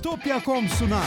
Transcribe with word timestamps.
Bitopya.com 0.00 0.68
sunar. 0.68 1.06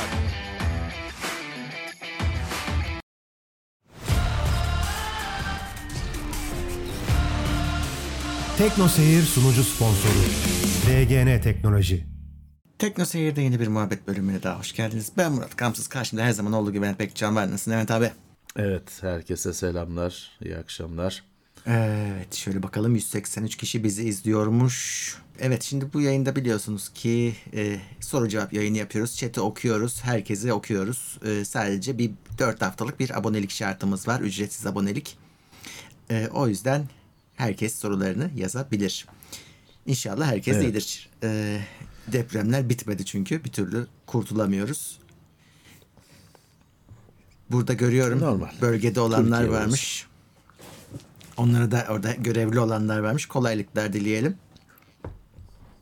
Tekno 8.57 8.87
Seyir 8.87 9.21
sunucu 9.21 9.63
sponsoru 9.63 10.13
DGN 10.87 11.41
Teknoloji. 11.41 12.05
Tekno 12.79 13.05
Seyir'de 13.05 13.41
yeni 13.41 13.59
bir 13.59 13.67
muhabbet 13.67 14.07
bölümüne 14.07 14.43
daha 14.43 14.59
hoş 14.59 14.73
geldiniz. 14.73 15.11
Ben 15.17 15.31
Murat 15.31 15.55
Kamsız. 15.55 15.87
Karşımda 15.87 16.23
her 16.23 16.31
zaman 16.31 16.53
olduğu 16.53 16.73
gibi 16.73 16.85
ben 16.85 16.95
Pekcan 16.95 17.35
var. 17.35 17.51
Nasılsın 17.51 17.71
Levent 17.71 17.91
abi? 17.91 18.11
Evet, 18.55 19.03
herkese 19.03 19.53
selamlar, 19.53 20.31
iyi 20.41 20.57
akşamlar. 20.57 21.23
Evet, 21.67 22.33
şöyle 22.35 22.63
bakalım 22.63 22.95
183 22.95 23.57
kişi 23.57 23.83
bizi 23.83 24.03
izliyormuş. 24.03 25.17
Evet, 25.39 25.63
şimdi 25.63 25.93
bu 25.93 26.01
yayında 26.01 26.35
biliyorsunuz 26.35 26.89
ki 26.89 27.35
e, 27.53 27.79
soru 27.99 28.29
cevap 28.29 28.53
yayını 28.53 28.77
yapıyoruz. 28.77 29.17
Chat'i 29.17 29.41
okuyoruz, 29.41 30.03
herkese 30.03 30.53
okuyoruz. 30.53 31.19
E, 31.25 31.45
sadece 31.45 31.97
bir 31.97 32.11
4 32.39 32.61
haftalık 32.61 32.99
bir 32.99 33.17
abonelik 33.17 33.51
şartımız 33.51 34.07
var, 34.07 34.19
ücretsiz 34.21 34.67
abonelik. 34.67 35.17
E, 36.11 36.27
o 36.33 36.47
yüzden 36.47 36.89
herkes 37.35 37.75
sorularını 37.75 38.31
yazabilir. 38.35 39.07
İnşallah 39.85 40.27
herkes 40.27 40.55
Evet. 40.55 40.65
iyidir. 40.65 41.09
E, 41.23 41.59
depremler 42.07 42.69
bitmedi 42.69 43.05
çünkü 43.05 43.43
bir 43.43 43.51
türlü 43.51 43.87
kurtulamıyoruz. 44.07 44.99
Burada 47.49 47.73
görüyorum 47.73 48.19
Normal. 48.19 48.49
bölgede 48.61 48.99
olanlar 48.99 49.39
Türkiye 49.39 49.59
varmış. 49.59 50.07
Onlara 51.37 51.71
da 51.71 51.85
orada 51.89 52.13
görevli 52.13 52.59
olanlar 52.59 52.99
varmış. 52.99 53.25
Kolaylıklar 53.25 53.93
dileyelim. 53.93 54.37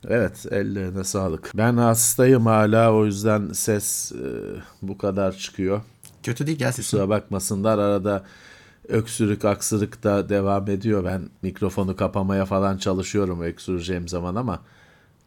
Evet, 0.07 0.45
ellerine 0.51 1.03
sağlık. 1.03 1.51
Ben 1.55 1.77
hastayım 1.77 2.45
hala, 2.45 2.93
o 2.93 3.05
yüzden 3.05 3.51
ses 3.53 4.11
e, 4.11 4.17
bu 4.81 4.97
kadar 4.97 5.37
çıkıyor. 5.37 5.81
Kötü 6.23 6.47
değil 6.47 6.57
gel 6.57 6.71
sesin. 6.71 6.81
Kusura 6.83 7.09
bakmasınlar, 7.09 7.77
arada 7.77 8.23
öksürük, 8.87 9.45
aksırık 9.45 10.03
da 10.03 10.29
devam 10.29 10.69
ediyor. 10.69 11.05
Ben 11.05 11.29
mikrofonu 11.41 11.95
kapamaya 11.95 12.45
falan 12.45 12.77
çalışıyorum 12.77 13.41
öksüreceğim 13.41 14.07
zaman 14.07 14.35
ama 14.35 14.59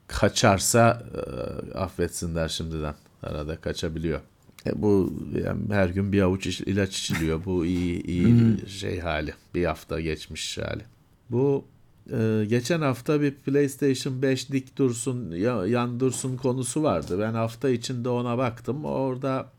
kaçarsa 0.09 1.03
e, 1.15 1.79
affetsinler 1.79 2.49
şimdiden. 2.49 2.95
Arada 3.23 3.57
kaçabiliyor. 3.57 4.21
E, 4.67 4.83
bu 4.83 5.13
yani 5.45 5.61
her 5.71 5.89
gün 5.89 6.13
bir 6.13 6.21
avuç 6.23 6.47
iç- 6.47 6.61
ilaç 6.61 6.99
içiliyor. 6.99 7.45
Bu 7.45 7.67
iyi 7.67 8.03
iyi 8.03 8.69
şey 8.69 8.99
hali. 9.01 9.35
Bir 9.55 9.65
hafta 9.65 10.01
geçmiş 10.01 10.59
hali. 10.59 10.83
Bu 11.31 11.65
e, 12.13 12.45
geçen 12.49 12.81
hafta 12.81 13.21
bir 13.21 13.35
PlayStation 13.35 14.23
5 14.23 14.53
dik 14.53 14.79
dursun, 14.79 15.31
ya, 15.31 15.67
yan 15.67 16.01
dursun 16.01 16.37
konusu 16.37 16.83
vardı. 16.83 17.19
Ben 17.21 17.33
hafta 17.35 17.69
içinde 17.69 18.09
ona 18.09 18.39
baktım. 18.39 18.85
Orada 18.85 19.51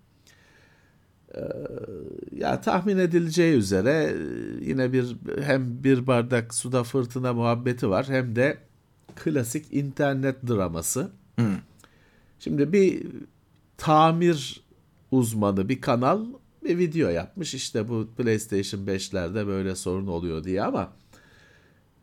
ya 2.35 2.61
tahmin 2.61 2.97
edileceği 2.97 3.53
üzere 3.53 3.91
e, 3.91 4.15
yine 4.65 4.93
bir 4.93 5.15
hem 5.41 5.83
bir 5.83 6.07
bardak 6.07 6.53
suda 6.53 6.83
fırtına 6.83 7.33
muhabbeti 7.33 7.89
var 7.89 8.05
hem 8.09 8.35
de 8.35 8.57
klasik 9.15 9.73
internet 9.73 10.47
draması. 10.47 11.11
Şimdi 12.39 12.73
bir 12.73 13.03
tamir 13.77 14.61
uzmanı 15.15 15.69
bir 15.69 15.81
kanal 15.81 16.25
bir 16.63 16.77
video 16.77 17.09
yapmış 17.09 17.53
işte 17.53 17.89
bu 17.89 18.07
PlayStation 18.17 18.85
5'lerde 18.85 19.47
böyle 19.47 19.75
sorun 19.75 20.07
oluyor 20.07 20.43
diye 20.43 20.63
ama 20.63 20.93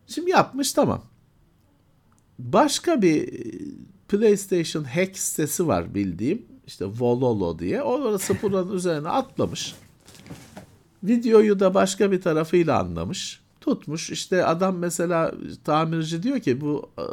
şimdi 0.06 0.30
yapmış 0.30 0.72
tamam. 0.72 1.02
Başka 2.38 3.02
bir 3.02 3.32
e, 3.32 3.52
PlayStation 4.08 4.84
hack 4.84 5.18
sitesi 5.18 5.66
var 5.66 5.94
bildiğim. 5.94 6.42
işte 6.66 6.86
Vololo 6.86 7.58
diye. 7.58 7.82
Orası 7.82 8.36
buranın 8.42 8.72
üzerine 8.76 9.08
atlamış. 9.08 9.74
Videoyu 11.04 11.60
da 11.60 11.74
başka 11.74 12.12
bir 12.12 12.20
tarafıyla 12.20 12.80
anlamış. 12.80 13.42
Tutmuş. 13.60 14.10
İşte 14.10 14.44
adam 14.44 14.78
mesela 14.78 15.34
tamirci 15.64 16.22
diyor 16.22 16.40
ki 16.40 16.60
bu 16.60 16.90
e, 16.98 17.04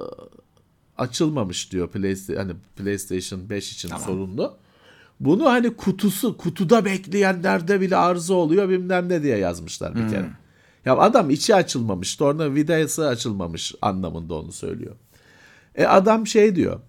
açılmamış 0.97 1.71
diyor 1.71 1.89
PlayStation, 1.89 2.41
hani 2.41 2.53
PlayStation 2.75 3.49
5 3.49 3.73
için 3.73 3.89
sorunlu. 3.89 4.57
Bunu 5.19 5.45
hani 5.45 5.75
kutusu 5.75 6.37
kutuda 6.37 6.85
bekleyenlerde 6.85 7.81
bile 7.81 7.95
arıza 7.95 8.33
oluyor 8.33 8.69
bilmem 8.69 9.09
ne 9.09 9.23
diye 9.23 9.37
yazmışlar 9.37 9.95
bir 9.95 10.09
kere. 10.09 10.25
Ya 10.85 10.97
adam 10.97 11.29
içi 11.29 11.55
açılmamış, 11.55 12.15
torna 12.15 12.55
vidası 12.55 13.07
açılmamış 13.07 13.75
anlamında 13.81 14.33
onu 14.33 14.51
söylüyor. 14.51 14.95
E 15.75 15.85
adam 15.85 16.27
şey 16.27 16.55
diyor. 16.55 16.79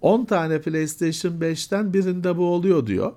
10 0.00 0.24
tane 0.24 0.60
PlayStation 0.60 1.32
5'ten 1.32 1.94
birinde 1.94 2.36
bu 2.36 2.44
oluyor 2.44 2.86
diyor. 2.86 3.12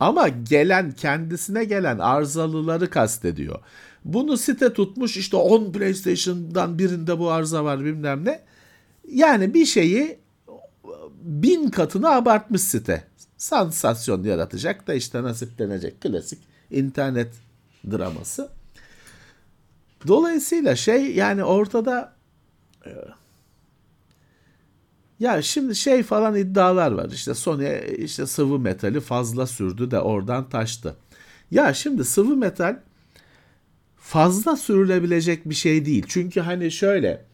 Ama 0.00 0.28
gelen 0.28 0.92
kendisine 0.92 1.64
gelen 1.64 1.98
arızalıları 1.98 2.90
kastediyor. 2.90 3.58
Bunu 4.04 4.36
site 4.36 4.72
tutmuş 4.72 5.16
işte 5.16 5.36
10 5.36 5.72
PlayStation'dan 5.72 6.78
birinde 6.78 7.18
bu 7.18 7.30
arıza 7.30 7.64
var 7.64 7.84
bilmem 7.84 8.24
ne. 8.24 8.40
Yani 9.12 9.54
bir 9.54 9.64
şeyi 9.64 10.18
bin 11.22 11.70
katına 11.70 12.10
abartmış 12.10 12.62
site. 12.62 13.04
Sansasyon 13.38 14.24
yaratacak 14.24 14.86
da 14.86 14.94
işte 14.94 15.22
nasiplenecek 15.22 16.00
klasik 16.00 16.38
internet 16.70 17.32
draması. 17.90 18.48
Dolayısıyla 20.06 20.76
şey 20.76 21.14
yani 21.14 21.44
ortada 21.44 22.14
e, 22.86 22.90
ya 25.20 25.42
şimdi 25.42 25.76
şey 25.76 26.02
falan 26.02 26.36
iddialar 26.36 26.92
var. 26.92 27.10
İşte 27.10 27.34
Sony 27.34 27.80
işte 27.98 28.26
sıvı 28.26 28.58
metali 28.58 29.00
fazla 29.00 29.46
sürdü 29.46 29.90
de 29.90 30.00
oradan 30.00 30.48
taştı. 30.48 30.96
Ya 31.50 31.74
şimdi 31.74 32.04
sıvı 32.04 32.36
metal 32.36 32.80
fazla 33.96 34.56
sürülebilecek 34.56 35.48
bir 35.48 35.54
şey 35.54 35.86
değil. 35.86 36.04
Çünkü 36.08 36.40
hani 36.40 36.70
şöyle 36.70 37.24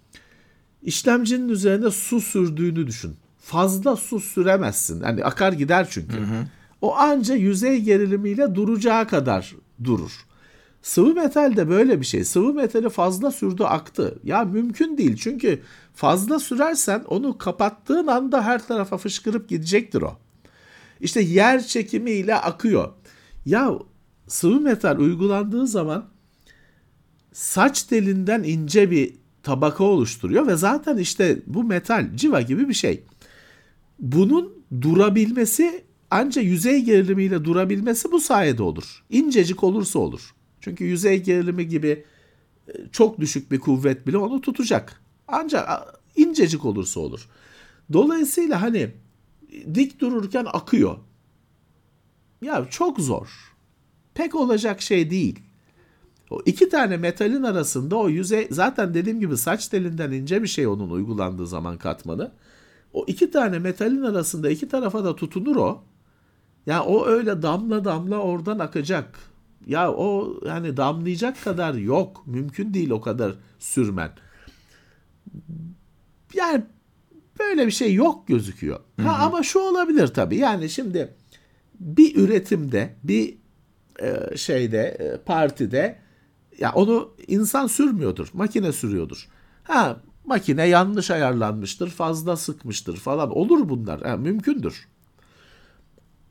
işlemcinin 0.83 1.49
üzerine 1.49 1.91
su 1.91 2.21
sürdüğünü 2.21 2.87
düşün. 2.87 3.17
Fazla 3.45 3.97
su 3.97 4.21
süremezsin. 4.21 5.01
Hani 5.01 5.25
akar 5.25 5.53
gider 5.53 5.87
çünkü. 5.91 6.17
O 6.81 6.97
anca 6.97 7.35
yüzey 7.35 7.81
gerilimiyle 7.81 8.55
duracağı 8.55 9.09
kadar 9.09 9.55
durur. 9.85 10.27
Sıvı 10.83 11.15
metal 11.15 11.57
de 11.57 11.69
böyle 11.69 12.01
bir 12.01 12.07
şey. 12.07 12.25
Sıvı 12.25 12.55
metali 12.55 12.89
fazla 12.89 13.31
sürdü 13.31 13.65
aktı. 13.65 14.19
Ya 14.25 14.45
mümkün 14.45 14.99
değil. 14.99 15.17
Çünkü 15.17 15.63
fazla 15.95 16.39
sürersen 16.39 17.05
onu 17.09 17.39
kapattığın 17.39 18.07
anda 18.07 18.45
her 18.45 18.67
tarafa 18.67 18.97
fışkırıp 18.99 19.49
gidecektir 19.49 20.03
o. 20.03 20.19
İşte 21.01 21.21
yer 21.21 21.63
çekimiyle 21.63 22.35
akıyor. 22.35 22.93
Ya 23.47 23.73
sıvı 24.29 24.61
metal 24.61 24.99
uygulandığı 24.99 25.67
zaman 25.67 26.05
saç 27.33 27.83
telinden 27.83 28.43
ince 28.43 28.91
bir 28.91 29.15
tabaka 29.43 29.85
oluşturuyor 29.85 30.47
ve 30.47 30.57
zaten 30.57 30.97
işte 30.97 31.39
bu 31.47 31.65
metal 31.65 32.17
civa 32.17 32.41
gibi 32.41 32.69
bir 32.69 32.75
şey. 32.75 33.05
Bunun 33.99 34.65
durabilmesi 34.81 35.85
ancak 36.11 36.45
yüzey 36.45 36.83
gerilimiyle 36.83 37.45
durabilmesi 37.45 38.13
bu 38.13 38.21
sayede 38.21 38.63
olur. 38.63 39.05
İncecik 39.11 39.65
olursa 39.65 39.99
olur. 39.99 40.35
Çünkü 40.61 40.85
yüzey 40.85 41.23
gerilimi 41.23 41.69
gibi 41.69 42.05
e, 42.69 42.73
çok 42.93 43.21
düşük 43.21 43.51
bir 43.51 43.61
kuvvet 43.61 44.07
bile 44.07 44.19
onu 44.19 44.41
tutacak. 44.41 45.01
Ancak 45.29 45.69
incecik 46.17 46.65
olursa 46.65 47.01
olur. 47.01 47.29
Dolayısıyla 47.93 48.63
hani 48.63 48.91
dik 49.75 50.01
dururken 50.01 50.47
akıyor. 50.53 50.99
Ya 52.43 52.67
çok 52.71 53.01
zor. 53.01 53.55
Pek 54.15 54.35
olacak 54.35 54.83
şey 54.83 55.11
değil. 55.11 55.39
O 56.31 56.41
iki 56.47 56.69
tane 56.69 56.97
metalin 56.97 57.43
arasında 57.43 57.97
o 57.97 58.09
yüzey 58.09 58.49
zaten 58.51 58.95
dediğim 58.95 59.21
gibi 59.21 59.37
saç 59.37 59.69
telinden 59.69 60.13
ince 60.13 60.43
bir 60.43 60.49
şey 60.49 60.67
onun 60.67 60.91
uygulandığı 60.91 61.47
zaman 61.47 61.79
katmanı. 61.79 62.33
O 62.95 63.05
iki 63.07 63.31
tane 63.31 63.59
metalin 63.59 64.03
arasında 64.03 64.51
iki 64.51 64.69
tarafa 64.69 65.05
da 65.05 65.17
tutunur 65.17 65.57
o. 65.57 65.85
Ya 66.67 66.85
o 66.85 67.07
öyle 67.07 67.43
damla 67.43 67.85
damla 67.85 68.19
oradan 68.19 68.59
akacak. 68.59 69.19
Ya 69.67 69.93
o 69.93 70.41
yani 70.47 70.77
damlayacak 70.77 71.45
kadar 71.45 71.75
yok. 71.75 72.23
Mümkün 72.27 72.75
değil 72.75 72.91
o 72.91 73.01
kadar 73.01 73.35
sürmen. 73.59 74.11
Yani 76.35 76.65
böyle 77.41 77.67
bir 77.67 77.73
şey 77.73 77.95
yok 77.95 78.29
gözüküyor. 78.29 78.81
Ha, 79.03 79.19
ama 79.21 79.43
şu 79.43 79.59
olabilir 79.59 80.07
tabii. 80.07 80.37
Yani 80.37 80.71
şimdi 80.71 81.15
bir 81.81 82.17
üretimde, 82.17 82.95
bir 83.05 83.39
e, 84.03 84.37
şeyde, 84.37 84.79
e, 84.79 85.25
partide 85.25 85.99
ya 86.59 86.73
onu 86.73 87.15
insan 87.27 87.67
sürmüyordur, 87.67 88.29
makine 88.33 88.73
sürüyordur. 88.73 89.29
Ha 89.63 90.01
makine 90.27 90.69
yanlış 90.69 91.11
ayarlanmıştır, 91.11 91.91
fazla 91.91 92.37
sıkmıştır 92.37 92.97
falan. 92.97 93.31
Olur 93.31 93.69
bunlar. 93.69 94.03
Ha, 94.03 94.17
mümkündür. 94.17 94.89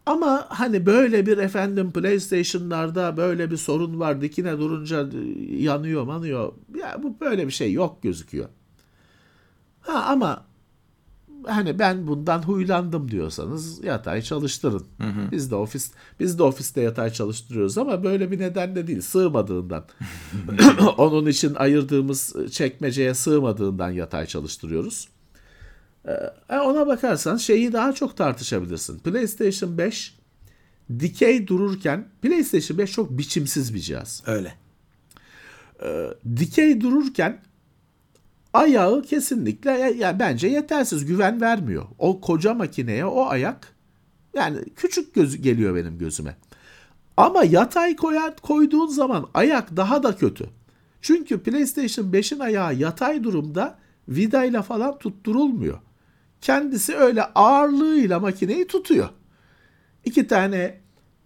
Ama 0.05 0.45
hani 0.49 0.85
böyle 0.85 1.25
bir 1.25 1.37
efendim 1.37 1.91
PlayStation'larda 1.91 3.17
böyle 3.17 3.51
bir 3.51 3.57
sorun 3.57 3.99
var. 3.99 4.21
Dikine 4.21 4.59
durunca 4.59 5.09
e, 5.09 5.55
yanıyor 5.55 6.03
manıyor. 6.03 6.53
Ya 6.79 7.03
bu 7.03 7.19
böyle 7.19 7.47
bir 7.47 7.51
şey 7.51 7.73
yok 7.73 8.03
gözüküyor. 8.03 8.49
Ha 9.81 10.05
ama 10.07 10.45
hani 11.47 11.79
ben 11.79 12.07
bundan 12.07 12.41
huylandım 12.41 13.11
diyorsanız 13.11 13.83
yatay 13.83 14.21
çalıştırın. 14.21 14.85
Biz 15.31 15.51
de 15.51 15.55
ofis 15.55 15.91
biz 16.19 16.39
de 16.39 16.43
ofiste 16.43 16.81
yatay 16.81 17.09
çalıştırıyoruz 17.09 17.77
ama 17.77 18.03
böyle 18.03 18.31
bir 18.31 18.39
nedenle 18.39 18.87
değil, 18.87 19.01
sığmadığından. 19.01 19.85
Onun 20.97 21.25
için 21.25 21.55
ayırdığımız 21.55 22.35
çekmeceye 22.51 23.13
sığmadığından 23.13 23.89
yatay 23.91 24.25
çalıştırıyoruz. 24.25 25.07
Ee, 26.07 26.57
ona 26.57 26.87
bakarsan 26.87 27.37
şeyi 27.37 27.73
daha 27.73 27.93
çok 27.93 28.17
tartışabilirsin. 28.17 28.99
PlayStation 28.99 29.77
5 29.77 30.15
dikey 30.99 31.47
dururken 31.47 32.07
PlayStation 32.21 32.77
5 32.77 32.91
çok 32.91 33.17
biçimsiz 33.17 33.73
bir 33.73 33.79
cihaz. 33.79 34.23
Öyle. 34.25 34.53
Dikey 36.37 36.81
dururken 36.81 37.41
ayağı 38.53 39.01
kesinlikle 39.01 39.71
ya, 39.71 40.19
bence 40.19 40.47
yetersiz 40.47 41.05
güven 41.05 41.41
vermiyor. 41.41 41.85
O 41.99 42.21
koca 42.21 42.53
makineye 42.53 43.05
o 43.05 43.25
ayak 43.25 43.67
yani 44.33 44.57
küçük 44.75 45.15
gözü 45.15 45.37
geliyor 45.37 45.75
benim 45.75 45.97
gözüme. 45.97 46.35
Ama 47.17 47.43
yatay 47.43 47.95
koyar, 47.95 48.35
koyduğun 48.35 48.87
zaman 48.87 49.27
ayak 49.33 49.77
daha 49.77 50.03
da 50.03 50.15
kötü. 50.15 50.49
Çünkü 51.01 51.39
PlayStation 51.39 52.05
5'in 52.05 52.39
ayağı 52.39 52.75
yatay 52.75 53.23
durumda 53.23 53.79
vidayla 54.09 54.61
falan 54.61 54.97
tutturulmuyor. 54.97 55.79
Kendisi 56.41 56.95
öyle 56.95 57.23
ağırlığıyla 57.23 58.19
makineyi 58.19 58.67
tutuyor. 58.67 59.09
İki 60.05 60.27
tane 60.27 60.79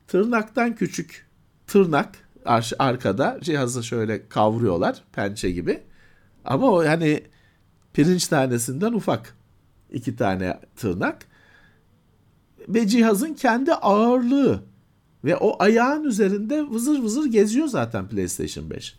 tırnaktan 0.08 0.76
küçük 0.76 1.28
tırnak 1.68 2.16
ar- 2.46 2.72
arkada 2.80 3.38
cihazı 3.42 3.84
şöyle 3.84 4.28
kavruyorlar 4.30 5.04
pençe 5.14 5.52
gibi. 5.52 5.84
Ama 6.48 6.72
o 6.72 6.86
hani 6.86 7.24
pirinç 7.94 8.28
tanesinden 8.28 8.94
ufak 8.94 9.36
iki 9.92 10.16
tane 10.16 10.60
tırnak 10.76 11.26
ve 12.68 12.88
cihazın 12.88 13.34
kendi 13.34 13.74
ağırlığı 13.74 14.64
ve 15.24 15.38
o 15.38 15.64
ayağın 15.64 16.04
üzerinde 16.04 16.70
vızır 16.70 17.00
vızır 17.00 17.26
geziyor 17.26 17.68
zaten 17.68 18.08
PlayStation 18.08 18.70
5. 18.70 18.96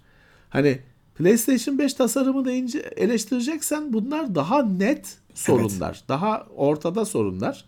Hani 0.50 0.80
PlayStation 1.14 1.78
5 1.78 1.94
tasarımını 1.94 2.52
ince 2.52 2.78
eleştireceksen 2.78 3.92
bunlar 3.92 4.34
daha 4.34 4.62
net 4.62 5.18
sorunlar. 5.34 6.04
Daha 6.08 6.46
ortada 6.56 7.04
sorunlar. 7.04 7.64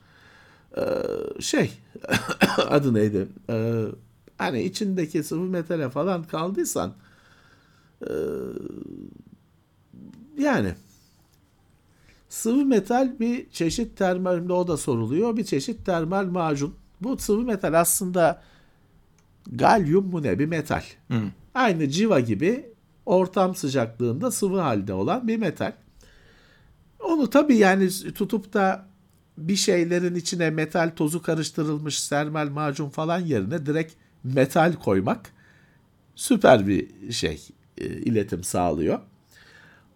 Ee, 0.77 0.83
şey 1.41 1.73
adı 2.69 2.95
neydi? 2.95 3.29
Ee, 3.51 3.85
hani 4.39 4.63
içindeki 4.63 5.23
sıvı 5.23 5.45
metale 5.45 5.91
falan 5.91 6.25
kaldıysan 6.25 6.93
ee, 8.03 8.11
yani 10.41 10.75
sıvı 12.29 12.65
metal 12.65 13.21
bir 13.21 13.51
çeşit 13.51 13.97
termal 13.97 14.49
o 14.49 14.69
da 14.69 14.77
soruluyor. 14.77 15.37
Bir 15.37 15.45
çeşit 15.45 15.87
termal 15.87 16.27
macun. 16.27 16.75
Bu 17.01 17.19
sıvı 17.19 17.43
metal 17.43 17.81
aslında 17.81 18.43
galyum 19.53 20.07
mu 20.07 20.23
ne 20.23 20.39
bir 20.39 20.47
metal. 20.47 20.83
Aynı 21.55 21.89
civa 21.89 22.21
gibi 22.21 22.73
ortam 23.07 23.55
sıcaklığında 23.55 24.31
sıvı 24.31 24.61
halde 24.61 24.93
olan 24.93 25.29
bir 25.29 25.37
metal. 25.37 25.73
Onu 27.01 27.31
tabii 27.31 27.57
yani 27.57 27.91
tutup 28.15 28.53
da 28.53 28.87
bir 29.39 29.57
şeylerin 29.57 30.15
içine 30.15 30.51
metal 30.51 30.93
tozu 30.97 31.23
karıştırılmış 31.23 32.09
termal 32.09 32.49
macun 32.49 32.89
falan 32.89 33.19
yerine 33.21 33.67
direkt 33.67 33.95
metal 34.25 34.73
koymak 34.73 35.33
süper 36.15 36.67
bir 36.67 37.13
şey 37.13 37.49
e, 37.79 37.87
iletim 37.87 38.45
sağlıyor. 38.45 39.01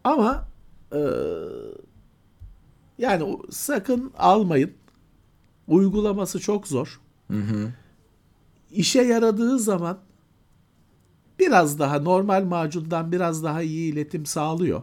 Ama 0.05 0.49
e, 0.93 1.01
yani 2.99 3.39
sakın 3.51 4.13
almayın. 4.19 4.73
Uygulaması 5.69 6.41
çok 6.41 6.69
zor. 6.69 7.01
İşe 8.71 9.03
yaradığı 9.03 9.59
zaman 9.59 9.99
biraz 11.39 11.79
daha 11.79 11.99
normal 11.99 12.45
macundan 12.45 13.13
biraz 13.13 13.45
daha 13.45 13.63
iyi 13.63 13.93
iletim 13.93 14.27
sağlıyor. 14.27 14.83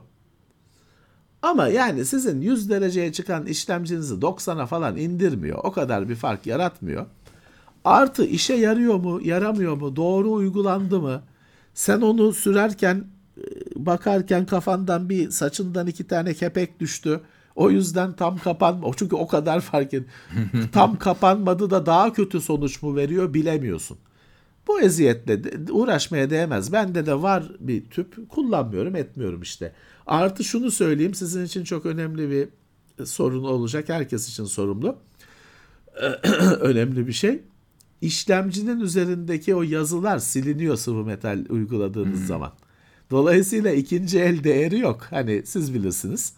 Ama 1.41 1.67
yani 1.67 2.05
sizin 2.05 2.41
100 2.41 2.69
dereceye 2.69 3.13
çıkan 3.13 3.45
işlemcinizi 3.45 4.13
90'a 4.13 4.65
falan 4.65 4.97
indirmiyor. 4.97 5.59
O 5.63 5.71
kadar 5.71 6.09
bir 6.09 6.15
fark 6.15 6.45
yaratmıyor. 6.45 7.05
Artı 7.85 8.25
işe 8.25 8.53
yarıyor 8.53 8.95
mu, 8.95 9.21
yaramıyor 9.23 9.77
mu, 9.77 9.95
doğru 9.95 10.31
uygulandı 10.31 10.99
mı? 11.01 11.21
Sen 11.73 12.01
onu 12.01 12.33
sürerken, 12.33 13.05
bakarken 13.85 14.45
kafandan 14.45 15.09
bir 15.09 15.31
saçından 15.31 15.87
iki 15.87 16.07
tane 16.07 16.33
kepek 16.33 16.79
düştü. 16.79 17.21
O 17.55 17.69
yüzden 17.69 18.13
tam 18.13 18.37
kapanma. 18.37 18.91
Çünkü 18.97 19.15
o 19.15 19.27
kadar 19.27 19.59
fark 19.59 19.93
et. 19.93 20.03
tam 20.71 20.99
kapanmadı 20.99 21.69
da 21.69 21.85
daha 21.85 22.13
kötü 22.13 22.41
sonuç 22.41 22.81
mu 22.81 22.95
veriyor 22.95 23.33
bilemiyorsun. 23.33 23.97
Bu 24.67 24.81
eziyetle 24.81 25.41
uğraşmaya 25.71 26.29
değmez. 26.29 26.73
Bende 26.73 27.05
de 27.05 27.21
var 27.21 27.51
bir 27.59 27.85
tüp. 27.85 28.29
Kullanmıyorum, 28.29 28.95
etmiyorum 28.95 29.41
işte. 29.41 29.73
Artı 30.07 30.43
şunu 30.43 30.71
söyleyeyim. 30.71 31.13
Sizin 31.13 31.45
için 31.45 31.63
çok 31.63 31.85
önemli 31.85 32.29
bir 32.29 32.49
sorun 33.05 33.43
olacak. 33.43 33.89
Herkes 33.89 34.29
için 34.29 34.45
sorumlu. 34.45 34.97
önemli 36.59 37.07
bir 37.07 37.13
şey. 37.13 37.43
İşlemcinin 38.01 38.79
üzerindeki 38.79 39.55
o 39.55 39.61
yazılar 39.61 40.19
siliniyor 40.19 40.75
sıvı 40.75 41.05
metal 41.05 41.45
uyguladığınız 41.49 42.25
zaman. 42.25 42.51
Dolayısıyla 43.11 43.71
ikinci 43.71 44.19
el 44.19 44.43
değeri 44.43 44.79
yok. 44.79 45.07
Hani 45.09 45.41
siz 45.45 45.73
bilirsiniz. 45.73 46.33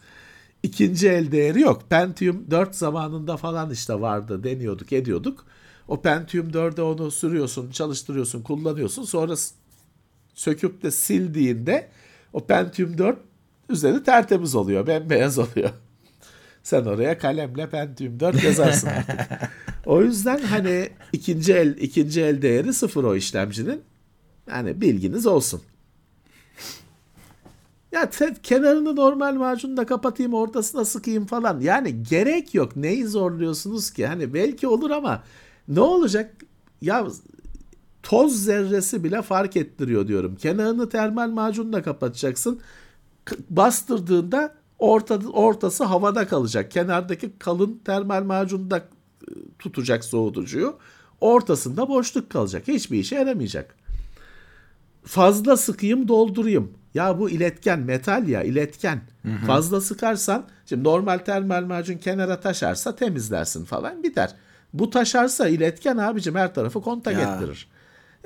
İkinci 0.63 1.09
el 1.09 1.31
değeri 1.31 1.61
yok. 1.61 1.89
Pentium 1.89 2.51
4 2.51 2.75
zamanında 2.75 3.37
falan 3.37 3.71
işte 3.71 4.01
vardı 4.01 4.43
deniyorduk 4.43 4.93
ediyorduk. 4.93 5.45
O 5.87 6.01
Pentium 6.01 6.49
4'e 6.49 6.81
onu 6.81 7.11
sürüyorsun, 7.11 7.71
çalıştırıyorsun, 7.71 8.41
kullanıyorsun. 8.41 9.03
Sonra 9.03 9.33
söküp 10.33 10.83
de 10.83 10.91
sildiğinde 10.91 11.89
o 12.33 12.45
Pentium 12.45 12.97
4 12.97 13.17
üzeri 13.69 14.03
tertemiz 14.03 14.55
oluyor, 14.55 14.87
bembeyaz 14.87 15.39
oluyor. 15.39 15.69
Sen 16.63 16.85
oraya 16.85 17.17
kalemle 17.17 17.69
Pentium 17.69 18.19
4 18.19 18.43
yazarsın 18.43 18.87
artık. 18.87 19.19
o 19.85 20.01
yüzden 20.01 20.39
hani 20.39 20.89
ikinci 21.13 21.53
el 21.53 21.77
ikinci 21.77 22.21
el 22.21 22.41
değeri 22.41 22.73
sıfır 22.73 23.03
o 23.03 23.15
işlemcinin. 23.15 23.81
Yani 24.49 24.81
bilginiz 24.81 25.25
olsun. 25.25 25.61
Ya 27.93 28.09
kenarını 28.43 28.95
normal 28.95 29.35
macunla 29.35 29.85
kapatayım 29.85 30.33
ortasına 30.33 30.85
sıkayım 30.85 31.25
falan. 31.25 31.59
Yani 31.59 32.03
gerek 32.03 32.53
yok. 32.53 32.75
Neyi 32.75 33.07
zorluyorsunuz 33.07 33.91
ki? 33.91 34.07
Hani 34.07 34.33
belki 34.33 34.67
olur 34.67 34.91
ama 34.91 35.23
ne 35.67 35.79
olacak? 35.79 36.35
Ya 36.81 37.07
toz 38.03 38.43
zerresi 38.43 39.03
bile 39.03 39.21
fark 39.21 39.57
ettiriyor 39.57 40.07
diyorum. 40.07 40.35
Kenarını 40.35 40.89
termal 40.89 41.29
macunla 41.29 41.81
kapatacaksın. 41.81 42.61
Bastırdığında 43.49 44.55
orta, 44.79 45.19
ortası 45.33 45.83
havada 45.83 46.27
kalacak. 46.27 46.71
Kenardaki 46.71 47.39
kalın 47.39 47.81
termal 47.85 48.23
macunda 48.23 48.83
tutacak 49.59 50.03
soğutucuyu. 50.03 50.77
Ortasında 51.21 51.89
boşluk 51.89 52.29
kalacak. 52.29 52.67
Hiçbir 52.67 52.99
işe 52.99 53.15
yaramayacak. 53.15 53.75
Fazla 55.03 55.57
sıkayım 55.57 56.07
doldurayım. 56.07 56.82
Ya 56.93 57.19
bu 57.19 57.29
iletken 57.29 57.79
metal 57.79 58.27
ya 58.27 58.43
iletken. 58.43 59.01
Hı 59.21 59.31
hı. 59.31 59.45
Fazla 59.45 59.81
sıkarsan 59.81 60.45
şimdi 60.65 60.83
normal 60.83 61.17
termal 61.17 61.63
macun 61.63 61.97
kenara 61.97 62.39
taşarsa 62.39 62.95
temizlersin 62.95 63.65
falan 63.65 64.03
biter. 64.03 64.35
Bu 64.73 64.89
taşarsa 64.89 65.47
iletken 65.47 65.97
abicim 65.97 66.35
her 66.35 66.53
tarafı 66.53 66.81
kontak 66.81 67.13
ya. 67.13 67.35
ettirir. 67.35 67.67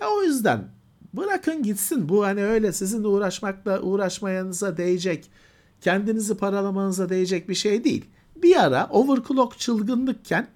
Ya 0.01 0.09
o 0.09 0.23
yüzden 0.23 0.67
bırakın 1.13 1.63
gitsin. 1.63 2.09
Bu 2.09 2.25
hani 2.25 2.43
öyle 2.43 2.73
sizin 2.73 3.03
uğraşmakla 3.03 3.81
uğraşmayanıza 3.81 4.77
değecek, 4.77 5.31
kendinizi 5.81 6.37
paralamanıza 6.37 7.09
değecek 7.09 7.49
bir 7.49 7.55
şey 7.55 7.83
değil. 7.83 8.05
Bir 8.35 8.63
ara 8.63 8.87
overclock 8.91 9.59
çılgınlıkken 9.59 10.47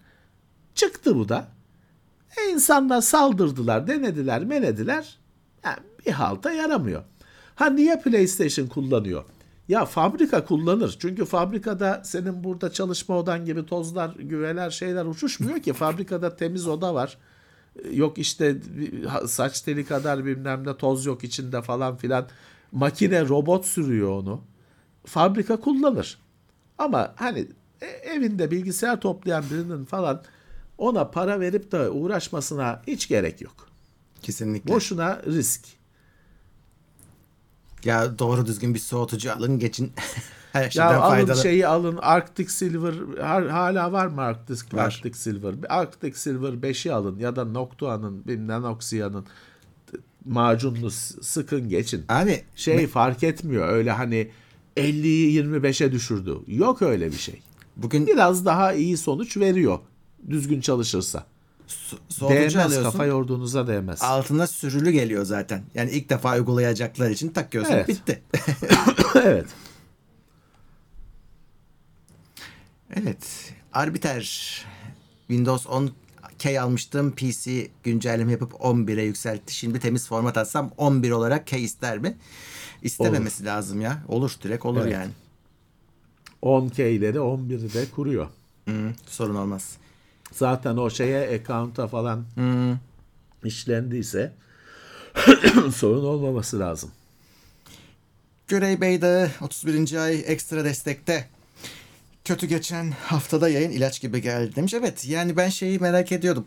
çıktı 0.76 1.16
bu 1.16 1.30
da. 1.30 1.48
E 2.38 2.52
insanlar 2.52 3.02
saldırdılar, 3.02 3.88
denediler, 3.88 4.44
menediler. 4.44 5.20
Yani 5.66 5.80
bir 6.06 6.12
halta 6.12 6.52
yaramıyor. 6.52 7.04
Ha 7.62 7.70
niye 7.70 8.00
PlayStation 8.00 8.68
kullanıyor? 8.68 9.24
Ya 9.68 9.86
fabrika 9.86 10.46
kullanır. 10.46 10.98
Çünkü 11.00 11.26
fabrikada 11.26 12.02
senin 12.06 12.44
burada 12.44 12.72
çalışma 12.74 13.18
odan 13.18 13.46
gibi 13.46 13.66
tozlar, 13.66 14.16
güveler, 14.16 14.70
şeyler 14.70 15.06
uçuşmuyor 15.06 15.60
ki. 15.60 15.74
Fabrikada 15.74 16.36
temiz 16.36 16.68
oda 16.68 16.94
var. 16.96 17.18
Yok 17.92 18.18
işte 18.18 18.58
saç 19.28 19.62
teli 19.62 19.86
kadar 19.86 20.26
bilmem 20.26 20.68
ne 20.68 20.78
toz 20.78 21.06
yok 21.06 21.24
içinde 21.24 21.62
falan 21.62 21.98
filan. 21.98 22.28
Makine, 22.72 23.28
robot 23.28 23.66
sürüyor 23.66 24.10
onu. 24.10 24.42
Fabrika 25.06 25.60
kullanır. 25.60 26.18
Ama 26.78 27.14
hani 27.16 27.48
evinde 28.04 28.52
bilgisayar 28.52 29.02
toplayan 29.02 29.44
birinin 29.52 29.86
falan 29.86 30.24
ona 30.78 31.12
para 31.12 31.40
verip 31.40 31.72
de 31.72 31.90
uğraşmasına 31.90 32.82
hiç 32.88 33.08
gerek 33.08 33.42
yok. 33.42 33.68
Kesinlikle. 34.22 34.74
Boşuna 34.74 35.22
risk. 35.26 35.81
Ya 37.86 38.20
doğru 38.20 38.46
düzgün 38.46 38.74
bir 38.74 38.80
soğutucu 38.80 39.34
alın 39.34 39.60
geçin. 39.60 39.92
Her 40.54 40.72
Ya 40.76 41.00
alın 41.02 41.10
faydalı. 41.10 41.42
şeyi 41.42 41.68
alın 41.68 42.00
Arctic 42.02 42.50
Silver 42.50 42.94
hala 43.50 43.92
var 43.92 44.08
mı 44.08 44.22
Arctic, 44.22 44.78
Var. 44.78 44.86
Arctic 44.86 45.14
Silver? 45.14 45.54
Arctic 45.70 46.14
Silver 46.20 46.50
5'i 46.54 46.92
alın 46.92 47.20
ya 47.20 47.36
da 47.36 47.46
Noctua'nın 47.46 48.28
bilmem 48.28 48.62
Noxia'nın 48.62 49.26
macunlu 50.26 50.92
sıkın 51.22 51.70
geçin. 51.70 52.06
Abi 52.10 52.44
Şey 52.56 52.88
fark 52.88 53.24
etmiyor 53.24 53.68
öyle 53.70 53.92
hani 53.92 54.28
50'yi 54.78 55.44
25'e 55.44 55.92
düşürdü. 55.92 56.38
Yok 56.48 56.82
öyle 56.82 57.08
bir 57.12 57.18
şey. 57.18 57.42
bugün 57.78 58.08
Biraz 58.08 58.46
daha 58.46 58.74
iyi 58.74 58.98
sonuç 58.98 59.38
veriyor 59.38 59.80
düzgün 60.30 60.62
çalışırsa. 60.62 61.26
Soğutucu 62.10 62.30
Değmez 62.30 62.56
alıyorsun. 62.56 62.92
kafa 62.92 63.06
yorduğunuza 63.06 63.68
değmez. 63.68 64.02
Altına 64.02 64.48
sürülü 64.48 64.92
geliyor 64.92 65.26
zaten. 65.26 65.64
Yani 65.76 65.92
ilk 65.92 66.10
defa 66.10 66.36
uygulayacaklar 66.36 67.10
için 67.10 67.30
takıyorsun 67.30 67.74
Evet. 67.74 67.88
bitti. 67.88 68.22
evet. 69.16 69.46
evet. 72.96 73.54
Arbiter 73.74 74.22
Windows 75.28 75.68
10 75.68 75.92
K 76.40 76.62
almıştım. 76.62 77.12
PC 77.16 77.68
güncelleme 77.84 78.32
yapıp 78.32 78.52
11'e 78.54 79.04
yükseltti. 79.04 79.56
Şimdi 79.56 79.80
temiz 79.80 80.08
format 80.08 80.38
atsam 80.38 80.72
11 80.78 81.12
olarak 81.12 81.48
K 81.48 81.58
ister 81.58 81.98
mi? 81.98 82.18
İstememesi 82.82 83.46
lazım 83.46 83.82
ya. 83.82 84.04
Olur 84.08 84.36
direkt 84.44 84.66
olur 84.66 84.82
Evet. 84.82 84.94
yani. 84.94 85.12
10K'leri 86.44 87.18
11'i 87.18 87.74
de 87.74 87.86
kuruyor. 87.96 88.28
Hı, 88.68 88.92
sorun 89.08 89.36
olmaz. 89.36 89.78
Zaten 90.32 90.78
o 90.78 90.90
şeye 90.90 91.40
account'a 91.40 91.88
falan 91.88 92.26
Hı. 92.36 92.78
işlendiyse 93.44 94.32
sorun 95.76 96.06
olmaması 96.06 96.60
lazım. 96.60 96.92
Görey 98.48 98.82
Bey 98.82 99.02
de 99.02 99.32
31. 99.42 99.94
ay 99.94 100.24
ekstra 100.28 100.66
destekte. 100.66 101.28
Kötü 102.26 102.48
geçen 102.48 102.92
haftada 102.92 103.50
yayın 103.50 103.72
ilaç 103.72 104.02
gibi 104.02 104.22
geldi 104.22 104.56
demiş. 104.56 104.74
Evet 104.74 105.06
yani 105.06 105.38
ben 105.38 105.50
şeyi 105.50 105.80
merak 105.80 106.12
ediyordum. 106.12 106.46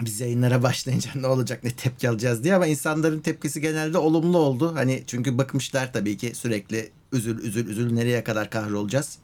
Biz 0.00 0.20
yayınlara 0.20 0.62
başlayınca 0.62 1.10
ne 1.14 1.26
olacak 1.26 1.64
ne 1.64 1.70
tepki 1.70 2.08
alacağız 2.08 2.44
diye 2.44 2.54
ama 2.54 2.66
insanların 2.66 3.20
tepkisi 3.20 3.60
genelde 3.60 3.98
olumlu 3.98 4.38
oldu. 4.38 4.74
Hani 4.74 5.04
çünkü 5.06 5.38
bakmışlar 5.38 5.92
tabii 5.92 6.16
ki 6.16 6.34
sürekli 6.34 6.90
üzül 7.12 7.38
üzül 7.38 7.66
üzül 7.68 7.92
nereye 7.92 8.24
kadar 8.24 8.50
kahrolacağız. 8.50 9.18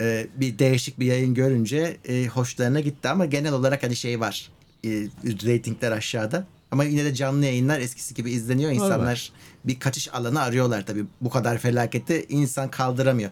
Ee, 0.00 0.26
bir 0.36 0.58
değişik 0.58 1.00
bir 1.00 1.06
yayın 1.06 1.34
görünce 1.34 1.96
e, 2.08 2.26
hoşlarına 2.26 2.80
gitti 2.80 3.08
ama 3.08 3.26
genel 3.26 3.52
olarak 3.52 3.82
hani 3.82 3.96
şey 3.96 4.20
var. 4.20 4.50
E, 4.84 4.88
reytingler 5.24 5.92
aşağıda. 5.92 6.46
Ama 6.70 6.84
yine 6.84 7.04
de 7.04 7.14
canlı 7.14 7.44
yayınlar 7.44 7.80
eskisi 7.80 8.14
gibi 8.14 8.30
izleniyor. 8.30 8.72
İnsanlar 8.72 9.32
bir 9.64 9.80
kaçış 9.80 10.14
alanı 10.14 10.40
arıyorlar 10.42 10.86
tabii. 10.86 11.04
Bu 11.20 11.30
kadar 11.30 11.58
felaketi 11.58 12.26
insan 12.28 12.70
kaldıramıyor. 12.70 13.30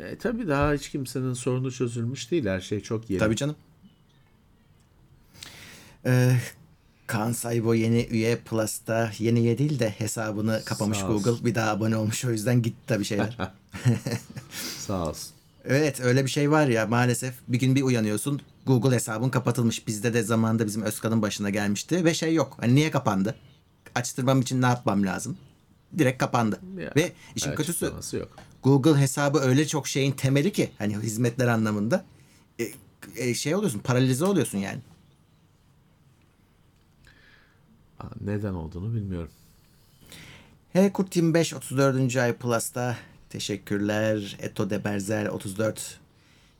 E, 0.00 0.16
tabii 0.16 0.48
daha 0.48 0.72
hiç 0.72 0.90
kimsenin 0.90 1.32
sorunu 1.32 1.72
çözülmüş 1.72 2.30
değil. 2.30 2.46
Her 2.46 2.60
şey 2.60 2.80
çok 2.80 3.10
yeni. 3.10 3.18
Tabii 3.18 3.36
canım. 3.36 3.56
Ee, 6.06 6.36
Kaan 7.06 7.32
Saybo 7.32 7.74
yeni 7.74 8.06
üye 8.10 8.36
Plus'ta 8.36 9.12
yeni 9.18 9.40
üye 9.40 9.58
değil 9.58 9.78
de 9.78 9.90
hesabını 9.90 10.62
kapamış 10.64 10.98
Sağ 10.98 11.08
olsun. 11.08 11.22
Google. 11.22 11.44
Bir 11.44 11.54
daha 11.54 11.70
abone 11.70 11.96
olmuş 11.96 12.24
o 12.24 12.30
yüzden 12.30 12.62
gitti 12.62 12.80
tabii 12.86 13.04
şeyler. 13.04 13.38
Sağ 14.78 15.08
olsun. 15.08 15.30
evet 15.64 16.00
öyle 16.00 16.24
bir 16.24 16.30
şey 16.30 16.50
var 16.50 16.66
ya 16.66 16.86
maalesef 16.86 17.34
bir 17.48 17.58
gün 17.58 17.74
bir 17.74 17.82
uyanıyorsun 17.82 18.40
Google 18.66 18.96
hesabın 18.96 19.30
kapatılmış. 19.30 19.86
Bizde 19.86 20.14
de 20.14 20.22
zamanında 20.22 20.66
bizim 20.66 20.82
Özkan'ın 20.82 21.22
başına 21.22 21.50
gelmişti 21.50 22.04
ve 22.04 22.14
şey 22.14 22.34
yok. 22.34 22.56
Hani 22.60 22.74
niye 22.74 22.90
kapandı? 22.90 23.34
Açtırmam 23.94 24.40
için 24.40 24.62
ne 24.62 24.66
yapmam 24.66 25.06
lazım? 25.06 25.36
Direkt 25.98 26.18
kapandı. 26.18 26.60
Ya, 26.78 26.92
ve 26.96 27.12
işin 27.36 27.54
kötüsü 27.54 27.92
yok. 28.12 28.36
Google 28.62 29.00
hesabı 29.00 29.38
öyle 29.38 29.66
çok 29.66 29.88
şeyin 29.88 30.12
temeli 30.12 30.52
ki 30.52 30.70
hani 30.78 30.96
hizmetler 30.96 31.46
anlamında 31.46 32.04
e, 32.60 32.68
e, 33.16 33.34
şey 33.34 33.54
oluyorsun 33.54 33.78
paralize 33.78 34.24
oluyorsun 34.24 34.58
yani. 34.58 34.80
Aa, 37.93 37.93
Neden 38.20 38.54
olduğunu 38.54 38.94
bilmiyorum. 38.94 39.30
He 40.72 40.92
Kurt 40.92 41.16
25 41.16 41.54
34. 41.54 42.16
ay 42.16 42.32
Plus'ta 42.32 42.96
teşekkürler. 43.30 44.36
Eto 44.40 44.70
de 44.70 44.84
Berzel 44.84 45.28
34 45.28 46.00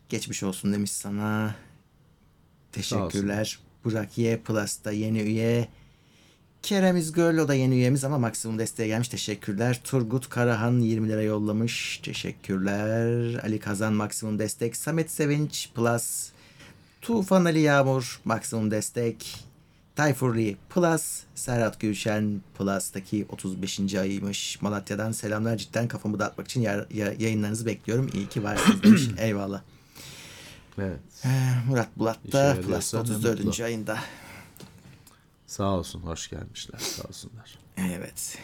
geçmiş 0.08 0.42
olsun 0.42 0.72
demiş 0.72 0.90
sana. 0.90 1.54
Teşekkürler. 2.72 3.58
Burak 3.84 4.18
Y 4.18 4.40
Plus'ta 4.40 4.92
yeni 4.92 5.20
üye. 5.20 5.68
Kerem 6.62 6.96
İzgöl 6.96 7.38
o 7.38 7.48
da 7.48 7.54
yeni 7.54 7.74
üyemiz 7.74 8.04
ama 8.04 8.18
maksimum 8.18 8.58
desteğe 8.58 8.86
gelmiş. 8.86 9.08
Teşekkürler. 9.08 9.80
Turgut 9.84 10.28
Karahan 10.28 10.80
20 10.80 11.08
lira 11.08 11.22
yollamış. 11.22 12.00
Teşekkürler. 12.02 13.40
Ali 13.44 13.58
Kazan 13.58 13.92
maksimum 13.92 14.38
destek. 14.38 14.76
Samet 14.76 15.10
Sevinç 15.10 15.70
Plus. 15.74 16.30
Tufan 17.02 17.44
Ali 17.44 17.60
Yağmur 17.60 18.20
maksimum 18.24 18.70
destek. 18.70 19.44
Tayfur 19.96 20.36
Lee 20.36 20.56
Plus, 20.70 21.22
Serhat 21.34 21.80
Gülşen 21.80 22.40
Plus'taki 22.58 23.26
35. 23.30 23.94
ayıymış. 23.94 24.62
Malatya'dan 24.62 25.12
selamlar. 25.12 25.56
Cidden 25.56 25.88
kafamı 25.88 26.18
dağıtmak 26.18 26.46
için 26.48 26.60
ya- 26.60 26.86
ya- 26.94 27.14
yayınlarınızı 27.18 27.66
bekliyorum. 27.66 28.10
İyi 28.14 28.28
ki 28.28 28.42
varsınız 28.44 28.82
demiş. 28.82 29.02
Eyvallah. 29.18 29.62
Evet. 30.78 31.00
Ee, 31.24 31.28
Murat 31.68 31.88
Bulat 31.96 32.18
da 32.32 32.56
Plus 32.66 32.94
ne 32.94 33.00
34. 33.00 33.44
mutlu. 33.44 33.64
ayında. 33.64 33.98
Sağ 35.46 35.64
olsun. 35.78 36.00
Hoş 36.00 36.30
gelmişler. 36.30 36.78
Sağ 36.78 37.08
olsunlar. 37.08 37.58
Evet. 37.76 38.38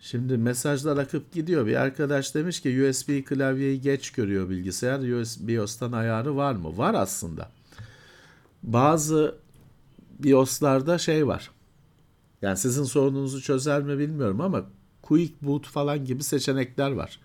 Şimdi 0.00 0.36
mesajlar 0.38 0.96
akıp 0.96 1.32
gidiyor. 1.32 1.66
Bir 1.66 1.76
arkadaş 1.76 2.34
demiş 2.34 2.60
ki 2.60 2.84
USB 2.88 3.24
klavyeyi 3.24 3.80
geç 3.80 4.10
görüyor 4.10 4.48
bilgisayar. 4.50 4.98
USB 5.20 5.48
BIOS'tan 5.48 5.92
ayarı 5.92 6.36
var 6.36 6.52
mı? 6.54 6.76
Var 6.78 6.94
aslında. 6.94 7.50
Bazı 8.62 9.34
BIOS'larda 10.22 10.98
şey 10.98 11.26
var. 11.26 11.50
Yani 12.42 12.56
sizin 12.56 12.84
sorununuzu 12.84 13.42
çözer 13.42 13.82
mi 13.82 13.98
bilmiyorum 13.98 14.40
ama 14.40 14.64
Quick 15.02 15.34
Boot 15.42 15.66
falan 15.66 16.04
gibi 16.04 16.22
seçenekler 16.22 16.90
var. 16.90 17.20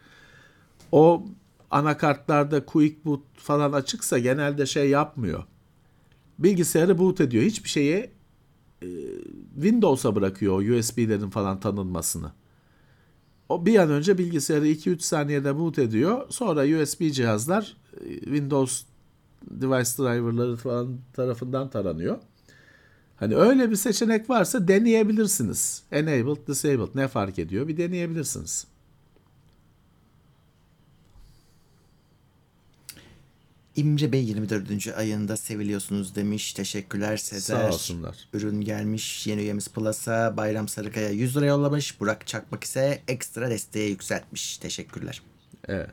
O 0.91 1.25
anakartlarda 1.71 2.65
Quick 2.65 3.05
Boot 3.05 3.21
falan 3.35 3.71
açıksa 3.71 4.19
genelde 4.19 4.65
şey 4.65 4.89
yapmıyor. 4.89 5.43
Bilgisayarı 6.39 6.97
boot 6.97 7.21
ediyor. 7.21 7.43
Hiçbir 7.43 7.69
şeyi 7.69 8.09
e, 8.81 8.87
Windows'a 9.55 10.15
bırakıyor 10.15 10.79
USB'lerin 10.79 11.29
falan 11.29 11.59
tanınmasını. 11.59 12.31
O 13.49 13.65
bir 13.65 13.79
an 13.79 13.89
önce 13.89 14.17
bilgisayarı 14.17 14.67
2-3 14.67 14.99
saniyede 14.99 15.59
boot 15.59 15.79
ediyor. 15.79 16.25
Sonra 16.29 16.81
USB 16.81 17.11
cihazlar 17.11 17.77
e, 18.01 18.19
Windows 18.19 18.83
device 19.51 20.03
driver'ları 20.03 20.55
falan 20.55 20.97
tarafından 21.13 21.69
taranıyor. 21.69 22.17
Hani 23.17 23.35
öyle 23.35 23.71
bir 23.71 23.75
seçenek 23.75 24.29
varsa 24.29 24.67
deneyebilirsiniz. 24.67 25.81
Enabled, 25.91 26.47
disabled 26.47 26.89
ne 26.95 27.07
fark 27.07 27.39
ediyor? 27.39 27.67
Bir 27.67 27.77
deneyebilirsiniz. 27.77 28.67
İmre 33.75 34.11
Bey 34.11 34.23
24. 34.25 34.87
ayında 34.97 35.37
seviliyorsunuz 35.37 36.15
demiş. 36.15 36.53
Teşekkürler 36.53 37.17
Sezer. 37.17 37.55
Sağ 37.55 37.67
olsunlar. 37.69 38.15
Ürün 38.33 38.61
gelmiş. 38.61 39.27
Yeni 39.27 39.41
üyemiz 39.41 39.67
Plus'a. 39.67 40.37
Bayram 40.37 40.67
Sarıkaya 40.67 41.09
100 41.09 41.37
lira 41.37 41.45
yollamış. 41.45 41.99
Burak 41.99 42.27
Çakmak 42.27 42.63
ise 42.63 43.01
ekstra 43.07 43.49
desteğe 43.49 43.89
yükseltmiş. 43.89 44.57
Teşekkürler. 44.57 45.21
Evet. 45.67 45.89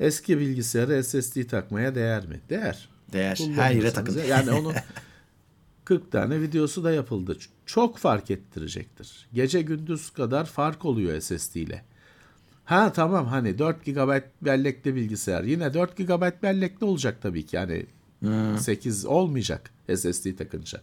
Eski 0.00 0.38
bilgisayara 0.38 1.02
SSD 1.02 1.42
takmaya 1.48 1.94
değer 1.94 2.26
mi? 2.26 2.40
Değer. 2.50 2.88
Değer. 3.12 3.40
Her 3.54 3.70
yere 3.70 3.92
takın. 3.92 4.18
ya- 4.18 4.24
Yani 4.24 4.50
onu 4.50 4.72
40 5.84 6.12
tane 6.12 6.40
videosu 6.40 6.84
da 6.84 6.92
yapıldı. 6.92 7.36
Çok 7.66 7.98
fark 7.98 8.30
ettirecektir. 8.30 9.28
Gece 9.32 9.62
gündüz 9.62 10.10
kadar 10.10 10.44
fark 10.44 10.84
oluyor 10.84 11.20
SSD 11.20 11.54
ile. 11.54 11.84
Ha 12.64 12.92
tamam 12.92 13.26
hani 13.26 13.58
4 13.58 13.84
GB 13.84 14.22
bellekli 14.42 14.94
bilgisayar. 14.94 15.42
Yine 15.44 15.74
4 15.74 15.96
GB 15.96 16.42
bellekli 16.42 16.84
olacak 16.84 17.22
tabii 17.22 17.46
ki. 17.46 17.56
Yani 17.56 17.86
8 18.58 19.04
olmayacak 19.06 19.70
SSD 19.96 20.36
takınca. 20.38 20.80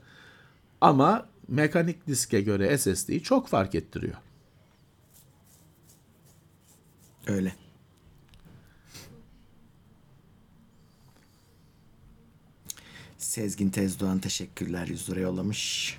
Ama 0.81 1.29
mekanik 1.47 2.07
diske 2.07 2.41
göre 2.41 2.77
SSD 2.77 3.19
çok 3.19 3.47
fark 3.47 3.75
ettiriyor. 3.75 4.15
Öyle. 7.27 7.66
Sezgin 13.37 13.69
Tezdoğan 13.69 14.19
teşekkürler 14.19 14.87
100 14.87 15.09
lira 15.09 15.19
yollamış. 15.19 15.97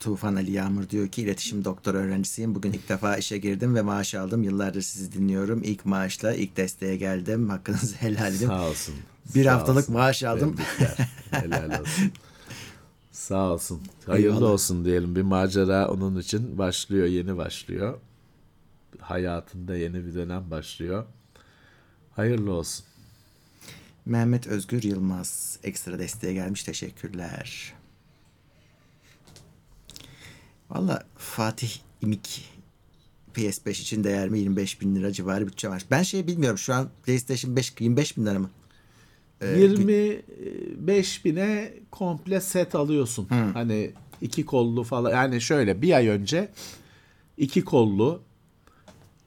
Tufan 0.00 0.34
Ali 0.36 0.50
Yağmur 0.50 0.88
diyor 0.88 1.08
ki 1.08 1.22
iletişim 1.22 1.64
doktor 1.64 1.94
öğrencisiyim. 1.94 2.54
Bugün 2.54 2.72
ilk 2.72 2.88
defa 2.88 3.16
işe 3.16 3.38
girdim 3.38 3.74
ve 3.74 3.82
maaş 3.82 4.14
aldım. 4.14 4.42
Yıllardır 4.42 4.82
sizi 4.82 5.12
dinliyorum. 5.12 5.62
İlk 5.64 5.86
maaşla 5.86 6.34
ilk 6.34 6.56
desteğe 6.56 6.96
geldim. 6.96 7.48
Hakkınızı 7.48 7.96
helal 8.00 8.34
edin. 8.34 8.46
Sağ 8.46 8.68
olsun. 8.68 8.94
Bir 9.34 9.44
Sağ 9.44 9.52
haftalık 9.52 9.78
olsun. 9.82 9.94
maaş 9.94 10.22
aldım. 10.22 10.56
Helal 11.30 11.80
olsun. 11.80 12.12
Sağ 13.12 13.52
olsun. 13.52 13.80
Hayırlı 14.06 14.34
Eyvallah. 14.34 14.50
olsun 14.50 14.84
diyelim. 14.84 15.16
Bir 15.16 15.22
macera 15.22 15.88
onun 15.88 16.18
için 16.20 16.58
başlıyor, 16.58 17.06
yeni 17.06 17.36
başlıyor. 17.36 17.98
Hayatında 19.00 19.76
yeni 19.76 20.06
bir 20.06 20.14
dönem 20.14 20.50
başlıyor. 20.50 21.04
Hayırlı 22.18 22.52
olsun. 22.52 22.84
Mehmet 24.06 24.46
Özgür 24.46 24.82
Yılmaz 24.82 25.58
ekstra 25.64 25.98
desteğe 25.98 26.32
gelmiş. 26.32 26.62
Teşekkürler. 26.62 27.74
Valla 30.70 31.06
Fatih 31.16 31.70
İmik 32.02 32.50
PS5 33.34 33.70
için 33.70 34.04
değer 34.04 34.28
mi 34.28 34.38
25 34.38 34.80
bin 34.80 34.96
lira 34.96 35.12
civarı 35.12 35.46
bütçe 35.46 35.68
var. 35.68 35.84
Ben 35.90 36.02
şey 36.02 36.26
bilmiyorum 36.26 36.58
şu 36.58 36.74
an 36.74 36.88
PlayStation 37.06 37.56
5 37.56 37.74
25 37.80 38.16
bin 38.16 38.26
lira 38.26 38.38
mı? 38.38 38.50
Ee, 39.40 39.46
25 39.46 41.24
bine 41.24 41.72
komple 41.90 42.40
set 42.40 42.74
alıyorsun. 42.74 43.26
Hani 43.54 43.92
iki 44.20 44.44
kollu 44.44 44.84
falan. 44.84 45.10
Yani 45.10 45.40
şöyle 45.40 45.82
bir 45.82 45.92
ay 45.92 46.08
önce 46.08 46.48
iki 47.36 47.64
kollu 47.64 48.27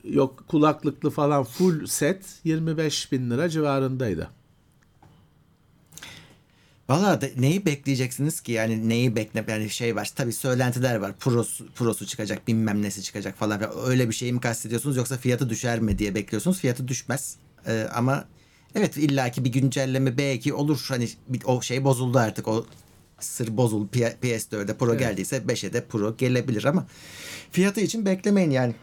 yok 0.04 0.44
kulaklıklı 0.48 1.10
falan 1.10 1.44
full 1.44 1.86
set 1.86 2.26
25 2.44 3.12
bin 3.12 3.30
lira 3.30 3.50
civarındaydı. 3.50 4.30
Valla 6.90 7.20
neyi 7.38 7.66
bekleyeceksiniz 7.66 8.42
ki? 8.42 8.52
Yani 8.52 8.90
neyi 8.90 9.16
bekle 9.16 9.46
yani 9.48 9.70
şey 9.70 9.96
var 9.96 10.12
tabii 10.16 10.34
söylentiler 10.34 10.96
var. 10.96 11.14
Prosu, 11.20 11.68
prosu 11.76 12.06
çıkacak 12.06 12.48
bilmem 12.48 12.82
nesi 12.82 13.04
çıkacak 13.04 13.38
falan 13.38 13.62
öyle 13.86 14.10
bir 14.10 14.14
şey 14.14 14.32
mi 14.34 14.40
kastediyorsunuz 14.42 14.98
yoksa 14.98 15.18
fiyatı 15.18 15.50
düşer 15.50 15.80
mi 15.80 15.98
diye 15.98 16.16
bekliyorsunuz? 16.16 16.60
Fiyatı 16.60 16.88
düşmez. 16.88 17.36
Ee, 17.68 17.88
ama 17.94 18.26
evet 18.76 18.98
illaki 18.98 19.46
bir 19.46 19.52
güncelleme 19.52 20.18
belki 20.18 20.54
olur. 20.54 20.86
Hani 20.88 21.10
o 21.46 21.62
şey 21.62 21.84
bozuldu 21.84 22.20
artık. 22.20 22.48
O 22.48 22.66
sır 23.20 23.58
bozuldu 23.58 23.88
P- 23.92 24.18
PS4'de 24.24 24.78
Pro 24.78 24.98
geldiyse 24.98 25.38
5'e 25.38 25.74
de 25.74 25.86
Pro 25.86 26.18
gelebilir 26.18 26.64
ama 26.64 26.88
fiyatı 27.52 27.82
için 27.82 28.06
beklemeyin 28.06 28.52
yani 28.52 28.76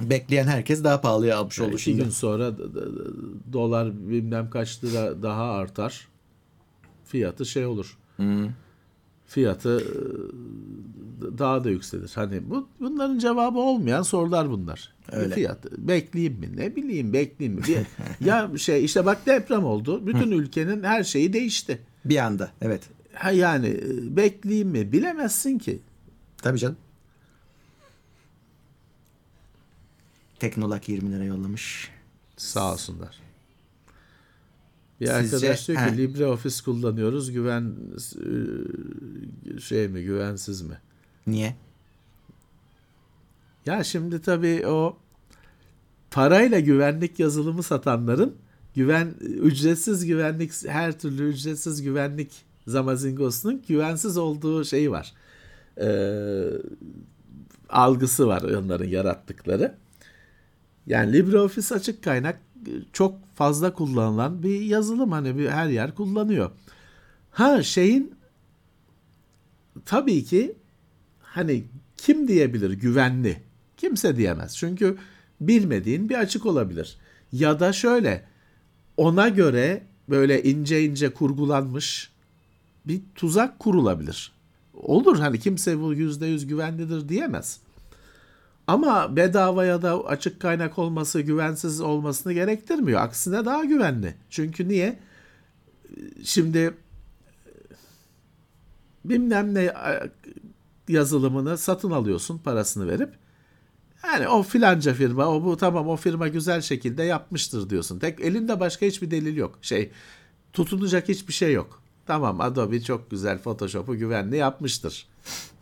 bekleyen 0.00 0.46
herkes 0.46 0.84
daha 0.84 1.00
pahalıya 1.00 1.38
almış 1.38 1.60
oldu 1.60 1.72
İki 1.72 1.82
şimdi. 1.82 2.02
gün 2.02 2.10
sonra 2.10 2.52
dolar 3.52 4.08
bilmem 4.08 4.50
kaç 4.50 4.84
lira 4.84 5.22
daha 5.22 5.52
artar. 5.52 6.08
Fiyatı 7.04 7.46
şey 7.46 7.66
olur. 7.66 7.98
Fiyatı 9.26 9.78
e, 9.80 11.38
daha 11.38 11.64
da 11.64 11.70
yükselir. 11.70 12.12
Hani 12.14 12.50
bu 12.50 12.68
bunların 12.80 13.18
cevabı 13.18 13.58
olmayan 13.58 14.02
sorular 14.02 14.50
bunlar. 14.50 14.92
Öyle. 15.12 15.34
Fiyat 15.34 15.72
bekleyeyim 15.72 16.38
mi? 16.38 16.56
Ne 16.56 16.76
bileyim 16.76 17.12
bekleyeyim 17.12 17.60
mi? 17.60 17.66
Ya 18.20 18.50
şey 18.58 18.84
işte 18.84 19.06
bak 19.06 19.26
deprem 19.26 19.64
oldu. 19.64 20.06
Bütün 20.06 20.30
ülkenin 20.30 20.82
her 20.82 21.04
şeyi 21.04 21.32
değişti. 21.32 21.78
Bir 22.04 22.16
anda 22.16 22.50
evet 22.62 22.82
Ha 23.14 23.30
yani 23.30 23.66
e, 23.68 24.16
bekleyeyim 24.16 24.68
mi? 24.68 24.92
Bilemezsin 24.92 25.58
ki. 25.58 25.78
Tabii 26.42 26.58
canım. 26.58 26.76
Teknolak 30.40 30.88
20 30.88 31.12
lira 31.12 31.24
yollamış. 31.24 31.90
Sağ 32.36 32.72
olsunlar. 32.72 33.18
Bir 35.00 35.06
Sizce- 35.06 35.36
arkadaş 35.36 35.68
diyor 35.68 35.78
ki 35.78 35.84
He. 35.84 35.96
LibreOffice 35.96 36.64
kullanıyoruz. 36.64 37.32
Güven 37.32 37.74
e, 39.56 39.60
şey 39.60 39.88
mi 39.88 40.02
güvensiz 40.04 40.62
mi? 40.62 40.78
Niye? 41.26 41.56
Ya 43.66 43.84
şimdi 43.84 44.22
tabii 44.22 44.66
o 44.66 44.96
parayla 46.10 46.60
güvenlik 46.60 47.18
yazılımı 47.18 47.62
satanların 47.62 48.34
güven 48.74 49.14
ücretsiz 49.20 50.04
güvenlik 50.04 50.68
her 50.68 50.98
türlü 50.98 51.28
ücretsiz 51.28 51.82
güvenlik 51.82 52.30
zamazingosunun 52.66 53.62
güvensiz 53.68 54.16
olduğu 54.16 54.64
şeyi 54.64 54.90
var. 54.90 55.12
Ee, 55.80 56.48
algısı 57.68 58.26
var 58.26 58.42
onların 58.42 58.84
yarattıkları. 58.88 59.74
Yani 60.88 61.12
LibreOffice 61.12 61.74
açık 61.74 62.04
kaynak 62.04 62.40
çok 62.92 63.14
fazla 63.34 63.72
kullanılan 63.74 64.42
bir 64.42 64.60
yazılım 64.60 65.12
hani 65.12 65.38
bir 65.38 65.48
her 65.48 65.68
yer 65.68 65.94
kullanıyor. 65.94 66.50
Ha 67.30 67.62
şeyin 67.62 68.14
tabii 69.84 70.24
ki 70.24 70.54
hani 71.20 71.64
kim 71.96 72.28
diyebilir 72.28 72.70
güvenli? 72.70 73.42
Kimse 73.76 74.16
diyemez. 74.16 74.56
Çünkü 74.56 74.96
bilmediğin 75.40 76.08
bir 76.08 76.14
açık 76.14 76.46
olabilir. 76.46 76.98
Ya 77.32 77.60
da 77.60 77.72
şöyle 77.72 78.24
ona 78.96 79.28
göre 79.28 79.82
böyle 80.08 80.42
ince 80.42 80.84
ince 80.84 81.08
kurgulanmış 81.14 82.10
bir 82.84 83.00
tuzak 83.14 83.58
kurulabilir. 83.58 84.32
Olur 84.74 85.18
hani 85.18 85.40
kimse 85.40 85.80
bu 85.80 85.94
yüzde 85.94 86.26
yüz 86.26 86.46
güvenlidir 86.46 87.08
diyemez. 87.08 87.60
Ama 88.68 89.16
bedava 89.16 89.64
ya 89.64 89.82
da 89.82 90.04
açık 90.04 90.40
kaynak 90.40 90.78
olması 90.78 91.20
güvensiz 91.20 91.80
olmasını 91.80 92.32
gerektirmiyor. 92.32 93.00
Aksine 93.00 93.44
daha 93.44 93.64
güvenli. 93.64 94.14
Çünkü 94.30 94.68
niye? 94.68 94.98
Şimdi 96.24 96.74
bilmem 99.04 99.54
ne 99.54 99.74
yazılımını 100.88 101.58
satın 101.58 101.90
alıyorsun 101.90 102.38
parasını 102.38 102.88
verip. 102.88 103.14
Yani 104.04 104.28
o 104.28 104.42
filanca 104.42 104.94
firma, 104.94 105.26
o 105.26 105.44
bu 105.44 105.56
tamam 105.56 105.88
o 105.88 105.96
firma 105.96 106.28
güzel 106.28 106.60
şekilde 106.60 107.02
yapmıştır 107.02 107.70
diyorsun. 107.70 107.98
Tek 107.98 108.20
elinde 108.20 108.60
başka 108.60 108.86
hiçbir 108.86 109.10
delil 109.10 109.36
yok. 109.36 109.58
Şey 109.62 109.90
tutunacak 110.52 111.08
hiçbir 111.08 111.32
şey 111.32 111.52
yok. 111.52 111.82
Tamam 112.06 112.40
Adobe 112.40 112.80
çok 112.80 113.10
güzel 113.10 113.38
Photoshop'u 113.38 113.96
güvenli 113.96 114.36
yapmıştır. 114.36 115.06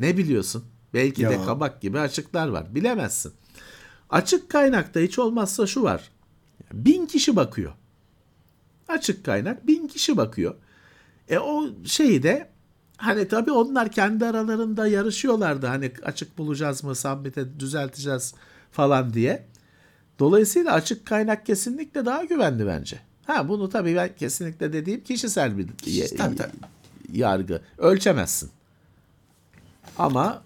Ne 0.00 0.16
biliyorsun? 0.16 0.64
Belki 0.94 1.22
de 1.28 1.32
Ya. 1.32 1.44
kabak 1.44 1.80
gibi 1.80 1.98
açıklar 2.00 2.48
var. 2.48 2.74
Bilemezsin. 2.74 3.32
Açık 4.10 4.50
kaynakta 4.50 5.00
hiç 5.00 5.18
olmazsa 5.18 5.66
şu 5.66 5.82
var. 5.82 6.10
Bin 6.72 7.06
kişi 7.06 7.36
bakıyor. 7.36 7.72
Açık 8.88 9.24
kaynak 9.24 9.66
bin 9.66 9.86
kişi 9.88 10.16
bakıyor. 10.16 10.54
E 11.28 11.38
o 11.38 11.66
şeyi 11.84 12.22
de 12.22 12.48
hani 12.96 13.28
tabii 13.28 13.50
onlar 13.52 13.90
kendi 13.90 14.26
aralarında 14.26 14.86
yarışıyorlardı. 14.86 15.66
Hani 15.66 15.92
açık 16.02 16.38
bulacağız 16.38 16.84
mı, 16.84 16.94
submit'e 16.94 17.60
düzelteceğiz 17.60 18.34
falan 18.72 19.12
diye. 19.14 19.46
Dolayısıyla 20.18 20.72
açık 20.72 21.06
kaynak 21.06 21.46
kesinlikle 21.46 22.04
daha 22.06 22.24
güvenli 22.24 22.66
bence. 22.66 23.00
Ha 23.26 23.48
bunu 23.48 23.68
tabii 23.68 23.96
ben 23.96 24.10
kesinlikle 24.18 24.72
dediğim 24.72 25.04
kişisel 25.04 25.58
bir 25.58 25.68
ye- 25.86 26.16
Tabii, 26.16 26.36
tabii. 26.36 26.50
yargı. 27.12 27.60
Ölçemezsin. 27.78 28.50
Ama 29.98 30.42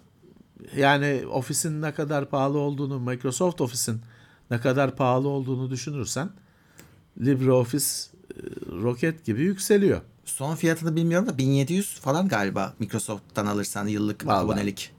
yani 0.77 1.27
ofisin 1.27 1.83
ne 1.83 1.95
kadar 1.95 2.31
pahalı 2.31 2.59
olduğunu, 2.59 3.01
Microsoft 3.01 3.61
Office'in 3.61 4.01
ne 4.51 4.61
kadar 4.61 4.97
pahalı 4.97 5.29
olduğunu 5.29 5.71
düşünürsen 5.71 6.31
LibreOffice 7.21 7.87
roket 8.83 9.25
gibi 9.25 9.43
yükseliyor. 9.43 10.01
Son 10.25 10.55
fiyatını 10.55 10.97
bilmiyorum 10.97 11.29
da 11.29 11.39
1700 11.39 11.95
falan 12.01 12.29
galiba 12.29 12.75
Microsoft'tan 12.79 13.47
alırsan 13.47 13.87
yıllık 13.87 14.27
Vallahi. 14.27 14.45
abonelik. 14.45 14.93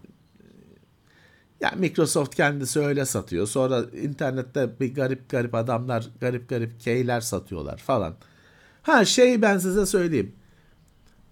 Ya 1.62 1.74
Microsoft 1.78 2.36
kendisi 2.36 2.80
öyle 2.80 3.06
satıyor. 3.06 3.48
Sonra 3.48 3.84
internette 4.02 4.80
bir 4.80 4.96
garip 4.96 5.30
garip 5.30 5.56
adamlar 5.56 6.08
garip 6.22 6.50
garip 6.50 6.80
keyler 6.80 7.22
satıyorlar 7.22 7.78
falan. 7.78 8.16
Ha 8.82 9.06
şey 9.06 9.42
ben 9.42 9.58
size 9.58 9.86
söyleyeyim. 9.86 10.36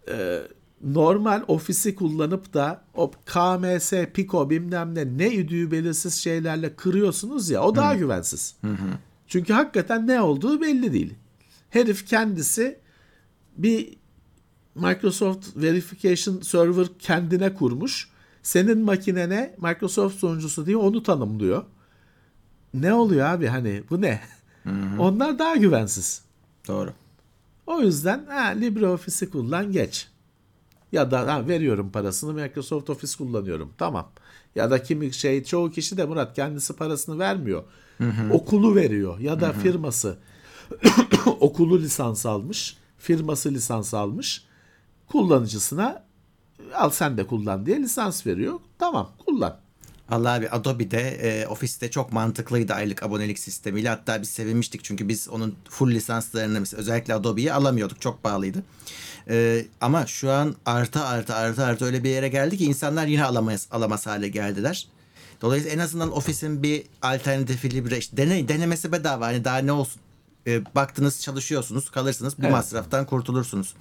Ee, 0.09 0.41
normal 0.83 1.43
ofisi 1.47 1.95
kullanıp 1.95 2.53
da 2.53 2.81
o 2.93 3.11
KMS, 3.25 3.93
Pico 4.13 4.49
bilmem 4.49 4.95
ne 4.95 5.17
ne 5.17 5.35
üdüğü 5.35 5.71
belirsiz 5.71 6.13
şeylerle 6.15 6.75
kırıyorsunuz 6.75 7.49
ya 7.49 7.63
o 7.63 7.75
daha 7.75 7.95
güvensiz. 7.95 8.55
Çünkü 9.27 9.53
hakikaten 9.53 10.07
ne 10.07 10.21
olduğu 10.21 10.61
belli 10.61 10.93
değil. 10.93 11.13
Herif 11.69 12.07
kendisi 12.07 12.79
bir 13.57 13.97
Microsoft 14.75 15.47
Verification 15.55 16.41
Server 16.41 16.87
kendine 16.99 17.53
kurmuş. 17.53 18.09
Senin 18.43 18.79
makinene 18.79 19.55
Microsoft 19.61 20.19
sunucusu 20.19 20.65
diye 20.65 20.77
onu 20.77 21.03
tanımlıyor. 21.03 21.63
Ne 22.73 22.93
oluyor 22.93 23.27
abi 23.27 23.47
hani 23.47 23.83
bu 23.89 24.01
ne? 24.01 24.21
Onlar 24.99 25.39
daha 25.39 25.55
güvensiz. 25.55 26.21
Doğru. 26.67 26.93
O 27.67 27.81
yüzden 27.81 28.25
ha, 28.25 28.41
LibreOffice'i 28.47 29.29
kullan 29.29 29.71
geç. 29.71 30.07
Ya 30.91 31.11
da 31.11 31.33
ha, 31.33 31.47
veriyorum 31.47 31.91
parasını 31.91 32.33
Microsoft 32.33 32.89
Office 32.89 33.17
kullanıyorum. 33.17 33.73
Tamam. 33.77 34.11
Ya 34.55 34.71
da 34.71 34.83
kimi 34.83 35.13
şey 35.13 35.43
çoğu 35.43 35.71
kişi 35.71 35.97
de 35.97 36.05
Murat 36.05 36.35
kendisi 36.35 36.73
parasını 36.73 37.19
vermiyor. 37.19 37.63
Okulu 38.31 38.75
veriyor 38.75 39.19
ya 39.19 39.41
da 39.41 39.53
firması 39.53 40.17
okulu 41.25 41.79
lisans 41.79 42.25
almış, 42.25 42.77
firması 42.97 43.53
lisans 43.53 43.93
almış. 43.93 44.43
Kullanıcısına 45.07 46.03
al 46.75 46.89
sen 46.89 47.17
de 47.17 47.27
kullan 47.27 47.65
diye 47.65 47.79
lisans 47.79 48.27
veriyor. 48.27 48.59
Tamam 48.79 49.11
kullan. 49.25 49.59
Allah 50.11 50.33
abi 50.33 50.49
Adobe'de 50.49 50.99
e, 50.99 51.47
ofiste 51.47 51.91
çok 51.91 52.13
mantıklıydı 52.13 52.73
aylık 52.73 53.03
abonelik 53.03 53.39
sistemiyle. 53.39 53.89
Hatta 53.89 54.21
biz 54.21 54.29
sevinmiştik 54.29 54.83
çünkü 54.83 55.07
biz 55.07 55.29
onun 55.29 55.55
full 55.69 55.91
lisanslarını 55.91 56.63
özellikle 56.75 57.13
Adobe'yi 57.13 57.53
alamıyorduk. 57.53 58.01
Çok 58.01 58.23
pahalıydı. 58.23 58.63
E, 59.29 59.65
ama 59.81 60.05
şu 60.05 60.31
an 60.31 60.55
artı 60.65 61.03
artı 61.03 61.35
artı 61.35 61.65
artı 61.65 61.85
öyle 61.85 62.03
bir 62.03 62.09
yere 62.09 62.27
geldi 62.27 62.57
ki 62.57 62.65
insanlar 62.65 63.07
yine 63.07 63.23
alamaz, 63.23 63.67
alamaz 63.71 64.07
hale 64.07 64.27
geldiler. 64.27 64.87
Dolayısıyla 65.41 65.75
en 65.75 65.79
azından 65.79 66.11
ofisin 66.11 66.63
bir 66.63 66.83
alternatifi 67.01 67.85
bir 67.85 67.91
işte 67.91 68.17
dene, 68.17 68.47
denemesi 68.47 68.91
bedava. 68.91 69.25
Hani 69.25 69.45
daha 69.45 69.57
ne 69.57 69.71
olsun? 69.71 70.01
E, 70.47 70.75
baktınız 70.75 71.21
çalışıyorsunuz 71.21 71.89
kalırsınız 71.89 72.37
bu 72.37 72.41
Evet. 72.41 72.51
masraftan 72.51 73.05
kurtulursunuz. 73.05 73.73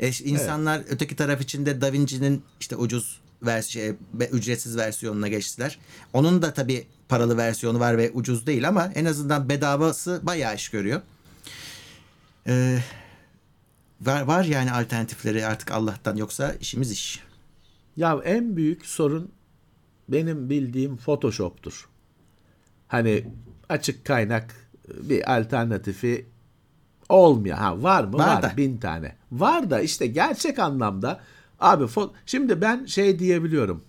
E, 0.00 0.08
insanlar 0.08 0.82
öteki 0.90 1.16
taraf 1.16 1.40
için 1.40 1.66
de 1.66 1.80
DaVinci'nin 1.80 2.42
işte 2.60 2.76
ucuz 2.76 3.20
versiyon 3.42 3.96
ücretsiz 4.32 4.76
versiyonuna 4.76 5.28
geçtiler. 5.28 5.78
Onun 6.12 6.42
da 6.42 6.54
tabii 6.54 6.86
paralı 7.08 7.36
versiyonu 7.36 7.80
var 7.80 7.98
ve 7.98 8.10
ucuz 8.10 8.46
değil 8.46 8.68
ama 8.68 8.92
en 8.94 9.04
azından 9.04 9.48
bedavası 9.48 10.20
bayağı 10.22 10.54
iş 10.54 10.68
görüyor. 10.68 11.00
E, 12.46 12.78
var, 14.00 14.22
var 14.22 14.44
yani 14.44 14.72
alternatifleri 14.72 15.46
artık 15.46 15.70
Allah'tan 15.70 16.16
yoksa 16.16 16.52
işimiz 16.60 16.92
iş. 16.92 17.22
Ya 17.96 18.20
en 18.24 18.56
büyük 18.56 18.86
sorun 18.86 19.30
benim 20.08 20.50
bildiğim 20.50 20.96
Photoshop'tur. 20.96 21.88
Hani 22.88 23.24
açık 23.68 24.04
kaynak 24.04 24.54
bir 24.88 25.36
alternatifi 25.36 26.26
olmuyor. 27.08 27.56
Ha 27.58 27.82
var 27.82 28.04
mı? 28.04 28.12
Var 28.12 28.26
Var, 28.28 28.42
da. 28.42 28.52
bin 28.56 28.78
tane. 28.78 29.16
Var 29.32 29.70
da 29.70 29.80
işte 29.80 30.06
gerçek 30.06 30.58
anlamda 30.58 31.20
abi 31.60 31.84
şimdi 32.26 32.60
ben 32.60 32.84
şey 32.86 33.18
diyebiliyorum. 33.18 33.84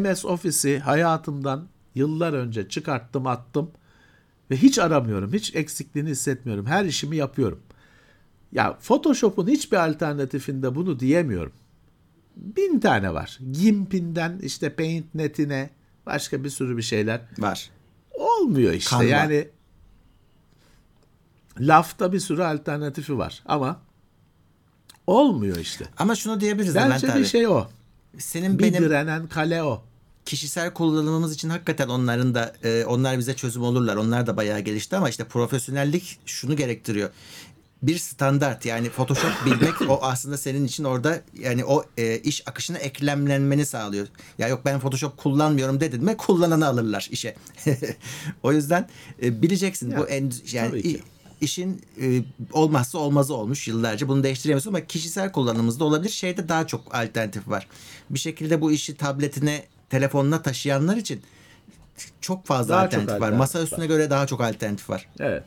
MS 0.00 0.24
Office'i 0.24 0.78
hayatımdan 0.78 1.68
yıllar 1.94 2.32
önce 2.32 2.68
çıkarttım 2.68 3.26
attım 3.26 3.70
ve 4.50 4.56
hiç 4.56 4.78
aramıyorum. 4.78 5.32
Hiç 5.32 5.54
eksikliğini 5.54 6.10
hissetmiyorum. 6.10 6.66
Her 6.66 6.84
işimi 6.84 7.16
yapıyorum. 7.16 7.60
Ya 8.52 8.78
Photoshop'un 8.80 9.48
hiçbir 9.48 9.76
alternatifinde 9.88 10.74
bunu 10.74 11.00
diyemiyorum. 11.00 11.52
Bin 12.36 12.80
tane 12.80 13.14
var. 13.14 13.38
Gimp'inden 13.52 14.38
işte 14.42 14.74
PaintNet'ine 14.74 15.70
başka 16.06 16.44
bir 16.44 16.50
sürü 16.50 16.76
bir 16.76 16.82
şeyler. 16.82 17.20
Var. 17.38 17.70
Olmuyor 18.14 18.72
işte 18.72 18.90
Canva. 18.90 19.04
yani. 19.04 19.48
Lafta 21.60 22.12
bir 22.12 22.20
sürü 22.20 22.42
alternatifi 22.42 23.18
var 23.18 23.42
ama 23.46 23.80
olmuyor 25.06 25.56
işte. 25.56 25.84
Ama 25.98 26.14
şunu 26.14 26.40
diyebiliriz 26.40 26.74
Bence 26.74 27.12
abi. 27.12 27.20
bir 27.20 27.24
şey 27.24 27.46
o. 27.46 27.66
Senin 28.18 28.58
Bir 28.58 28.62
benim 28.64 28.84
direnen 28.84 29.26
kale 29.26 29.62
o. 29.62 29.82
kişisel 30.24 30.74
kullanımımız 30.74 31.34
için 31.34 31.48
hakikaten 31.48 31.88
onların 31.88 32.34
da 32.34 32.54
e, 32.64 32.84
onlar 32.84 33.18
bize 33.18 33.36
çözüm 33.36 33.62
olurlar. 33.62 33.96
Onlar 33.96 34.26
da 34.26 34.36
bayağı 34.36 34.60
gelişti 34.60 34.96
ama 34.96 35.08
işte 35.08 35.24
profesyonellik 35.24 36.18
şunu 36.26 36.56
gerektiriyor. 36.56 37.10
Bir 37.82 37.98
standart 37.98 38.66
yani 38.66 38.90
Photoshop 38.90 39.32
bilmek 39.46 39.90
o 39.90 39.98
aslında 40.02 40.38
senin 40.38 40.64
için 40.64 40.84
orada 40.84 41.20
yani 41.38 41.64
o 41.64 41.84
e, 41.98 42.18
iş 42.18 42.48
akışına 42.48 42.78
eklemlenmeni 42.78 43.66
sağlıyor. 43.66 44.06
Ya 44.38 44.48
yok 44.48 44.60
ben 44.64 44.80
Photoshop 44.80 45.16
kullanmıyorum 45.16 45.80
dedin 45.80 46.04
mi 46.04 46.16
kullananı 46.16 46.66
alırlar 46.66 47.08
işe. 47.10 47.34
o 48.42 48.52
yüzden 48.52 48.88
e, 49.22 49.42
bileceksin 49.42 49.90
Ya, 49.90 49.98
bu 49.98 50.08
en 50.08 50.32
yani 50.52 50.78
i- 50.78 51.00
işin 51.40 51.82
e, 52.02 52.22
olmazsa 52.52 52.98
olmazı 52.98 53.34
olmuş 53.34 53.68
yıllarca. 53.68 54.08
Bunu 54.08 54.22
değiştiremiyorsun 54.24 54.70
ama 54.70 54.80
kişisel 54.86 55.32
kullanımımızda 55.32 55.84
olabilir. 55.84 56.10
Şeyde 56.10 56.48
daha 56.48 56.66
çok 56.66 56.94
alternatif 56.94 57.48
var. 57.48 57.68
Bir 58.10 58.18
şekilde 58.18 58.60
bu 58.60 58.72
işi 58.72 58.96
tabletine, 58.96 59.64
telefonuna 59.90 60.42
taşıyanlar 60.42 60.96
için 60.96 61.22
çok 62.20 62.46
fazla 62.46 62.74
Daha 62.74 62.82
çok 62.82 62.86
alternatif 62.86 63.08
var. 63.10 63.14
alternatif 63.16 63.38
Masa 63.38 63.62
üstüne 63.62 63.86
göre 63.86 64.10
daha 64.10 64.26
çok 64.26 64.40
alternatif 64.40 64.90
var. 64.90 65.08
Evet. 65.20 65.44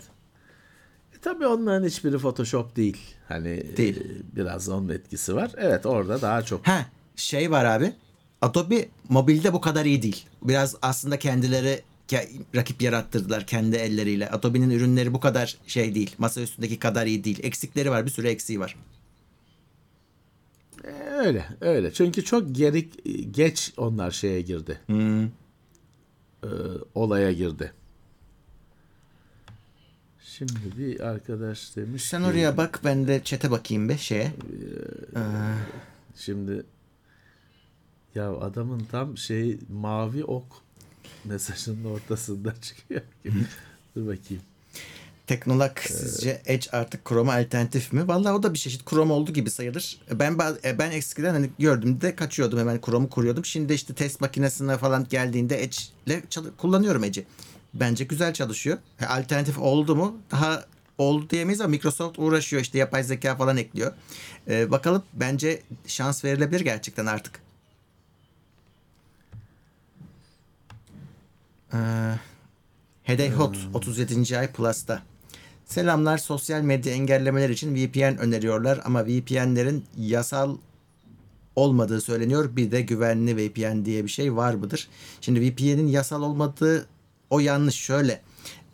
E 1.25 1.27
tabii 1.27 1.47
onların 1.47 1.87
hiçbiri 1.87 2.17
Photoshop 2.19 2.75
değil. 2.75 2.97
Hani 3.27 3.77
Değil. 3.77 3.97
e, 3.97 4.35
biraz 4.35 4.69
onun 4.69 4.89
etkisi 4.89 5.35
var. 5.35 5.51
Evet 5.57 5.85
orada 5.85 6.21
daha 6.21 6.41
çok. 6.41 6.67
Ha 6.67 6.85
şey 7.15 7.51
var 7.51 7.65
abi. 7.65 7.93
Adobe 8.41 8.89
mobilde 9.09 9.53
bu 9.53 9.61
kadar 9.61 9.85
iyi 9.85 10.01
değil. 10.01 10.25
Biraz 10.43 10.75
aslında 10.81 11.19
kendileri 11.19 11.81
ke- 12.07 12.29
rakip 12.55 12.81
yarattırdılar 12.81 13.45
kendi 13.47 13.75
elleriyle. 13.75 14.29
Adobe'nin 14.29 14.69
ürünleri 14.69 15.13
bu 15.13 15.19
kadar 15.19 15.57
şey 15.67 15.95
değil. 15.95 16.15
Masa 16.17 16.41
üstündeki 16.41 16.79
kadar 16.79 17.05
iyi 17.05 17.23
değil. 17.23 17.39
Eksikleri 17.43 17.91
var. 17.91 18.05
Bir 18.05 18.11
sürü 18.11 18.27
eksiği 18.27 18.59
var. 18.59 18.75
E, 20.83 20.91
öyle 21.09 21.45
öyle. 21.61 21.93
Çünkü 21.93 22.23
çok 22.23 22.55
geri 22.55 22.89
geç 23.31 23.73
onlar 23.77 24.11
şeye 24.11 24.41
girdi. 24.41 24.79
Hmm. 24.85 25.23
E, 25.23 25.29
olaya 26.95 27.31
girdi. 27.31 27.71
Şimdi 30.37 30.53
bir 30.77 30.99
arkadaş 30.99 31.75
demiş 31.75 32.03
Sen 32.03 32.21
ki- 32.21 32.27
oraya 32.27 32.57
bak 32.57 32.79
ben 32.83 33.07
de 33.07 33.21
çete 33.23 33.51
bakayım 33.51 33.89
bir 33.89 33.97
şeye. 33.97 34.31
Şimdi 36.15 36.63
ya 38.15 38.31
adamın 38.37 38.85
tam 38.91 39.17
şey 39.17 39.59
mavi 39.69 40.23
ok 40.23 40.45
mesajının 41.25 41.85
ortasında 41.85 42.53
çıkıyor. 42.61 43.01
Dur 43.95 44.07
bakayım. 44.07 44.43
Teknolog 45.27 45.71
sizce 45.79 46.41
Edge 46.45 46.67
artık 46.71 47.09
Chrome'a 47.09 47.35
alternatif 47.35 47.93
mi? 47.93 48.07
Vallahi 48.07 48.33
o 48.33 48.43
da 48.43 48.53
bir 48.53 48.59
çeşit 48.59 48.89
Chrome 48.89 49.13
oldu 49.13 49.33
gibi 49.33 49.49
sayılır. 49.49 49.99
Ben 50.11 50.37
e, 50.63 50.79
ben 50.79 50.91
eskiden 50.91 51.33
hani 51.33 51.49
gördüğümde 51.59 52.15
kaçıyordum 52.15 52.59
hemen 52.59 52.81
Chrome'u 52.85 53.09
kuruyordum. 53.09 53.45
Şimdi 53.45 53.73
işte 53.73 53.93
test 53.93 54.21
makinesine 54.21 54.77
falan 54.77 55.07
geldiğinde 55.09 55.63
Edge'le 55.63 56.21
kullanıyorum 56.57 57.03
Edge'i. 57.03 57.25
Bence 57.75 58.03
güzel 58.03 58.33
çalışıyor. 58.33 58.77
Alternatif 59.07 59.59
oldu 59.59 59.95
mu? 59.95 60.17
Daha 60.31 60.65
oldu 60.97 61.29
diyemeyiz 61.29 61.61
ama 61.61 61.69
Microsoft 61.69 62.19
uğraşıyor 62.19 62.61
işte 62.61 62.77
yapay 62.77 63.03
zeka 63.03 63.35
falan 63.35 63.57
ekliyor. 63.57 63.93
Ee, 64.47 64.71
bakalım 64.71 65.03
bence 65.13 65.61
şans 65.87 66.23
verilebilir 66.23 66.59
gerçekten 66.61 67.05
artık. 67.05 67.39
Ee, 71.73 71.77
Hedey 73.03 73.31
Hot 73.31 73.57
37. 73.73 74.37
ay 74.37 74.51
Plus'ta. 74.51 75.03
Selamlar 75.65 76.17
sosyal 76.17 76.61
medya 76.61 76.93
engellemeler 76.93 77.49
için 77.49 77.75
VPN 77.75 78.17
öneriyorlar 78.17 78.81
ama 78.85 79.05
VPN'lerin 79.05 79.85
yasal 79.97 80.57
olmadığı 81.55 82.01
söyleniyor. 82.01 82.55
Bir 82.55 82.71
de 82.71 82.81
güvenli 82.81 83.37
VPN 83.37 83.85
diye 83.85 84.03
bir 84.03 84.09
şey 84.09 84.35
var 84.35 84.53
mıdır? 84.53 84.87
Şimdi 85.21 85.41
VPN'in 85.41 85.87
yasal 85.87 86.21
olmadığı 86.21 86.87
o 87.29 87.39
yanlış 87.39 87.75
şöyle. 87.75 88.21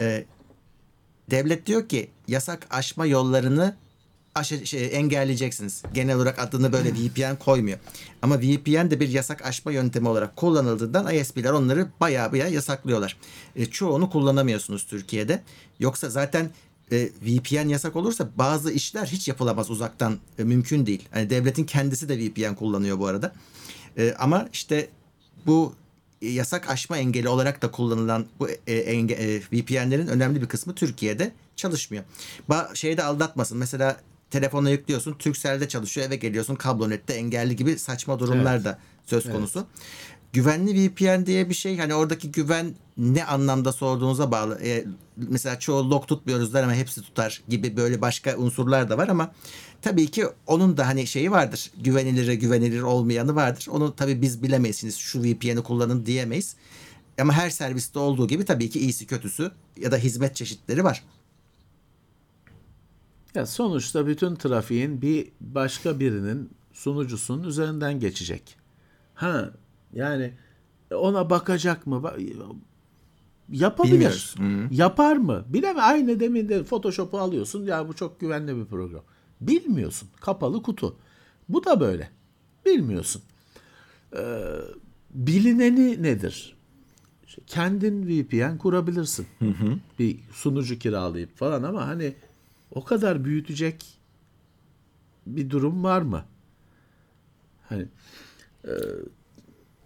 e, 0.02 0.26
devlet 1.32 1.66
diyor 1.66 1.90
ki 1.90 2.10
yasak 2.28 2.68
aşma 2.70 3.06
yollarını 3.06 3.76
aşı, 4.36 4.68
şey, 4.68 4.98
engelleyeceksiniz. 4.98 5.84
Genel 5.94 6.16
olarak 6.16 6.40
adını 6.40 6.74
böyle 6.74 6.94
VPN 6.94 7.36
koymuyor. 7.36 7.80
Ama 8.22 8.40
VPN 8.40 8.92
de 8.92 9.00
bir 9.00 9.10
yasak 9.10 9.46
aşma 9.46 9.72
yöntemi 9.72 10.08
olarak 10.08 10.36
kullanıldığından 10.36 11.16
ISP'ler 11.16 11.52
onları 11.52 11.88
bayağı 12.00 12.32
bayağı 12.32 12.52
yasaklıyorlar. 12.52 13.18
E, 13.56 13.66
çoğunu 13.66 14.10
kullanamıyorsunuz 14.10 14.86
Türkiye'de. 14.86 15.42
Yoksa 15.80 16.10
zaten 16.10 16.50
e, 16.92 17.10
VPN 17.22 17.68
yasak 17.70 17.96
olursa 17.96 18.30
bazı 18.36 18.72
işler 18.72 19.06
hiç 19.06 19.28
yapılamaz 19.28 19.70
uzaktan. 19.70 20.18
E, 20.40 20.44
mümkün 20.44 20.86
değil. 20.86 21.10
Hani 21.12 21.30
devletin 21.30 21.64
kendisi 21.64 22.10
de 22.10 22.20
VPN 22.20 22.56
kullanıyor 22.56 23.00
bu 23.00 23.08
arada. 23.08 23.34
E, 23.98 24.16
ama 24.20 24.50
işte 24.54 24.90
bu 25.46 25.74
yasak 26.22 26.70
aşma 26.70 26.98
engeli 26.98 27.30
olarak 27.30 27.62
da 27.62 27.72
kullanılan 27.72 28.26
bu 28.40 28.50
e, 28.68 28.74
enge, 28.74 29.14
e, 29.14 29.40
VPN'lerin 29.40 30.08
önemli 30.08 30.42
bir 30.42 30.48
kısmı 30.48 30.76
Türkiye'de 30.76 31.32
çalışmıyor. 31.56 32.04
Ba 32.50 32.70
şeyde 32.74 33.04
aldatmasın. 33.04 33.58
Mesela 33.58 33.98
telefona 34.32 34.70
yüklüyorsun, 34.70 35.14
Turkcell'de 35.14 35.68
çalışıyor, 35.68 36.08
eve 36.08 36.16
geliyorsun, 36.16 36.56
kablonette 36.56 37.14
engelli 37.14 37.56
gibi 37.56 37.80
saçma 37.80 38.20
durumlar 38.20 38.56
Evet. 38.56 38.66
da 38.66 38.80
söz 39.06 39.32
konusu. 39.32 39.66
Güvenli 40.34 40.90
VPN 40.90 41.26
diye 41.26 41.50
bir 41.50 41.54
şey 41.54 41.78
hani 41.78 41.96
oradaki 41.96 42.32
güven 42.32 42.76
ne 42.98 43.26
anlamda 43.26 43.72
sorduğunuza 43.72 44.32
bağlı. 44.32 44.60
E, 44.64 44.86
mesela 45.18 45.60
çoğu 45.60 45.90
log 45.92 46.08
tutmuyoruzlar 46.08 46.64
ama 46.64 46.74
hepsi 46.74 47.02
tutar 47.02 47.42
gibi 47.50 47.78
böyle 47.78 48.02
başka 48.02 48.38
unsurlar 48.38 48.90
da 48.90 48.98
var 48.98 49.08
ama 49.08 49.32
tabii 49.82 50.08
ki 50.08 50.26
onun 50.48 50.78
da 50.78 50.88
hani 50.88 51.08
şeyi 51.08 51.32
vardır. 51.32 51.72
Güvenilir 51.78 52.34
güvenilir 52.34 52.82
olmayanı 52.82 53.36
vardır. 53.36 53.68
Onu 53.72 53.96
tabii 53.96 54.22
biz 54.22 54.44
bilemezsiniz. 54.44 54.98
Şu 54.98 55.24
VPN'i 55.24 55.64
kullanın 55.64 56.06
diyemeyiz. 56.06 56.56
Ama 57.22 57.34
her 57.34 57.50
serviste 57.50 58.00
olduğu 58.00 58.28
gibi 58.28 58.46
tabii 58.46 58.70
ki 58.70 58.80
iyisi 58.80 59.08
kötüsü 59.08 59.52
ya 59.78 59.92
da 59.92 59.98
hizmet 59.98 60.36
çeşitleri 60.36 60.84
var. 60.84 61.04
Ya 63.36 63.46
sonuçta 63.46 64.08
bütün 64.08 64.36
trafiğin 64.36 65.02
bir 65.02 65.28
başka 65.42 66.00
birinin 66.00 66.50
sunucusunun 66.74 67.44
üzerinden 67.44 68.00
geçecek. 68.00 68.56
Ha 69.14 69.52
yani 69.94 70.34
ona 70.96 71.30
bakacak 71.30 71.88
mı? 71.88 72.14
Yapabilir. 73.50 73.94
Bilmiyoruz. 73.94 74.36
Yapar 74.72 75.16
mı? 75.16 75.46
Bileme. 75.48 75.82
Aynı 75.82 76.20
demin 76.20 76.50
de 76.50 76.64
Photoshop'u 76.64 77.20
alıyorsun. 77.20 77.66
Ya 77.66 77.88
bu 77.88 77.94
çok 77.94 78.20
güvenli 78.20 78.56
bir 78.58 78.66
program. 78.66 79.04
Bilmiyorsun. 79.42 80.10
Kapalı 80.22 80.64
kutu. 80.64 80.96
Bu 81.50 81.66
da 81.66 81.80
böyle. 81.80 82.10
Bilmiyorsun. 82.66 83.22
Ee, 84.16 84.46
bilineni 85.14 86.04
nedir? 86.04 86.56
İşte 87.28 87.42
kendin 87.48 88.08
VPN 88.08 88.58
kurabilirsin. 88.58 89.28
Bir 90.00 90.20
sunucu 90.32 90.80
kiralayıp 90.80 91.38
falan 91.38 91.64
ama 91.64 91.88
hani 91.88 92.14
o 92.72 92.84
kadar 92.84 93.26
büyütecek 93.26 93.86
bir 95.28 95.50
durum 95.50 95.84
var 95.84 96.02
mı? 96.02 96.26
Hani 97.70 97.88
e, 98.66 98.72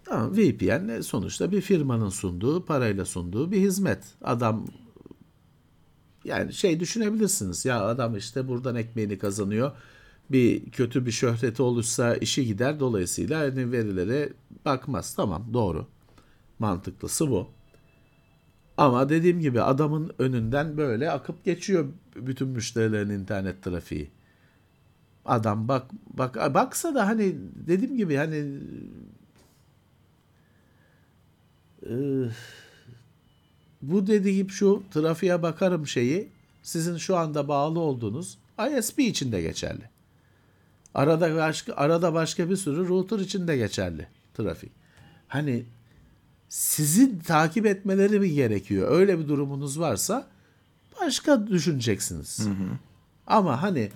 tamam 0.04 0.38
VPN 0.38 1.02
sonuçta 1.02 1.52
bir 1.52 1.62
firmanın 1.62 2.10
sunduğu, 2.10 2.66
parayla 2.66 3.06
sunduğu 3.06 3.52
bir 3.52 3.62
hizmet. 3.62 4.04
Adam 4.22 4.68
yani 6.26 6.54
şey 6.54 6.80
düşünebilirsiniz 6.80 7.66
ya 7.66 7.82
adam 7.86 8.18
işte 8.18 8.48
buradan 8.48 8.76
ekmeğini 8.76 9.18
kazanıyor. 9.18 9.72
Bir 10.32 10.72
kötü 10.72 11.06
bir 11.06 11.12
şöhreti 11.12 11.62
olursa 11.62 12.16
işi 12.16 12.46
gider 12.46 12.80
dolayısıyla 12.80 13.40
hani 13.40 13.72
verilere 13.72 14.34
bakmaz. 14.66 15.16
Tamam 15.16 15.54
doğru. 15.54 15.88
Mantıklısı 16.60 17.30
bu. 17.32 17.50
Ama 18.78 19.10
dediğim 19.10 19.40
gibi 19.40 19.62
adamın 19.62 20.12
önünden 20.20 20.78
böyle 20.78 21.12
akıp 21.12 21.46
geçiyor 21.46 21.86
bütün 22.16 22.48
müşterilerin 22.48 23.10
internet 23.10 23.64
trafiği. 23.64 24.12
Adam 25.26 25.68
bak 25.68 25.92
bak 26.08 26.54
baksa 26.54 26.96
da 26.96 27.08
hani 27.08 27.36
dediğim 27.68 27.98
gibi 27.98 28.16
hani 28.16 28.60
e, 31.90 31.94
bu 33.92 34.08
dediğim 34.08 34.50
şu 34.50 34.84
trafiğe 34.94 35.42
bakarım 35.42 35.88
şeyi 35.88 36.30
sizin 36.64 36.98
şu 36.98 37.18
anda 37.18 37.48
bağlı 37.48 37.80
olduğunuz 37.80 38.38
ISP 38.78 39.00
için 39.00 39.32
de 39.32 39.42
geçerli. 39.42 39.90
Arada 40.94 41.36
başka 41.36 41.74
arada 41.74 42.14
başka 42.14 42.50
bir 42.50 42.56
sürü 42.56 42.88
router 42.88 43.20
için 43.20 43.48
de 43.48 43.58
geçerli 43.58 44.08
trafik. 44.34 44.72
Hani 45.28 45.66
sizi 46.50 47.20
takip 47.20 47.66
etmeleri 47.66 48.20
mi 48.20 48.34
gerekiyor? 48.34 48.92
Öyle 48.92 49.20
bir 49.20 49.28
durumunuz 49.28 49.80
varsa 49.80 50.28
başka 51.02 51.48
düşüneceksiniz. 51.48 52.48
Ama 53.28 53.62
hani 53.62 53.92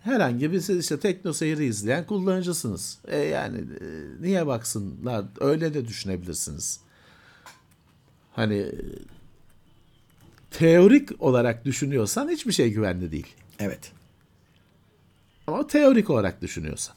herhangi 0.00 0.52
bir 0.52 0.60
siz 0.60 0.78
işte 0.78 1.00
tekno 1.00 1.32
seyri 1.32 1.64
izleyen 1.64 2.06
kullanıcısınız. 2.06 2.98
E 3.08 3.18
yani 3.18 3.58
e, 3.58 3.86
niye 4.20 4.46
baksınlar? 4.46 5.24
Öyle 5.40 5.74
de 5.74 5.88
düşünebilirsiniz. 5.88 6.80
Hani 8.32 8.72
teorik 10.50 11.22
olarak 11.22 11.64
düşünüyorsan 11.64 12.28
hiçbir 12.28 12.52
şey 12.52 12.72
güvenli 12.72 13.12
değil. 13.12 13.34
Evet. 13.58 13.92
Ama 15.46 15.66
teorik 15.66 16.10
olarak 16.10 16.42
düşünüyorsan. 16.42 16.96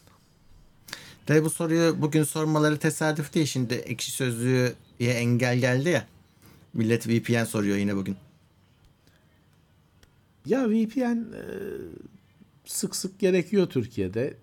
Tabi 1.25 1.43
bu 1.43 1.49
soruyu 1.49 2.01
bugün 2.01 2.23
sormaları 2.23 2.77
tesadüf 2.77 3.33
değil. 3.33 3.45
Şimdi 3.45 3.73
ekşi 3.73 4.11
sözlüğe 4.11 4.73
engel 4.99 5.57
geldi 5.57 5.89
ya. 5.89 6.07
Millet 6.73 7.07
VPN 7.07 7.43
soruyor 7.43 7.77
yine 7.77 7.95
bugün. 7.95 8.15
Ya 10.45 10.69
VPN 10.69 11.33
e, 11.33 11.43
sık 12.65 12.95
sık 12.95 13.19
gerekiyor 13.19 13.67
Türkiye'de. 13.67 14.33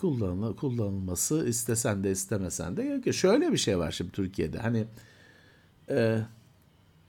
Kullanıl, 0.00 0.56
kullanılması 0.56 1.48
istesen 1.48 2.04
de 2.04 2.10
istemesen 2.10 2.76
de. 2.76 3.12
Şöyle 3.12 3.52
bir 3.52 3.58
şey 3.58 3.78
var 3.78 3.92
şimdi 3.92 4.10
Türkiye'de. 4.10 4.58
Hani 4.58 4.84
e, 5.90 6.20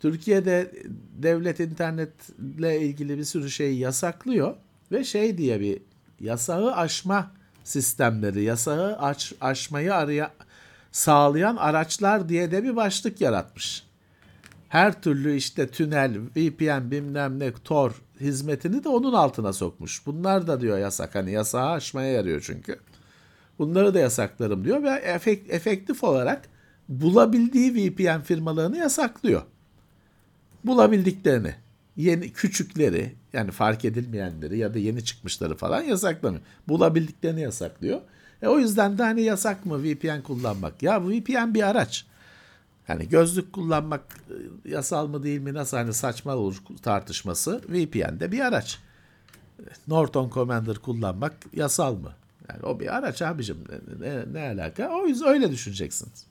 Türkiye'de 0.02 0.72
devlet 1.18 1.60
internetle 1.60 2.82
ilgili 2.82 3.18
bir 3.18 3.24
sürü 3.24 3.50
şeyi 3.50 3.80
yasaklıyor 3.80 4.56
ve 4.92 5.04
şey 5.04 5.38
diye 5.38 5.60
bir 5.60 5.82
yasağı 6.20 6.76
aşma 6.76 7.32
sistemleri, 7.64 8.44
yasağı 8.44 8.98
aş, 8.98 9.34
aşmayı 9.42 9.96
araya, 9.96 10.32
sağlayan 10.92 11.56
araçlar 11.56 12.30
diye 12.30 12.52
de 12.52 12.64
bir 12.64 12.76
başlık 12.76 13.22
yaratmış. 13.22 13.84
Her 14.70 15.02
türlü 15.02 15.36
işte 15.36 15.68
tünel, 15.68 16.18
VPN 16.36 16.92
bilmem 16.92 17.40
ne, 17.40 17.52
Tor 17.64 18.02
hizmetini 18.20 18.84
de 18.84 18.90
onun 18.90 19.14
altına 19.14 19.54
sokmuş. 19.54 20.06
Bunlar 20.06 20.48
da 20.48 20.62
diyor 20.62 20.78
yasak. 20.78 21.16
Hani 21.16 21.32
yasağı 21.32 21.70
aşmaya 21.70 22.12
yarıyor 22.12 22.42
çünkü. 22.46 22.80
Bunları 23.60 23.94
da 23.94 24.00
yasaklarım 24.00 24.66
diyor 24.66 24.84
ve 24.84 24.90
efekt, 24.90 25.54
efektif 25.54 26.04
olarak 26.04 26.50
bulabildiği 26.90 27.76
VPN 27.76 28.22
firmalarını 28.22 28.78
yasaklıyor. 28.78 29.42
Bulabildiklerini, 30.64 31.56
yeni 31.98 32.34
küçükleri 32.34 33.16
yani 33.34 33.52
fark 33.52 33.86
edilmeyenleri 33.86 34.58
ya 34.58 34.74
da 34.74 34.80
yeni 34.80 35.06
çıkmışları 35.06 35.56
falan 35.56 35.82
yasaklamıyor. 35.82 36.44
Bulabildiklerini 36.68 37.42
yasaklıyor. 37.42 38.02
E 38.42 38.48
o 38.48 38.60
yüzden 38.60 38.98
de 38.98 39.04
hani 39.04 39.22
yasak 39.22 39.66
mı 39.66 39.84
VPN 39.84 40.22
kullanmak? 40.22 40.84
Ya 40.84 41.02
VPN 41.08 41.54
bir 41.54 41.64
araç. 41.70 42.06
Yani 42.88 43.10
gözlük 43.10 43.54
kullanmak 43.54 44.02
e, 44.66 44.70
yasal 44.70 45.08
mı 45.08 45.24
değil 45.24 45.42
mi 45.42 45.54
nasıl 45.54 45.78
hani 45.78 45.94
saçma 45.94 46.36
olur 46.36 46.56
tartışması 46.82 47.62
VPN 47.70 48.20
de 48.20 48.32
bir 48.32 48.40
araç. 48.40 48.80
Norton 49.88 50.30
Commander 50.30 50.76
kullanmak 50.76 51.34
yasal 51.54 51.96
mı? 51.96 52.14
Yani 52.50 52.64
o 52.64 52.80
bir 52.80 52.96
araç 52.98 53.22
abicim 53.22 53.58
ne, 54.00 54.34
ne 54.34 54.62
alaka? 54.62 54.90
O 54.90 55.08
yüzden 55.08 55.28
öyle 55.28 55.52
düşüneceksiniz. 55.52 56.31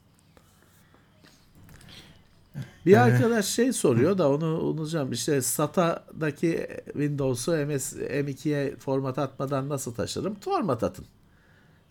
Bir 2.86 2.96
arkadaş 2.96 3.46
şey 3.46 3.72
soruyor 3.72 4.18
da 4.18 4.30
onu 4.30 4.60
unutacağım. 4.60 5.12
İşte 5.12 5.42
SATA'daki 5.42 6.66
Windows'u 6.84 7.50
MS, 7.50 7.92
M2'ye 7.92 8.76
format 8.76 9.18
atmadan 9.18 9.68
nasıl 9.68 9.94
taşırım? 9.94 10.34
Format 10.34 10.82
atın. 10.82 11.04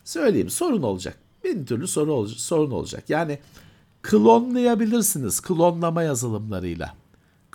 Söyleyeyim 0.04 0.50
sorun 0.50 0.82
olacak. 0.82 1.16
Bin 1.44 1.64
türlü 1.64 1.86
soru 1.88 2.12
ol, 2.12 2.26
sorun 2.26 2.70
olacak. 2.70 3.10
Yani 3.10 3.38
klonlayabilirsiniz 4.02 5.40
klonlama 5.40 6.02
yazılımlarıyla. 6.02 6.94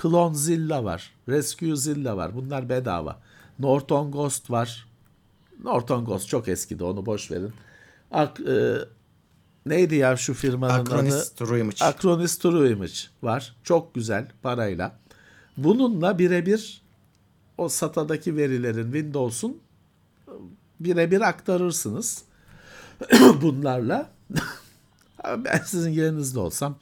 Clonezilla 0.02 0.84
var. 0.84 1.14
Rescuezilla 1.30 2.18
var. 2.18 2.36
Bunlar 2.36 2.70
bedava. 2.70 3.20
Norton 3.60 4.12
Ghost 4.12 4.52
var. 4.52 4.88
Norton 5.64 6.06
Ghost 6.06 6.28
çok 6.28 6.48
eskidi 6.48 6.84
onu 6.84 7.06
boş 7.06 7.32
verin. 7.32 7.54
Ak, 8.12 8.40
e, 8.40 8.76
neydi 9.66 9.96
ya 9.96 10.18
şu 10.18 10.34
firmanın 10.34 10.86
Acronis 10.86 11.32
adı? 11.42 11.60
Image. 11.60 11.86
Acronis 11.86 12.46
Image 12.46 13.00
var. 13.24 13.56
Çok 13.64 13.96
güzel 13.96 14.32
parayla. 14.42 15.00
Bununla 15.58 16.20
birebir 16.20 16.82
o 17.58 17.70
SATA'daki 17.70 18.38
verilerin 18.38 18.92
Windows'un 18.92 19.58
birebir 20.80 21.22
aktarırsınız. 21.22 22.24
Bunlarla 23.42 24.12
ben 25.24 25.62
sizin 25.66 25.92
yerinizde 25.92 26.40
olsam 26.40 26.78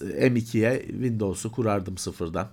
M2'ye 0.00 0.86
Windows'u 0.86 1.52
kurardım 1.52 1.98
sıfırdan. 1.98 2.48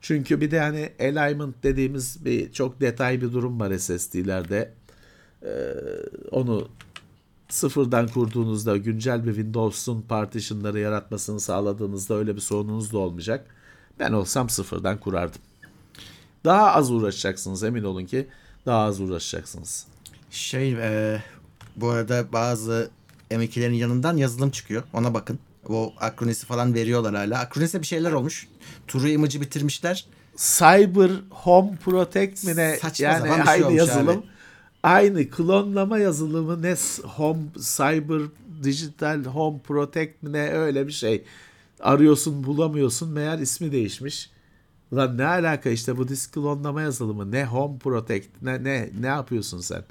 Çünkü 0.00 0.40
bir 0.40 0.50
de 0.50 0.60
hani 0.60 0.92
alignment 1.00 1.62
dediğimiz 1.62 2.24
bir 2.24 2.52
çok 2.52 2.80
detay 2.80 3.20
bir 3.20 3.32
durum 3.32 3.60
var 3.60 3.78
SSD'lerde. 3.78 4.72
Ee, 5.42 5.74
onu 6.30 6.68
sıfırdan 7.48 8.08
kurduğunuzda 8.08 8.76
güncel 8.76 9.26
bir 9.26 9.34
Windows'un 9.34 10.02
partitionları 10.02 10.78
yaratmasını 10.78 11.40
sağladığınızda 11.40 12.14
öyle 12.14 12.36
bir 12.36 12.40
sorununuz 12.40 12.92
da 12.92 12.98
olmayacak. 12.98 13.46
Ben 13.98 14.12
olsam 14.12 14.48
sıfırdan 14.48 15.00
kurardım. 15.00 15.40
Daha 16.44 16.72
az 16.72 16.90
uğraşacaksınız 16.90 17.62
emin 17.62 17.84
olun 17.84 18.04
ki 18.04 18.28
daha 18.66 18.84
az 18.84 19.00
uğraşacaksınız. 19.00 19.86
Şey 20.30 20.72
e, 20.72 21.22
bu 21.76 21.88
arada 21.88 22.32
bazı 22.32 22.90
M2'lerin 23.30 23.74
yanından 23.74 24.16
yazılım 24.16 24.50
çıkıyor. 24.50 24.82
Ona 24.92 25.14
bakın. 25.14 25.38
O 25.68 25.92
Acronis'i 26.00 26.46
falan 26.46 26.74
veriyorlar 26.74 27.14
hala. 27.14 27.38
Acronis'e 27.38 27.80
bir 27.80 27.86
şeyler 27.86 28.12
olmuş. 28.12 28.48
True 28.88 29.12
Image'i 29.12 29.40
bitirmişler. 29.40 30.06
Cyber 30.36 31.10
Home 31.30 31.76
Protect 31.76 32.44
mi 32.44 32.56
ne? 32.56 32.76
Saçma 32.76 33.06
yani 33.06 33.40
bir 33.40 33.46
şey 33.46 33.76
yazılım. 33.76 34.08
abi. 34.08 34.37
Aynı 34.82 35.30
klonlama 35.30 35.98
yazılımı 35.98 36.62
ne 36.62 36.74
Home 37.02 37.42
Cyber 37.76 38.22
Digital 38.62 39.24
Home 39.24 39.58
Protect 39.58 40.22
ne 40.22 40.50
öyle 40.50 40.86
bir 40.86 40.92
şey. 40.92 41.24
Arıyorsun 41.80 42.44
bulamıyorsun 42.44 43.10
meğer 43.10 43.38
ismi 43.38 43.72
değişmiş. 43.72 44.30
Lan 44.92 45.18
ne 45.18 45.26
alaka 45.26 45.70
işte 45.70 45.96
bu 45.96 46.08
disk 46.08 46.32
klonlama 46.32 46.82
yazılımı 46.82 47.32
ne 47.32 47.44
Home 47.44 47.78
Protect 47.78 48.26
ne 48.42 48.64
ne 48.64 48.90
ne 49.00 49.06
yapıyorsun 49.06 49.60
sen? 49.60 49.84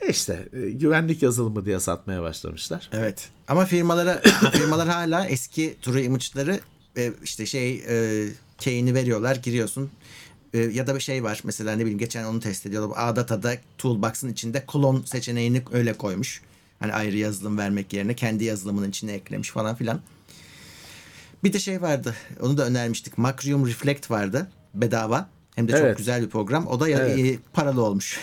E 0.00 0.08
İşte 0.08 0.48
e, 0.52 0.70
güvenlik 0.70 1.22
yazılımı 1.22 1.64
diye 1.64 1.80
satmaya 1.80 2.22
başlamışlar. 2.22 2.90
Evet. 2.92 3.28
Ama 3.48 3.64
firmalara 3.64 4.20
firmalar 4.52 4.88
hala 4.88 5.26
eski 5.26 5.76
True 5.82 6.02
Image'ları 6.02 6.60
e, 6.96 7.12
işte 7.22 7.46
şey 7.46 7.84
e, 7.88 8.26
key'ini 8.58 8.94
veriyorlar 8.94 9.36
giriyorsun. 9.36 9.90
E, 10.54 10.58
ya 10.58 10.86
da 10.86 10.94
bir 10.94 11.00
şey 11.00 11.24
var 11.24 11.40
mesela 11.44 11.72
ne 11.72 11.80
bileyim 11.80 11.98
geçen 11.98 12.24
onu 12.24 12.40
test 12.40 12.66
ediyorlar. 12.66 12.96
A'Data'da 12.98 13.54
Toolbox'ın 13.78 14.28
içinde 14.28 14.64
klon 14.66 15.02
seçeneğini 15.02 15.62
öyle 15.72 15.92
koymuş. 15.92 16.42
Hani 16.80 16.92
ayrı 16.92 17.16
yazılım 17.16 17.58
vermek 17.58 17.92
yerine 17.92 18.14
kendi 18.14 18.44
yazılımının 18.44 18.90
içine 18.90 19.12
eklemiş 19.12 19.50
falan 19.50 19.74
filan. 19.74 20.00
Bir 21.44 21.52
de 21.52 21.58
şey 21.58 21.82
vardı. 21.82 22.14
Onu 22.40 22.56
da 22.58 22.66
önermiştik. 22.66 23.18
Macrium 23.18 23.66
Reflect 23.66 24.10
vardı. 24.10 24.50
Bedava. 24.74 25.28
Hem 25.54 25.68
de 25.68 25.72
çok 25.72 25.80
Evet. 25.80 25.98
güzel 25.98 26.22
bir 26.22 26.28
program. 26.28 26.66
O 26.66 26.80
da 26.80 26.88
ya- 26.88 26.98
Evet. 26.98 27.18
e, 27.18 27.38
paralı 27.52 27.82
olmuş. 27.82 28.20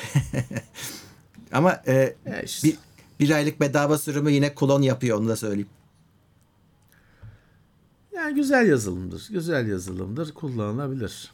Ama 1.52 1.82
e, 1.88 2.16
E 2.26 2.44
işte. 2.46 2.68
bir, 2.68 2.78
bir 3.20 3.30
aylık 3.30 3.60
bedava 3.60 3.98
sürümü 3.98 4.32
yine 4.32 4.56
klon 4.56 4.82
yapıyor 4.82 5.18
onu 5.20 5.28
da 5.28 5.36
söyleyeyim. 5.36 5.70
Yani 8.16 8.36
güzel 8.36 8.68
yazılımdır. 8.70 9.28
Güzel 9.32 9.68
yazılımdır. 9.68 10.34
Kullanılabilir. 10.34 11.32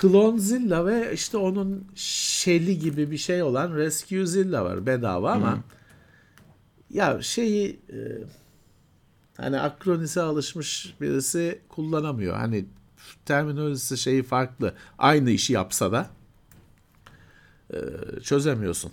Clonezilla 0.00 0.86
ve 0.86 1.12
işte 1.14 1.36
onun 1.36 1.86
Shelly 1.94 2.78
gibi 2.78 3.10
bir 3.10 3.18
şey 3.18 3.42
olan 3.42 3.74
Rescuezilla 3.74 4.64
var 4.64 4.86
bedava 4.86 5.32
ama 5.32 5.58
ya 6.90 7.22
şeyi 7.22 7.80
e, 7.92 7.98
hani 9.36 9.60
akronize 9.60 10.20
alışmış 10.20 10.94
birisi 11.00 11.60
kullanamıyor. 11.68 12.36
Hani 12.36 12.64
terminolojisi 13.24 13.98
şeyi 13.98 14.22
farklı. 14.22 14.74
Aynı 14.98 15.30
işi 15.30 15.52
yapsa 15.52 15.92
da 15.92 16.10
e, 17.72 17.78
çözemiyorsun. 18.22 18.92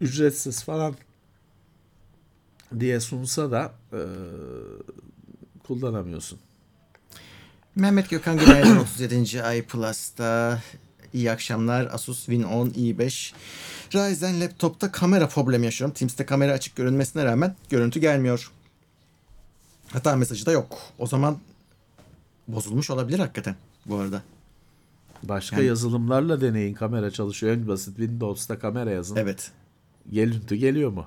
Ücretsiz 0.00 0.64
falan 0.64 0.94
diye 2.80 3.00
sunsa 3.00 3.50
da 3.50 3.72
e, 3.92 4.00
kullanamıyorsun. 5.66 6.38
Mehmet 7.76 8.10
Gökhan 8.10 8.36
Günaydın 8.38 8.76
37. 8.80 9.42
ay 9.42 9.62
Plus'ta. 9.62 10.62
İyi 11.12 11.30
akşamlar. 11.30 11.88
Asus 11.92 12.18
Win 12.26 12.42
10 12.42 12.66
i5. 12.68 13.32
Ryzen 13.94 14.40
laptopta 14.40 14.92
kamera 14.92 15.28
problemi 15.28 15.64
yaşıyorum. 15.64 15.94
Teams'te 15.94 16.26
kamera 16.26 16.52
açık 16.52 16.76
görünmesine 16.76 17.24
rağmen 17.24 17.54
görüntü 17.70 18.00
gelmiyor. 18.00 18.50
Hata 19.92 20.16
mesajı 20.16 20.46
da 20.46 20.52
yok. 20.52 20.78
O 20.98 21.06
zaman 21.06 21.38
bozulmuş 22.48 22.90
olabilir 22.90 23.18
hakikaten 23.18 23.56
bu 23.86 23.96
arada. 23.96 24.22
Başka 25.22 25.56
Yani- 25.56 25.66
yazılımlarla 25.66 26.40
deneyin 26.40 26.74
kamera 26.74 27.10
çalışıyor. 27.10 27.52
En 27.52 27.68
basit 27.68 27.96
Windows'ta 27.96 28.58
kamera 28.58 28.90
yazın. 28.90 29.16
Evet. 29.16 29.50
Görüntü 30.06 30.54
geliyor 30.54 30.90
mu? 30.90 31.06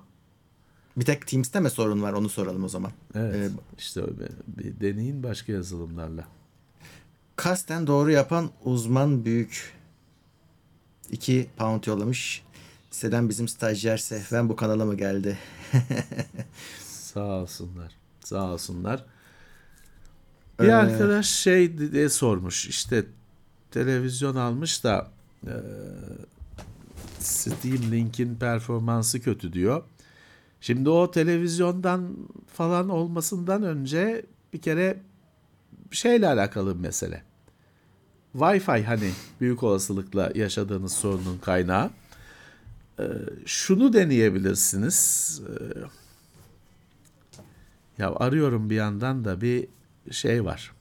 Bir 0.97 1.05
tek 1.05 1.27
Teams'te 1.27 1.60
mi 1.60 1.69
sorun 1.69 2.01
var 2.01 2.13
onu 2.13 2.29
soralım 2.29 2.63
o 2.63 2.69
zaman. 2.69 2.91
Evet. 3.15 3.36
Ee, 3.36 3.49
işte 3.77 4.01
bir 4.47 4.79
deneyin 4.82 5.23
başka 5.23 5.51
yazılımlarla. 5.51 6.27
Kasten 7.39 7.88
doğru 7.88 8.12
yapan 8.12 8.49
uzman 8.65 9.25
büyük. 9.25 9.73
2 11.12 11.49
pound 11.58 11.84
yollamış. 11.84 12.43
Siteden 12.91 13.30
bizim 13.30 13.47
stajyer 13.47 13.97
Sehven 13.97 14.49
bu 14.49 14.56
kanala 14.56 14.86
mı 14.86 14.95
geldi? 14.95 15.38
Sağ 16.84 17.23
olsunlar. 17.23 17.91
Sağ 18.19 18.54
olsunlar. 18.54 19.06
Bir 20.60 20.67
Ee, 20.67 20.75
arkadaş 20.75 21.30
şey 21.30 21.78
diye 21.91 22.10
sormuş. 22.10 22.67
İşte 22.67 23.06
televizyon 23.71 24.36
almış 24.36 24.84
da 24.84 25.08
e, 25.47 25.54
Steam 27.19 27.91
Link'in 27.91 28.36
performansı 28.36 29.21
kötü 29.21 29.54
diyor. 29.54 29.84
Şimdi 30.62 30.89
o 30.89 31.12
televizyondan 31.12 32.17
falan 32.54 32.89
olmasından 32.89 33.63
önce 33.63 34.25
bir 34.54 34.62
kere 34.62 35.02
şeyle 35.91 36.28
alakalı 36.28 36.75
bir 36.75 36.82
mesele. 36.82 37.29
Wi-Fi 38.36 38.84
hani 38.84 39.12
büyük 39.42 39.63
olasılıkla 39.63 40.32
yaşadığınız 40.36 40.94
sorunun 40.94 41.38
kaynağı. 41.38 41.89
Ee, 43.00 43.04
şunu 43.46 43.94
deneyebilirsiniz. 43.94 45.42
Ee, 45.48 45.80
ya 47.98 48.15
arıyorum 48.15 48.70
bir 48.70 48.76
yandan 48.76 49.26
da 49.26 49.42
bir 49.42 49.68
şey 50.12 50.46
var. 50.46 50.72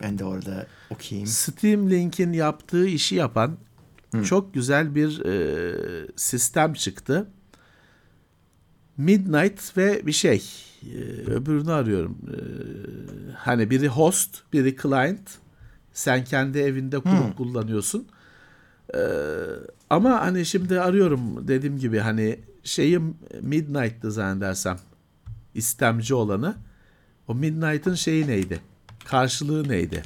Ben 0.00 0.18
de 0.18 0.24
orada 0.24 0.66
okuyayım. 0.90 1.28
Steam 1.28 1.90
Link'in 1.90 2.32
yaptığı 2.32 2.86
işi 2.86 3.14
yapan 3.14 3.56
çok 4.24 4.54
güzel 4.54 4.94
bir 4.94 5.24
e, 5.24 6.08
sistem 6.16 6.74
çıktı. 6.74 7.30
Midnight 8.96 9.76
ve 9.76 10.06
bir 10.06 10.12
şey. 10.12 10.65
E, 10.94 11.30
öbürünü 11.30 11.72
arıyorum. 11.72 12.18
E, 12.28 12.36
hani 13.32 13.70
biri 13.70 13.88
host, 13.88 14.42
biri 14.52 14.76
client. 14.82 15.30
Sen 15.92 16.24
kendi 16.24 16.58
evinde 16.58 16.98
kurup 16.98 17.36
kullanıyorsun. 17.36 18.06
E, 18.94 19.00
ama 19.90 20.20
hani 20.20 20.46
şimdi 20.46 20.80
arıyorum 20.80 21.48
dediğim 21.48 21.78
gibi 21.78 21.98
hani 21.98 22.40
şeyim 22.64 23.16
Midnight'tı 23.40 24.12
zannedersem. 24.12 24.78
istemci 25.54 26.14
olanı. 26.14 26.56
O 27.28 27.34
Midnight'ın 27.34 27.94
şeyi 27.94 28.26
neydi? 28.26 28.60
Karşılığı 29.04 29.68
neydi? 29.68 30.02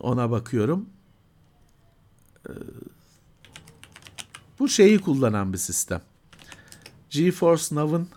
Ona 0.00 0.30
bakıyorum. 0.30 0.86
Ee, 2.48 2.52
bu 4.58 4.68
şeyi 4.68 4.98
kullanan 5.00 5.52
bir 5.52 5.58
sistem. 5.58 6.02
GeForce 7.12 7.74
Now'ın 7.74 8.08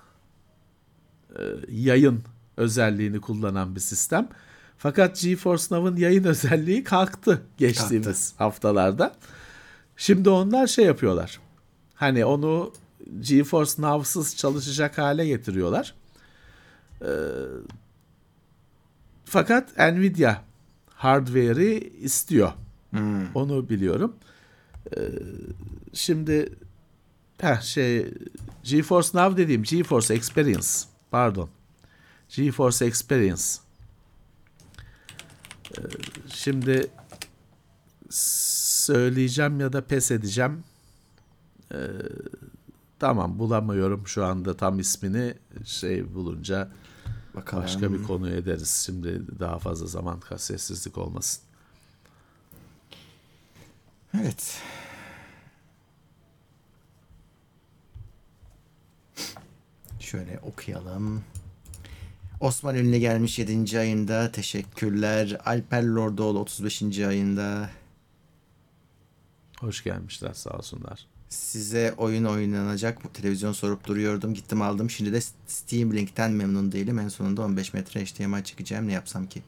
e, 1.39 1.41
yayın 1.71 2.23
özelliğini 2.57 3.21
kullanan 3.21 3.75
bir 3.75 3.79
sistem. 3.79 4.29
Fakat 4.77 5.21
GeForce 5.21 5.63
Now'ın 5.71 5.95
yayın 5.95 6.23
özelliği 6.33 6.83
kalktı 6.83 7.41
geçtiğimiz 7.57 8.33
haftalarda. 8.37 9.15
Şimdi 9.97 10.29
onlar 10.29 10.67
şey 10.67 10.85
yapıyorlar. 10.85 11.39
Hani 11.95 12.25
onu 12.25 12.73
GeForce 13.19 13.81
Now'sız 13.81 14.35
çalışacak 14.35 14.97
hale 14.97 15.27
getiriyorlar. 15.27 15.93
Ee, 17.01 17.07
fakat 19.25 19.77
Nvidia 19.77 20.35
hardware'i 20.89 21.89
istiyor. 22.01 22.51
Onu 23.35 23.69
biliyorum. 23.69 24.15
Ee, 24.97 25.01
şimdi 25.93 26.49
heh, 27.41 27.61
şey 27.61 28.13
GeForce 28.63 29.09
Now 29.13 29.37
dediğim 29.37 29.63
GeForce 29.63 30.13
Experience 30.13 30.67
pardon. 31.11 31.49
GeForce 32.29 32.85
Experience. 32.85 33.43
Ee, 35.77 35.81
şimdi 36.29 36.87
söyleyeceğim 38.09 39.59
ya 39.59 39.73
da 39.73 39.85
pes 39.85 40.11
edeceğim. 40.11 40.63
Ee, 41.73 41.77
tamam 42.99 43.39
bulamıyorum 43.39 44.07
şu 44.07 44.25
anda 44.25 44.57
tam 44.57 44.79
ismini 44.79 45.33
şey 45.65 46.13
bulunca 46.13 46.71
Bakalım. 47.35 47.63
Başka 47.63 47.93
bir 47.93 48.03
konu 48.03 48.29
ederiz. 48.29 48.83
Şimdi 48.85 49.39
daha 49.39 49.59
fazla 49.59 49.87
zaman 49.87 50.21
sessizlik 50.37 50.97
olmasın. 50.97 51.43
Evet. 54.13 54.61
Şöyle 60.15 60.39
okuyalım. 60.39 61.23
Osman 62.39 62.75
Ünlü 62.75 62.97
gelmiş 62.97 63.39
7. 63.39 63.79
ayında. 63.79 64.31
Teşekkürler. 64.31 65.37
Alper 65.45 65.83
Lordoğlu 65.83 66.39
35. 66.39 66.99
ayında. 66.99 67.69
Hoş 69.59 69.83
gelmişler 69.83 70.33
sağ 70.33 70.49
olsunlar. 70.49 71.07
Size 71.29 71.93
oyun 71.97 72.25
oynanacak 72.25 73.13
televizyon 73.13 73.51
sorup 73.53 73.87
duruyordum. 73.87 74.33
Gittim 74.33 74.61
aldım. 74.61 74.89
Şimdi 74.89 75.13
de 75.13 75.21
Steam 75.47 75.93
Link'ten 75.93 76.31
memnun 76.31 76.71
değilim. 76.71 76.99
En 76.99 77.07
sonunda 77.07 77.41
15 77.41 77.73
metre 77.73 78.05
HDMI 78.05 78.43
çekeceğim. 78.43 78.87
Ne 78.87 78.93
yapsam 78.93 79.27
ki? 79.27 79.41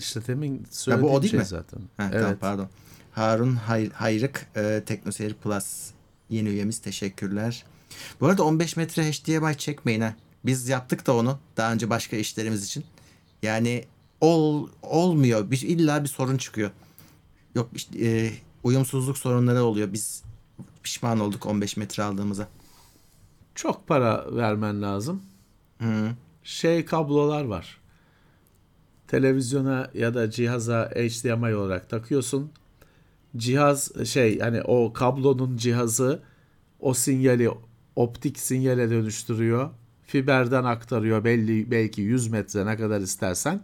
İşte 0.00 0.20
temin 0.20 0.58
Ha, 0.58 0.64
söylediğim 0.70 1.12
bu 1.12 1.16
o 1.16 1.22
değil 1.22 1.30
şey 1.30 1.40
mi? 1.40 1.46
zaten. 1.46 1.80
Ha, 1.96 2.08
evet. 2.12 2.20
Tamam 2.22 2.36
pardon. 2.40 2.68
Harun 3.12 3.56
Hay- 3.56 3.90
Hayrık 3.90 4.46
e, 4.56 4.82
Teknoseyir 4.86 5.34
Plus 5.34 5.90
yeni 6.30 6.48
üyemiz 6.48 6.78
teşekkürler. 6.78 7.64
Bu 8.20 8.26
arada 8.26 8.44
15 8.44 8.76
metre 8.76 9.12
HDMI 9.12 9.58
çekmeyin 9.58 10.00
ha. 10.00 10.14
Biz 10.44 10.68
yaptık 10.68 11.06
da 11.06 11.16
onu 11.16 11.38
daha 11.56 11.72
önce 11.72 11.90
başka 11.90 12.16
işlerimiz 12.16 12.64
için. 12.64 12.84
Yani 13.42 13.84
ol 14.20 14.68
olmuyor. 14.82 15.50
Bir, 15.50 15.62
illa 15.62 16.02
bir 16.04 16.08
sorun 16.08 16.36
çıkıyor. 16.36 16.70
Yok 17.54 17.70
işte, 17.74 18.06
e, 18.06 18.32
uyumsuzluk 18.62 19.18
sorunları 19.18 19.64
oluyor. 19.64 19.92
Biz 19.92 20.22
pişman 20.82 21.20
olduk 21.20 21.46
15 21.46 21.76
metre 21.76 22.02
aldığımıza. 22.02 22.48
Çok 23.54 23.86
para 23.86 24.36
vermen 24.36 24.82
lazım. 24.82 25.22
Hı. 25.78 26.10
Şey 26.42 26.84
kablolar 26.84 27.44
var. 27.44 27.80
Televizyona 29.08 29.90
ya 29.94 30.14
da 30.14 30.30
cihaza 30.30 30.90
HDMI 30.94 31.54
olarak 31.54 31.90
takıyorsun. 31.90 32.50
Cihaz 33.36 34.06
şey 34.06 34.38
hani 34.38 34.62
o 34.62 34.92
kablonun 34.92 35.56
cihazı 35.56 36.22
o 36.80 36.94
sinyali 36.94 37.50
optik 37.96 38.38
sinyale 38.38 38.90
dönüştürüyor. 38.90 39.70
Fiberden 40.06 40.64
aktarıyor 40.64 41.24
belli 41.24 41.70
belki 41.70 42.02
100 42.02 42.28
metre 42.28 42.66
ne 42.66 42.76
kadar 42.76 43.00
istersen. 43.00 43.60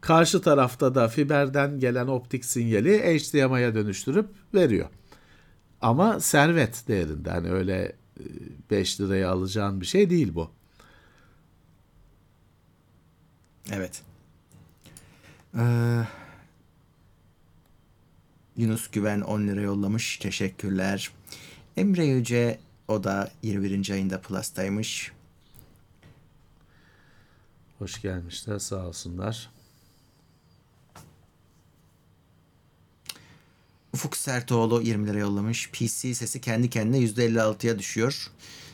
Karşı 0.00 0.42
tarafta 0.42 0.94
da 0.94 1.08
fiberden 1.08 1.78
gelen 1.78 2.06
optik 2.06 2.44
sinyali 2.44 2.98
HDMI'ye 2.98 3.74
dönüştürüp 3.74 4.28
veriyor. 4.54 4.88
Ama 5.80 6.20
servet 6.20 6.88
değerinde 6.88 7.30
hani 7.30 7.50
öyle 7.50 7.92
e, 8.20 8.24
5 8.70 9.00
liraya 9.00 9.30
alacağın 9.30 9.80
bir 9.80 9.86
şey 9.86 10.10
değil 10.10 10.34
bu. 10.34 10.50
Evet. 13.72 14.02
Ee, 15.58 16.02
Yunus 18.56 18.90
Güven 18.90 19.20
10 19.20 19.46
lira 19.46 19.60
yollamış. 19.60 20.16
Teşekkürler. 20.16 21.10
Emre 21.76 22.04
Yüce 22.04 22.58
o 22.88 23.04
da 23.04 23.30
21. 23.42 23.90
ayında 23.90 24.20
Plus'taymış. 24.20 25.12
Hoş 27.78 28.02
gelmişler 28.02 28.58
sağ 28.58 28.86
olsunlar. 28.86 29.50
Ufuk 33.92 34.16
Sertoğlu 34.16 34.82
20 34.82 35.06
lira 35.06 35.18
yollamış. 35.18 35.70
PC 35.70 36.14
sesi 36.14 36.40
kendi 36.40 36.70
kendine 36.70 36.98
%56'ya 37.04 37.78
düşüyor. 37.78 38.30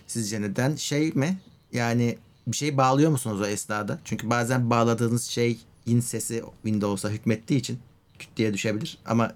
Sizce 0.07 0.43
neden? 0.43 0.77
Şey 0.77 1.13
mi? 1.13 1.39
Yani 1.73 2.19
bir 2.47 2.57
şey 2.57 2.77
bağlıyor 2.77 3.11
musunuz 3.11 3.41
o 3.41 3.47
esnada? 3.47 3.99
Çünkü 4.05 4.31
bazen 4.31 4.71
bağladığınız 4.71 5.25
şeyin 5.25 6.01
sesi 6.01 6.45
Windows'a 6.63 7.11
hükmettiği 7.11 7.61
için 7.61 7.79
küt 8.19 8.37
diye 8.37 8.55
düşebilir. 8.55 8.99
Ama 9.07 9.35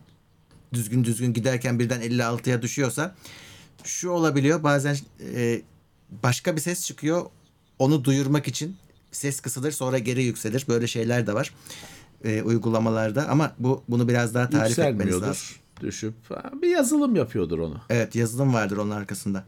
düzgün 0.72 1.04
düzgün 1.04 1.32
giderken 1.32 1.78
birden 1.78 2.02
56'ya 2.02 2.62
düşüyorsa 2.62 3.14
şu 3.84 4.10
olabiliyor. 4.10 4.62
Bazen 4.62 4.96
e, 5.20 5.62
başka 6.22 6.56
bir 6.56 6.60
ses 6.60 6.86
çıkıyor. 6.86 7.26
Onu 7.78 8.04
duyurmak 8.04 8.48
için 8.48 8.76
ses 9.12 9.40
kısılır 9.40 9.72
sonra 9.72 9.98
geri 9.98 10.22
yükselir. 10.24 10.64
Böyle 10.68 10.86
şeyler 10.86 11.26
de 11.26 11.34
var 11.34 11.54
e, 12.24 12.42
uygulamalarda 12.42 13.28
ama 13.28 13.52
bu 13.58 13.82
bunu 13.88 14.08
biraz 14.08 14.34
daha 14.34 14.50
tarif 14.50 14.78
etmeniz 14.78 15.22
lazım. 15.22 15.56
Düşüp 15.80 16.14
bir 16.62 16.68
yazılım 16.68 17.16
yapıyordur 17.16 17.58
onu. 17.58 17.80
Evet 17.90 18.14
yazılım 18.14 18.54
vardır 18.54 18.76
onun 18.76 18.90
arkasında. 18.90 19.44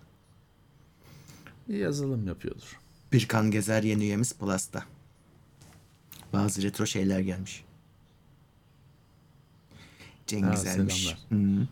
Bir 1.69 1.75
yazılım 1.79 2.27
yapıyordur. 2.27 2.79
Birkan 3.13 3.51
Gezer 3.51 3.83
yeni 3.83 4.03
üyemiz 4.03 4.33
Plus'ta. 4.33 4.85
Bazı 6.33 6.63
retro 6.63 6.87
şeyler 6.87 7.21
gelmiş. 7.21 7.65
Cengiz 10.27 10.65
Ha, 10.67 10.69
Ermiş. 10.69 11.05
selamlar. 11.05 11.19
Hı. 11.61 11.67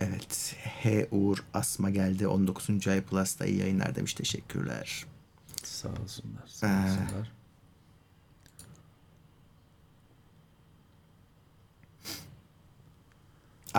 Evet. 0.00 0.56
H. 0.82 1.08
Uğur 1.10 1.38
Asma 1.54 1.90
geldi. 1.90 2.26
19. 2.28 2.88
ay 2.88 3.00
Plus'ta 3.02 3.46
iyi 3.46 3.58
yayınlar 3.58 3.94
demiş. 3.94 4.14
Teşekkürler. 4.14 5.06
Sağ 5.64 5.88
olsunlar. 5.88 6.46
Sağ 6.46 6.66
Ee, 6.66 6.82
olsunlar. 6.84 7.32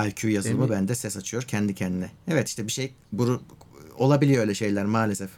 IQ 0.07 0.29
yazılımı 0.29 0.63
Emin- 0.63 0.69
bende 0.71 0.95
ses 0.95 1.17
açıyor 1.17 1.43
kendi 1.43 1.75
kendine. 1.75 2.11
Evet 2.27 2.47
işte 2.47 2.67
bir 2.67 2.71
şey 2.71 2.93
buru, 3.11 3.41
olabiliyor 3.97 4.41
öyle 4.41 4.55
şeyler 4.55 4.85
maalesef. 4.85 5.29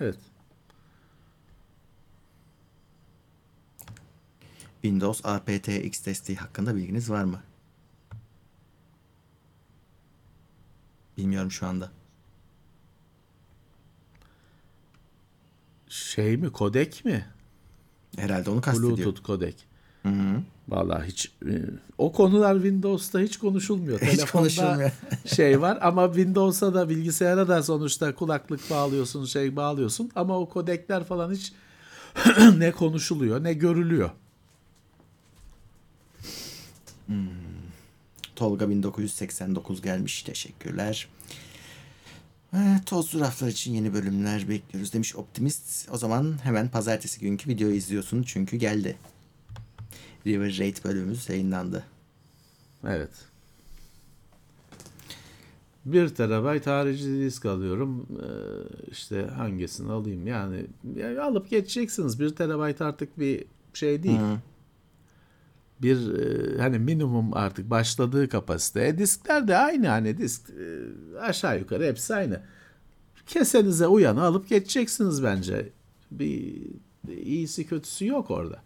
Evet. 0.00 0.16
Windows 4.82 5.20
aptX 5.26 6.06
desteği 6.06 6.36
hakkında 6.36 6.76
bilginiz 6.76 7.10
var 7.10 7.24
mı? 7.24 7.42
Bilmiyorum 11.18 11.50
şu 11.50 11.66
anda. 11.66 11.90
Şey 15.88 16.36
mi 16.36 16.52
kodek 16.52 17.04
mi? 17.04 17.26
Herhalde 18.16 18.50
onu 18.50 18.60
kastediyor. 18.60 18.96
Bluetooth 18.96 19.22
kodek. 19.22 19.66
Hı 20.02 20.08
hı. 20.08 20.42
Vallahi 20.68 21.08
hiç 21.08 21.32
e, 21.46 21.52
o 21.98 22.12
konular 22.12 22.54
Windows'ta 22.54 23.20
hiç 23.20 23.36
konuşulmuyor. 23.36 24.00
Hiç 24.02 24.10
Telefonda 24.10 24.32
konuşulmuyor. 24.32 24.90
şey 25.36 25.60
var 25.60 25.78
ama 25.80 26.06
Windows'a 26.06 26.74
da 26.74 26.88
bilgisayara 26.88 27.48
da 27.48 27.62
sonuçta 27.62 28.14
kulaklık 28.14 28.70
bağlıyorsun, 28.70 29.24
şey 29.24 29.56
bağlıyorsun 29.56 30.10
ama 30.14 30.38
o 30.38 30.48
kodekler 30.48 31.04
falan 31.04 31.32
hiç 31.32 31.52
ne 32.56 32.72
konuşuluyor 32.72 33.44
ne 33.44 33.52
görülüyor. 33.52 34.10
Tolga 38.36 38.70
1989 38.70 39.82
gelmiş. 39.82 40.22
Teşekkürler. 40.22 41.08
Ee, 42.54 42.80
Tozlu 42.86 43.20
raflar 43.20 43.48
için 43.48 43.74
yeni 43.74 43.94
bölümler 43.94 44.48
bekliyoruz 44.48 44.92
demiş 44.92 45.16
Optimist. 45.16 45.88
O 45.92 45.96
zaman 45.96 46.44
hemen 46.44 46.68
pazartesi 46.68 47.20
günkü 47.20 47.50
videoyu 47.50 47.74
izliyorsun 47.74 48.22
çünkü 48.22 48.56
geldi. 48.56 48.96
River 50.26 50.58
Raid 50.58 50.76
bölümümüz 50.84 51.28
yayınlandı. 51.28 51.84
Evet. 52.86 53.10
1 55.84 56.08
terabayt 56.08 56.66
harici 56.66 57.20
disk 57.20 57.46
alıyorum. 57.46 58.06
Ee, 58.10 58.26
işte 58.90 59.26
hangisini 59.36 59.92
alayım 59.92 60.26
yani 60.26 60.66
ya 60.96 61.24
alıp 61.24 61.50
geçeceksiniz. 61.50 62.20
1 62.20 62.30
terabayt 62.30 62.80
artık 62.80 63.18
bir 63.18 63.44
şey 63.74 64.02
değil. 64.02 64.18
Hı. 64.18 64.38
Bir 65.82 66.18
e, 66.18 66.58
hani 66.58 66.78
minimum 66.78 67.36
artık 67.36 67.70
başladığı 67.70 68.28
kapasite. 68.28 68.86
E, 68.86 68.98
diskler 68.98 69.48
de 69.48 69.56
aynı 69.56 69.88
hani 69.88 70.18
disk 70.18 70.50
e, 70.50 71.18
aşağı 71.20 71.58
yukarı 71.58 71.84
hepsi 71.84 72.14
aynı. 72.14 72.40
Kesenize 73.26 73.86
uyanı 73.86 74.22
alıp 74.22 74.48
geçeceksiniz 74.48 75.22
bence. 75.22 75.72
Bir, 76.10 76.62
bir 77.04 77.16
iyisi 77.16 77.66
kötüsü 77.66 78.06
yok 78.06 78.30
orada. 78.30 78.62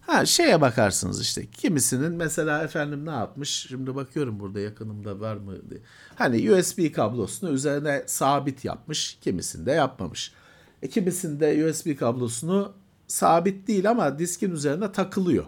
Ha 0.00 0.26
şeye 0.26 0.60
bakarsınız 0.60 1.20
işte 1.20 1.46
kimisinin 1.46 2.12
mesela 2.12 2.62
efendim 2.62 3.06
ne 3.06 3.10
yapmış 3.10 3.50
şimdi 3.50 3.94
bakıyorum 3.94 4.40
burada 4.40 4.60
yakınımda 4.60 5.20
var 5.20 5.36
mı 5.36 5.70
diye. 5.70 5.80
Hani 6.14 6.52
USB 6.52 6.92
kablosunu 6.92 7.50
üzerine 7.50 8.02
sabit 8.06 8.64
yapmış 8.64 9.18
kimisinde 9.20 9.72
yapmamış. 9.72 10.32
E, 10.82 10.88
kimisinde 10.88 11.66
USB 11.66 11.98
kablosunu 11.98 12.72
sabit 13.06 13.68
değil 13.68 13.90
ama 13.90 14.18
diskin 14.18 14.50
üzerine 14.50 14.92
takılıyor. 14.92 15.44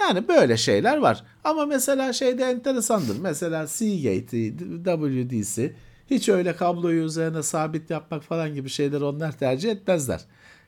Yani 0.00 0.28
böyle 0.28 0.56
şeyler 0.56 0.96
var. 0.96 1.24
Ama 1.44 1.66
mesela 1.66 2.12
şeyde 2.12 2.44
enteresandır. 2.44 3.18
Mesela 3.20 3.66
Seagate, 3.66 4.52
WDC 4.84 5.72
hiç 6.10 6.28
öyle 6.28 6.56
kabloyu 6.56 7.04
üzerine 7.04 7.42
sabit 7.42 7.90
yapmak 7.90 8.22
falan 8.22 8.54
gibi 8.54 8.68
şeyler 8.68 9.00
onlar 9.00 9.32
tercih 9.38 9.70
etmezler. 9.70 10.20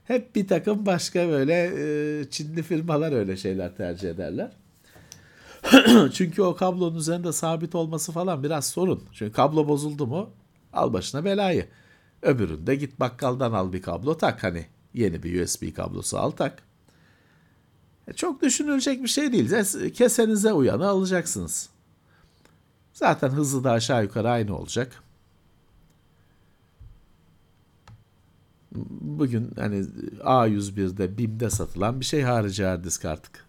Hep 0.04 0.34
bir 0.34 0.48
takım 0.48 0.86
başka 0.86 1.28
böyle 1.28 1.54
e, 1.54 2.30
Çinli 2.30 2.62
firmalar 2.62 3.12
öyle 3.12 3.36
şeyler 3.36 3.76
tercih 3.76 4.10
ederler. 4.10 4.52
Çünkü 6.12 6.42
o 6.42 6.56
kablonun 6.56 6.96
üzerinde 6.96 7.32
sabit 7.32 7.74
olması 7.74 8.12
falan 8.12 8.42
biraz 8.42 8.66
sorun. 8.66 9.04
Çünkü 9.12 9.32
kablo 9.32 9.68
bozuldu 9.68 10.06
mu 10.06 10.30
al 10.72 10.92
başına 10.92 11.24
belayı. 11.24 11.66
Öbüründe 12.22 12.74
git 12.74 13.00
bakkaldan 13.00 13.52
al 13.52 13.72
bir 13.72 13.82
kablo 13.82 14.16
tak 14.16 14.44
hani 14.44 14.66
yeni 14.94 15.22
bir 15.22 15.42
USB 15.42 15.74
kablosu 15.74 16.18
al 16.18 16.30
tak. 16.30 16.62
Çok 18.16 18.42
düşünülecek 18.42 19.02
bir 19.02 19.08
şey 19.08 19.32
değil. 19.32 19.50
Es- 19.50 19.92
Kesenize 19.92 20.52
uyanı 20.52 20.88
alacaksınız. 20.88 21.68
Zaten 22.92 23.28
hızı 23.28 23.64
da 23.64 23.72
aşağı 23.72 24.02
yukarı 24.02 24.30
aynı 24.30 24.56
olacak. 24.58 25.02
Bugün 29.00 29.50
hani 29.56 29.76
A101'de 30.20 31.18
BİM'de 31.18 31.50
satılan 31.50 32.00
bir 32.00 32.04
şey 32.04 32.22
harici 32.22 32.64
hard 32.64 32.84
disk 32.84 33.04
artık. 33.04 33.44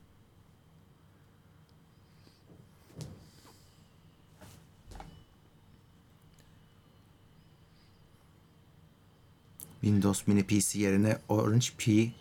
Windows 9.82 10.28
Mini 10.28 10.44
PC 10.44 10.80
yerine 10.80 11.18
Orange 11.30 11.68
P 11.78 12.12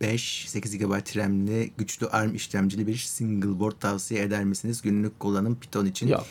5 0.00 0.44
8 0.48 0.78
GB 0.78 1.16
RAM'li 1.16 1.70
güçlü 1.78 2.06
ARM 2.06 2.34
işlemcili 2.34 2.86
bir 2.86 2.96
single 2.96 3.60
board 3.60 3.80
tavsiye 3.80 4.22
eder 4.22 4.44
misiniz? 4.44 4.82
Günlük 4.82 5.20
kullanım 5.20 5.60
Python 5.60 5.86
için 5.86 6.08
Yok. 6.08 6.26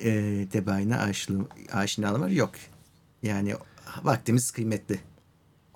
e, 0.00 0.10
debayına 0.52 0.98
aşina, 0.98 1.44
aşinalığım 1.72 2.22
var. 2.22 2.28
Yok. 2.28 2.50
Yani 3.22 3.54
vaktimiz 4.02 4.50
kıymetli. 4.50 4.98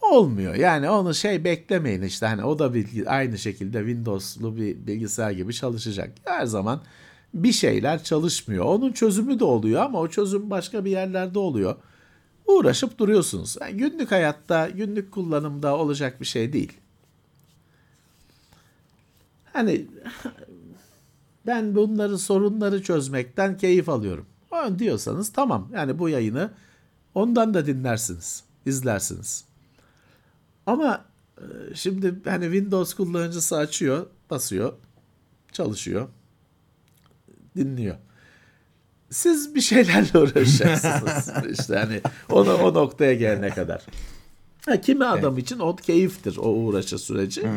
Olmuyor. 0.02 0.54
Yani 0.54 0.90
onu 0.90 1.14
şey 1.14 1.44
beklemeyin 1.44 2.02
işte 2.02 2.26
hani 2.26 2.44
o 2.44 2.58
da 2.58 2.74
bilgi, 2.74 3.08
aynı 3.08 3.38
şekilde 3.38 3.78
Windows'lu 3.78 4.56
bir 4.56 4.86
bilgisayar 4.86 5.30
gibi 5.30 5.54
çalışacak. 5.54 6.12
Her 6.24 6.46
zaman 6.46 6.80
bir 7.34 7.52
şeyler 7.52 8.04
çalışmıyor. 8.04 8.64
Onun 8.64 8.92
çözümü 8.92 9.40
de 9.40 9.44
oluyor 9.44 9.82
ama 9.82 10.00
o 10.00 10.08
çözüm 10.08 10.50
başka 10.50 10.84
bir 10.84 10.90
yerlerde 10.90 11.38
oluyor. 11.38 11.76
Uğraşıp 12.46 12.98
duruyorsunuz. 12.98 13.56
Yani 13.60 13.76
günlük 13.76 14.10
hayatta, 14.10 14.68
günlük 14.68 15.12
kullanımda 15.12 15.76
olacak 15.76 16.20
bir 16.20 16.26
şey 16.26 16.52
değil. 16.52 16.72
Hani 19.52 19.86
ben 21.46 21.74
bunları 21.74 22.18
sorunları 22.18 22.82
çözmekten 22.82 23.56
keyif 23.56 23.88
alıyorum. 23.88 24.26
O 24.50 24.78
diyorsanız 24.78 25.32
tamam. 25.32 25.68
Yani 25.72 25.98
bu 25.98 26.08
yayını 26.08 26.50
ondan 27.14 27.54
da 27.54 27.66
dinlersiniz, 27.66 28.44
izlersiniz. 28.66 29.44
Ama 30.66 31.04
e, 31.38 31.44
şimdi 31.74 32.14
hani 32.24 32.44
Windows 32.44 32.94
kullanıcısı 32.94 33.56
açıyor, 33.56 34.06
basıyor, 34.30 34.72
çalışıyor, 35.52 36.08
dinliyor. 37.56 37.96
Siz 39.10 39.54
bir 39.54 39.60
şeylerle 39.60 40.18
uğraşacaksınız. 40.18 41.30
işte 41.52 41.76
hani 41.76 42.00
onu 42.30 42.54
o 42.54 42.74
noktaya 42.74 43.14
gelene 43.14 43.50
kadar. 43.50 43.86
Ha, 44.66 44.80
kimi 44.80 45.04
adam 45.04 45.38
için 45.38 45.58
o 45.58 45.76
keyiftir 45.76 46.36
o 46.36 46.48
uğraşı 46.48 46.98
süreci. 46.98 47.48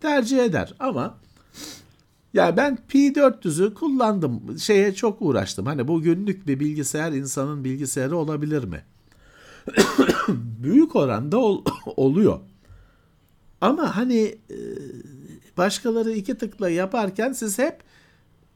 Tercih 0.00 0.38
eder 0.38 0.74
ama 0.78 1.18
Ya 2.34 2.56
ben 2.56 2.78
P400'ü 2.88 3.74
kullandım. 3.74 4.58
Şeye 4.58 4.94
çok 4.94 5.22
uğraştım. 5.22 5.66
Hani 5.66 5.88
bu 5.88 6.02
günlük 6.02 6.46
bir 6.46 6.60
bilgisayar 6.60 7.12
insanın 7.12 7.64
bilgisayarı 7.64 8.16
olabilir 8.16 8.64
mi? 8.64 8.84
Büyük 10.62 10.96
oranda 10.96 11.38
ol- 11.38 11.64
oluyor. 11.96 12.40
Ama 13.60 13.96
hani 13.96 14.20
e, 14.50 14.56
başkaları 15.56 16.12
iki 16.12 16.34
tıkla 16.34 16.70
yaparken 16.70 17.32
siz 17.32 17.58
hep 17.58 17.80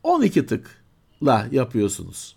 12 0.02 0.46
tıkla 0.46 1.48
yapıyorsunuz. 1.50 2.36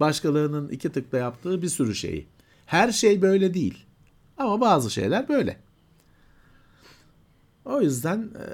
Başkalarının 0.00 0.68
iki 0.68 0.92
tıkla 0.92 1.18
yaptığı 1.18 1.62
bir 1.62 1.68
sürü 1.68 1.94
şeyi. 1.94 2.26
Her 2.66 2.92
şey 2.92 3.22
böyle 3.22 3.54
değil. 3.54 3.84
Ama 4.36 4.60
bazı 4.60 4.90
şeyler 4.90 5.28
böyle. 5.28 5.56
O 7.68 7.80
yüzden 7.80 8.18
e, 8.18 8.44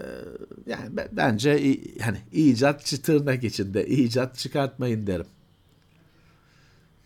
yani 0.70 0.96
be- 0.96 1.08
bence 1.12 1.62
i- 1.62 1.98
hani 1.98 2.18
icatçı 2.32 3.02
tırnak 3.02 3.44
içinde 3.44 3.86
icat 3.86 4.38
çıkartmayın 4.38 5.06
derim. 5.06 5.26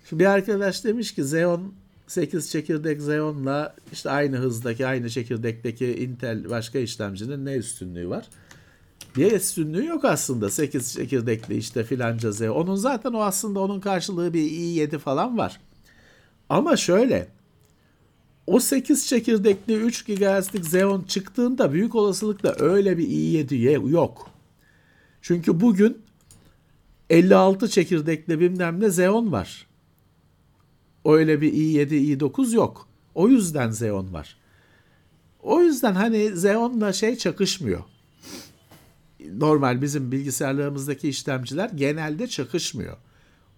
Şimdi 0.08 0.20
bir 0.20 0.26
arkadaş 0.26 0.84
demiş 0.84 1.14
ki 1.14 1.20
Xeon 1.20 1.74
8 2.06 2.50
çekirdek 2.50 2.98
Xeon'la 3.00 3.74
işte 3.92 4.10
aynı 4.10 4.36
hızdaki 4.36 4.86
aynı 4.86 5.10
çekirdekteki 5.10 5.86
Intel 6.04 6.50
başka 6.50 6.78
işlemcinin 6.78 7.44
ne 7.44 7.52
üstünlüğü 7.54 8.08
var? 8.08 8.28
Bir 9.16 9.32
üstünlüğü 9.32 9.86
yok 9.86 10.04
aslında 10.04 10.50
8 10.50 10.92
çekirdekli 10.94 11.56
işte 11.56 11.84
filanca 11.84 12.28
Xeon. 12.28 12.54
Onun 12.54 12.74
zaten 12.74 13.12
o 13.12 13.20
aslında 13.22 13.60
onun 13.60 13.80
karşılığı 13.80 14.34
bir 14.34 14.50
i7 14.50 14.98
falan 14.98 15.38
var. 15.38 15.60
Ama 16.48 16.76
şöyle 16.76 17.28
o 18.48 18.60
8 18.60 19.06
çekirdekli 19.06 19.74
3 19.74 20.04
GHz'lik 20.04 20.64
Xeon 20.64 21.02
çıktığında 21.02 21.72
büyük 21.72 21.94
olasılıkla 21.94 22.54
öyle 22.58 22.98
bir 22.98 23.08
i7 23.08 23.90
yok. 23.90 24.30
Çünkü 25.22 25.60
bugün 25.60 25.98
56 27.10 27.68
çekirdekli 27.68 28.40
bilmem 28.40 28.80
ne 28.80 28.86
Xeon 28.86 29.32
var. 29.32 29.66
Öyle 31.04 31.40
bir 31.40 31.52
i7, 31.52 32.18
i9 32.18 32.54
yok. 32.54 32.88
O 33.14 33.28
yüzden 33.28 33.70
Xeon 33.70 34.12
var. 34.12 34.36
O 35.42 35.60
yüzden 35.60 35.94
hani 35.94 36.24
Xeon'la 36.24 36.92
şey 36.92 37.16
çakışmıyor. 37.16 37.80
Normal 39.32 39.82
bizim 39.82 40.12
bilgisayarlarımızdaki 40.12 41.08
işlemciler 41.08 41.70
genelde 41.74 42.26
çakışmıyor. 42.26 42.96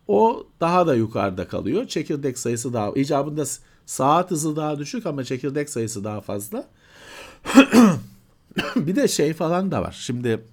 O 0.09 0.47
daha 0.61 0.87
da 0.87 0.95
yukarıda 0.95 1.49
kalıyor. 1.49 1.87
Çekirdek 1.87 2.39
sayısı 2.39 2.73
daha 2.73 2.91
icabında 2.91 3.45
saat 3.91 4.31
hızı 4.31 4.57
daha 4.57 4.79
düşük 4.79 5.07
ama 5.07 5.25
çekirdek 5.25 5.71
sayısı 5.71 6.05
daha 6.05 6.21
fazla. 6.21 6.69
bir 8.77 8.97
de 8.97 9.09
şey 9.09 9.33
falan 9.35 9.71
da 9.71 9.83
var. 9.83 9.97
Şimdi 10.01 10.45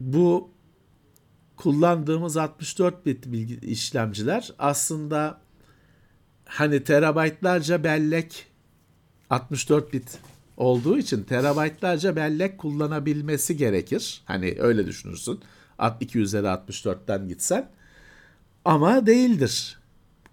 bu 0.00 0.50
kullandığımız 1.56 2.36
64 2.36 3.06
bit 3.06 3.26
bilgi 3.26 3.66
işlemciler 3.66 4.52
aslında 4.58 5.40
hani 6.44 6.84
terabaytlarca 6.84 7.84
bellek 7.84 8.46
64 9.30 9.92
bit 9.92 10.18
olduğu 10.56 10.98
için 10.98 11.22
terabaytlarca 11.22 12.16
bellek 12.16 12.58
kullanabilmesi 12.58 13.56
gerekir. 13.56 14.22
Hani 14.24 14.56
öyle 14.58 14.86
düşünürsün. 14.86 15.40
2 16.00 16.18
üzeri 16.18 16.46
64'ten 16.46 17.28
gitsen. 17.28 17.70
Ama 18.64 19.06
değildir. 19.06 19.77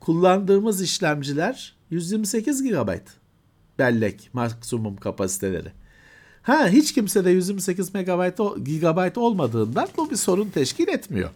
Kullandığımız 0.05 0.81
işlemciler 0.81 1.75
128 1.89 2.63
GB 2.63 2.89
bellek 3.79 4.29
maksimum 4.33 4.95
kapasiteleri. 4.95 5.71
Ha 6.41 6.67
hiç 6.67 6.93
kimse 6.93 7.25
de 7.25 7.29
128 7.29 7.93
MB 7.93 8.37
GB 8.65 9.17
olmadığından 9.17 9.87
bu 9.97 10.11
bir 10.11 10.15
sorun 10.15 10.49
teşkil 10.49 10.87
etmiyor. 10.87 11.29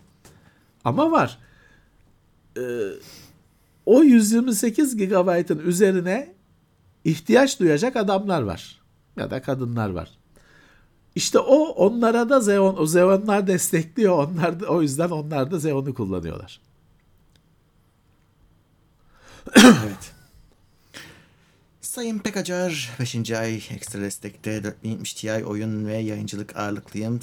Ama 0.83 1.11
var. 1.11 1.37
Ee, 2.57 2.61
o 3.85 4.03
128 4.03 4.97
GB'ın 4.97 5.59
üzerine 5.59 6.33
ihtiyaç 7.03 7.59
duyacak 7.59 7.95
adamlar 7.95 8.41
var. 8.41 8.81
Ya 9.17 9.31
da 9.31 9.41
kadınlar 9.41 9.89
var. 9.89 10.17
İşte 11.15 11.39
o 11.39 11.57
onlara 11.57 12.29
da 12.29 12.37
Xeon, 12.37 12.75
o 12.77 12.83
Xeon'lar 12.83 13.47
destekliyor. 13.47 14.27
Onlar 14.27 14.59
da, 14.59 14.65
o 14.67 14.81
yüzden 14.81 15.09
onlar 15.09 15.51
da 15.51 15.57
Xeon'u 15.57 15.93
kullanıyorlar. 15.93 16.68
Evet. 19.55 20.11
Sayın 21.81 22.19
Pekacar 22.19 22.91
5. 22.99 23.31
ay 23.31 23.55
ekstra 23.55 24.01
destekte 24.01 24.63
4070 24.63 25.13
Ti 25.13 25.45
oyun 25.45 25.87
ve 25.87 25.97
yayıncılık 25.97 26.57
ağırlıklıyım. 26.57 27.19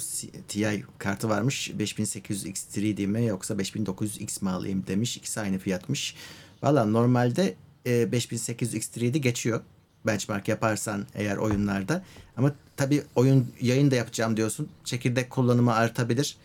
Ti 0.47 0.85
kartı 0.97 1.29
varmış. 1.29 1.71
5800 1.79 2.45
X3D 2.45 3.07
mi 3.07 3.25
yoksa 3.25 3.57
5900 3.57 4.21
X 4.21 4.41
mi 4.41 4.49
alayım 4.49 4.83
demiş. 4.87 5.17
İkisi 5.17 5.39
aynı 5.39 5.57
fiyatmış. 5.57 6.15
Valla 6.63 6.85
normalde 6.85 7.55
e, 7.85 8.11
5800 8.11 8.73
X3D 8.73 9.17
geçiyor. 9.17 9.61
Benchmark 10.05 10.47
yaparsan 10.47 11.05
eğer 11.15 11.37
oyunlarda. 11.37 12.03
Ama 12.37 12.55
tabii 12.77 13.03
oyun 13.15 13.47
yayın 13.61 13.91
da 13.91 13.95
yapacağım 13.95 14.37
diyorsun. 14.37 14.69
Çekirdek 14.83 15.29
kullanımı 15.29 15.73
artabilir. 15.73 16.37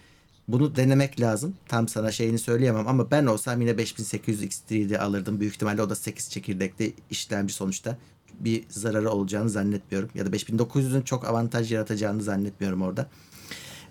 Bunu 0.48 0.76
denemek 0.76 1.20
lazım. 1.20 1.54
Tam 1.68 1.88
sana 1.88 2.12
şeyini 2.12 2.38
söyleyemem 2.38 2.88
ama 2.88 3.10
ben 3.10 3.26
olsam 3.26 3.60
yine 3.60 3.78
5800 3.78 4.42
X3'de 4.42 4.98
alırdım. 4.98 5.40
Büyük 5.40 5.54
ihtimalle 5.54 5.82
o 5.82 5.90
da 5.90 5.94
8 5.94 6.30
çekirdekli 6.30 6.94
işlemci 7.10 7.54
sonuçta. 7.54 7.98
Bir 8.40 8.64
zararı 8.68 9.10
olacağını 9.10 9.50
zannetmiyorum. 9.50 10.10
Ya 10.14 10.26
da 10.26 10.30
5900'ün 10.36 11.02
çok 11.02 11.28
avantaj 11.28 11.72
yaratacağını 11.72 12.22
zannetmiyorum 12.22 12.82
orada. 12.82 13.08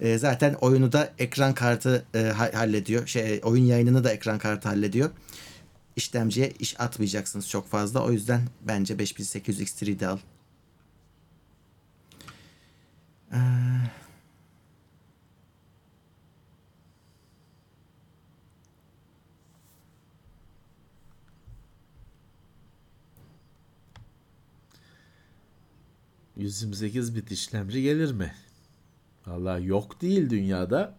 Ee, 0.02 0.18
zaten 0.18 0.54
oyunu 0.54 0.92
da 0.92 1.14
ekran 1.20 1.54
kartı 1.54 2.06
e, 2.14 2.20
ha- 2.24 2.52
hallediyor. 2.54 3.08
Şey 3.08 3.42
oyun 3.44 3.64
yayınını 3.64 4.04
da 4.04 4.12
ekran 4.12 4.40
kartı 4.40 4.70
hallediyor. 4.70 5.10
İşlemciye 5.96 6.54
iş 6.60 6.80
atmayacaksınız 6.80 7.50
çok 7.50 7.68
fazla. 7.70 8.06
O 8.06 8.12
yüzden 8.12 8.42
bence 8.68 9.00
5800 9.00 9.62
X3'de 9.62 10.08
al. 10.08 10.18
Ee, 13.34 13.38
128 26.38 27.16
bit 27.16 27.32
işlemci 27.32 27.82
gelir 27.82 28.12
mi? 28.12 28.34
Vallahi 29.28 29.66
yok 29.66 30.02
değil 30.02 30.30
dünyada. 30.30 30.96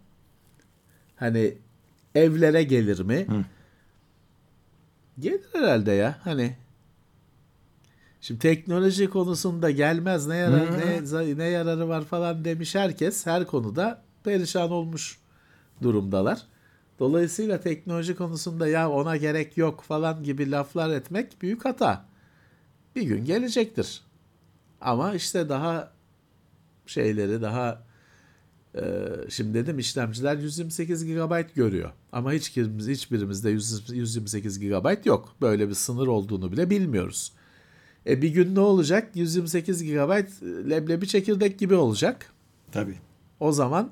Hani 1.16 1.54
evlere 2.14 2.62
gelir 2.62 3.00
mi? 3.00 3.26
Gelir 5.18 5.42
herhalde 5.52 5.92
ya. 5.92 6.18
Hani 6.24 6.56
Şimdi 8.20 8.40
teknoloji 8.40 9.10
konusunda 9.10 9.70
gelmez 9.70 10.26
ne 10.26 10.36
yarar 10.36 10.78
ne, 10.78 11.38
ne 11.38 11.44
yararı 11.44 11.88
var 11.88 12.04
falan 12.04 12.44
demiş 12.44 12.74
herkes 12.74 13.26
her 13.26 13.46
konuda 13.46 14.02
perişan 14.24 14.70
olmuş 14.70 15.18
durumdalar. 15.82 16.42
Dolayısıyla 16.98 17.60
teknoloji 17.60 18.14
konusunda 18.14 18.66
ya 18.66 18.90
ona 18.90 19.16
gerek 19.16 19.56
yok 19.56 19.82
falan 19.82 20.24
gibi 20.24 20.50
laflar 20.50 20.90
etmek 20.90 21.42
büyük 21.42 21.64
hata. 21.64 22.04
Bir 22.96 23.02
gün 23.02 23.24
gelecektir. 23.24 24.00
Ama 24.82 25.14
işte 25.14 25.48
daha 25.48 25.92
şeyleri 26.86 27.42
daha 27.42 27.82
e, 28.74 28.82
şimdi 29.28 29.54
dedim 29.54 29.78
işlemciler 29.78 30.36
128 30.36 31.04
GB 31.04 31.54
görüyor. 31.54 31.90
Ama 32.12 32.32
hiç 32.32 32.50
kimimiz 32.50 32.88
hiçbirimizde 32.88 33.50
100 33.50 33.90
128 33.90 34.60
GB 34.60 35.06
yok. 35.06 35.36
Böyle 35.40 35.68
bir 35.68 35.74
sınır 35.74 36.06
olduğunu 36.06 36.52
bile 36.52 36.70
bilmiyoruz. 36.70 37.32
E 38.06 38.22
bir 38.22 38.28
gün 38.28 38.54
ne 38.54 38.60
olacak? 38.60 39.10
128 39.14 39.84
GB 39.84 40.10
leblebi 40.70 41.08
çekirdek 41.08 41.58
gibi 41.58 41.74
olacak. 41.74 42.32
tabii. 42.72 42.98
O 43.40 43.52
zaman 43.52 43.90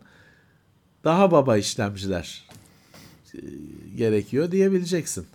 daha 1.05 1.30
baba 1.30 1.57
işlemciler 1.57 2.49
e, 3.34 3.38
gerekiyor 3.97 4.53
diyebileceksin. 4.53 5.26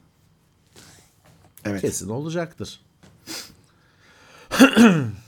Evet. 1.66 1.82
Kesin 1.82 2.10
olacaktır. 2.10 2.82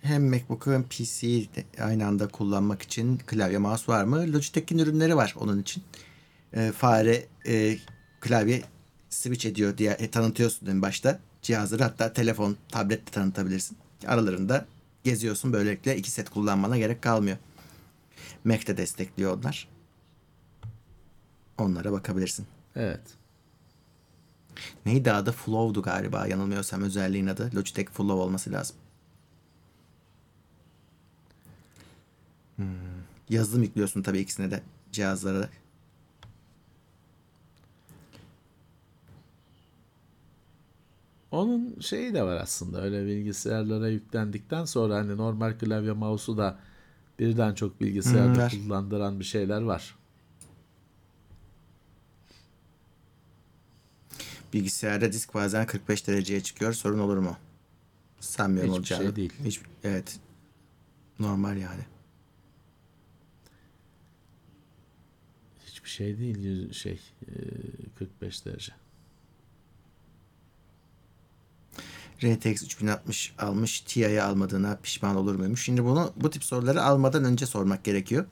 Hem 0.00 0.30
MacBook'u 0.30 0.72
hem 0.72 0.82
PC'yi 0.82 1.48
aynı 1.80 2.06
anda 2.06 2.28
kullanmak 2.28 2.82
için 2.82 3.18
klavye 3.18 3.58
mouse 3.58 3.92
var 3.92 4.04
mı? 4.04 4.32
Logitech'in 4.32 4.78
ürünleri 4.78 5.16
var 5.16 5.34
onun 5.38 5.62
için. 5.62 5.82
Ee, 6.52 6.72
fare 6.72 7.26
e, 7.46 7.78
klavye 8.20 8.62
switch 9.10 9.46
ediyor 9.46 9.78
diye 9.78 9.90
e, 9.90 10.10
tanıtıyorsun 10.10 10.66
en 10.66 10.82
başta. 10.82 11.20
Cihazları 11.42 11.82
hatta 11.82 12.12
telefon, 12.12 12.56
tablet 12.68 13.06
de 13.06 13.10
tanıtabilirsin. 13.10 13.76
Aralarında 14.06 14.66
geziyorsun. 15.04 15.52
Böylelikle 15.52 15.96
iki 15.96 16.10
set 16.10 16.30
kullanmana 16.30 16.78
gerek 16.78 17.02
kalmıyor. 17.02 17.36
Mac 18.44 18.66
de 18.66 18.76
destekliyor 18.76 19.38
onlar. 19.38 19.68
Onlara 21.58 21.92
bakabilirsin. 21.92 22.46
Evet. 22.76 23.00
Neydi 24.86 25.12
adı? 25.12 25.32
Flow'du 25.32 25.82
galiba 25.82 26.26
yanılmıyorsam 26.26 26.82
özelliğin 26.82 27.26
adı. 27.26 27.50
Logitech 27.54 27.90
Flow 27.90 28.12
olması 28.12 28.52
lazım. 28.52 28.76
Yazılım 33.28 33.62
yüklüyorsun 33.62 34.02
tabii 34.02 34.18
ikisine 34.18 34.50
de 34.50 34.62
cihazlara. 34.92 35.40
da. 35.42 35.50
Onun 41.30 41.80
şeyi 41.80 42.14
de 42.14 42.22
var 42.22 42.36
aslında 42.36 42.82
öyle 42.82 43.06
bilgisayarlara 43.06 43.88
yüklendikten 43.88 44.64
sonra 44.64 44.96
hani 44.96 45.16
normal 45.16 45.58
klavye 45.58 45.92
mouse'u 45.92 46.36
da 46.38 46.58
birden 47.18 47.54
çok 47.54 47.80
bilgisayarda 47.80 48.40
Hmm, 48.40 48.48
kullandıran 48.48 49.20
bir 49.20 49.24
şeyler 49.24 49.62
var. 49.62 49.96
Bilgisayarda 54.52 55.12
disk 55.12 55.34
bazen 55.34 55.66
45 55.66 56.06
dereceye 56.06 56.42
çıkıyor. 56.42 56.72
Sorun 56.72 56.98
olur 56.98 57.18
mu? 57.18 57.36
Sanmıyorum 58.20 58.70
Hiçbir 58.70 58.78
olacağını. 58.78 59.02
şey 59.04 59.16
değil. 59.16 59.32
Hiç, 59.44 59.60
evet. 59.84 60.20
Normal 61.18 61.56
yani. 61.56 61.86
Hiçbir 65.86 65.96
şey 65.96 66.18
değil 66.18 66.38
yüz- 66.38 66.76
şey 66.76 67.00
e, 67.28 67.32
45 67.98 68.46
derece. 68.46 68.72
RTX 72.22 72.62
3060 72.62 73.34
almış 73.38 73.80
Ti'yi 73.80 74.22
almadığına 74.22 74.78
pişman 74.82 75.16
olur 75.16 75.34
muymuş? 75.34 75.64
Şimdi 75.64 75.84
bunu 75.84 76.12
bu 76.16 76.30
tip 76.30 76.44
soruları 76.44 76.82
almadan 76.82 77.24
önce 77.24 77.46
sormak 77.46 77.84
gerekiyor. 77.84 78.24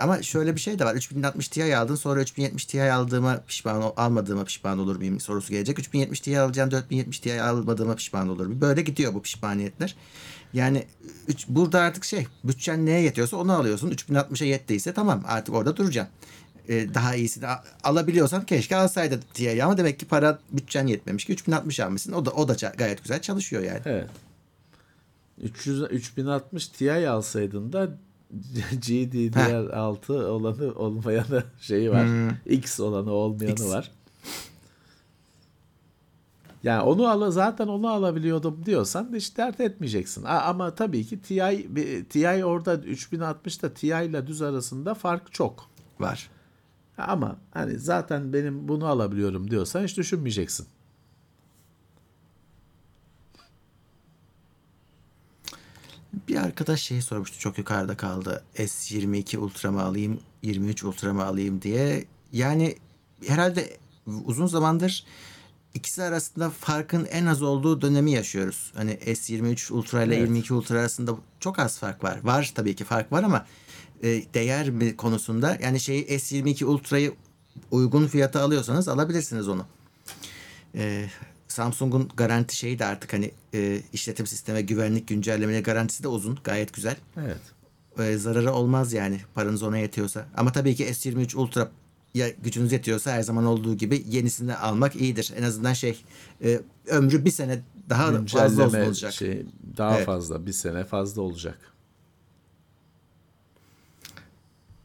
Ama 0.00 0.22
şöyle 0.22 0.54
bir 0.54 0.60
şey 0.60 0.78
de 0.78 0.84
var. 0.84 0.94
3060 0.94 1.48
Ti 1.48 1.76
aldın 1.76 1.94
sonra 1.94 2.20
3070 2.22 2.64
Ti 2.64 2.82
aldığıma 2.82 3.40
pişman 3.48 3.92
almadığıma 3.96 4.44
pişman 4.44 4.78
olur 4.78 4.96
muyum 4.96 5.20
sorusu 5.20 5.52
gelecek. 5.52 5.78
3070 5.78 6.20
Ti 6.20 6.40
alacağım 6.40 6.70
4070 6.70 7.18
Ti 7.20 7.42
almadığıma 7.42 7.94
pişman 7.94 8.28
olur 8.28 8.46
muyum? 8.46 8.60
Böyle 8.60 8.82
gidiyor 8.82 9.14
bu 9.14 9.22
pişmaniyetler. 9.22 9.96
Yani 10.52 10.84
üç, 11.28 11.48
burada 11.48 11.80
artık 11.80 12.04
şey 12.04 12.26
bütçen 12.44 12.86
neye 12.86 13.00
yetiyorsa 13.00 13.36
onu 13.36 13.52
alıyorsun. 13.52 13.90
3060'a 13.90 14.46
yettiyse 14.46 14.92
tamam 14.94 15.22
artık 15.26 15.54
orada 15.54 15.76
duracaksın. 15.76 16.14
Ee, 16.68 16.94
daha 16.94 17.14
iyisini 17.14 17.44
alabiliyorsan 17.84 18.46
keşke 18.46 18.76
alsaydın 18.76 19.20
Ti'yi 19.34 19.64
ama 19.64 19.76
demek 19.78 19.98
ki 19.98 20.06
para 20.06 20.38
bütçen 20.52 20.86
yetmemiş 20.86 21.24
ki 21.24 21.32
3060 21.32 21.80
almışsın. 21.80 22.12
O 22.12 22.24
da 22.24 22.30
o 22.30 22.48
da 22.48 22.56
gayet 22.78 23.02
güzel 23.02 23.22
çalışıyor 23.22 23.62
yani. 23.62 23.80
Evet. 23.84 24.08
300 25.42 25.82
3060 25.90 26.68
Ti 26.68 27.08
alsaydın 27.08 27.72
da 27.72 27.88
GDDR6 28.72 30.24
olanı 30.24 30.72
olmayanı 30.74 31.44
şeyi 31.60 31.90
var. 31.90 32.08
X 32.46 32.80
olanı 32.80 33.10
olmayanı 33.12 33.52
X. 33.52 33.62
var. 33.64 33.90
Yani 36.62 36.82
onu 36.82 37.08
al 37.08 37.30
zaten 37.30 37.68
onu 37.68 37.88
alabiliyordum 37.90 38.62
diyorsan 38.66 39.10
hiç 39.14 39.36
dert 39.36 39.60
etmeyeceksin. 39.60 40.24
A- 40.24 40.40
Ama 40.42 40.74
tabii 40.74 41.04
ki 41.06 41.22
Ti 41.22 41.34
Ti 42.10 42.44
orada 42.44 42.74
3060'da 42.74 43.74
Ti 43.74 43.86
ile 43.86 44.26
düz 44.26 44.42
arasında 44.42 44.94
fark 44.94 45.32
çok. 45.32 45.70
Var. 46.00 46.30
Ama 46.98 47.36
hani 47.50 47.78
zaten 47.78 48.32
benim 48.32 48.68
bunu 48.68 48.86
alabiliyorum 48.86 49.50
diyorsan 49.50 49.84
hiç 49.84 49.96
düşünmeyeceksin. 49.96 50.66
Bir 56.28 56.36
arkadaş 56.36 56.80
şey 56.80 57.02
sormuştu 57.02 57.38
çok 57.38 57.58
yukarıda 57.58 57.96
kaldı. 57.96 58.44
S22 58.56 59.36
Ultra 59.36 59.72
mı 59.72 59.82
alayım, 59.82 60.20
23 60.42 60.84
Ultra 60.84 61.12
mı 61.12 61.24
alayım 61.24 61.62
diye. 61.62 62.04
Yani 62.32 62.76
herhalde 63.26 63.76
uzun 64.24 64.46
zamandır 64.46 65.04
ikisi 65.74 66.02
arasında 66.02 66.50
farkın 66.50 67.04
en 67.04 67.26
az 67.26 67.42
olduğu 67.42 67.80
dönemi 67.82 68.10
yaşıyoruz. 68.10 68.72
Hani 68.76 68.92
S23 68.94 69.72
Ultra 69.72 70.02
ile 70.02 70.14
Evet. 70.16 70.28
22 70.28 70.54
Ultra 70.54 70.80
arasında 70.80 71.16
çok 71.40 71.58
az 71.58 71.78
fark 71.78 72.04
var. 72.04 72.18
Var 72.24 72.52
tabii 72.54 72.76
ki 72.76 72.84
fark 72.84 73.12
var 73.12 73.22
ama 73.22 73.46
e, 74.02 74.08
değer 74.34 74.70
mi 74.70 74.96
konusunda 74.96 75.58
yani 75.62 75.80
şeyi 75.80 76.06
S22 76.06 76.64
Ultra'yı 76.64 77.12
uygun 77.70 78.06
fiyata 78.06 78.40
alıyorsanız 78.40 78.88
alabilirsiniz 78.88 79.48
onu. 79.48 79.66
Ee, 80.74 81.06
Samsung'un 81.48 82.08
garanti 82.16 82.56
şeyi 82.56 82.78
de 82.78 82.84
artık 82.84 83.12
hani 83.12 83.30
e, 83.54 83.80
işletim 83.92 84.26
sisteme 84.26 84.62
güvenlik 84.62 85.08
güncellemeleri 85.08 85.62
garantisi 85.62 86.02
de 86.02 86.08
uzun. 86.08 86.38
Gayet 86.44 86.72
güzel. 86.72 86.96
Evet. 87.16 87.40
Ee, 87.98 88.16
zararı 88.16 88.52
olmaz 88.52 88.92
yani 88.92 89.20
paranız 89.34 89.62
ona 89.62 89.78
yetiyorsa. 89.78 90.26
Ama 90.36 90.52
tabii 90.52 90.74
ki 90.74 90.84
S23 90.84 91.36
Ultra 91.36 91.70
ya 92.14 92.28
gücünüz 92.28 92.72
yetiyorsa 92.72 93.12
her 93.12 93.22
zaman 93.22 93.44
olduğu 93.46 93.74
gibi 93.76 94.04
yenisini 94.08 94.54
almak 94.56 94.96
iyidir. 94.96 95.32
En 95.36 95.42
azından 95.42 95.72
şey 95.72 96.04
e, 96.44 96.60
ömrü 96.86 97.24
bir 97.24 97.30
sene 97.30 97.62
daha 97.90 98.24
fazla 98.26 98.64
olacak. 98.66 99.12
şey 99.12 99.46
daha 99.76 99.96
Evet. 99.96 100.06
fazla 100.06 100.46
bir 100.46 100.52
sene 100.52 100.84
fazla 100.84 101.22
olacak. 101.22 101.58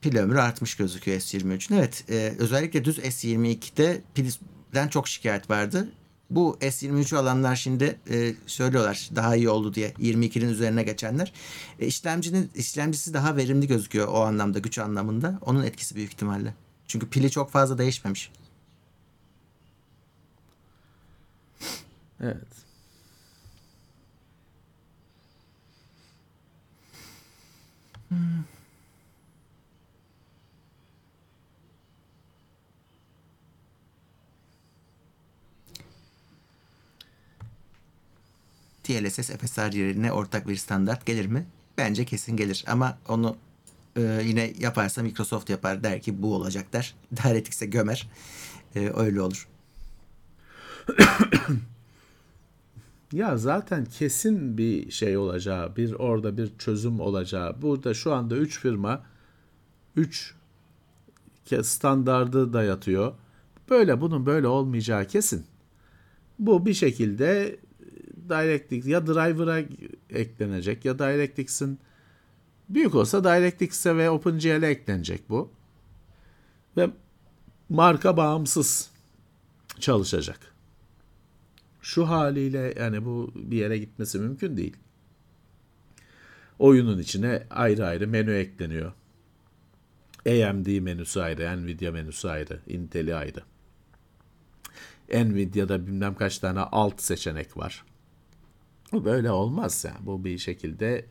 Pil 0.01 0.17
ömrü 0.17 0.39
artmış 0.39 0.75
gözüküyor 0.75 1.19
S23'ün. 1.19 1.77
Evet 1.77 2.03
e, 2.09 2.35
özellikle 2.39 2.85
düz 2.85 2.99
S22'de 2.99 4.01
pilden 4.15 4.87
çok 4.87 5.07
şikayet 5.07 5.49
vardı. 5.49 5.89
Bu 6.29 6.57
S23'ü 6.61 7.17
alanlar 7.17 7.55
şimdi 7.55 7.99
e, 8.09 8.33
söylüyorlar 8.45 9.09
daha 9.15 9.35
iyi 9.35 9.49
oldu 9.49 9.73
diye 9.73 9.89
22'nin 9.89 10.49
üzerine 10.49 10.83
geçenler. 10.83 11.33
E, 11.79 11.87
işlemcinin 11.87 12.51
işlemcisi 12.55 13.13
daha 13.13 13.35
verimli 13.37 13.67
gözüküyor 13.67 14.07
o 14.07 14.21
anlamda 14.21 14.59
güç 14.59 14.79
anlamında. 14.79 15.39
Onun 15.41 15.63
etkisi 15.63 15.95
büyük 15.95 16.13
ihtimalle. 16.13 16.53
Çünkü 16.87 17.09
pili 17.09 17.31
çok 17.31 17.51
fazla 17.51 17.77
değişmemiş. 17.77 18.31
Evet. 22.21 22.59
DLSS 38.89 39.29
FSR 39.29 39.73
yerine 39.73 40.11
ortak 40.11 40.47
bir 40.47 40.55
standart 40.55 41.05
gelir 41.05 41.25
mi? 41.25 41.45
Bence 41.77 42.05
kesin 42.05 42.37
gelir 42.37 42.65
ama 42.67 42.97
onu 43.07 43.37
e, 43.95 44.21
yine 44.25 44.53
yaparsa 44.59 45.03
Microsoft 45.03 45.49
yapar 45.49 45.83
der 45.83 46.01
ki 46.01 46.21
bu 46.21 46.35
olacak 46.35 46.73
der. 46.73 46.95
DirectX'e 47.15 47.65
gömer. 47.65 48.09
E, 48.75 48.91
öyle 48.95 49.21
olur. 49.21 49.47
Ya 53.13 53.37
zaten 53.37 53.85
kesin 53.85 54.57
bir 54.57 54.91
şey 54.91 55.17
olacağı, 55.17 55.75
bir 55.75 55.93
orada 55.93 56.37
bir 56.37 56.57
çözüm 56.57 56.99
olacağı. 56.99 57.61
Burada 57.61 57.93
şu 57.93 58.13
anda 58.13 58.35
3 58.35 58.59
firma 58.59 59.05
3 59.95 60.35
standardı 61.61 62.53
dayatıyor. 62.53 63.13
Böyle 63.69 64.01
bunun 64.01 64.25
böyle 64.25 64.47
olmayacağı 64.47 65.05
kesin. 65.05 65.45
Bu 66.39 66.65
bir 66.65 66.73
şekilde 66.73 67.59
DirectX 68.29 68.87
ya 68.87 69.07
driver'a 69.07 69.59
eklenecek 70.09 70.85
ya 70.85 70.99
DirectX'in 70.99 71.79
büyük 72.69 72.95
olsa 72.95 73.23
DirectX'e 73.23 73.97
ve 73.97 74.09
OpenGL'e 74.09 74.67
eklenecek 74.67 75.29
bu. 75.29 75.51
Ve 76.77 76.89
marka 77.69 78.17
bağımsız 78.17 78.91
çalışacak 79.79 80.49
şu 81.81 82.09
haliyle 82.09 82.73
yani 82.79 83.05
bu 83.05 83.31
bir 83.35 83.57
yere 83.57 83.77
gitmesi 83.77 84.19
mümkün 84.19 84.57
değil. 84.57 84.77
Oyunun 86.59 86.99
içine 86.99 87.43
ayrı 87.49 87.85
ayrı 87.85 88.07
menü 88.07 88.35
ekleniyor. 88.35 88.93
AMD 90.27 90.79
menüsü 90.79 91.19
ayrı, 91.19 91.63
Nvidia 91.63 91.91
menüsü 91.91 92.27
ayrı, 92.27 92.59
Intel'i 92.67 93.15
ayrı. 93.15 93.43
Nvidia'da 95.13 95.87
bilmem 95.87 96.15
kaç 96.15 96.39
tane 96.39 96.59
alt 96.59 97.01
seçenek 97.01 97.57
var. 97.57 97.85
Bu 98.91 99.05
böyle 99.05 99.31
olmaz 99.31 99.85
yani. 99.87 100.05
Bu 100.05 100.23
bir 100.23 100.37
şekilde 100.37 101.05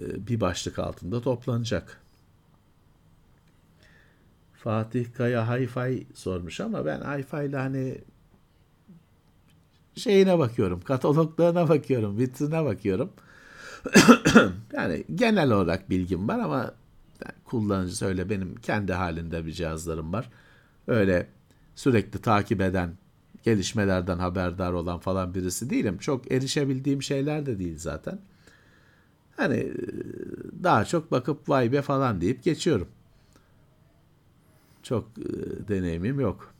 e, 0.00 0.26
bir 0.26 0.40
başlık 0.40 0.78
altında 0.78 1.20
toplanacak. 1.20 2.00
Fatih 4.52 5.06
Kaya 5.16 5.46
Hi-Fi 5.46 6.04
sormuş 6.14 6.60
ama 6.60 6.86
ben 6.86 7.00
Hi-Fi 7.00 7.48
ile 7.48 7.56
hani 7.56 7.98
şeyine 9.96 10.38
bakıyorum, 10.38 10.80
kataloglarına 10.80 11.68
bakıyorum, 11.68 12.18
vitrine 12.18 12.64
bakıyorum. 12.64 13.12
yani 14.72 15.04
genel 15.14 15.50
olarak 15.50 15.90
bilgim 15.90 16.28
var 16.28 16.38
ama 16.38 16.58
yani 17.24 17.34
kullanıcısı 17.44 18.06
öyle 18.06 18.30
benim 18.30 18.56
kendi 18.56 18.92
halinde 18.92 19.46
bir 19.46 19.52
cihazlarım 19.52 20.12
var. 20.12 20.30
Öyle 20.86 21.28
sürekli 21.74 22.20
takip 22.20 22.60
eden, 22.60 22.96
gelişmelerden 23.44 24.18
haberdar 24.18 24.72
olan 24.72 24.98
falan 24.98 25.34
birisi 25.34 25.70
değilim. 25.70 25.98
Çok 25.98 26.32
erişebildiğim 26.32 27.02
şeyler 27.02 27.46
de 27.46 27.58
değil 27.58 27.78
zaten. 27.78 28.18
Hani 29.36 29.56
e, 29.56 29.74
daha 30.62 30.84
çok 30.84 31.10
bakıp 31.12 31.48
vay 31.48 31.72
be 31.72 31.82
falan 31.82 32.20
deyip 32.20 32.42
geçiyorum. 32.42 32.88
Çok 34.82 35.08
e, 35.18 35.68
deneyimim 35.68 36.20
yok. 36.20 36.54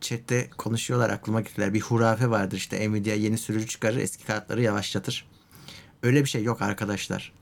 Chat'te 0.00 0.50
konuşuyorlar 0.50 1.10
aklıma 1.10 1.40
getirdiler. 1.40 1.74
Bir 1.74 1.80
hurafe 1.80 2.30
vardır 2.30 2.56
işte 2.56 2.90
Nvidia 2.90 3.14
yeni 3.14 3.38
sürücü 3.38 3.66
çıkarır 3.66 3.96
eski 3.96 4.26
kartları 4.26 4.62
yavaşlatır. 4.62 5.26
Öyle 6.02 6.20
bir 6.20 6.28
şey 6.28 6.42
yok 6.42 6.62
arkadaşlar. 6.62 7.32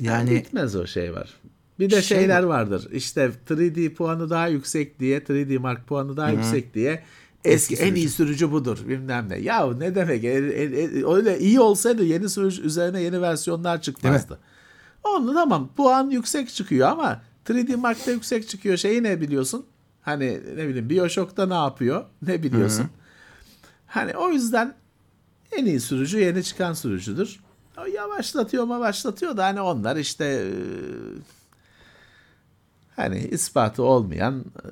Yani 0.00 0.30
Bitmez 0.30 0.76
o 0.76 0.86
şey 0.86 1.14
var. 1.14 1.40
Bir 1.78 1.90
de 1.90 2.02
Şey 2.02 2.18
şeyler 2.18 2.42
vardır. 2.42 2.88
İşte 2.92 3.30
3D 3.50 3.94
puanı 3.94 4.30
daha 4.30 4.48
yüksek 4.48 5.00
diye, 5.00 5.18
3D 5.18 5.58
Mark 5.58 5.86
puanı 5.86 6.16
daha 6.16 6.30
yüksek 6.30 6.74
diye 6.74 7.02
eski, 7.44 7.74
Eski 7.74 7.86
en 7.86 7.94
iyi 7.94 8.08
sürücü 8.08 8.52
budur 8.52 8.78
bilmem 8.88 9.28
ne. 9.28 9.38
Ya 9.38 9.72
ne 9.72 9.94
demek? 9.94 10.24
E- 10.24 10.28
e- 10.28 10.82
e- 10.82 11.06
öyle 11.14 11.38
iyi 11.38 11.60
olsaydı 11.60 12.04
yeni 12.04 12.28
sürücü 12.28 12.62
üzerine 12.62 13.02
yeni 13.02 13.22
versiyonlar 13.22 13.82
çıkmazdı. 13.82 14.38
Onu 15.04 15.34
tamam 15.34 15.70
puan 15.76 16.10
yüksek 16.10 16.48
çıkıyor 16.48 16.88
ama 16.88 17.22
3D 17.46 17.76
Mark'ta 17.76 18.10
yüksek 18.10 18.48
çıkıyor. 18.48 18.76
Şeyi 18.76 19.02
ne 19.02 19.20
biliyorsun? 19.20 19.66
Hani 20.02 20.40
ne 20.56 20.68
bileyim 20.68 20.90
BioShock'ta 20.90 21.46
ne 21.46 21.54
yapıyor? 21.54 22.04
Ne 22.22 22.42
biliyorsun? 22.42 22.86
Hani 23.86 24.16
o 24.16 24.30
yüzden 24.30 24.74
en 25.52 25.64
iyi 25.66 25.80
sürücü 25.80 26.18
yeni 26.18 26.44
çıkan 26.44 26.72
sürücüdür. 26.72 27.40
O 27.82 27.86
yavaşlatıyor 27.86 28.64
mu 28.64 28.80
başlatıyor 28.80 29.36
da 29.36 29.44
hani 29.44 29.60
onlar 29.60 29.96
işte 29.96 30.24
e, 30.24 30.50
hani 32.96 33.18
ispatı 33.18 33.82
olmayan 33.82 34.44
e, 34.64 34.68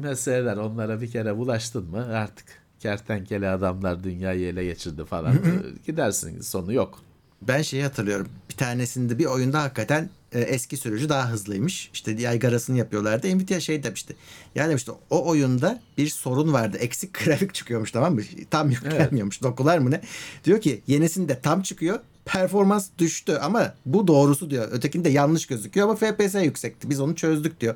meseleler 0.00 0.56
onlara 0.56 1.00
bir 1.00 1.10
kere 1.10 1.36
bulaştın 1.36 1.90
mı 1.90 2.06
artık 2.16 2.46
kertenkele 2.80 3.48
adamlar 3.48 4.04
dünyayı 4.04 4.46
ele 4.48 4.64
geçirdi 4.64 5.04
falan 5.04 5.34
E, 5.34 5.38
gidersin 5.86 6.40
sonu 6.40 6.72
yok. 6.72 7.00
Ben 7.42 7.62
şeyi 7.62 7.82
hatırlıyorum. 7.82 8.28
Bir 8.50 8.54
tanesinde 8.56 9.18
bir 9.18 9.24
oyunda 9.24 9.62
hakikaten 9.62 10.10
e, 10.32 10.40
eski 10.40 10.76
sürücü 10.76 11.08
daha 11.08 11.30
hızlıymış. 11.30 11.90
İşte 11.92 12.12
yaygarasını 12.12 12.78
yapıyorlardı. 12.78 13.36
Nvidia 13.36 13.60
şey 13.60 13.82
demişti. 13.82 14.16
Yani 14.54 14.68
demişti 14.70 14.92
o 15.10 15.28
oyunda 15.28 15.80
bir 15.98 16.08
sorun 16.08 16.52
vardı. 16.52 16.76
Eksik 16.76 17.24
grafik 17.24 17.54
çıkıyormuş 17.54 17.90
tamam 17.90 18.14
mı? 18.14 18.20
Tam 18.50 18.70
yüklenmiyormuş. 18.70 19.42
Dokular 19.42 19.78
mı 19.78 19.90
ne? 19.90 20.00
Diyor 20.44 20.60
ki 20.60 20.82
yenisinde 20.86 21.40
tam 21.40 21.62
çıkıyor. 21.62 21.98
Performans 22.24 22.88
düştü 22.98 23.32
ama 23.42 23.74
bu 23.86 24.06
doğrusu 24.06 24.50
diyor. 24.50 24.68
Ötekinde 24.72 25.08
yanlış 25.08 25.46
gözüküyor 25.46 25.88
ama 25.88 25.96
FPS 25.96 26.34
yüksekti. 26.34 26.90
Biz 26.90 27.00
onu 27.00 27.14
çözdük 27.14 27.60
diyor. 27.60 27.74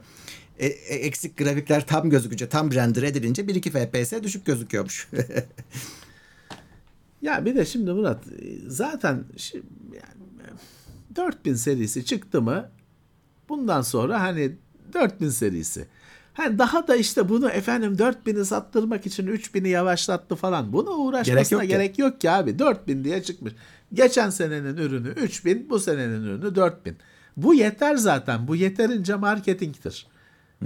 E, 0.59 0.66
e, 0.66 0.94
eksik 0.94 1.36
grafikler 1.36 1.86
tam 1.86 2.11
gözükünce, 2.11 2.49
tam 2.49 2.72
render 2.72 3.03
edilince 3.03 3.42
1-2 3.42 3.70
FPS 3.70 4.22
düşük 4.22 4.46
gözüküyormuş. 4.46 5.09
Ya 7.22 7.44
bir 7.44 7.57
de 7.57 7.64
şimdi 7.66 7.92
Murat 7.92 8.24
zaten 8.66 9.24
şi- 9.36 9.62
yani, 9.92 10.53
e, 11.12 11.16
4000 11.16 11.55
serisi 11.55 12.05
çıktı 12.05 12.42
mı 12.42 12.70
bundan 13.49 13.82
sonra 13.82 14.20
hani 14.20 14.53
4000 14.94 15.28
serisi. 15.28 15.86
Hani 16.32 16.59
daha 16.59 16.88
da 16.88 16.96
işte 16.96 17.28
bunu 17.28 17.51
efendim 17.51 17.94
4000'i 17.99 18.44
sattırmak 18.44 19.07
için 19.07 19.26
3000'i 19.26 19.68
yavaşlattı 19.68 20.36
falan. 20.36 20.72
Buna 20.72 20.90
uğraşmasına 20.90 21.64
Gerek 21.64 21.70
gerek 21.70 21.99
yok 21.99 22.07
yok, 22.12 22.14
ki. 22.14 22.18
ki 22.18 22.30
abi. 22.30 22.59
4000 22.59 23.05
diye 23.05 23.22
çıkmış. 23.22 23.53
Geçen 23.93 24.30
senenin 24.30 24.76
ürünü 24.76 25.09
3000, 25.09 25.70
bu 25.70 25.80
senenin 25.80 26.24
ürünü 26.24 26.55
4000. 26.55 26.97
Bu 27.36 27.55
yeter 27.55 27.97
zaten. 27.97 28.49
Bu 28.49 28.57
yeterince 28.57 29.14
marketingtir. 29.14 30.07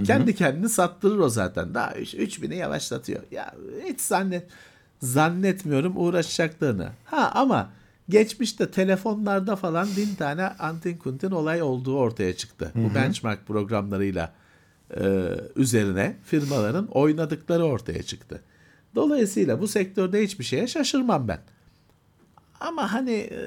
Kendi 0.05 0.35
kendini 0.35 0.69
sattırır 0.69 1.19
o 1.19 1.29
zaten. 1.29 1.73
Daha 1.73 1.91
3000'i 1.91 2.57
yavaşlatıyor. 2.57 3.23
Ya 3.31 3.55
hiç 3.83 4.01
zannet 4.01 4.43
zannetmiyorum 4.99 5.93
uğraşacaklarını. 5.97 6.89
Ha 7.05 7.31
ama 7.35 7.69
geçmişte 8.09 8.71
telefonlarda 8.71 9.55
falan 9.55 9.87
bin 9.97 10.15
tane 10.15 10.47
antin 10.47 10.97
kuntin 10.97 11.31
olay 11.31 11.61
olduğu 11.61 11.97
ortaya 11.97 12.35
çıktı. 12.35 12.71
Bu 12.75 12.95
benchmark 12.95 13.47
programlarıyla 13.47 14.33
e, 14.97 15.29
üzerine 15.55 16.15
firmaların 16.23 16.87
oynadıkları 16.87 17.63
ortaya 17.63 18.03
çıktı. 18.03 18.41
Dolayısıyla 18.95 19.61
bu 19.61 19.67
sektörde 19.67 20.23
hiçbir 20.23 20.43
şeye 20.43 20.67
şaşırmam 20.67 21.27
ben. 21.27 21.39
Ama 22.63 22.93
hani 22.93 23.11
e, 23.13 23.41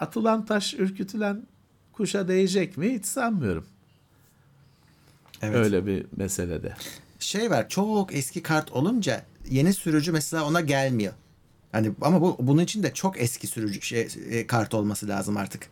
atılan 0.00 0.44
taş 0.46 0.74
ürkütülen 0.74 1.46
kuşa 1.92 2.28
değecek 2.28 2.76
mi 2.76 2.94
hiç 2.94 3.06
sanmıyorum. 3.06 3.66
Evet. 5.42 5.56
Öyle 5.56 5.86
bir 5.86 6.06
meselede. 6.16 6.74
şey 7.18 7.50
var 7.50 7.68
çok 7.68 8.14
eski 8.14 8.42
kart 8.42 8.72
olunca 8.72 9.24
yeni 9.50 9.74
sürücü 9.74 10.12
mesela 10.12 10.44
ona 10.46 10.60
gelmiyor. 10.60 11.12
Hani 11.72 11.92
ama 12.00 12.20
bu 12.20 12.36
bunun 12.40 12.62
için 12.62 12.82
de 12.82 12.94
çok 12.94 13.20
eski 13.20 13.46
sürücü 13.46 13.82
şey 13.82 14.08
e, 14.30 14.46
kart 14.46 14.74
olması 14.74 15.08
lazım 15.08 15.36
artık. 15.36 15.68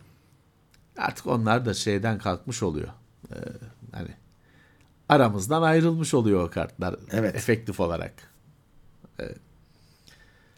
Artık 0.97 1.27
onlar 1.27 1.65
da 1.65 1.73
şeyden 1.73 2.17
kalkmış 2.17 2.63
oluyor. 2.63 2.87
Ee, 3.31 3.35
hani 3.91 4.09
aramızdan 5.09 5.61
ayrılmış 5.61 6.13
oluyor 6.13 6.47
o 6.47 6.49
kartlar 6.49 6.95
Evet. 7.11 7.35
efektif 7.35 7.79
olarak. 7.79 8.13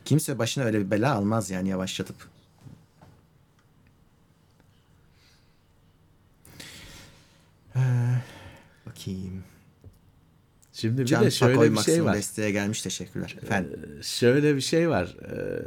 Kimse 0.06 0.40
başına 0.40 0.64
öyle 0.64 0.80
bir 0.80 0.92
bela 0.92 1.14
almaz 1.14 1.50
yani 1.50 1.70
yavaşlatıp. 1.70 2.16
Ee, 7.76 7.80
bakayım. 8.86 9.44
Şimdi 10.74 11.02
bir 11.02 11.06
Can 11.06 11.24
de 11.24 11.32
şöyle 11.32 11.54
Pakoy 11.54 11.72
bir 11.72 11.78
şey 11.78 12.04
var. 12.06 12.16
desteğe 12.16 12.52
gelmiş 12.52 12.82
teşekkürler. 12.82 13.36
Efendim. 13.44 13.80
Şöyle 14.04 14.56
bir 14.56 14.62
şey 14.62 14.90
var. 14.90 15.16
Ee, 15.32 15.62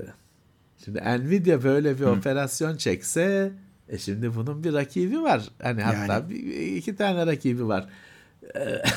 Şimdi 0.84 0.98
Nvidia 1.00 1.62
böyle 1.62 1.98
bir 1.98 2.04
operasyon 2.04 2.76
çekse 2.76 3.52
e 3.88 3.98
şimdi 3.98 4.34
bunun 4.34 4.64
bir 4.64 4.72
rakibi 4.72 5.22
var. 5.22 5.48
Hani 5.62 5.82
hatta 5.82 6.12
Yani. 6.12 6.30
bir, 6.30 6.66
iki 6.76 6.96
tane 6.96 7.26
rakibi 7.26 7.68
var. 7.68 7.88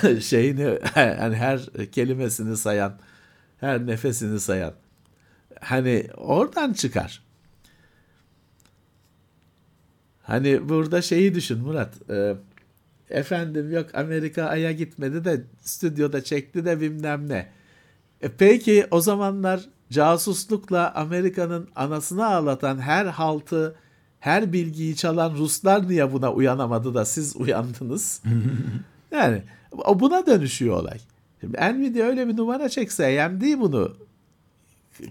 Ee, 0.06 0.22
Şeyini 0.22 0.80
hani 0.94 1.36
her 1.36 1.60
kelimesini 1.92 2.58
sayan, 2.58 3.00
her 3.60 3.88
nefesini 3.88 4.40
sayan. 4.40 4.74
Hani 5.60 6.08
oradan 6.18 6.74
çıkar. 6.74 7.22
Hani 10.24 10.70
burada 10.70 11.02
şeyi 11.02 11.36
düşün 11.36 11.60
Murat. 11.60 12.10
e, 12.10 12.36
efendim 13.10 13.72
yok 13.72 13.96
Amerika 13.96 14.44
Ay'a 14.44 14.72
gitmedi 14.72 15.26
de 15.26 15.44
stüdyoda 15.62 16.24
çekti 16.24 16.66
de 16.66 16.82
bilmem 16.82 17.30
ne. 17.30 17.50
E 18.22 18.30
peki 18.30 18.88
o 18.92 19.02
zamanlar 19.02 19.62
casuslukla 19.92 20.94
Amerika'nın 20.96 21.70
anasını 21.76 22.26
ağlatan 22.26 22.80
her 22.80 23.06
haltı, 23.06 23.76
her 24.20 24.54
bilgiyi 24.54 24.96
çalan 24.96 25.36
Ruslar 25.36 25.90
niye 25.90 26.14
buna 26.14 26.34
uyanamadı 26.34 26.94
da 26.94 27.06
siz 27.06 27.36
uyandınız? 27.36 28.22
yani 29.12 29.44
buna 29.96 30.26
dönüşüyor 30.26 30.78
olay. 30.78 30.98
Şimdi 31.42 31.58
Nvidia 31.58 32.08
öyle 32.08 32.28
bir 32.28 32.38
numara 32.38 32.70
çekse 32.70 33.24
AMD 33.24 33.42
bunu 33.60 33.96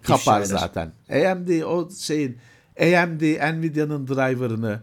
kapar 0.02 0.40
eder. 0.40 0.58
zaten. 0.58 0.92
AMD 1.10 1.62
o 1.62 1.90
şeyin 1.90 2.36
AMD 2.80 3.22
Nvidia'nın 3.58 4.06
driver'ını 4.08 4.80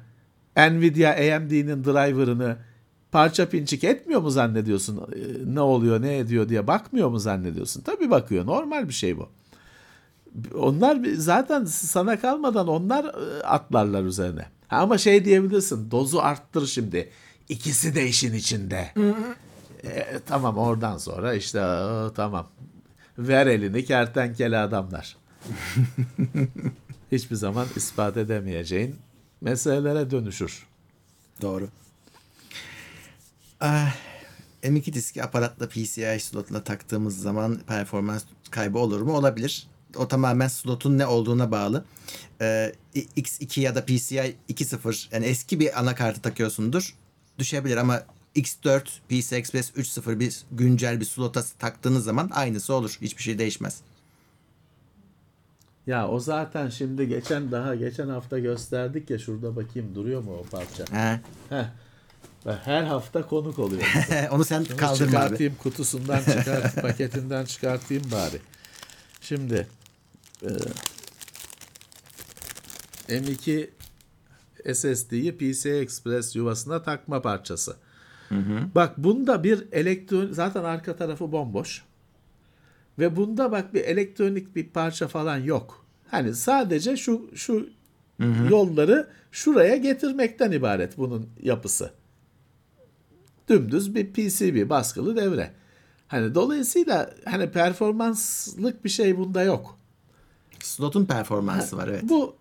Nvidia 0.57 1.11
AMD'nin 1.11 1.83
driver'ını 1.83 2.57
parça 3.11 3.49
pinçik 3.49 3.83
etmiyor 3.83 4.21
mu 4.21 4.29
zannediyorsun? 4.29 4.97
Ee, 5.15 5.55
Ne 5.55 5.61
oluyor, 5.61 6.01
ne 6.01 6.17
ediyor 6.17 6.49
diye 6.49 6.67
bakmıyor 6.67 7.09
mu 7.09 7.19
zannediyorsun? 7.19 7.81
Tabii 7.81 8.11
bakıyor. 8.11 8.45
Normal 8.45 8.87
bir 8.87 8.93
şey 8.93 9.17
bu. 9.17 9.29
Onlar 10.59 10.97
zaten 11.15 11.65
sana 11.65 12.19
kalmadan 12.19 12.67
onlar 12.67 13.05
e, 13.05 13.43
atlarlar 13.43 14.03
üzerine. 14.03 14.45
Ama 14.69 14.97
şey 14.97 15.25
diyebilirsin. 15.25 15.91
Dozu 15.91 16.19
arttır 16.19 16.67
şimdi. 16.67 17.09
İkisi 17.49 17.95
de 17.95 18.07
işin 18.07 18.33
içinde. 18.33 18.91
E, 19.83 20.05
tamam 20.25 20.57
oradan 20.57 20.97
sonra 20.97 21.33
işte 21.33 21.61
aa, 21.61 22.13
tamam. 22.13 22.47
Ver 23.17 23.47
elini 23.47 23.85
kertenkele 23.85 24.57
adamlar. 24.57 25.17
Hiçbir 27.11 27.35
zaman 27.35 27.67
ispat 27.75 28.17
edemeyeceğin 28.17 28.95
meselelere 29.41 30.11
dönüşür. 30.11 30.65
Doğru. 31.41 31.69
Ah, 33.59 33.95
M2 34.63 34.93
diski 34.93 35.23
aparatla 35.23 35.69
PCI 35.69 36.19
slotla 36.19 36.63
taktığımız 36.63 37.21
zaman 37.21 37.59
performans 37.67 38.23
kaybı 38.51 38.79
olur 38.79 39.01
mu? 39.01 39.13
Olabilir. 39.13 39.67
O 39.95 40.07
tamamen 40.07 40.47
slotun 40.47 40.97
ne 40.97 41.05
olduğuna 41.05 41.51
bağlı. 41.51 41.85
Ee, 42.41 42.71
X2 42.95 43.59
ya 43.59 43.75
da 43.75 43.85
PCI 43.85 44.35
2.0 44.49 45.07
yani 45.11 45.25
eski 45.25 45.59
bir 45.59 45.79
anakartı 45.79 46.21
takıyorsundur. 46.21 46.95
Düşebilir 47.39 47.77
ama 47.77 48.03
X4, 48.35 48.83
PCI 49.09 49.35
Express 49.35 49.71
3.0 49.71 50.19
bir 50.19 50.41
güncel 50.51 50.99
bir 50.99 51.05
slota 51.05 51.43
taktığınız 51.59 52.03
zaman 52.03 52.29
aynısı 52.33 52.73
olur. 52.73 52.97
Hiçbir 53.01 53.23
şey 53.23 53.39
değişmez. 53.39 53.81
Ya 55.87 56.07
o 56.07 56.19
zaten 56.19 56.69
şimdi 56.69 57.07
geçen 57.07 57.51
daha 57.51 57.75
geçen 57.75 58.09
hafta 58.09 58.39
gösterdik 58.39 59.09
ya 59.09 59.19
şurada 59.19 59.55
bakayım 59.55 59.95
duruyor 59.95 60.23
mu 60.23 60.37
o 60.37 60.43
parça? 60.43 60.85
He. 60.91 61.21
Heh. 61.49 61.65
Her 62.63 62.83
hafta 62.83 63.27
konuk 63.27 63.59
oluyor. 63.59 63.83
Onu 64.31 64.45
sen 64.45 64.65
Bunu 64.69 64.77
kaldırma 64.77 65.19
abi. 65.19 65.23
çıkartayım 65.23 65.55
kutusundan 65.55 66.19
çıkart 66.23 66.75
paketinden 66.81 67.45
çıkartayım 67.45 68.03
bari. 68.11 68.41
Şimdi 69.21 69.67
e, 70.43 70.49
M2 73.09 73.69
SSD'yi 74.73 75.37
PCI 75.37 75.69
Express 75.69 76.35
yuvasına 76.35 76.83
takma 76.83 77.21
parçası. 77.21 77.75
Bak 78.75 78.97
bunda 78.97 79.43
bir 79.43 79.67
elektron 79.71 80.31
zaten 80.31 80.63
arka 80.63 80.95
tarafı 80.95 81.31
bomboş. 81.31 81.83
Ve 82.99 83.15
bunda 83.15 83.51
bak 83.51 83.73
bir 83.73 83.81
elektronik 83.81 84.55
bir 84.55 84.69
parça 84.69 85.07
falan 85.07 85.37
yok. 85.37 85.85
Hani 86.07 86.33
sadece 86.33 86.97
şu 86.97 87.29
şu 87.35 87.69
yolları 88.49 89.07
şuraya 89.31 89.75
getirmekten 89.75 90.51
ibaret 90.51 90.97
bunun 90.97 91.29
yapısı. 91.41 91.91
Dümdüz 93.49 93.95
bir 93.95 94.13
PCB 94.13 94.69
baskılı 94.69 95.15
devre. 95.15 95.51
Hani 96.07 96.35
dolayısıyla 96.35 97.13
hani 97.25 97.51
performanslık 97.51 98.85
bir 98.85 98.89
şey 98.89 99.17
bunda 99.17 99.43
yok. 99.43 99.79
Slot'un 100.59 101.05
performansı 101.05 101.77
var 101.77 101.87
evet. 101.87 102.03
Bu 102.03 102.35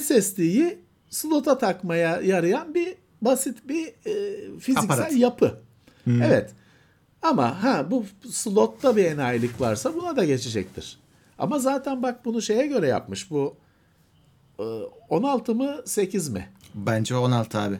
SSD'yi 0.00 0.78
slota 1.10 1.58
takmaya 1.58 2.20
yarayan 2.20 2.74
bir 2.74 2.94
basit 3.24 3.68
bir 3.68 3.86
e, 3.86 4.14
fiziksel 4.58 4.84
Aparat. 4.84 5.12
yapı. 5.12 5.60
Evet. 6.06 6.50
Ama 7.22 7.62
ha 7.62 7.90
bu 7.90 8.04
slotta 8.30 8.96
bir 8.96 9.04
enayilik 9.04 9.60
varsa 9.60 9.94
buna 9.94 10.16
da 10.16 10.24
geçecektir. 10.24 10.98
Ama 11.38 11.58
zaten 11.58 12.02
bak 12.02 12.24
bunu 12.24 12.42
şeye 12.42 12.66
göre 12.66 12.86
yapmış. 12.88 13.30
Bu 13.30 13.56
e, 14.58 14.62
16 15.08 15.54
mı 15.54 15.76
8 15.84 16.28
mi? 16.28 16.48
Bence 16.74 17.16
16 17.16 17.58
abi. 17.58 17.78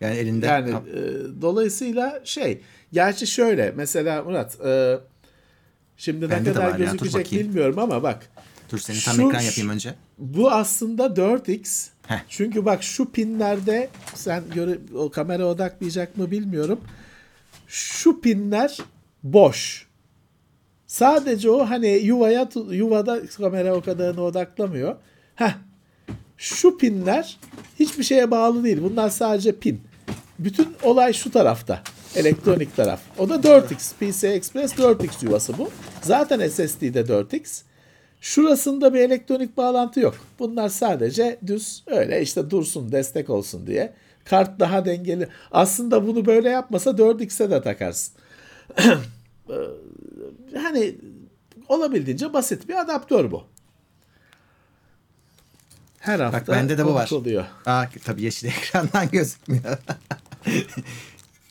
Yani 0.00 0.16
elinde 0.16 0.46
Yani 0.46 0.70
e, 0.70 1.02
dolayısıyla 1.42 2.20
şey. 2.24 2.60
Gerçi 2.92 3.26
şöyle 3.26 3.72
mesela 3.76 4.22
Murat 4.22 4.60
e, 4.66 4.98
şimdi 5.96 6.26
ne 6.26 6.30
Bende 6.30 6.50
de 6.50 6.54
kadar 6.54 6.70
ya, 6.70 6.76
gözükecek 6.76 7.24
bakayım. 7.26 7.48
bilmiyorum 7.48 7.78
ama 7.78 8.02
bak 8.02 8.28
dur 8.72 8.78
seni 8.78 9.00
tam 9.00 9.16
şu- 9.16 9.28
ekran 9.28 9.40
yapayım 9.40 9.70
önce. 9.70 9.94
Bu 10.18 10.50
aslında 10.50 11.16
4x. 11.16 11.88
Heh. 12.06 12.18
Çünkü 12.28 12.64
bak 12.64 12.82
şu 12.82 13.10
pinlerde 13.12 13.88
sen 14.14 14.42
göre 14.54 14.78
o 14.94 15.10
kamera 15.10 15.44
odaklayacak 15.46 16.16
mı 16.16 16.30
bilmiyorum. 16.30 16.80
Şu 17.68 18.20
pinler 18.20 18.78
boş. 19.22 19.86
Sadece 20.86 21.50
o 21.50 21.70
hani 21.70 21.88
yuvaya 21.88 22.48
yuvada 22.70 23.26
kamera 23.26 23.74
o 23.74 23.80
kadarını 23.80 24.20
odaklamıyor. 24.22 24.96
Heh. 25.34 25.54
Şu 26.36 26.78
pinler 26.78 27.38
hiçbir 27.78 28.04
şeye 28.04 28.30
bağlı 28.30 28.64
değil. 28.64 28.78
Bunlar 28.82 29.10
sadece 29.10 29.52
pin. 29.58 29.80
Bütün 30.38 30.68
olay 30.82 31.12
şu 31.12 31.30
tarafta. 31.30 31.82
Elektronik 32.14 32.76
taraf. 32.76 33.00
O 33.18 33.28
da 33.28 33.34
4x. 33.34 33.92
PCI 34.00 34.26
Express 34.26 34.72
4x 34.72 35.24
yuvası 35.24 35.58
bu. 35.58 35.70
Zaten 36.02 36.48
SSD'de 36.48 37.00
4x. 37.00 37.62
Şurasında 38.20 38.94
bir 38.94 39.00
elektronik 39.00 39.56
bağlantı 39.56 40.00
yok. 40.00 40.14
Bunlar 40.38 40.68
sadece 40.68 41.38
düz 41.46 41.84
öyle 41.86 42.22
işte 42.22 42.50
dursun 42.50 42.92
destek 42.92 43.30
olsun 43.30 43.66
diye. 43.66 43.92
Kart 44.24 44.60
daha 44.60 44.84
dengeli. 44.84 45.28
Aslında 45.50 46.06
bunu 46.06 46.26
böyle 46.26 46.48
yapmasa 46.48 46.90
4x'e 46.90 47.50
de 47.50 47.62
takarsın. 47.62 48.14
Ee, 49.50 50.58
hani 50.58 50.94
olabildiğince 51.68 52.32
basit 52.32 52.68
bir 52.68 52.80
adaptör 52.80 53.30
bu. 53.30 53.44
Her 55.98 56.20
hafta 56.20 56.52
bende 56.52 56.78
de 56.78 56.84
bu 56.84 56.94
var. 56.94 57.08
konuşuluyor. 57.08 57.44
Aa 57.66 57.84
tabii 58.04 58.22
yeşil 58.22 58.46
ekrandan 58.58 59.10
gözükmüyor. 59.10 59.78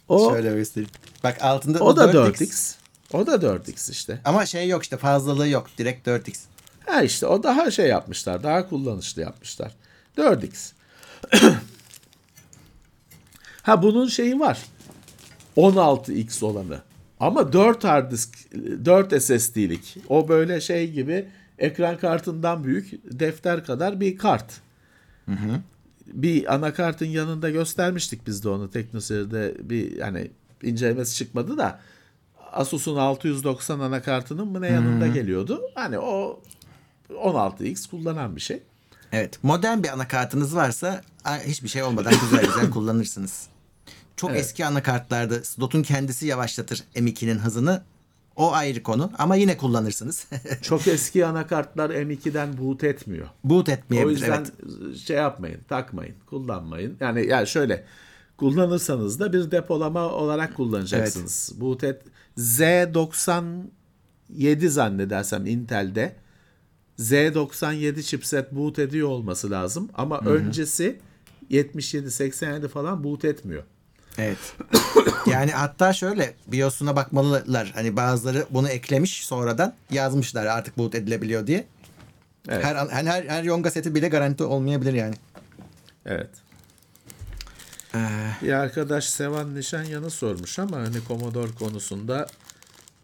O, 0.08 0.32
Şöyle 0.32 0.54
göstereyim. 0.54 0.92
Bak 1.24 1.38
altında 1.42 1.84
o 1.84 1.98
da 1.98 2.06
4x. 2.12 2.32
4x. 2.32 2.76
O 3.14 3.28
da 3.28 3.36
4x 3.36 3.92
işte. 3.92 4.20
Ama 4.26 4.46
şey 4.46 4.68
yok 4.68 4.84
işte 4.84 4.98
fazlalığı 4.98 5.48
yok. 5.48 5.68
Direkt 5.78 6.08
4x. 6.08 6.40
Ha 6.86 7.02
işte 7.02 7.28
o 7.28 7.44
daha 7.44 7.72
şey 7.72 7.88
yapmışlar. 7.88 8.44
Daha 8.44 8.70
kullanışlı 8.70 9.22
yapmışlar. 9.22 9.72
4x. 10.18 10.72
ha 13.62 13.84
bunun 13.84 14.08
şeyi 14.08 14.40
var. 14.40 14.66
16x 15.58 16.46
olanı. 16.46 16.82
Ama 17.20 17.54
4 17.54 17.84
hard 17.84 18.12
disk, 18.12 18.54
4 18.86 19.24
SSD'lik. 19.24 19.98
O 20.10 20.28
böyle 20.28 20.62
şey 20.62 20.92
gibi 20.92 21.28
ekran 21.60 21.98
kartından 21.98 22.64
büyük 22.64 22.92
defter 23.20 23.66
kadar 23.66 24.00
bir 24.00 24.18
kart. 24.18 24.62
Bir 26.06 26.54
anakartın 26.54 27.06
yanında 27.06 27.50
göstermiştik 27.50 28.28
biz 28.28 28.44
de 28.44 28.50
onu 28.50 28.72
teknoseyirde 28.72 29.56
bir 29.60 30.00
hani 30.00 30.32
incelemesi 30.64 31.16
çıkmadı 31.16 31.58
da 31.58 31.80
Asus'un 32.52 32.96
690 32.96 33.80
anakartının 33.80 34.48
mı 34.48 34.62
ne 34.62 34.68
yanında 34.68 35.08
geliyordu. 35.08 35.62
Hani 35.76 36.00
o 36.00 36.42
16x 37.10 37.90
kullanan 37.90 38.36
bir 38.36 38.42
şey. 38.42 38.64
Evet. 39.12 39.40
Modern 39.44 39.84
bir 39.84 39.90
anakartınız 39.90 40.56
varsa 40.56 41.02
hiçbir 41.46 41.70
şey 41.70 41.84
olmadan 41.84 42.14
güzel 42.22 42.46
güzel 42.46 42.70
kullanırsınız. 42.72 43.48
Çok 44.16 44.36
eski 44.36 44.66
anakartlarda 44.66 45.44
slotun 45.44 45.84
kendisi 45.84 46.28
yavaşlatır 46.28 46.84
M2'nin 46.96 47.38
hızını. 47.38 47.84
O 48.36 48.54
ayrı 48.54 48.84
konu 48.84 49.12
ama 49.18 49.36
yine 49.36 49.58
kullanırsınız. 49.58 50.28
Çok 50.62 50.88
eski 50.88 51.26
anakartlar 51.26 51.90
M2'den 51.90 52.58
boot 52.58 52.84
etmiyor. 52.84 53.28
Boot 53.44 53.70
O 53.70 53.72
etmeyebilir 53.72 54.12
yüzden 54.12 54.46
evet. 54.62 54.98
şey 54.98 55.18
yapmayın, 55.18 55.60
takmayın, 55.70 56.16
kullanmayın. 56.26 56.98
Yani 57.00 57.28
yani 57.28 57.48
şöyle 57.48 57.86
kullanırsanız 58.38 59.20
da 59.20 59.34
bir 59.34 59.52
depolama 59.52 60.10
olarak 60.10 60.56
kullanacaksınız. 60.56 61.52
Boot 61.56 61.84
et 61.84 62.02
Z97 62.38 64.68
zannedersem 64.68 65.46
Intel'de 65.46 66.16
Z97 67.00 68.04
chipset 68.04 68.52
boot 68.52 68.80
ediyor 68.80 69.08
olması 69.08 69.52
lazım 69.52 69.90
ama 69.94 70.20
öncesi 70.20 71.00
77 71.50 72.12
87 72.12 72.68
falan 72.68 73.04
boot 73.04 73.26
etmiyor. 73.26 73.64
Evet. 74.18 74.38
Yani 75.26 75.52
hatta 75.52 75.94
şöyle 75.94 76.34
BIOS'una 76.48 76.96
bakmalılar. 76.96 77.72
Hani 77.76 77.96
bazıları 77.96 78.46
bunu 78.50 78.70
eklemiş 78.70 79.26
sonradan 79.26 79.74
yazmışlar 79.92 80.46
artık 80.46 80.78
boot 80.78 80.96
edilebiliyor 80.96 81.48
diye. 81.48 81.68
Evet. 82.50 82.66
Her, 82.66 82.76
her, 82.76 83.06
her, 83.06 83.24
her 83.24 83.44
Yonga 83.44 83.72
seti 83.72 83.96
bile 83.96 84.08
garanti 84.08 84.44
olmayabilir 84.44 84.94
yani. 84.94 85.16
Evet. 86.06 86.30
Ee, 87.96 88.08
Bir 88.42 88.54
arkadaş 88.54 89.06
Sevan 89.06 89.56
Nişanyan'ı 89.56 90.10
sormuş 90.10 90.60
ama 90.60 90.78
hani 90.78 90.98
Commodore 91.08 91.52
konusunda 91.52 92.28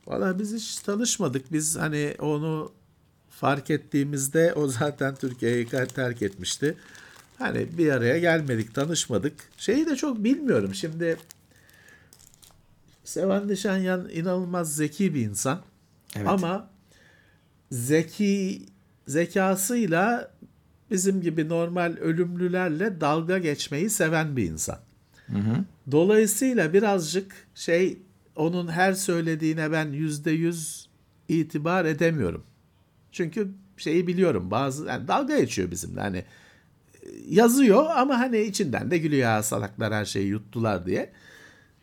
valla 0.07 0.39
biz 0.39 0.53
hiç 0.53 0.75
tanışmadık. 0.75 1.51
Biz 1.51 1.77
hani 1.77 2.15
onu 2.19 2.71
fark 3.41 3.69
ettiğimizde 3.69 4.53
o 4.53 4.67
zaten 4.67 5.15
Türkiye'yi 5.15 5.67
terk 5.67 6.21
etmişti. 6.21 6.75
Hani 7.37 7.77
bir 7.77 7.91
araya 7.91 8.19
gelmedik, 8.19 8.75
tanışmadık. 8.75 9.33
Şeyi 9.57 9.85
de 9.85 9.95
çok 9.95 10.23
bilmiyorum. 10.23 10.75
Şimdi 10.75 11.17
Sevan 13.03 13.47
Nişanyan 13.47 14.09
inanılmaz 14.09 14.75
zeki 14.75 15.15
bir 15.15 15.21
insan. 15.21 15.61
Evet. 16.15 16.27
Ama 16.27 16.69
zeki 17.71 18.61
zekasıyla 19.07 20.31
bizim 20.91 21.21
gibi 21.21 21.49
normal 21.49 21.97
ölümlülerle 22.01 23.01
dalga 23.01 23.37
geçmeyi 23.37 23.89
seven 23.89 24.37
bir 24.37 24.51
insan. 24.51 24.79
Dolayısıyla 25.91 26.73
birazcık 26.73 27.47
şey 27.55 27.99
onun 28.35 28.67
her 28.67 28.93
söylediğine 28.93 29.71
ben 29.71 29.91
yüzde 29.91 30.31
yüz 30.31 30.89
itibar 31.27 31.85
edemiyorum. 31.85 32.43
Çünkü 33.11 33.51
şeyi 33.77 34.07
biliyorum 34.07 34.51
bazı 34.51 34.85
yani 34.85 35.07
dalga 35.07 35.39
geçiyor 35.39 35.71
bizimle 35.71 36.01
hani 36.01 36.25
yazıyor 37.29 37.85
ama 37.95 38.19
hani 38.19 38.41
içinden 38.41 38.91
de 38.91 38.97
gülüyor 38.97 39.21
ya 39.21 39.43
salaklar 39.43 39.93
her 39.93 40.05
şeyi 40.05 40.27
yuttular 40.27 40.85
diye. 40.85 41.11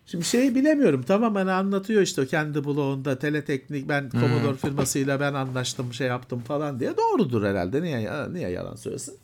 Şimdi 0.06 0.24
şeyi 0.24 0.54
bilemiyorum 0.54 1.04
tamam 1.08 1.34
hani 1.34 1.50
anlatıyor 1.50 2.02
işte 2.02 2.26
kendi 2.26 2.64
blogunda 2.64 3.18
teleteknik 3.18 3.88
ben 3.88 4.10
Commodore 4.10 4.56
firmasıyla 4.56 5.20
ben 5.20 5.34
anlaştım 5.34 5.92
şey 5.92 6.06
yaptım 6.06 6.40
falan 6.40 6.80
diye 6.80 6.96
doğrudur 6.96 7.44
herhalde 7.44 7.82
niye 7.82 8.32
niye 8.32 8.48
yalan 8.48 8.76
söylesin. 8.76 9.14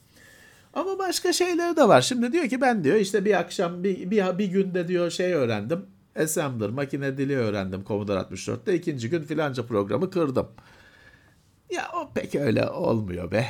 Ama 0.75 0.99
başka 0.99 1.33
şeyleri 1.33 1.77
de 1.77 1.89
var. 1.89 2.03
Şimdi 2.03 2.33
diyor 2.33 2.49
ki 2.49 2.61
ben 2.61 2.85
diyor 2.85 2.97
işte 2.97 3.25
bir 3.25 3.39
akşam 3.39 3.85
bir, 3.85 4.11
bir, 4.11 4.39
bir 4.39 4.47
günde 4.47 4.89
diyor 4.89 5.11
şey 5.11 5.33
öğrendim. 5.33 5.87
Assembler 6.19 6.71
makine 6.71 7.19
dili 7.19 7.37
öğrendim 7.37 7.85
Commodore 7.89 8.21
64'te. 8.21 8.75
ikinci 8.75 9.11
gün 9.11 9.23
filanca 9.23 9.67
programı 9.67 10.11
kırdım. 10.11 10.49
Ya 11.71 11.91
o 11.95 12.13
pek 12.15 12.35
öyle 12.35 12.69
olmuyor 12.69 13.31
be. 13.31 13.47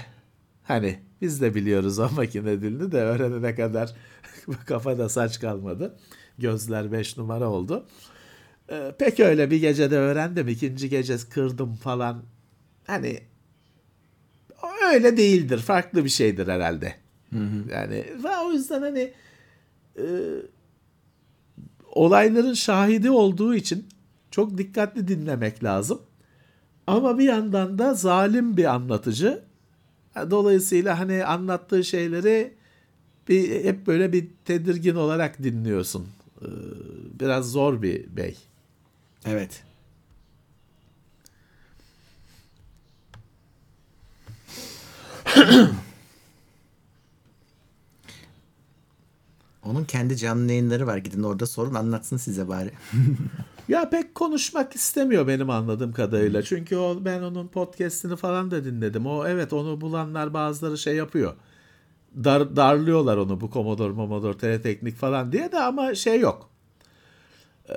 Hani 0.62 0.99
biz 1.21 1.41
de 1.41 1.55
biliyoruz 1.55 1.99
o 1.99 2.11
makine 2.17 2.62
dilini 2.62 2.93
de 2.93 2.99
öğrenene 3.01 3.55
kadar 3.55 3.95
kafada 4.67 5.09
saç 5.09 5.41
kalmadı. 5.41 5.97
Gözler 6.39 6.93
5 6.93 7.17
numara 7.17 7.49
oldu. 7.49 7.87
Ee, 8.71 8.93
pek 8.99 9.21
öyle 9.21 9.51
bir 9.51 9.61
gecede 9.61 9.97
öğrendim. 9.99 10.49
ikinci 10.49 10.89
gece 10.89 11.17
kırdım 11.31 11.75
falan. 11.75 12.23
Hani 12.87 13.21
öyle 14.93 15.17
değildir. 15.17 15.59
Farklı 15.59 16.05
bir 16.05 16.11
şeydir 16.11 16.49
herhalde. 16.49 16.95
Yani 17.73 18.05
ve 18.25 18.37
o 18.47 18.53
yüzden 18.53 18.83
hani 18.83 19.12
e, 19.99 20.05
olayların 21.93 22.55
şahidi 22.55 23.11
olduğu 23.11 23.55
için 23.55 23.89
çok 24.31 24.59
dikkatli 24.59 25.09
dinlemek 25.09 25.65
lazım. 25.65 26.03
Ama 26.87 27.18
bir 27.18 27.24
yandan 27.24 27.78
da 27.78 27.95
zalim 27.95 28.57
bir 28.57 28.64
anlatıcı. 28.74 29.43
Dolayısıyla 30.30 30.99
hani 30.99 31.24
anlattığı 31.24 31.85
şeyleri 31.85 32.55
bir 33.28 33.64
hep 33.64 33.87
böyle 33.87 34.12
bir 34.12 34.28
tedirgin 34.45 34.95
olarak 34.95 35.43
dinliyorsun. 35.43 36.09
Ee, 36.43 36.47
Biraz 37.20 37.51
zor 37.53 37.82
bir 37.82 38.16
bey. 38.16 38.37
evet. 39.26 39.62
Onun 49.62 49.85
kendi 49.85 50.16
canlı 50.16 50.53
yayınları 50.53 50.87
var. 50.87 50.97
Gidin 50.97 51.22
orada 51.22 51.47
sorun 51.47 51.74
anlatsın 51.74 52.16
size 52.16 52.49
bari. 52.49 52.70
Ya 53.69 53.91
pek 53.91 54.15
konuşmak 54.15 54.75
istemiyor 54.75 55.27
benim 55.27 55.51
anladığım 55.51 55.93
kadarıyla. 55.93 56.43
Çünkü 56.43 56.77
o 56.77 57.05
ben 57.05 57.23
onun 57.23 57.49
podcast'ini 57.49 58.17
falan 58.17 58.51
da 58.51 58.65
dinledim. 58.65 59.07
O 59.07 59.27
evet 59.27 59.53
onu 59.53 59.81
bulanlar 59.81 60.35
bazıları 60.35 60.79
şey 60.79 60.97
yapıyor. 60.97 61.35
Dar, 62.25 62.57
darlıyorlar 62.57 63.17
onu 63.17 63.41
bu 63.41 63.51
Commodore, 63.51 63.95
Commodore, 63.95 64.39
Teleteknik 64.39 64.97
falan 64.97 65.33
diye 65.33 65.53
de 65.53 65.61
ama 65.61 65.95
şey 65.95 66.21
yok. 66.21 66.51
Ee, 67.69 67.75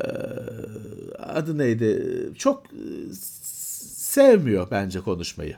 adı 1.19 1.57
neydi? 1.57 2.03
Çok 2.37 2.65
e, 2.65 3.13
sevmiyor 3.13 4.67
bence 4.71 4.99
konuşmayı. 4.99 5.55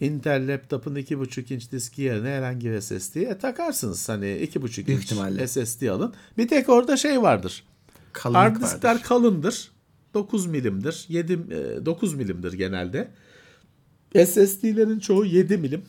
Intel 0.00 0.52
laptopun 0.52 0.94
2.5 0.94 1.54
inç 1.54 1.72
diski 1.72 2.02
yerine 2.02 2.28
herhangi 2.28 2.70
bir 2.70 2.80
SSD'ye 2.80 3.38
takarsınız. 3.38 4.08
Hani 4.08 4.24
2.5 4.24 4.62
Büyük 4.62 4.88
inç 4.88 5.04
ihtimalle. 5.04 5.48
SSD 5.48 5.86
alın. 5.86 6.14
Bir 6.38 6.48
tek 6.48 6.68
orada 6.68 6.96
şey 6.96 7.22
vardır. 7.22 7.64
Kalınlık 8.12 8.40
Hard 8.40 8.62
diskler 8.62 8.90
vardır. 8.90 9.02
kalındır. 9.02 9.70
9 10.14 10.46
milimdir. 10.46 11.06
7 11.08 11.32
e, 11.32 11.86
9 11.86 12.14
milimdir 12.14 12.52
genelde. 12.52 13.10
SSD'lerin 14.14 14.98
çoğu 14.98 15.24
7 15.24 15.56
milim. 15.56 15.82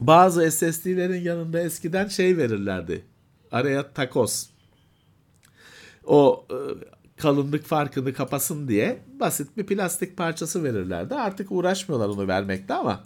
Bazı 0.00 0.50
SSD'lerin 0.50 1.22
yanında 1.22 1.60
eskiden 1.60 2.08
şey 2.08 2.36
verirlerdi. 2.36 3.02
Araya 3.52 3.92
takoz. 3.92 4.50
O 6.04 6.46
e, 6.50 6.56
kalınlık 7.16 7.64
farkını 7.64 8.14
kapasın 8.14 8.68
diye 8.68 8.98
basit 9.20 9.56
bir 9.56 9.66
plastik 9.66 10.16
parçası 10.16 10.64
verirlerdi. 10.64 11.14
Artık 11.14 11.52
uğraşmıyorlar 11.52 12.08
onu 12.08 12.28
vermekte 12.28 12.74
ama 12.74 13.04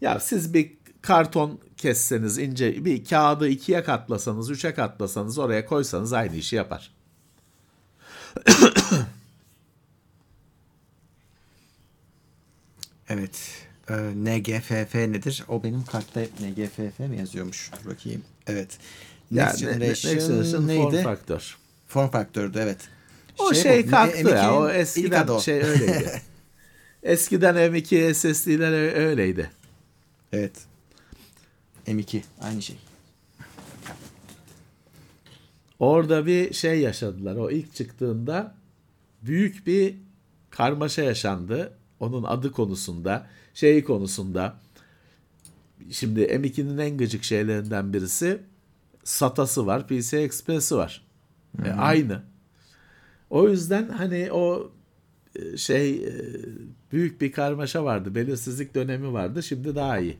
ya 0.00 0.20
siz 0.20 0.54
bir 0.54 0.72
karton 1.02 1.60
kesseniz 1.76 2.38
ince 2.38 2.84
bir 2.84 3.04
kağıdı 3.04 3.48
ikiye 3.48 3.84
katlasanız, 3.84 4.50
üçe 4.50 4.74
katlasanız 4.74 5.38
oraya 5.38 5.66
koysanız 5.66 6.12
aynı 6.12 6.36
işi 6.36 6.56
yapar. 6.56 6.94
Evet. 13.08 13.66
Ee, 13.90 13.94
NGFF 14.14 14.94
nedir? 14.94 15.44
O 15.48 15.62
benim 15.62 15.84
kartta 15.84 16.20
hep 16.20 16.30
NGFF 16.40 16.98
mi 16.98 17.18
yazıyormuş? 17.18 17.70
Bakayım. 17.86 18.22
Evet. 18.46 18.78
Next 19.30 19.62
Yani 19.62 19.72
Generation, 19.72 20.14
Next 20.14 20.28
Generation 20.28 20.66
neydi? 20.66 20.82
Form 20.82 21.02
Factor. 21.02 21.58
Form 21.94 22.10
Factor'du 22.10 22.58
evet. 22.58 22.78
O 23.38 23.54
şey, 23.54 23.86
bu, 23.86 23.90
kalktı 23.90 24.18
M2'nin 24.18 24.34
ya. 24.34 24.54
O 24.54 24.68
eskiden 24.70 25.28
o. 25.28 25.40
şey 25.40 25.62
öyleydi. 25.62 26.22
eskiden 27.02 27.54
M2 27.54 28.14
SSD'ler 28.14 28.96
öyleydi. 28.96 29.50
Evet. 30.32 30.52
M2 31.86 32.22
aynı 32.40 32.62
şey. 32.62 32.76
Orada 35.78 36.26
bir 36.26 36.54
şey 36.54 36.80
yaşadılar. 36.80 37.36
O 37.36 37.50
ilk 37.50 37.74
çıktığında 37.74 38.54
büyük 39.22 39.66
bir 39.66 39.94
karmaşa 40.50 41.02
yaşandı. 41.02 41.72
Onun 42.00 42.22
adı 42.22 42.52
konusunda, 42.52 43.26
şeyi 43.54 43.84
konusunda. 43.84 44.60
Şimdi 45.90 46.20
M2'nin 46.20 46.78
en 46.78 46.98
gıcık 46.98 47.24
şeylerinden 47.24 47.92
birisi 47.92 48.40
SATA'sı 49.04 49.66
var, 49.66 49.88
PCI 49.88 50.16
Express'i 50.16 50.76
var. 50.76 51.03
E, 51.64 51.70
aynı. 51.70 52.22
O 53.30 53.48
yüzden 53.48 53.88
hani 53.88 54.32
o 54.32 54.72
e, 55.36 55.56
şey 55.56 56.04
e, 56.04 56.12
büyük 56.92 57.20
bir 57.20 57.32
karmaşa 57.32 57.84
vardı. 57.84 58.14
Belirsizlik 58.14 58.74
dönemi 58.74 59.12
vardı. 59.12 59.42
Şimdi 59.42 59.74
daha 59.74 59.98
iyi. 59.98 60.18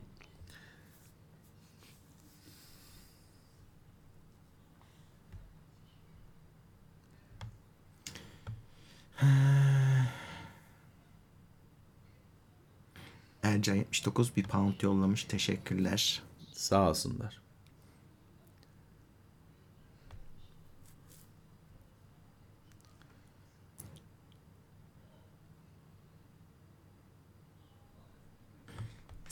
Ercan 13.43 13.75
79 13.75 14.35
bir 14.37 14.43
pound 14.43 14.81
yollamış. 14.81 15.23
Teşekkürler. 15.23 16.21
Sağ 16.51 16.89
olsunlar. 16.89 17.44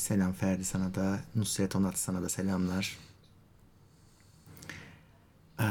Selam 0.04 0.34
Ferdi 0.34 0.66
sana 0.66 0.95
da. 0.95 1.20
Nusret 1.36 1.76
Onat 1.76 1.97
sana 1.97 2.22
da 2.22 2.30
selamlar. 2.30 2.97
Ee, 5.60 5.64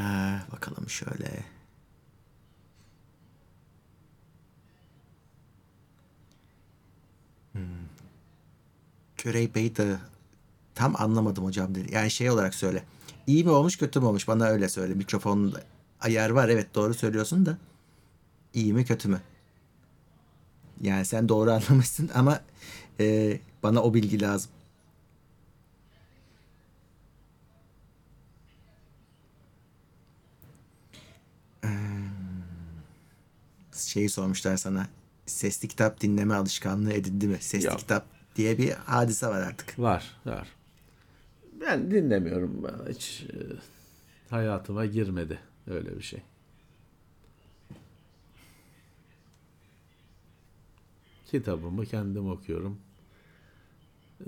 bakalım 0.53 0.89
şöyle. 0.89 1.45
Hmm. 7.53 7.63
Körey 9.17 9.55
Bey 9.55 9.77
de 9.77 9.97
tam 10.75 10.95
anlamadım 10.99 11.45
hocam 11.45 11.75
dedi. 11.75 11.95
Yani 11.95 12.11
şey 12.11 12.31
olarak 12.31 12.55
söyle. 12.55 12.85
İyi 13.27 13.45
mi 13.45 13.51
olmuş 13.51 13.77
kötü 13.77 14.01
mü 14.01 14.07
olmuş 14.07 14.29
bana 14.29 14.45
öyle 14.47 14.69
söyle. 14.69 14.95
Mikrofonun 14.95 15.55
ayar 16.01 16.31
var 16.31 16.49
evet 16.49 16.75
doğru 16.75 16.95
söylüyorsun 16.95 17.47
da. 17.47 17.59
İyi 18.55 18.73
mi 18.73 18.85
kötü 18.85 19.09
mü? 19.09 19.21
Yani 20.81 21.05
sen 21.05 21.29
doğru 21.29 21.53
anlamışsın 21.53 22.11
ama 22.15 22.41
e, 23.01 23.39
bana 23.63 23.83
o 23.83 23.95
bilgi 23.95 24.21
lazım. 24.21 24.51
Ee, 31.65 31.69
Şeyi 33.77 34.09
sormuşlar 34.09 34.57
sana. 34.57 34.87
Sesli 35.27 35.69
kitap 35.69 36.01
dinleme 36.01 36.35
alışkanlığı 36.35 36.93
edindi 36.93 37.27
mi? 37.29 37.37
Sesli 37.41 37.67
Yok. 37.67 37.79
kitap 37.79 38.07
diye 38.37 38.59
bir 38.59 38.71
hadise 38.71 39.27
var 39.27 39.41
artık. 39.43 39.79
Var, 39.79 40.17
var. 40.27 40.49
Ben 41.61 41.91
dinlemiyorum. 41.91 42.65
Ben 42.65 42.93
hiç 42.93 43.23
e, 43.23 43.37
hayatıma 44.31 44.87
girmedi 44.87 45.39
öyle 45.67 45.97
bir 45.97 46.03
şey. 46.03 46.23
Kitabımı 51.33 51.87
kendim 51.87 52.31
okuyorum. 52.31 52.79
Ee, 54.21 54.25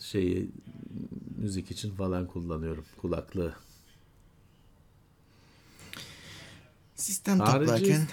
şeyi 0.00 0.50
müzik 1.38 1.70
için 1.70 1.94
falan 1.94 2.26
kullanıyorum 2.26 2.84
kulaklığı. 3.00 3.54
Sistem 6.94 7.40
Harici 7.40 7.66
toplarken 7.66 8.06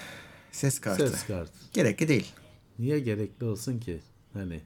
ses 0.52 0.78
kartı. 0.78 1.10
Ses 1.10 1.26
kartı. 1.26 1.52
Gerekli 1.72 2.08
değil. 2.08 2.32
Niye 2.78 2.98
gerekli 3.00 3.46
olsun 3.46 3.78
ki? 3.78 4.00
Hani 4.32 4.60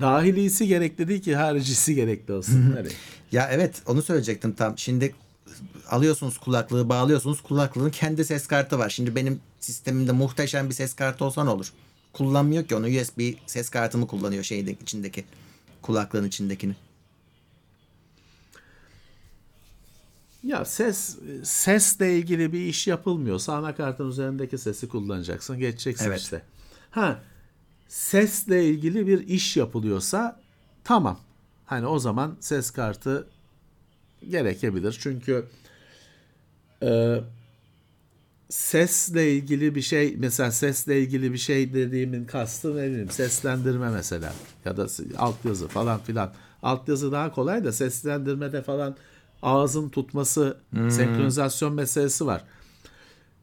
dahilisi 0.00 0.66
gerekli 0.66 1.08
değil 1.08 1.22
ki 1.22 1.36
haricisi 1.36 1.94
gerekli 1.94 2.32
olsun. 2.32 2.72
Hani 2.76 2.88
Ya 3.32 3.48
evet 3.52 3.82
onu 3.86 4.02
söyleyecektim 4.02 4.52
tam. 4.52 4.78
Şimdi 4.78 5.14
alıyorsunuz 5.88 6.38
kulaklığı 6.38 6.88
bağlıyorsunuz 6.88 7.40
kulaklığın 7.40 7.90
kendi 7.90 8.24
ses 8.24 8.46
kartı 8.46 8.78
var. 8.78 8.90
Şimdi 8.90 9.16
benim 9.16 9.40
sistemimde 9.60 10.12
muhteşem 10.12 10.68
bir 10.68 10.74
ses 10.74 10.94
kartı 10.94 11.24
olsa 11.24 11.44
ne 11.44 11.50
olur? 11.50 11.72
Kullanmıyor 12.12 12.64
ki 12.64 12.76
onu 12.76 12.86
USB 12.86 13.20
ses 13.46 13.68
kartımı 13.70 14.06
kullanıyor 14.06 14.44
şeyin 14.44 14.78
içindeki 14.82 15.24
kulaklığın 15.82 16.28
içindekini. 16.28 16.74
Ya 20.42 20.64
ses 20.64 21.18
sesle 21.44 22.18
ilgili 22.18 22.52
bir 22.52 22.60
iş 22.60 22.86
yapılmıyorsa 22.86 23.54
anakartın 23.54 24.08
üzerindeki 24.08 24.58
sesi 24.58 24.88
kullanacaksın. 24.88 25.58
Geçeceksin 25.58 26.06
Evet. 26.06 26.20
işte. 26.20 26.42
Ha 26.90 27.22
sesle 27.88 28.64
ilgili 28.64 29.06
bir 29.06 29.28
iş 29.28 29.56
yapılıyorsa 29.56 30.40
tamam. 30.84 31.20
Hani 31.66 31.86
o 31.86 31.98
zaman 31.98 32.36
ses 32.40 32.70
kartı 32.70 33.28
gerekebilir. 34.28 34.98
Çünkü 35.00 35.46
e, 36.82 37.20
sesle 38.50 39.32
ilgili 39.32 39.74
bir 39.74 39.82
şey 39.82 40.16
mesela 40.18 40.50
sesle 40.50 41.00
ilgili 41.02 41.32
bir 41.32 41.38
şey 41.38 41.74
dediğimin 41.74 42.24
kastı 42.24 42.76
ne 42.76 42.88
bileyim 42.88 43.10
seslendirme 43.10 43.90
mesela 43.90 44.32
ya 44.64 44.76
da 44.76 44.86
altyazı 45.18 45.68
falan 45.68 46.00
filan. 46.00 46.32
Altyazı 46.62 47.12
daha 47.12 47.32
kolay 47.32 47.64
da 47.64 47.72
seslendirmede 47.72 48.62
falan 48.62 48.96
ağzın 49.42 49.88
tutması 49.88 50.56
senkronizasyon 50.72 51.72
meselesi 51.72 52.26
var. 52.26 52.44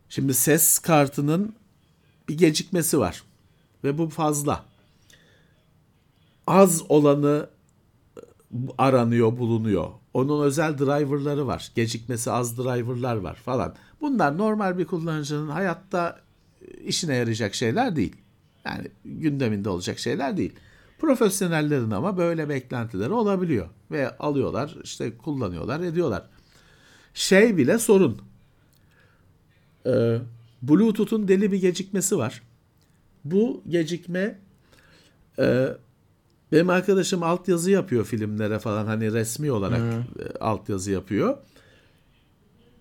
Şimdi 0.09 0.33
ses 0.33 0.79
kartının 0.79 1.55
bir 2.29 2.37
gecikmesi 2.37 2.99
var 2.99 3.23
ve 3.83 3.97
bu 3.97 4.09
fazla. 4.09 4.65
Az 6.47 6.83
olanı 6.89 7.49
aranıyor, 8.77 9.37
bulunuyor. 9.37 9.87
Onun 10.13 10.43
özel 10.43 10.77
driverları 10.77 11.47
var. 11.47 11.71
Gecikmesi 11.75 12.31
az 12.31 12.57
driverlar 12.57 13.15
var 13.15 13.35
falan. 13.35 13.75
Bunlar 14.01 14.37
normal 14.37 14.77
bir 14.77 14.85
kullanıcının 14.85 15.49
hayatta 15.49 16.19
işine 16.83 17.15
yarayacak 17.15 17.55
şeyler 17.55 17.95
değil. 17.95 18.15
Yani 18.65 18.87
gündeminde 19.05 19.69
olacak 19.69 19.99
şeyler 19.99 20.37
değil. 20.37 20.53
Profesyonellerin 20.99 21.91
ama 21.91 22.17
böyle 22.17 22.49
beklentileri 22.49 23.13
olabiliyor 23.13 23.67
ve 23.91 24.17
alıyorlar, 24.17 24.75
işte 24.83 25.17
kullanıyorlar, 25.17 25.79
ediyorlar. 25.79 26.23
Şey 27.13 27.57
bile 27.57 27.79
sorun. 27.79 28.21
Ee, 29.85 30.17
Bluetooth'un 30.61 31.27
deli 31.27 31.51
bir 31.51 31.61
gecikmesi 31.61 32.17
var. 32.17 32.41
Bu 33.25 33.63
gecikme 33.67 34.39
e, 35.39 35.67
benim 36.51 36.69
arkadaşım 36.69 37.23
altyazı 37.23 37.71
yapıyor 37.71 38.05
filmlere 38.05 38.59
falan 38.59 38.85
hani 38.85 39.13
resmi 39.13 39.51
olarak 39.51 39.81
e, 40.19 40.37
altyazı 40.39 40.91
yapıyor. 40.91 41.37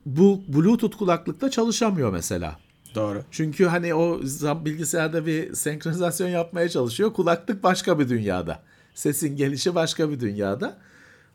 Bu 0.07 0.43
Bluetooth 0.49 0.97
kulaklıkta 0.97 1.51
çalışamıyor 1.51 2.13
mesela. 2.13 2.59
Doğru. 2.95 3.25
Çünkü 3.31 3.67
hani 3.67 3.95
o 3.95 4.21
bilgisayarda 4.65 5.27
bir 5.27 5.55
senkronizasyon 5.55 6.29
yapmaya 6.29 6.69
çalışıyor. 6.69 7.13
Kulaklık 7.13 7.63
başka 7.63 7.99
bir 7.99 8.09
dünyada. 8.09 8.63
Sesin 8.95 9.37
gelişi 9.37 9.75
başka 9.75 10.11
bir 10.11 10.21
dünyada. 10.21 10.79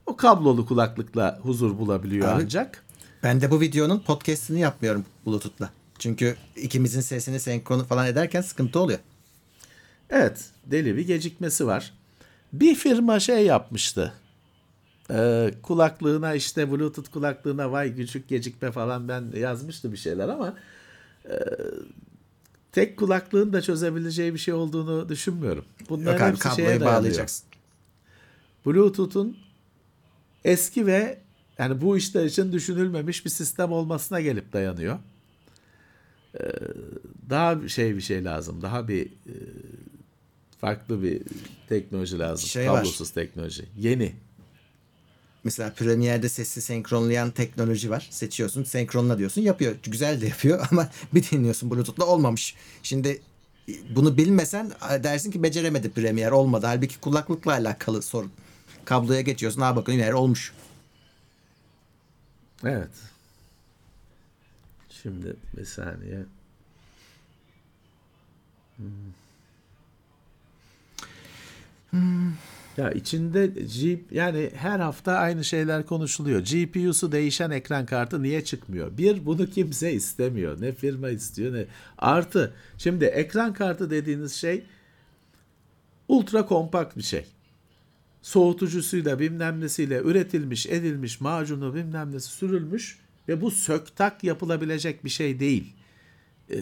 O 0.06 0.16
kablolu 0.16 0.66
kulaklıkla 0.66 1.40
huzur 1.42 1.78
bulabiliyor 1.78 2.28
Abi- 2.28 2.44
ancak. 2.44 2.84
Ben 3.24 3.42
de 3.42 3.52
bu 3.52 3.62
videonun 3.62 4.00
podcast'ini 4.00 4.60
yapmıyorum 4.60 5.06
Bluetooth'la. 5.26 5.70
Çünkü 6.00 6.36
ikimizin 6.56 7.02
sesini 7.02 7.40
senkronu 7.40 7.84
falan 7.84 8.08
ederken 8.08 8.42
sıkıntı 8.42 8.80
oluyor. 8.80 9.00
Evet, 10.10 10.46
deli 10.66 10.98
bir 10.98 11.08
gecikmesi 11.08 11.68
var. 11.68 11.94
Bir 12.54 12.76
firma 12.76 13.20
şey 13.20 13.46
yapmıştı. 13.46 14.14
Ee, 15.12 15.52
kulaklığına 15.62 16.34
işte 16.34 16.72
Bluetooth 16.72 17.12
kulaklığına 17.12 17.72
vay 17.72 17.96
küçük 17.96 18.28
gecikme 18.28 18.72
falan 18.72 19.08
ben 19.08 19.24
yazmıştım 19.36 19.92
bir 19.92 19.98
şeyler 19.98 20.30
ama 20.30 20.56
e, 21.26 21.36
tek 22.72 22.98
kulaklığın 22.98 23.54
da 23.54 23.62
çözebileceği 23.62 24.34
bir 24.34 24.40
şey 24.40 24.54
olduğunu 24.54 25.10
düşünmüyorum. 25.10 25.66
Bunların 25.90 26.12
Yok 26.12 26.22
abi 26.22 26.46
hepsi 26.46 26.56
şeye 26.56 26.82
bağlayacaksın. 26.82 27.46
Bluetooth'un 28.66 29.38
eski 30.46 30.86
ve 30.86 31.20
yani 31.58 31.82
bu 31.82 31.98
işler 31.98 32.26
için 32.26 32.52
düşünülmemiş 32.52 33.26
bir 33.26 33.30
sistem 33.30 33.72
olmasına 33.72 34.22
gelip 34.22 34.54
dayanıyor. 34.54 35.00
Ee, 36.40 36.50
daha 37.30 37.68
şey 37.68 37.96
bir 37.96 38.02
şey 38.02 38.24
lazım. 38.24 38.62
Daha 38.62 38.88
bir 38.88 39.06
e, 39.06 39.36
farklı 40.62 41.04
bir 41.04 41.22
teknoloji 41.70 42.20
lazım. 42.20 42.50
Şey 42.50 42.70
var. 42.70 42.76
Kablosuz 42.76 43.10
teknoloji. 43.10 43.66
Yeni. 43.78 44.14
Mesela 45.44 45.74
Premiere'de 45.74 46.30
sesi 46.30 46.62
senkronlayan 46.62 47.32
teknoloji 47.32 47.90
var. 47.90 48.08
Seçiyorsun, 48.12 48.64
senkronla 48.64 49.18
diyorsun. 49.18 49.42
Yapıyor. 49.42 49.76
Güzel 49.84 50.22
de 50.22 50.28
yapıyor 50.28 50.68
ama 50.72 50.90
bir 51.14 51.32
dinliyorsun 51.32 51.72
Bluetooth'la 51.72 52.06
olmamış. 52.06 52.56
Şimdi 52.84 53.22
bunu 53.90 54.18
bilmesen 54.18 54.72
dersin 55.04 55.32
ki 55.32 55.44
beceremedi 55.44 55.92
Premiere 55.92 56.34
olmadı. 56.34 56.66
Halbuki 56.66 57.00
kulaklıkla 57.00 57.52
alakalı 57.52 58.02
sorun. 58.02 58.32
Kabloya 58.86 59.22
geçiyorsun. 59.22 59.62
Ha 59.62 59.76
bakın 59.76 59.96
meğer 59.96 60.14
olmuş. 60.14 60.54
Evet. 62.64 62.92
Şimdi 64.90 65.36
bir 65.58 65.66
saniye. 65.66 66.26
Hmm. 71.92 72.34
Ya 72.78 72.92
içinde 72.92 73.48
G, 73.48 74.00
yani 74.12 74.52
her 74.56 74.80
hafta 74.80 75.14
aynı 75.14 75.44
şeyler 75.44 75.86
konuşuluyor. 75.86 76.40
GPU'su 76.40 77.12
değişen 77.12 77.52
ekran 77.52 77.86
kartı 77.86 78.24
niye 78.24 78.44
çıkmıyor? 78.44 78.98
Bir 78.98 79.26
bunu 79.26 79.50
kimse 79.50 79.94
istemiyor. 79.94 80.62
Ne 80.62 80.72
firma 80.72 81.10
istiyor 81.10 81.54
ne. 81.54 81.66
Artı 81.98 82.54
şimdi 82.78 83.06
ekran 83.06 83.54
kartı 83.54 83.90
dediğiniz 83.90 84.34
şey 84.34 84.64
ultra 86.08 86.46
kompakt 86.46 86.98
bir 86.98 87.04
şey 87.04 87.26
soğutucusuyla 88.22 89.20
bilmem 89.20 89.62
nesiyle 89.62 89.98
üretilmiş, 89.98 90.66
edilmiş, 90.66 91.22
macunu 91.22 91.76
bilmem 91.76 92.12
nesi 92.12 92.28
sürülmüş 92.28 93.00
ve 93.28 93.42
bu 93.42 93.52
söktak 93.52 94.24
yapılabilecek 94.24 95.06
bir 95.06 95.10
şey 95.10 95.40
değil. 95.40 95.74
Ee, 96.52 96.58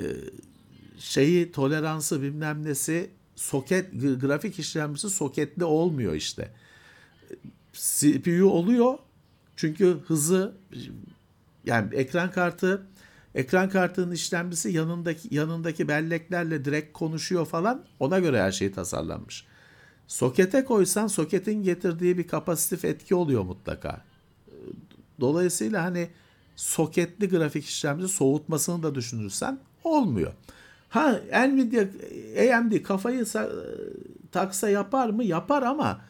şeyi 1.00 1.52
toleransı 1.52 2.22
bilmem 2.22 2.66
nesi 2.66 3.10
soket 3.40 3.92
grafik 4.22 4.60
işlemcisi 4.60 5.10
soketli 5.10 5.64
olmuyor 5.64 6.14
işte. 6.14 6.52
CPU 7.74 8.46
oluyor 8.46 8.98
çünkü 9.56 10.00
hızı 10.08 10.54
yani 11.66 11.96
ekran 11.96 12.32
kartı 12.32 12.88
ekran 13.36 13.70
kartının 13.70 14.12
işlemcisi 14.12 14.70
yanındaki 14.72 15.36
yanındaki 15.36 15.88
belleklerle 15.88 16.66
direkt 16.66 16.94
konuşuyor 16.94 17.46
falan 17.46 17.84
ona 18.00 18.20
göre 18.20 18.42
her 18.42 18.52
şey 18.52 18.72
tasarlanmış. 18.72 19.46
Sokete 20.08 20.66
koysan 20.66 21.08
soketin 21.08 21.64
getirdiği 21.64 22.18
bir 22.18 22.28
kapasitif 22.28 22.86
etki 22.86 23.16
oluyor 23.16 23.44
mutlaka. 23.44 24.02
Dolayısıyla 25.20 25.84
hani 25.84 26.10
soketli 26.56 27.30
grafik 27.30 27.66
işlemci 27.66 28.08
soğutmasını 28.08 28.84
da 28.84 28.96
düşünürsen 28.96 29.60
olmuyor. 29.84 30.34
Ha 30.90 31.20
Nvidia 31.48 31.86
AMD 32.58 32.84
kafayı 32.84 33.26
taksa 34.32 34.70
yapar 34.70 35.10
mı? 35.10 35.24
Yapar 35.24 35.64
ama 35.64 36.02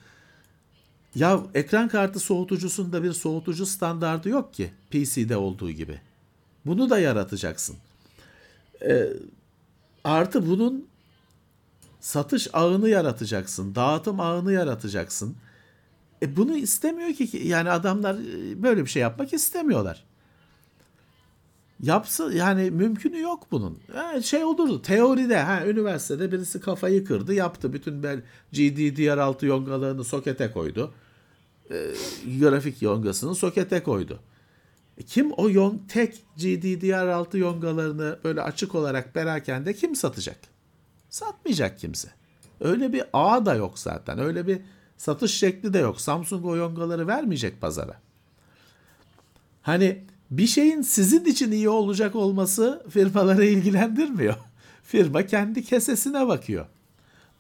ya 1.16 1.40
ekran 1.54 1.88
kartı 1.88 2.20
soğutucusunda 2.20 3.04
bir 3.04 3.14
soğutucu 3.14 3.66
standardı 3.66 4.30
yok 4.30 4.54
ki 4.54 4.72
PC'de 4.90 5.38
olduğu 5.38 5.72
gibi. 5.72 6.00
Bunu 6.66 6.90
da 6.90 7.00
yaratacaksın. 7.00 7.76
Ee, 8.82 9.08
artı 10.04 10.48
bunun 10.48 10.88
satış 12.00 12.48
ağını 12.54 12.90
yaratacaksın, 12.90 13.76
dağıtım 13.76 14.20
ağını 14.20 14.54
yaratacaksın. 14.54 15.36
E 16.22 16.36
bunu 16.36 16.58
istemiyor 16.58 17.14
ki 17.14 17.42
yani 17.44 17.70
adamlar 17.70 18.18
böyle 18.56 18.86
bir 18.86 18.90
şey 18.90 19.02
yapmak 19.02 19.34
istemiyorlar. 19.34 20.09
Yapsa 21.82 22.34
yani 22.34 22.72
mümkünü 22.72 23.20
yok 23.20 23.48
bunun. 23.52 23.80
Yani 23.96 24.24
şey 24.24 24.44
olurdu 24.44 24.82
teoride 24.82 25.38
ha 25.38 25.66
üniversitede 25.66 26.32
birisi 26.32 26.62
kafayı 26.62 27.06
kırdı 27.06 27.34
yaptı 27.34 27.74
bütün 27.74 28.04
bel 28.04 28.22
GDDR6 28.54 29.46
yongalarını 29.46 30.04
sokete 30.04 30.52
koydu. 30.52 30.94
E, 31.72 31.76
grafik 32.40 32.82
yongasını 32.82 33.36
sokete 33.36 33.84
koydu. 33.84 34.20
E, 34.98 35.04
kim 35.04 35.32
o 35.32 35.50
yon 35.50 35.82
tek 35.88 36.24
GDDR6 36.38 37.38
yongalarını 37.38 38.20
böyle 38.24 38.42
açık 38.42 38.76
olarak 38.76 39.14
perakende 39.14 39.74
kim 39.74 39.96
satacak? 39.96 40.38
Satmayacak 41.10 41.80
kimse. 41.80 42.10
Öyle 42.60 42.94
bir 42.94 43.04
ağ 43.14 43.46
da 43.46 43.56
yok 43.56 43.80
zaten. 43.80 44.20
Öyle 44.20 44.48
bir 44.48 44.62
satış 44.98 45.38
şekli 45.38 45.74
de 45.74 45.80
yok. 45.80 46.02
Samsung 46.02 46.46
o 46.46 46.56
yongaları 46.56 47.08
vermeyecek 47.08 47.62
pazara. 47.62 48.02
Hani 49.62 50.06
bir 50.32 50.48
şeyin 50.48 50.82
sizin 50.82 51.26
için 51.26 51.52
iyi 51.52 51.70
olacak 51.70 52.16
olması 52.16 52.86
firmaları 52.90 53.46
ilgilendirmiyor. 53.46 54.36
Firma 54.84 55.26
kendi 55.26 55.64
kesesine 55.64 56.28
bakıyor. 56.28 56.66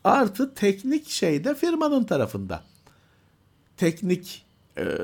Artı 0.03 0.53
teknik 0.53 1.09
şey 1.09 1.43
de 1.43 1.55
firmanın 1.55 2.03
tarafında. 2.03 2.63
Teknik 3.77 4.45
e, 4.77 4.97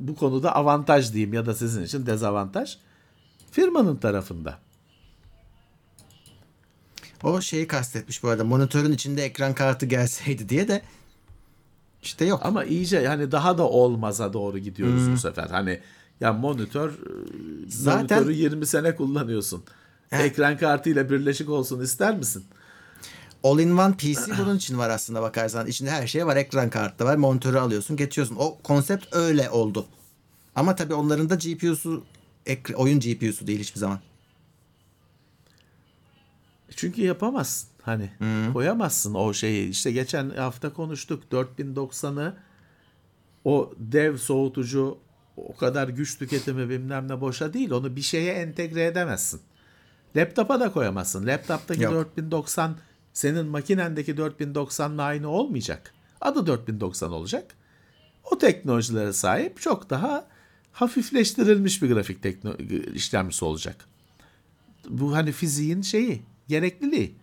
bu 0.00 0.16
konuda 0.16 0.54
avantaj 0.54 1.12
diyeyim 1.12 1.34
ya 1.34 1.46
da 1.46 1.54
sizin 1.54 1.84
için 1.84 2.06
dezavantaj 2.06 2.78
firmanın 3.50 3.96
tarafında. 3.96 4.58
O 7.22 7.40
şeyi 7.40 7.66
kastetmiş 7.66 8.22
bu 8.22 8.28
arada. 8.28 8.44
Monitörün 8.44 8.92
içinde 8.92 9.24
ekran 9.24 9.54
kartı 9.54 9.86
gelseydi 9.86 10.48
diye 10.48 10.68
de 10.68 10.82
işte 12.02 12.24
yok. 12.24 12.40
Ama 12.44 12.64
iyice 12.64 12.98
yani 12.98 13.32
daha 13.32 13.58
da 13.58 13.68
olmaza 13.68 14.32
doğru 14.32 14.58
gidiyoruz 14.58 15.10
bu 15.12 15.16
sefer. 15.16 15.46
Hani 15.50 15.80
ya 16.20 16.32
monitör 16.32 16.92
Zaten- 17.68 18.18
monitörü 18.18 18.34
20 18.34 18.66
sene 18.66 18.96
kullanıyorsun. 18.96 19.64
Evet. 20.12 20.24
Ekran 20.24 20.58
kartıyla 20.58 21.10
birleşik 21.10 21.48
olsun 21.50 21.80
ister 21.80 22.16
misin? 22.16 22.44
All-in-one 23.44 23.94
PC 23.96 24.38
bunun 24.38 24.56
için 24.56 24.78
var 24.78 24.90
aslında 24.90 25.22
bakarsan. 25.22 25.66
İçinde 25.66 25.90
her 25.90 26.06
şey 26.06 26.26
var. 26.26 26.36
Ekran 26.36 26.70
kartı 26.70 27.04
var. 27.04 27.16
Monitörü 27.16 27.58
alıyorsun, 27.58 27.96
geçiyorsun. 27.96 28.36
O 28.38 28.58
konsept 28.58 29.06
öyle 29.16 29.50
oldu. 29.50 29.86
Ama 30.54 30.74
tabii 30.76 30.94
onların 30.94 31.30
da 31.30 31.34
GPU'su 31.34 32.04
oyun 32.76 33.00
GPU'su 33.00 33.46
değil 33.46 33.60
hiçbir 33.60 33.80
zaman. 33.80 34.00
Çünkü 36.76 37.02
yapamazsın. 37.02 37.68
Hani 37.82 38.10
koyamazsın 38.52 39.14
o 39.14 39.32
şeyi. 39.32 39.68
İşte 39.70 39.92
geçen 39.92 40.30
hafta 40.30 40.72
konuştuk 40.72 41.22
4090'ı 41.32 42.36
o 43.44 43.72
dev 43.78 44.16
soğutucu 44.16 44.98
o 45.36 45.56
kadar 45.56 45.88
güç 45.88 46.18
tüketimi 46.18 46.68
bilmem 46.68 47.08
ne 47.08 47.20
boşa 47.20 47.52
değil. 47.52 47.70
Onu 47.70 47.96
bir 47.96 48.02
şeye 48.02 48.32
entegre 48.32 48.84
edemezsin. 48.84 49.40
Laptopa 50.16 50.60
da 50.60 50.72
koyamazsın. 50.72 51.26
Laptoptaki 51.26 51.82
Yok. 51.82 51.92
4090 52.16 52.76
senin 53.12 53.46
makinendeki 53.46 54.14
4090'la 54.14 55.02
aynı 55.02 55.28
olmayacak. 55.28 55.94
Adı 56.20 56.46
4090 56.46 57.12
olacak. 57.12 57.54
O 58.24 58.38
teknolojilere 58.38 59.12
sahip 59.12 59.60
çok 59.60 59.90
daha 59.90 60.26
hafifleştirilmiş 60.72 61.82
bir 61.82 61.92
grafik 61.92 62.22
tekno 62.22 62.54
işlemcisi 62.94 63.44
olacak. 63.44 63.84
Bu 64.88 65.16
hani 65.16 65.32
fiziğin 65.32 65.82
şeyi, 65.82 66.22
gerekliliği. 66.48 67.14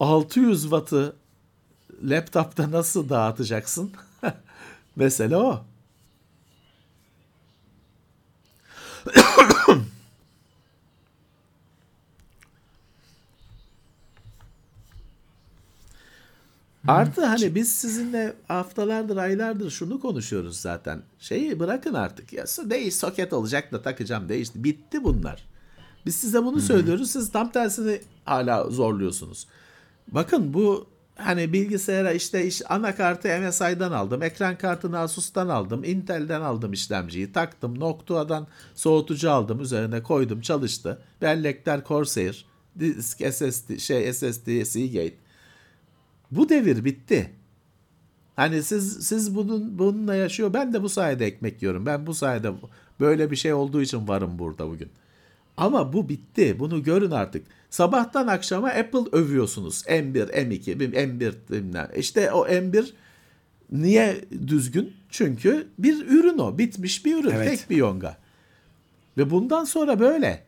600 0.00 0.62
wattı 0.62 1.16
laptopta 2.02 2.70
nasıl 2.70 3.08
dağıtacaksın? 3.08 3.92
Mesele 4.96 5.36
o. 5.36 5.64
Artı 16.88 17.24
hani 17.24 17.54
biz 17.54 17.72
sizinle 17.72 18.32
haftalardır, 18.48 19.16
aylardır 19.16 19.70
şunu 19.70 20.00
konuşuyoruz 20.00 20.60
zaten. 20.60 21.02
Şeyi 21.18 21.60
bırakın 21.60 21.94
artık 21.94 22.32
ya. 22.32 22.44
Değiş 22.44 22.94
soket 22.94 23.32
olacak 23.32 23.72
da 23.72 23.82
takacağım 23.82 24.28
değişti. 24.28 24.64
Bitti 24.64 25.04
bunlar. 25.04 25.44
Biz 26.06 26.16
size 26.16 26.44
bunu 26.44 26.60
söylüyoruz. 26.60 27.10
Siz 27.10 27.32
tam 27.32 27.50
tersini 27.50 28.00
hala 28.24 28.70
zorluyorsunuz. 28.70 29.46
Bakın 30.08 30.54
bu 30.54 30.86
hani 31.16 31.52
bilgisayara 31.52 32.12
işte 32.12 32.46
iş, 32.46 32.70
anakartı 32.70 33.28
MSI'dan 33.28 33.92
aldım. 33.92 34.22
Ekran 34.22 34.58
kartını 34.58 34.98
Asus'tan 34.98 35.48
aldım. 35.48 35.84
Intel'den 35.84 36.40
aldım 36.40 36.72
işlemciyi. 36.72 37.32
Taktım. 37.32 37.80
Noctua'dan 37.80 38.46
soğutucu 38.74 39.30
aldım. 39.30 39.60
Üzerine 39.60 40.02
koydum. 40.02 40.40
Çalıştı. 40.40 41.02
Bellekler 41.22 41.84
Corsair. 41.84 42.46
Disk 42.78 43.18
SSD, 43.32 43.78
şey 43.78 44.12
SSD, 44.12 44.64
Seagate. 44.64 45.25
Bu 46.30 46.48
devir 46.48 46.84
bitti. 46.84 47.30
Hani 48.36 48.62
siz 48.62 49.06
siz 49.06 49.36
bunun 49.36 49.78
bununla 49.78 50.14
yaşıyor. 50.14 50.54
Ben 50.54 50.72
de 50.72 50.82
bu 50.82 50.88
sayede 50.88 51.26
ekmek 51.26 51.62
yiyorum. 51.62 51.86
Ben 51.86 52.06
bu 52.06 52.14
sayede 52.14 52.52
böyle 53.00 53.30
bir 53.30 53.36
şey 53.36 53.52
olduğu 53.52 53.82
için 53.82 54.08
varım 54.08 54.38
burada 54.38 54.68
bugün. 54.68 54.88
Ama 55.56 55.92
bu 55.92 56.08
bitti. 56.08 56.58
Bunu 56.58 56.82
görün 56.82 57.10
artık. 57.10 57.46
Sabahtan 57.70 58.26
akşama 58.26 58.68
Apple 58.68 59.18
övüyorsunuz. 59.18 59.82
M1, 59.82 60.30
M2, 60.30 60.76
M1 60.76 61.32
bilmem. 61.50 61.88
İşte 61.96 62.32
o 62.32 62.46
M1 62.46 62.90
niye 63.72 64.24
düzgün? 64.46 64.92
Çünkü 65.10 65.68
bir 65.78 66.06
ürün 66.06 66.38
o. 66.38 66.58
Bitmiş 66.58 67.04
bir 67.04 67.16
ürün. 67.16 67.30
Evet. 67.30 67.48
Tek 67.48 67.70
bir 67.70 67.76
yonga. 67.76 68.16
Ve 69.18 69.30
bundan 69.30 69.64
sonra 69.64 70.00
böyle. 70.00 70.44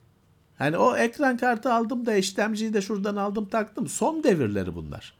Hani 0.58 0.76
o 0.76 0.96
ekran 0.96 1.36
kartı 1.36 1.72
aldım 1.72 2.06
da 2.06 2.14
işlemciyi 2.14 2.74
de 2.74 2.80
şuradan 2.80 3.16
aldım 3.16 3.48
taktım. 3.48 3.88
Son 3.88 4.24
devirleri 4.24 4.74
bunlar. 4.74 5.17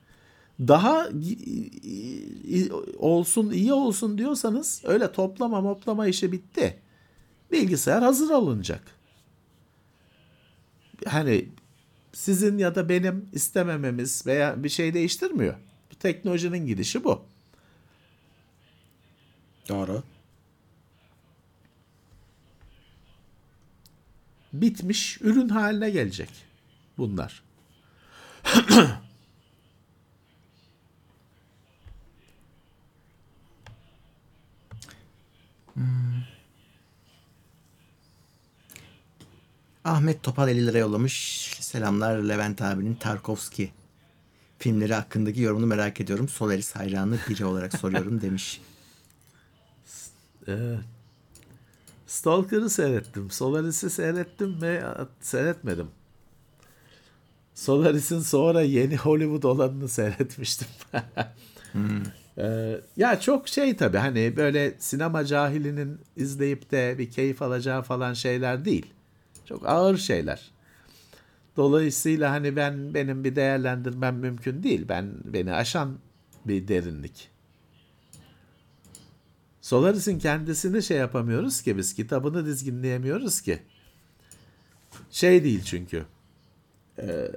Daha 0.60 1.08
olsun 2.98 3.50
iyi 3.50 3.72
olsun 3.72 4.18
diyorsanız 4.18 4.82
öyle 4.84 5.12
toplama 5.12 5.60
moplama 5.60 6.06
işi 6.06 6.32
bitti. 6.32 6.78
Bilgisayar 7.52 8.02
hazır 8.02 8.30
alınacak. 8.30 8.82
Hani 11.06 11.48
sizin 12.12 12.58
ya 12.58 12.74
da 12.74 12.88
benim 12.88 13.28
istemememiz 13.32 14.26
veya 14.26 14.64
bir 14.64 14.68
şey 14.68 14.94
değiştirmiyor. 14.94 15.54
Bu 15.92 15.94
teknolojinin 15.94 16.66
gidişi 16.66 17.04
bu. 17.04 17.24
Doğru. 19.68 20.02
Bitmiş 24.52 25.20
ürün 25.20 25.48
haline 25.48 25.90
gelecek 25.90 26.30
bunlar. 26.98 27.42
Ahmet 39.84 40.22
Topal 40.22 40.48
50 40.48 40.66
lira 40.66 40.78
yollamış. 40.78 41.14
Selamlar 41.60 42.18
Levent 42.18 42.62
abinin 42.62 42.94
Tarkovski 42.94 43.70
filmleri 44.58 44.94
hakkındaki 44.94 45.40
yorumunu 45.40 45.66
merak 45.66 46.00
ediyorum. 46.00 46.28
Solaris 46.28 46.76
hayranı 46.76 47.18
biri 47.28 47.44
olarak 47.44 47.78
soruyorum 47.78 48.20
demiş. 48.22 48.60
Evet. 50.46 50.78
Stalker'ı 52.06 52.70
seyrettim. 52.70 53.30
Solaris'i 53.30 53.90
seyrettim 53.90 54.62
ve 54.62 54.84
seyretmedim. 55.20 55.88
Solaris'in 57.54 58.20
sonra 58.20 58.62
yeni 58.62 58.96
Hollywood 58.96 59.42
olanını 59.42 59.88
seyretmiştim. 59.88 60.68
hmm. 61.72 62.02
ee, 62.38 62.80
ya 62.96 63.20
çok 63.20 63.48
şey 63.48 63.76
tabii 63.76 63.96
hani 63.96 64.36
böyle 64.36 64.74
sinema 64.78 65.24
cahilinin 65.24 66.00
izleyip 66.16 66.70
de 66.70 66.94
bir 66.98 67.10
keyif 67.10 67.42
alacağı 67.42 67.82
falan 67.82 68.12
şeyler 68.12 68.64
değil. 68.64 68.86
Çok 69.48 69.68
ağır 69.68 69.96
şeyler. 69.96 70.50
Dolayısıyla 71.56 72.30
hani 72.30 72.56
ben 72.56 72.94
benim 72.94 73.24
bir 73.24 73.36
değerlendirmem 73.36 74.16
mümkün 74.16 74.62
değil. 74.62 74.84
Ben 74.88 75.14
beni 75.24 75.52
aşan 75.52 75.98
bir 76.44 76.68
derinlik. 76.68 77.28
Solaris'in 79.60 80.18
kendisini 80.18 80.82
şey 80.82 80.96
yapamıyoruz 80.96 81.62
ki 81.62 81.76
biz 81.76 81.94
kitabını 81.94 82.46
dizginleyemiyoruz 82.46 83.40
ki. 83.40 83.62
Şey 85.10 85.44
değil 85.44 85.62
çünkü. 85.64 86.04
Ee, 86.98 87.30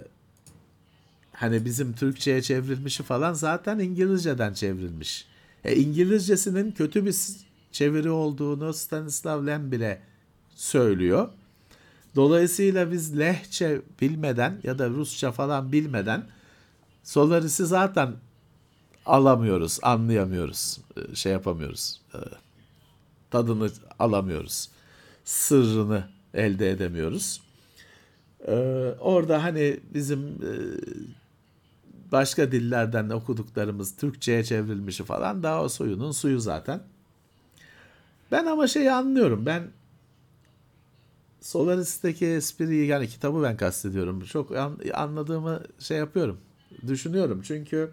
hani 1.32 1.66
bizim 1.66 1.94
Türkçe'ye 1.94 2.42
çevrilmişi 2.42 3.04
falan 3.04 3.34
zaten 3.34 3.80
İngilizce'den 3.80 4.54
çevrilmiş. 4.54 5.28
E, 5.64 5.76
İngilizcesinin 5.76 6.72
kötü 6.72 7.06
bir 7.06 7.16
çeviri 7.72 8.10
olduğunu 8.10 8.74
Stanislav 8.74 9.48
Lem 9.48 9.72
bile 9.72 10.02
söylüyor. 10.56 11.30
Dolayısıyla 12.16 12.92
biz 12.92 13.20
lehçe 13.20 13.82
bilmeden 14.02 14.60
ya 14.64 14.80
da 14.80 14.90
Rusça 14.90 15.32
falan 15.32 15.72
bilmeden 15.72 16.28
Solaris'i 17.04 17.66
zaten 17.66 18.14
alamıyoruz, 19.06 19.80
anlayamıyoruz, 19.82 20.78
şey 21.14 21.32
yapamıyoruz, 21.32 22.02
tadını 23.32 23.70
alamıyoruz, 24.00 24.70
sırrını 25.26 26.04
elde 26.34 26.70
edemiyoruz. 26.70 27.42
Orada 29.00 29.44
hani 29.44 29.80
bizim 29.94 30.38
başka 32.12 32.52
dillerden 32.52 33.10
okuduklarımız 33.10 33.96
Türkçe'ye 33.96 34.44
çevrilmişi 34.44 35.04
falan 35.04 35.44
daha 35.44 35.64
o 35.64 35.70
suyunun 35.70 36.12
suyu 36.12 36.40
zaten. 36.40 36.82
Ben 38.32 38.46
ama 38.46 38.68
şeyi 38.68 38.92
anlıyorum. 38.92 39.46
Ben 39.46 39.68
Solaris'teki 41.42 42.26
espriyi 42.28 42.88
yani 42.88 43.08
kitabı 43.08 43.44
ben 43.44 43.58
kastediyorum. 43.58 44.22
Çok 44.22 44.56
an, 44.56 44.80
anladığımı 44.94 45.64
şey 45.80 45.98
yapıyorum. 45.98 46.38
Düşünüyorum 46.88 47.42
çünkü 47.44 47.92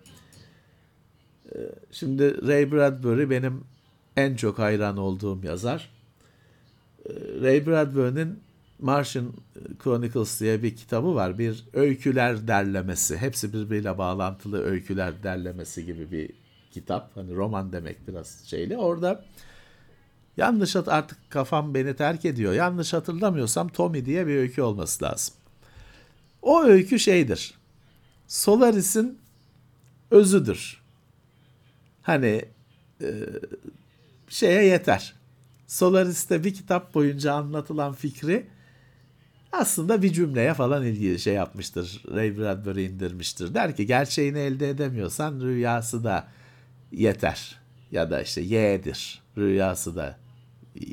e, 1.55 1.59
şimdi 1.91 2.49
Ray 2.49 2.73
Bradbury 2.73 3.31
benim 3.31 3.65
en 4.17 4.37
çok 4.37 4.59
hayran 4.59 4.97
olduğum 4.97 5.45
yazar. 5.45 5.91
E, 7.07 7.13
Ray 7.43 7.67
Bradbury'nin 7.67 8.41
Martian 8.79 9.33
Chronicles 9.85 10.41
diye 10.41 10.63
bir 10.63 10.77
kitabı 10.77 11.15
var. 11.15 11.39
Bir 11.39 11.65
öyküler 11.73 12.49
derlemesi. 12.49 13.17
Hepsi 13.17 13.53
birbiriyle 13.53 13.99
bağlantılı 13.99 14.65
öyküler 14.65 15.23
derlemesi 15.23 15.87
gibi 15.87 16.13
bir 16.13 16.31
kitap. 16.71 17.17
Hani 17.17 17.35
roman 17.35 17.73
demek 17.73 18.09
biraz 18.09 18.45
şeyli. 18.45 18.77
Orada 18.77 19.25
Yanlış 20.39 20.75
hat 20.75 20.89
artık 20.89 21.31
kafam 21.31 21.75
beni 21.75 21.97
terk 21.97 22.25
ediyor. 22.25 22.53
Yanlış 22.53 22.93
hatırlamıyorsam 22.93 23.69
Tommy 23.69 24.05
diye 24.05 24.27
bir 24.27 24.37
öykü 24.37 24.63
olması 24.63 25.05
lazım. 25.05 25.35
O 26.43 26.63
öykü 26.63 26.99
şeydir. 26.99 27.55
Solaris'in 28.29 29.19
özüdür. 30.11 30.83
Hani 32.03 32.45
e, 33.03 33.07
şeye 34.29 34.65
yeter. 34.65 35.15
Solaris'te 35.67 36.45
bir 36.45 36.55
kitap 36.55 36.95
boyunca 36.95 37.33
anlatılan 37.35 37.93
fikri 37.93 38.47
aslında 39.53 40.03
bir 40.03 40.13
cümleye 40.13 40.55
falan 40.55 40.87
ilgili 40.87 41.19
şey 41.19 41.35
yapmıştır. 41.35 42.03
Ray 42.15 42.39
Bradbury 42.39 42.85
indirmiştir. 42.85 43.55
Der 43.55 43.77
ki 43.77 43.87
gerçeğini 43.87 44.39
elde 44.39 44.71
edemiyorsan 44.71 45.41
rüyası 45.41 46.05
da 46.05 46.29
yeter. 46.93 47.59
Ya 47.91 48.11
da 48.11 48.23
işte 48.23 48.41
ye'dir. 48.41 49.23
Rüyası 49.39 49.97
da 49.97 50.28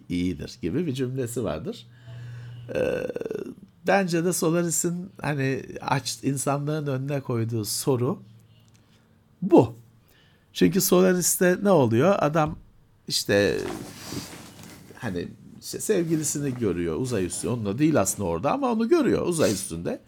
iyidir 0.10 0.58
gibi 0.62 0.88
bir 0.88 0.94
cümlesi 0.94 1.44
vardır. 1.44 1.88
Ee, 2.76 3.08
bence 3.88 4.26
de 4.26 4.34
Solaris'in 4.34 5.12
hani 5.22 5.66
aç 5.82 6.18
insanların 6.24 6.88
önüne 6.88 7.22
koyduğu 7.22 7.66
soru 7.66 8.20
bu. 9.42 9.76
Çünkü 10.54 10.82
Solaris'te 10.82 11.58
ne 11.64 11.72
oluyor? 11.72 12.16
Adam 12.20 12.56
işte 13.08 13.58
hani 14.98 15.28
işte 15.62 15.80
sevgilisini 15.80 16.54
görüyor 16.60 16.96
uzay 17.00 17.26
üstü. 17.26 17.48
Onunla 17.48 17.78
değil 17.78 18.02
aslında 18.02 18.30
orada 18.30 18.52
ama 18.52 18.72
onu 18.72 18.90
görüyor 18.90 19.28
uzay 19.28 19.54
üstünde. 19.54 20.02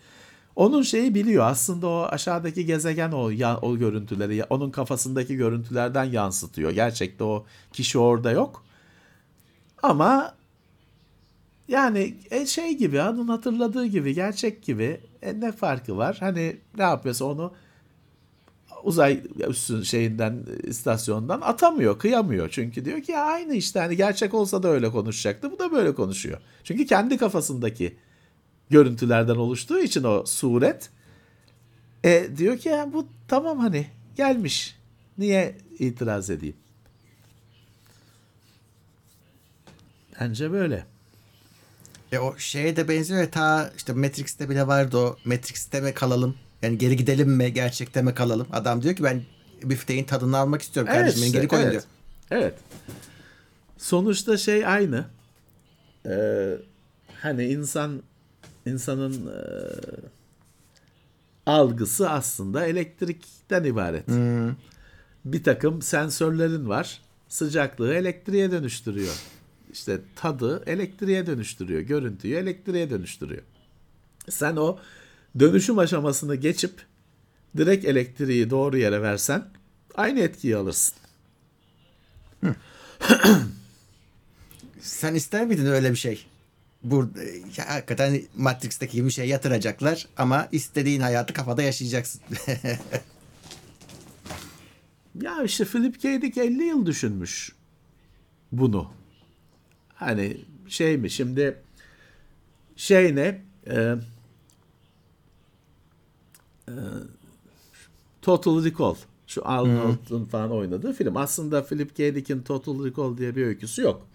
Onun 0.55 0.81
şeyi 0.81 1.15
biliyor 1.15 1.45
aslında 1.45 1.87
o 1.87 2.07
aşağıdaki 2.09 2.65
gezegen 2.65 3.11
o 3.11 3.31
o 3.61 3.77
görüntüleri 3.77 4.43
onun 4.43 4.71
kafasındaki 4.71 5.35
görüntülerden 5.35 6.03
yansıtıyor. 6.03 6.71
Gerçekte 6.71 7.23
o 7.23 7.45
kişi 7.73 7.97
orada 7.99 8.31
yok. 8.31 8.63
Ama 9.83 10.35
yani 11.67 12.15
e, 12.31 12.45
şey 12.45 12.77
gibi 12.77 13.01
adın 13.01 13.27
hatırladığı 13.27 13.85
gibi 13.85 14.13
gerçek 14.13 14.63
gibi 14.63 15.01
e, 15.21 15.39
ne 15.39 15.51
farkı 15.51 15.97
var? 15.97 16.17
Hani 16.19 16.57
ne 16.77 16.83
yapıyorsa 16.83 17.25
onu 17.25 17.53
uzay 18.83 19.23
üstün 19.47 19.81
şeyinden 19.81 20.45
istasyondan 20.63 21.41
atamıyor, 21.41 21.99
kıyamıyor. 21.99 22.49
Çünkü 22.49 22.85
diyor 22.85 23.01
ki 23.01 23.11
ya 23.11 23.23
aynı 23.23 23.55
işte 23.55 23.79
hani 23.79 23.97
gerçek 23.97 24.33
olsa 24.33 24.63
da 24.63 24.67
öyle 24.67 24.91
konuşacaktı. 24.91 25.51
Bu 25.51 25.59
da 25.59 25.71
böyle 25.71 25.95
konuşuyor. 25.95 26.37
Çünkü 26.63 26.85
kendi 26.85 27.17
kafasındaki 27.17 27.95
görüntülerden 28.69 29.35
oluştuğu 29.35 29.79
için 29.79 30.03
o 30.03 30.25
suret 30.25 30.89
e, 32.03 32.27
diyor 32.37 32.57
ki 32.57 32.69
ya 32.69 32.93
bu 32.93 33.07
tamam 33.27 33.59
hani 33.59 33.87
gelmiş. 34.15 34.77
Niye 35.17 35.57
itiraz 35.79 36.29
edeyim? 36.29 36.55
Bence 40.21 40.51
böyle. 40.51 40.85
E 42.11 42.19
o 42.19 42.37
şeye 42.37 42.75
de 42.75 42.87
benziyor 42.87 43.21
ya 43.21 43.31
ta 43.31 43.71
işte 43.77 43.93
Matrix'te 43.93 44.49
bile 44.49 44.67
vardı 44.67 44.97
o 44.97 45.17
Matrix'te 45.25 45.81
mi 45.81 45.93
kalalım? 45.93 46.35
Yani 46.61 46.77
geri 46.77 46.95
gidelim 46.95 47.29
mi 47.29 47.53
gerçekte 47.53 48.01
mi 48.01 48.13
kalalım? 48.13 48.47
Adam 48.51 48.81
diyor 48.81 48.95
ki 48.95 49.03
ben 49.03 49.21
bifteğin 49.63 50.03
tadını 50.03 50.37
almak 50.37 50.61
istiyorum 50.61 50.93
kardeşim 50.93 51.21
beni 51.21 51.25
işte, 51.25 51.37
geri 51.37 51.47
koyun 51.47 51.63
evet. 51.63 51.71
diyor. 51.71 51.83
Evet. 52.31 52.53
Sonuçta 53.77 54.37
şey 54.37 54.65
aynı. 54.65 55.05
Ee, 56.05 56.57
hani 57.21 57.45
insan 57.45 58.03
insanın 58.65 59.27
e, 59.27 59.41
algısı 61.45 62.09
aslında 62.09 62.65
elektrikten 62.65 63.63
ibaret. 63.63 64.07
Bir 65.25 65.43
takım 65.43 65.81
sensörlerin 65.81 66.69
var. 66.69 67.01
Sıcaklığı 67.29 67.93
elektriğe 67.93 68.51
dönüştürüyor. 68.51 69.15
İşte 69.73 70.01
tadı 70.15 70.63
elektriğe 70.65 71.25
dönüştürüyor. 71.27 71.81
Görüntüyü 71.81 72.35
elektriğe 72.35 72.89
dönüştürüyor. 72.89 73.41
Sen 74.29 74.55
o 74.55 74.79
dönüşüm 75.39 75.79
aşamasını 75.79 76.35
geçip 76.35 76.85
direkt 77.57 77.85
elektriği 77.85 78.49
doğru 78.49 78.77
yere 78.77 79.01
versen 79.01 79.45
aynı 79.95 80.19
etkiyi 80.19 80.57
alırsın. 80.57 80.95
Sen 84.81 85.15
ister 85.15 85.45
miydin 85.45 85.65
öyle 85.65 85.91
bir 85.91 85.95
şey? 85.95 86.25
Burada 86.83 87.23
ya, 87.57 87.69
hakikaten 87.69 88.21
Matrix'teki 88.37 88.93
gibi 88.93 89.07
bir 89.07 89.11
şey 89.11 89.27
yatıracaklar 89.27 90.07
ama 90.17 90.47
istediğin 90.51 91.01
hayatı 91.01 91.33
kafada 91.33 91.61
yaşayacaksın. 91.61 92.21
Ya 95.21 95.43
işte 95.43 95.65
Philip 95.65 96.01
K. 96.01 96.21
Dick 96.21 96.37
50 96.37 96.63
yıl 96.63 96.85
düşünmüş 96.85 97.55
bunu. 98.51 98.91
Hani 99.97 100.37
şey 100.67 100.97
mi 100.97 101.09
şimdi 101.09 101.57
şey 102.75 103.15
ne 103.15 103.41
e, 103.67 103.95
e, 106.67 106.73
Total 108.21 108.65
Recall 108.65 108.95
şu 109.27 109.47
Arnold'un 109.47 110.25
falan 110.25 110.51
oynadığı 110.51 110.93
film. 110.93 111.17
Aslında 111.17 111.63
Philip 111.63 111.97
K. 111.97 112.15
Dick'in 112.15 112.41
Total 112.41 112.85
Recall 112.85 113.17
diye 113.17 113.35
bir 113.35 113.45
öyküsü 113.45 113.81
yok. 113.81 114.07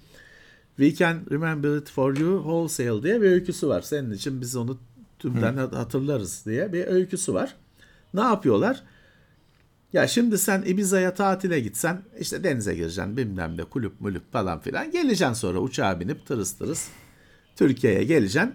We 0.77 0.95
Can 0.95 1.21
Remember 1.31 1.77
It 1.77 1.91
For 1.91 2.17
You 2.17 2.39
Wholesale 2.39 3.03
diye 3.03 3.21
bir 3.23 3.31
öyküsü 3.31 3.69
var. 3.69 3.83
Senin 3.83 4.11
için 4.11 4.41
biz 4.41 4.57
onu 4.57 4.79
tümden 5.19 5.57
hatırlarız 5.57 6.47
diye 6.47 6.73
bir 6.73 6.87
öyküsü 6.87 7.35
var. 7.35 7.57
Ne 8.15 8.21
yapıyorlar? 8.21 8.83
Ya 9.93 10.09
şimdi 10.09 10.39
sen 10.39 10.63
Ibiza'ya 10.63 11.15
tatile 11.15 11.61
gitsen 11.61 12.03
işte 12.21 12.45
denize 12.45 12.75
gireceksin 12.75 13.17
bilmem 13.17 13.57
ne 13.57 13.65
kulüp 13.65 14.01
mulüp 14.01 14.33
falan 14.33 14.61
filan. 14.61 14.91
Geleceksin 14.91 15.35
sonra 15.35 15.59
uçağa 15.59 16.01
binip 16.01 16.27
tırıs 16.27 16.53
tırıs 16.53 16.89
Türkiye'ye 17.57 18.05
geleceksin. 18.05 18.55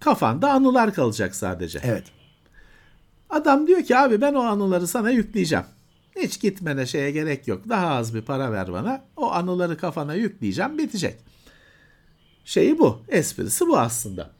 Kafanda 0.00 0.52
anılar 0.52 0.94
kalacak 0.94 1.34
sadece. 1.34 1.80
evet. 1.82 2.04
Adam 3.30 3.66
diyor 3.66 3.82
ki 3.82 3.96
abi 3.96 4.20
ben 4.20 4.34
o 4.34 4.40
anıları 4.40 4.86
sana 4.86 5.10
yükleyeceğim. 5.10 5.64
Hiç 6.16 6.40
gitmene 6.40 6.86
şeye 6.86 7.10
gerek 7.10 7.48
yok. 7.48 7.68
Daha 7.68 7.86
az 7.88 8.14
bir 8.14 8.22
para 8.22 8.52
ver 8.52 8.72
bana. 8.72 9.04
O 9.16 9.32
anıları 9.32 9.76
kafana 9.76 10.14
yükleyeceğim 10.14 10.78
bitecek. 10.78 11.18
Şeyi 12.44 12.78
bu. 12.78 13.02
Esprisi 13.08 13.66
bu 13.66 13.78
aslında. 13.78 14.37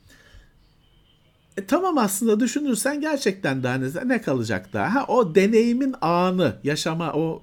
E, 1.59 1.67
tamam 1.67 1.99
aslında 1.99 2.41
düşünürsen 2.41 3.01
gerçekten 3.01 3.63
de 3.63 3.69
hani 3.69 3.91
ne 4.05 4.23
kalacak 4.23 4.73
daha? 4.73 4.95
Ha, 4.95 5.05
o 5.09 5.35
deneyimin 5.35 5.95
anı, 6.01 6.57
yaşama 6.65 7.13
o 7.13 7.43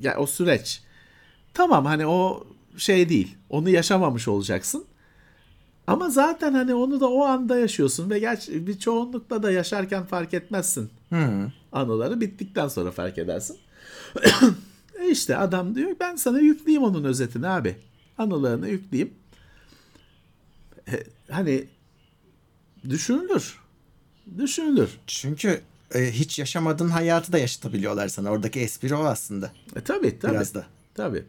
ya, 0.00 0.16
o 0.16 0.26
süreç. 0.26 0.82
Tamam 1.54 1.84
hani 1.86 2.06
o 2.06 2.46
şey 2.76 3.08
değil. 3.08 3.36
Onu 3.50 3.68
yaşamamış 3.68 4.28
olacaksın. 4.28 4.84
Ama 5.86 6.10
zaten 6.10 6.52
hani 6.54 6.74
onu 6.74 7.00
da 7.00 7.10
o 7.10 7.24
anda 7.24 7.58
yaşıyorsun 7.58 8.10
ve 8.10 8.18
gerçi 8.18 8.66
bir 8.66 8.78
çoğunlukla 8.78 9.42
da 9.42 9.50
yaşarken 9.50 10.04
fark 10.04 10.34
etmezsin. 10.34 10.90
Anıları 11.72 12.20
bittikten 12.20 12.68
sonra 12.68 12.90
fark 12.90 13.18
edersin. 13.18 13.56
e 15.00 15.08
işte 15.10 15.36
adam 15.36 15.74
diyor 15.74 15.96
ben 16.00 16.16
sana 16.16 16.38
yükleyeyim 16.38 16.82
onun 16.82 17.04
özetini 17.04 17.48
abi. 17.48 17.76
Anılarını 18.18 18.68
yükleyeyim. 18.68 19.14
E, 20.88 21.04
hani 21.30 21.64
düşünülür. 22.88 23.58
Düşünülür. 24.38 24.98
Çünkü 25.06 25.60
e, 25.94 26.12
hiç 26.12 26.38
yaşamadığın 26.38 26.88
hayatı 26.88 27.32
da 27.32 27.38
yaşatabiliyorlar 27.38 28.08
sana. 28.08 28.30
Oradaki 28.30 28.60
espri 28.60 28.94
o 28.94 29.04
aslında. 29.04 29.52
E 29.76 29.80
tabi 29.80 30.18
tabi. 30.18 30.32
Biraz 30.32 30.54
da. 30.54 30.66
Tabi. 30.94 31.24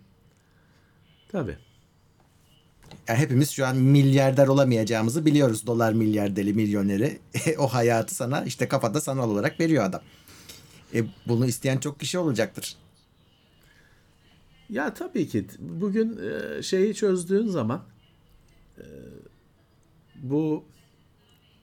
Tabi. 1.32 1.57
Yani 3.07 3.19
hepimiz 3.19 3.52
şu 3.52 3.65
an 3.65 3.77
milyarder 3.77 4.48
olamayacağımızı 4.48 5.26
biliyoruz. 5.26 5.68
Dolar 5.68 5.94
milyarderi, 5.94 6.53
milyoneri. 6.53 7.19
o 7.57 7.68
hayatı 7.68 8.15
sana 8.15 8.44
işte 8.44 8.68
kafada 8.68 9.02
sanal 9.02 9.30
olarak 9.30 9.60
veriyor 9.60 9.84
adam. 9.84 10.02
E, 10.94 11.03
bunu 11.27 11.45
isteyen 11.45 11.77
çok 11.77 11.99
kişi 11.99 12.18
olacaktır. 12.18 12.76
Ya 14.69 14.94
tabii 14.94 15.27
ki 15.27 15.45
bugün 15.60 16.19
e, 16.19 16.64
şeyi 16.64 16.95
çözdüğün 16.95 17.48
zaman 17.48 17.84
e, 18.77 18.84
bu 20.15 20.65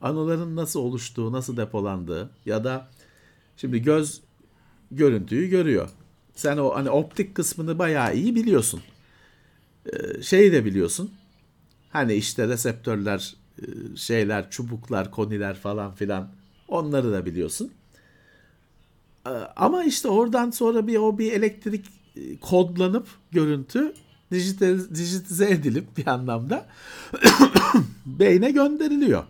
anıların 0.03 0.57
nasıl 0.57 0.81
oluştuğu, 0.81 1.33
nasıl 1.33 1.57
depolandığı 1.57 2.31
ya 2.47 2.65
da 2.65 2.89
şimdi 3.57 3.83
göz 3.83 4.20
görüntüyü 4.91 5.49
görüyor. 5.51 5.89
Sen 6.35 6.57
o 6.57 6.74
hani 6.74 6.91
optik 6.91 7.35
kısmını 7.35 7.79
bayağı 7.79 8.16
iyi 8.16 8.35
biliyorsun. 8.35 8.81
E, 9.87 10.23
şeyi 10.23 10.53
de 10.53 10.65
biliyorsun. 10.65 11.11
Hani 11.91 12.15
işte 12.15 12.49
reseptörler, 12.49 13.35
e, 13.59 13.97
şeyler, 13.97 14.51
çubuklar, 14.51 15.11
koniler 15.11 15.55
falan 15.55 15.95
filan 15.95 16.29
onları 16.69 17.12
da 17.12 17.27
biliyorsun. 17.27 17.73
E, 19.27 19.31
Ama 19.57 19.85
işte 19.85 20.09
oradan 20.09 20.51
sonra 20.51 20.87
bir 20.87 20.97
o 20.97 21.19
bir 21.19 21.33
elektrik 21.33 21.87
e, 22.16 22.37
kodlanıp 22.41 23.07
görüntü 23.33 23.95
dijite, 24.33 24.79
dijitize 24.95 25.51
edilip 25.51 25.97
bir 25.97 26.07
anlamda 26.07 26.66
beyne 28.07 28.51
gönderiliyor. 28.51 29.24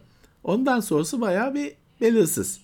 Ondan 0.44 0.81
sonrası 0.81 1.20
bayağı 1.20 1.55
bir 1.55 1.73
belirsiz. 2.01 2.60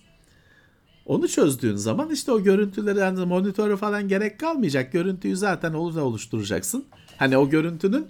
Onu 1.05 1.27
çözdüğün 1.27 1.75
zaman 1.75 2.09
işte 2.09 2.31
o 2.31 2.43
görüntüleri 2.43 2.99
yani 2.99 3.25
monitörü 3.25 3.77
falan 3.77 4.07
gerek 4.07 4.39
kalmayacak. 4.39 4.91
Görüntüyü 4.91 5.35
zaten 5.35 5.73
orada 5.73 6.03
oluşturacaksın. 6.03 6.85
Hani 7.17 7.37
o 7.37 7.49
görüntünün 7.49 8.07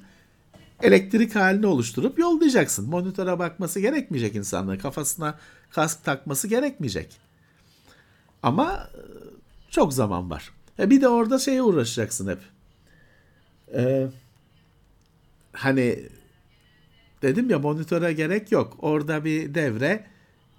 elektrik 0.84 1.36
halini 1.36 1.68
oluşturup 1.68 2.20
yollayacaksın. 2.20 2.90
Monitöre 2.90 3.40
bakması 3.40 3.80
gerekmeyecek 3.80 4.36
insanların. 4.36 4.80
Kafasına 4.80 5.40
kask 5.72 6.04
takması 6.04 6.48
gerekmeyecek. 6.48 7.18
Ama 8.44 8.90
e, 8.94 9.02
çok 9.72 9.94
zaman 9.94 10.30
var. 10.30 10.52
E 10.80 10.90
bir 10.90 11.02
de 11.02 11.08
orada 11.08 11.40
şeye 11.40 11.62
uğraşacaksın 11.62 12.28
hep. 12.28 12.40
Ee, 13.74 14.08
hani 15.54 16.10
dedim 17.22 17.50
ya 17.50 17.60
monitöre 17.60 18.14
gerek 18.14 18.52
yok. 18.52 18.78
Orada 18.80 19.26
bir 19.26 19.56
devre 19.56 20.06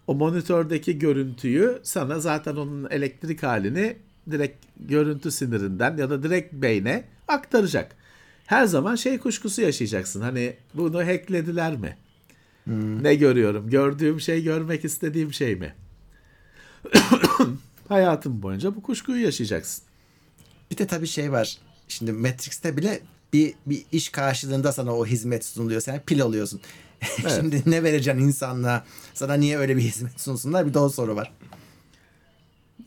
o 0.06 0.14
monitördeki 0.14 0.98
görüntüyü 0.98 1.80
sana 1.82 2.20
zaten 2.20 2.56
onun 2.56 2.90
elektrik 2.90 3.42
halini 3.42 3.96
direkt 4.30 4.66
görüntü 4.76 5.30
sinirinden 5.30 5.96
ya 5.96 6.10
da 6.10 6.22
direkt 6.22 6.52
beyne 6.52 7.04
aktaracak. 7.28 7.96
Her 8.46 8.66
zaman 8.66 8.96
şey 8.96 9.18
kuşkusu 9.18 9.62
yaşayacaksın. 9.62 10.20
Hani 10.20 10.56
bunu 10.74 11.06
hacklediler 11.06 11.76
mi? 11.76 11.96
Ne 13.02 13.14
görüyorum? 13.14 13.70
Gördüğüm 13.70 14.20
şey 14.20 14.42
görmek 14.42 14.84
istediğim 14.84 15.32
şey 15.32 15.56
mi? 15.56 15.74
Hayatın 17.88 18.42
boyunca 18.42 18.76
bu 18.76 18.82
kuşkuyu 18.82 19.24
yaşayacaksın. 19.24 19.84
Bir 20.70 20.78
de 20.78 20.86
tabii 20.86 21.06
şey 21.06 21.32
var. 21.32 21.58
Şimdi 21.88 22.12
Matrix'te 22.12 22.76
bile 22.76 23.00
bir, 23.32 23.54
bir 23.66 23.84
iş 23.92 24.08
karşılığında 24.08 24.72
sana 24.72 24.96
o 24.96 25.06
hizmet 25.06 25.44
sunuluyor. 25.44 25.80
Sen 25.80 26.00
pil 26.06 26.20
oluyorsun. 26.20 26.60
Şimdi 27.36 27.62
ne 27.66 27.82
vereceksin 27.82 28.22
insanlığa? 28.22 28.84
Sana 29.14 29.34
niye 29.34 29.58
öyle 29.58 29.76
bir 29.76 29.82
hizmet 29.82 30.20
sunsunlar? 30.20 30.66
Bir 30.66 30.74
de 30.74 30.78
o 30.78 30.88
soru 30.88 31.16
var. 31.16 31.32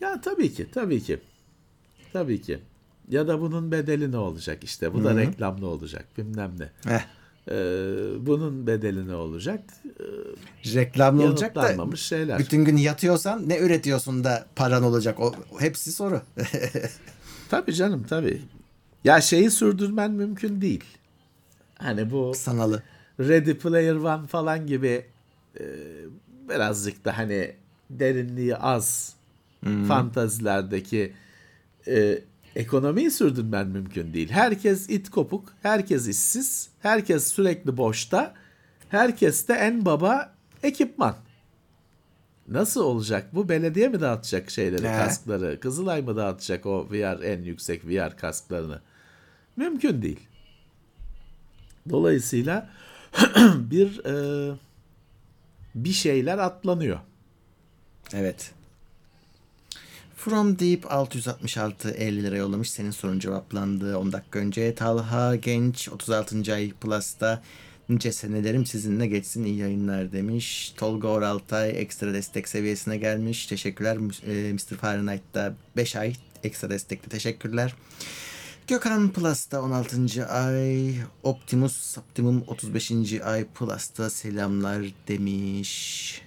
Ya 0.00 0.20
tabii 0.20 0.52
ki, 0.52 0.66
tabii 0.74 1.02
ki. 1.02 1.20
Tabii 2.12 2.42
ki. 2.42 2.58
Ya 3.08 3.28
da 3.28 3.40
bunun 3.40 3.72
bedeli 3.72 4.12
ne 4.12 4.16
olacak 4.16 4.64
işte. 4.64 4.94
Bu 4.94 5.04
da 5.04 5.16
reklamlı 5.16 5.66
olacak 5.66 6.06
bilmem 6.18 6.52
ne. 6.58 6.92
Heh. 6.92 7.06
Ee, 7.50 8.26
bunun 8.26 8.66
bedeli 8.66 9.08
ne 9.08 9.14
olacak? 9.14 9.60
Reklamlı 10.74 11.26
olacak 11.26 11.54
da 11.54 11.96
şeyler. 11.96 12.38
bütün 12.38 12.64
gün 12.64 12.76
yatıyorsan 12.76 13.48
ne 13.48 13.58
üretiyorsun 13.58 14.24
da 14.24 14.46
paran 14.56 14.82
olacak? 14.82 15.20
O 15.20 15.34
hepsi 15.58 15.92
soru. 15.92 16.22
Tabii 17.50 17.74
canım 17.74 18.06
tabii. 18.08 18.42
Ya 19.04 19.20
şeyi 19.20 19.50
sürdürmen 19.50 20.10
mümkün 20.10 20.60
değil. 20.60 20.84
Hani 21.78 22.10
bu 22.10 22.32
Sanalı. 22.34 22.82
Ready 23.20 23.54
Player 23.54 23.94
One 23.94 24.26
falan 24.26 24.66
gibi 24.66 25.04
e, 25.60 25.64
birazcık 26.48 27.04
da 27.04 27.18
hani 27.18 27.52
derinliği 27.90 28.56
az 28.56 29.14
fantazilerdeki 29.88 31.12
e, 31.88 32.18
ekonomiyi 32.56 33.10
sürdürmen 33.10 33.66
mümkün 33.66 34.14
değil. 34.14 34.30
Herkes 34.30 34.90
it 34.90 35.10
kopuk, 35.10 35.52
herkes 35.62 36.08
işsiz, 36.08 36.68
herkes 36.80 37.26
sürekli 37.26 37.76
boşta, 37.76 38.34
herkes 38.88 39.48
de 39.48 39.54
en 39.54 39.84
baba 39.84 40.34
ekipman. 40.62 41.16
Nasıl 42.48 42.80
olacak 42.80 43.26
bu? 43.32 43.48
Belediye 43.48 43.88
mi 43.88 44.00
dağıtacak 44.00 44.50
şeyleri, 44.50 44.82
Ne? 44.82 44.96
kaskları? 44.96 45.60
Kızılay 45.60 46.02
mı 46.02 46.16
dağıtacak 46.16 46.66
o 46.66 46.88
VR 46.90 47.22
en 47.22 47.42
yüksek 47.42 47.88
VR 47.88 48.16
kasklarını? 48.16 48.80
Mümkün 49.56 50.02
değil. 50.02 50.20
Dolayısıyla 51.90 52.70
bir 53.54 54.04
e, 54.04 54.14
bir 55.74 55.92
şeyler 55.92 56.38
atlanıyor. 56.38 56.98
Evet. 58.12 58.52
From 60.16 60.58
Deep 60.58 60.92
666 60.92 61.90
50 61.90 62.22
lira 62.22 62.36
yollamış. 62.36 62.70
Senin 62.70 62.90
sorun 62.90 63.18
cevaplandı 63.18 63.98
10 63.98 64.12
dakika 64.12 64.38
önce. 64.38 64.74
Talha 64.74 65.36
Genç 65.36 65.88
36. 65.88 66.54
ay 66.54 66.72
Plus'ta 66.72 67.42
nice 67.88 68.12
senelerim 68.12 68.66
sizinle 68.66 69.06
geçsin 69.06 69.44
iyi 69.44 69.56
yayınlar 69.56 70.12
demiş. 70.12 70.74
Tolga 70.76 71.08
Oraltay 71.08 71.82
ekstra 71.82 72.14
destek 72.14 72.48
seviyesine 72.48 72.96
gelmiş. 72.96 73.46
Teşekkürler. 73.46 73.96
E, 74.26 74.52
Mr. 74.52 74.76
Fahrenheit'ta 74.76 75.54
5 75.76 75.96
ay 75.96 76.14
ekstra 76.44 76.70
destekli 76.70 77.08
teşekkürler. 77.08 77.74
Gökhan 78.68 79.12
Plus'ta 79.12 79.62
16. 79.62 80.26
ay, 80.26 80.94
Optimus 81.22 81.98
Optimum 81.98 82.44
35. 82.46 83.20
ay 83.24 83.44
Plus'ta 83.44 84.10
selamlar 84.10 84.94
demiş. 85.08 86.22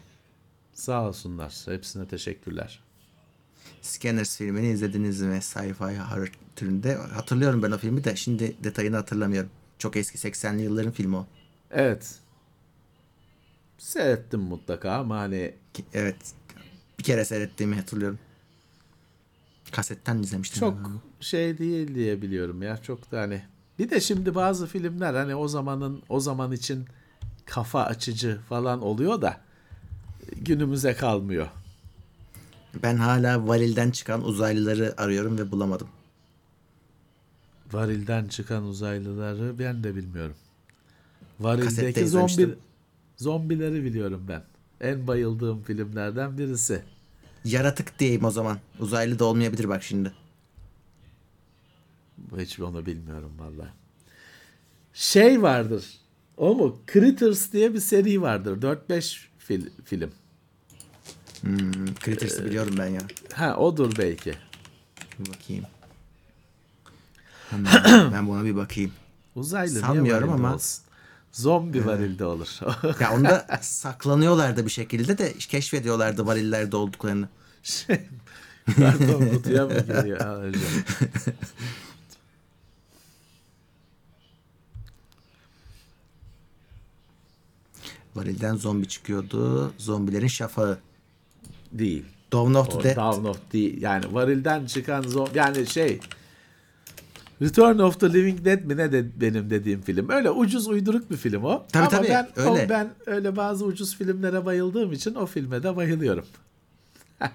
Sağ 0.74 1.08
olsunlar. 1.08 1.54
Hepsine 1.66 2.08
teşekkürler. 2.08 2.80
Scanners 3.82 4.38
filmini 4.38 4.68
izlediniz 4.70 5.22
mi? 5.22 5.42
Sci-fi 5.42 6.00
horror 6.00 6.32
türünde. 6.56 6.96
Hatırlıyorum 6.96 7.64
ben 7.64 7.72
o 7.72 7.78
filmi 7.78 8.04
de 8.04 8.16
şimdi 8.16 8.56
detayını 8.64 8.96
hatırlamıyorum. 8.96 9.50
Çok 9.80 9.96
eski 9.96 10.18
80'li 10.18 10.62
yılların 10.62 10.92
filmi 10.92 11.16
o. 11.16 11.28
Evet. 11.72 12.16
Seyrettim 13.78 14.40
mutlaka 14.40 14.92
ama 14.92 15.18
hani 15.20 15.54
Evet. 15.94 16.34
Bir 17.00 17.04
kere 17.04 17.26
seyrettiğimi 17.26 17.76
hatırlıyorum. 17.76 18.20
Kasetten 19.72 20.18
izlemiştim. 20.18 20.60
çok 20.60 20.77
ben 20.77 20.91
şey 21.19 21.57
değil 21.57 21.95
diye 21.95 22.22
biliyorum 22.22 22.61
ya. 22.61 22.77
Çok 22.77 23.11
da 23.11 23.22
hani 23.22 23.41
bir 23.80 23.89
de 23.89 24.02
şimdi 24.02 24.35
bazı 24.35 24.68
filmler 24.68 25.14
hani 25.14 25.35
o 25.35 25.48
zamanın 25.48 26.03
o 26.10 26.19
zaman 26.19 26.52
için 26.52 26.85
kafa 27.45 27.84
açıcı 27.84 28.39
falan 28.49 28.81
oluyor 28.81 29.22
da 29.22 29.41
günümüze 30.41 30.94
kalmıyor. 30.94 31.48
Ben 32.84 32.98
hala 32.98 33.48
varilden 33.48 33.91
çıkan 33.91 34.23
uzaylıları 34.23 34.94
arıyorum 34.98 35.38
ve 35.38 35.52
bulamadım. 35.52 35.88
Varilden 37.72 38.27
çıkan 38.27 38.64
uzaylıları 38.64 39.60
ben 39.60 39.84
de 39.84 39.95
bilmiyorum. 39.95 40.35
Varildeki 41.39 42.07
zombi 42.07 42.56
zombileri 43.18 43.84
biliyorum 43.84 44.26
ben. 44.27 44.44
En 44.81 45.07
bayıldığım 45.07 45.64
filmlerden 45.64 46.38
birisi. 46.38 46.84
Yaratık 47.48 47.99
diyeyim 47.99 48.24
o 48.26 48.32
zaman. 48.32 48.57
Uzaylı 48.80 49.19
da 49.19 49.26
olmayabilir 49.26 49.69
bak 49.69 49.84
şimdi. 49.84 50.11
Hiç 52.38 52.60
onu 52.60 52.86
bilmiyorum 52.86 53.32
vallahi. 53.40 53.69
Şey 54.94 55.41
vardır. 55.41 55.86
O 56.38 56.56
mu? 56.56 56.80
Critters 56.94 57.52
diye 57.53 57.74
bir 57.74 57.80
seri 57.80 58.22
vardır. 58.22 58.61
4-5 58.61 59.18
fil- 59.49 59.69
film. 59.86 60.11
Hmm, 61.41 61.86
Critters'ı 62.06 62.45
biliyorum 62.45 62.76
ben 62.78 62.88
ya. 62.88 63.02
Ha 63.34 63.56
odur 63.57 63.94
belki. 63.98 64.34
Bir 65.19 65.30
bakayım. 65.34 65.65
Hemen 67.49 67.74
ben 68.14 68.28
buna 68.28 68.44
bir 68.45 68.56
bakayım. 68.56 68.91
Uzaylı 69.36 69.80
Sanmıyorum 69.80 70.32
ama- 70.32 70.53
olsun? 70.56 70.84
Zombi 71.32 71.86
varilde 71.86 72.26
olur. 72.26 72.60
Ya 72.99 73.14
onda 73.14 73.48
saklanıyorlardı 73.61 74.65
bir 74.65 74.72
şekilde 74.72 75.18
de 75.18 75.34
keşfediyorlardı 75.34 76.26
varillerde 76.26 76.76
olduklarını. 76.78 77.30
Şey, 77.68 77.99
karton 78.76 79.30
kutuya 79.34 79.65
mı 79.65 79.73
giriyor? 79.80 80.19
Ha. 80.19 80.41
Varilden 88.15 88.56
zombi 88.56 88.88
çıkıyordu. 88.88 89.73
Zombilerin 89.77 90.27
şafağı. 90.27 90.77
Değil. 91.72 92.06
Dawn 92.34 92.53
of 92.53 92.72
the 92.72 92.77
O 92.77 92.84
Dead. 92.84 92.95
Dawn 92.95 93.26
of 93.26 93.52
the 93.52 93.57
yani 93.60 94.14
varilden 94.14 94.65
çıkan 94.65 95.02
zombi 95.02 95.38
yani 95.38 95.68
şey 95.68 95.99
Return 97.41 97.80
of 97.80 97.99
the 97.99 98.14
Living 98.14 98.45
Dead 98.45 98.64
mi 98.64 98.77
ne 98.77 98.91
de 98.91 99.22
benim 99.22 99.49
dediğim 99.49 99.81
film. 99.81 100.10
Öyle 100.10 100.31
ucuz 100.31 100.68
uyduruk 100.68 101.11
bir 101.11 101.18
film 101.18 101.44
o. 101.44 101.65
Tabii, 101.72 101.81
Ama 101.88 101.89
tabii, 101.89 102.07
ben, 102.10 102.27
o- 102.38 102.41
öyle. 102.56 102.69
ben 102.69 102.89
öyle 103.06 103.35
bazı 103.35 103.65
ucuz 103.65 103.95
filmlere 103.98 104.45
bayıldığım 104.45 104.91
için 104.91 105.15
o 105.15 105.26
filme 105.26 105.64
de 105.64 105.76
bayılıyorum. 105.76 106.26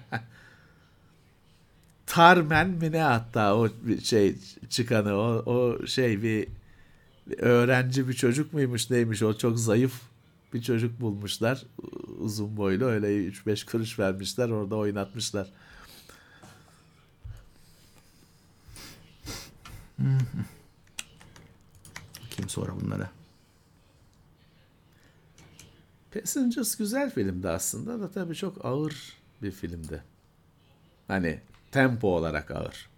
Tarmen 2.05 2.69
mi 2.69 2.91
ne 2.91 3.01
hatta 3.01 3.55
o 3.55 3.69
şey 4.03 4.35
çıkanı 4.69 5.13
o, 5.13 5.43
o 5.45 5.87
şey 5.87 6.23
bir, 6.23 6.47
bir 7.27 7.39
öğrenci 7.39 8.07
bir 8.07 8.13
çocuk 8.13 8.53
muymuş 8.53 8.89
neymiş 8.89 9.23
o 9.23 9.37
çok 9.37 9.59
zayıf 9.59 10.01
bir 10.53 10.61
çocuk 10.61 11.01
bulmuşlar 11.01 11.63
uzun 12.19 12.57
boylu 12.57 12.85
öyle 12.85 13.07
3-5 13.07 13.65
kuruş 13.65 13.99
vermişler 13.99 14.49
orada 14.49 14.75
oynatmışlar. 14.75 15.47
Bakayım 22.33 22.49
sonra 22.49 22.71
bunlara. 22.81 23.09
Passengers 26.13 26.75
güzel 26.75 27.11
filmdi 27.11 27.49
aslında 27.49 27.99
da 27.99 28.11
tabii 28.11 28.35
çok 28.35 28.65
ağır 28.65 29.22
bir 29.43 29.51
filmdi. 29.51 30.03
Hani 31.07 31.39
tempo 31.71 32.07
olarak 32.07 32.51
ağır. 32.51 32.89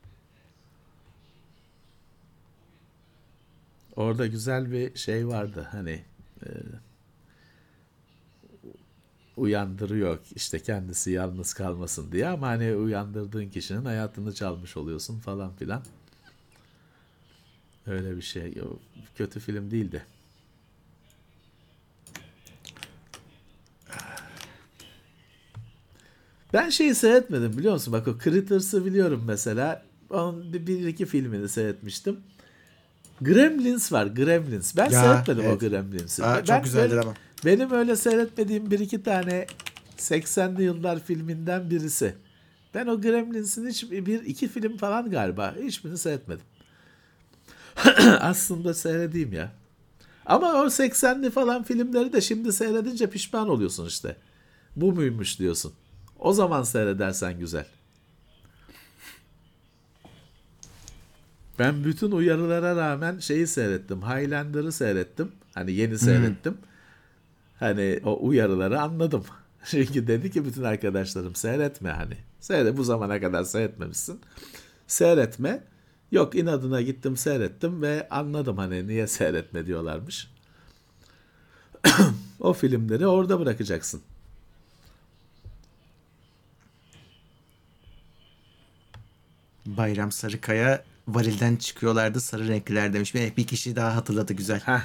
Orada 3.95 4.27
güzel 4.27 4.71
bir 4.71 4.95
şey 4.95 5.27
vardı 5.27 5.67
hani 5.71 6.03
e, 6.45 6.49
uyandırıyor 9.37 10.19
işte 10.35 10.59
kendisi 10.59 11.11
yalnız 11.11 11.53
kalmasın 11.53 12.11
diye 12.11 12.27
ama 12.27 12.47
hani 12.47 12.75
uyandırdığın 12.75 13.49
kişinin 13.49 13.85
hayatını 13.85 14.33
çalmış 14.33 14.77
oluyorsun 14.77 15.19
falan 15.19 15.55
filan. 15.55 15.83
Öyle 17.87 18.17
bir 18.17 18.21
şey. 18.21 18.53
Kötü 19.15 19.39
film 19.39 19.71
değildi. 19.71 20.05
Ben 26.55 26.69
şeyi 26.69 26.95
seyretmedim 26.95 27.57
biliyor 27.57 27.73
musun? 27.73 27.93
Bak 27.93 28.07
o 28.07 28.17
Critters'ı 28.23 28.85
biliyorum 28.85 29.23
mesela. 29.27 29.83
Onun 30.09 30.53
bir, 30.53 30.67
bir 30.67 30.87
iki 30.87 31.05
filmini 31.05 31.49
seyretmiştim. 31.49 32.19
Gremlins 33.21 33.91
var 33.91 34.05
Gremlins. 34.05 34.77
Ben 34.77 34.89
Ya, 34.89 35.01
seyretmedim 35.01 35.43
evet. 35.45 35.63
o 35.63 35.69
Gremlins'i. 35.69 36.25
Aa, 36.25 36.37
Ben- 36.37 36.43
çok 36.43 36.63
güzeldir 36.63 36.91
benim, 36.91 37.03
ama. 37.03 37.13
Benim 37.45 37.71
öyle 37.71 37.95
seyretmediğim 37.95 38.71
bir 38.71 38.79
iki 38.79 39.03
tane 39.03 39.45
80'li 39.97 40.63
yıllar 40.63 40.99
filminden 40.99 41.69
birisi. 41.69 42.15
Ben 42.73 42.87
o 42.87 43.01
Gremlins'in 43.01 43.67
hiç 43.69 43.91
bir 43.91 44.25
iki 44.25 44.47
film 44.47 44.77
falan 44.77 45.09
galiba 45.11 45.55
hiçbirini 45.61 45.97
seyretmedim. 45.97 46.45
Aslında 48.19 48.73
seyredeyim 48.73 49.33
ya. 49.33 49.51
Ama 50.25 50.53
o 50.53 50.65
80'li 50.65 51.31
falan 51.31 51.63
filmleri 51.63 52.13
de 52.13 52.21
şimdi 52.21 52.53
seyredince 52.53 53.09
pişman 53.09 53.49
oluyorsun 53.49 53.87
işte. 53.87 54.15
Bu 54.75 54.91
muymuş 54.91 55.39
diyorsun. 55.39 55.73
O 56.19 56.33
zaman 56.33 56.63
seyredersen 56.63 57.39
güzel. 57.39 57.65
Ben 61.59 61.83
bütün 61.83 62.11
uyarılara 62.11 62.75
rağmen 62.75 63.19
şeyi 63.19 63.47
seyrettim. 63.47 64.01
Highlander'ı 64.01 64.71
seyrettim. 64.71 65.31
Hani 65.53 65.71
yeni 65.71 65.99
seyrettim. 65.99 66.57
Hani 67.59 67.99
o 68.05 68.27
uyarıları 68.27 68.81
anladım. 68.81 69.23
Çünkü 69.65 70.07
dedi 70.07 70.31
ki 70.31 70.45
bütün 70.45 70.63
arkadaşlarım 70.63 71.35
seyretme 71.35 71.89
hani. 71.89 72.17
Seyret 72.39 72.77
bu 72.77 72.83
zamana 72.83 73.21
kadar 73.21 73.43
seyretmemişsin. 73.43 74.19
Seyretme. 74.87 75.63
Yok 76.11 76.35
inadına 76.35 76.81
gittim 76.81 77.17
seyrettim 77.17 77.81
ve 77.81 78.07
anladım 78.09 78.57
hani 78.57 78.87
niye 78.87 79.07
seyretme 79.07 79.65
diyorlarmış. 79.65 80.31
o 82.39 82.53
filmleri 82.53 83.07
orada 83.07 83.39
bırakacaksın. 83.39 84.01
Bayram 89.65 90.11
Sarıkaya 90.11 90.83
varilden 91.07 91.55
çıkıyorlardı 91.55 92.21
sarı 92.21 92.47
renkliler 92.47 92.93
demiş. 92.93 93.15
Bir, 93.15 93.35
bir 93.37 93.47
kişi 93.47 93.75
daha 93.75 93.95
hatırladı 93.95 94.33
güzel. 94.33 94.59
Heh. 94.59 94.81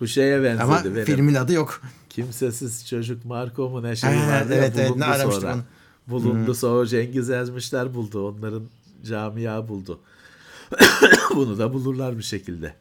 Bu 0.00 0.06
şeye 0.08 0.42
benzedi 0.42 0.62
Ama 0.62 0.84
benim. 0.84 1.04
filmin 1.04 1.34
adı 1.34 1.52
yok. 1.52 1.82
Kimsesiz 2.10 2.88
çocuk 2.88 3.24
Marco 3.24 3.68
mu 3.70 3.82
ne 3.82 3.96
şey 3.96 4.10
vardı 4.10 4.54
evet, 4.54 4.76
ya 4.76 4.82
evet, 4.82 4.90
bulundu 4.90 5.00
ne 5.00 5.04
aramıştım 5.04 5.42
sonra. 5.42 5.54
onu. 5.54 5.62
Bulundu 6.06 6.54
sonra 6.54 6.86
Cengiz 6.86 7.30
Ermişler 7.30 7.94
buldu. 7.94 8.28
Onların 8.28 8.62
camia 9.04 9.68
buldu. 9.68 10.00
Bunu 11.34 11.58
da 11.58 11.72
bulurlar 11.72 12.18
bir 12.18 12.22
şekilde. 12.22 12.74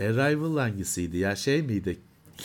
Arrival 0.00 0.56
hangisiydi 0.56 1.16
ya 1.16 1.36
şey 1.36 1.62
miydi? 1.62 1.98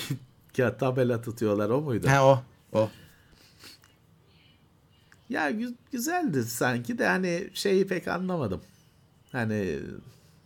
ya 0.58 0.78
tabela 0.78 1.22
tutuyorlar 1.22 1.70
o 1.70 1.82
muydu? 1.82 2.08
Ha 2.10 2.26
o. 2.26 2.44
O. 2.74 2.90
Ya 5.30 5.52
gü- 5.52 5.76
güzeldi 5.92 6.44
sanki 6.44 6.98
de 6.98 7.08
hani 7.08 7.50
şeyi 7.54 7.88
pek 7.88 8.08
anlamadım. 8.08 8.62
Hani 9.32 9.80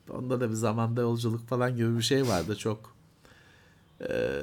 onda 0.09 0.41
da 0.41 0.49
bir 0.49 0.55
zamanda 0.55 1.01
yolculuk 1.01 1.47
falan 1.47 1.75
gibi 1.77 1.97
bir 1.97 2.03
şey 2.03 2.27
vardı 2.27 2.55
çok 2.57 2.95
eee, 4.01 4.41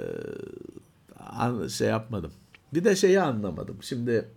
an- 1.19 1.67
şey 1.69 1.89
yapmadım. 1.89 2.33
Bir 2.75 2.85
de 2.85 2.97
şeyi 2.97 3.21
anlamadım. 3.21 3.79
Şimdi 3.83 4.29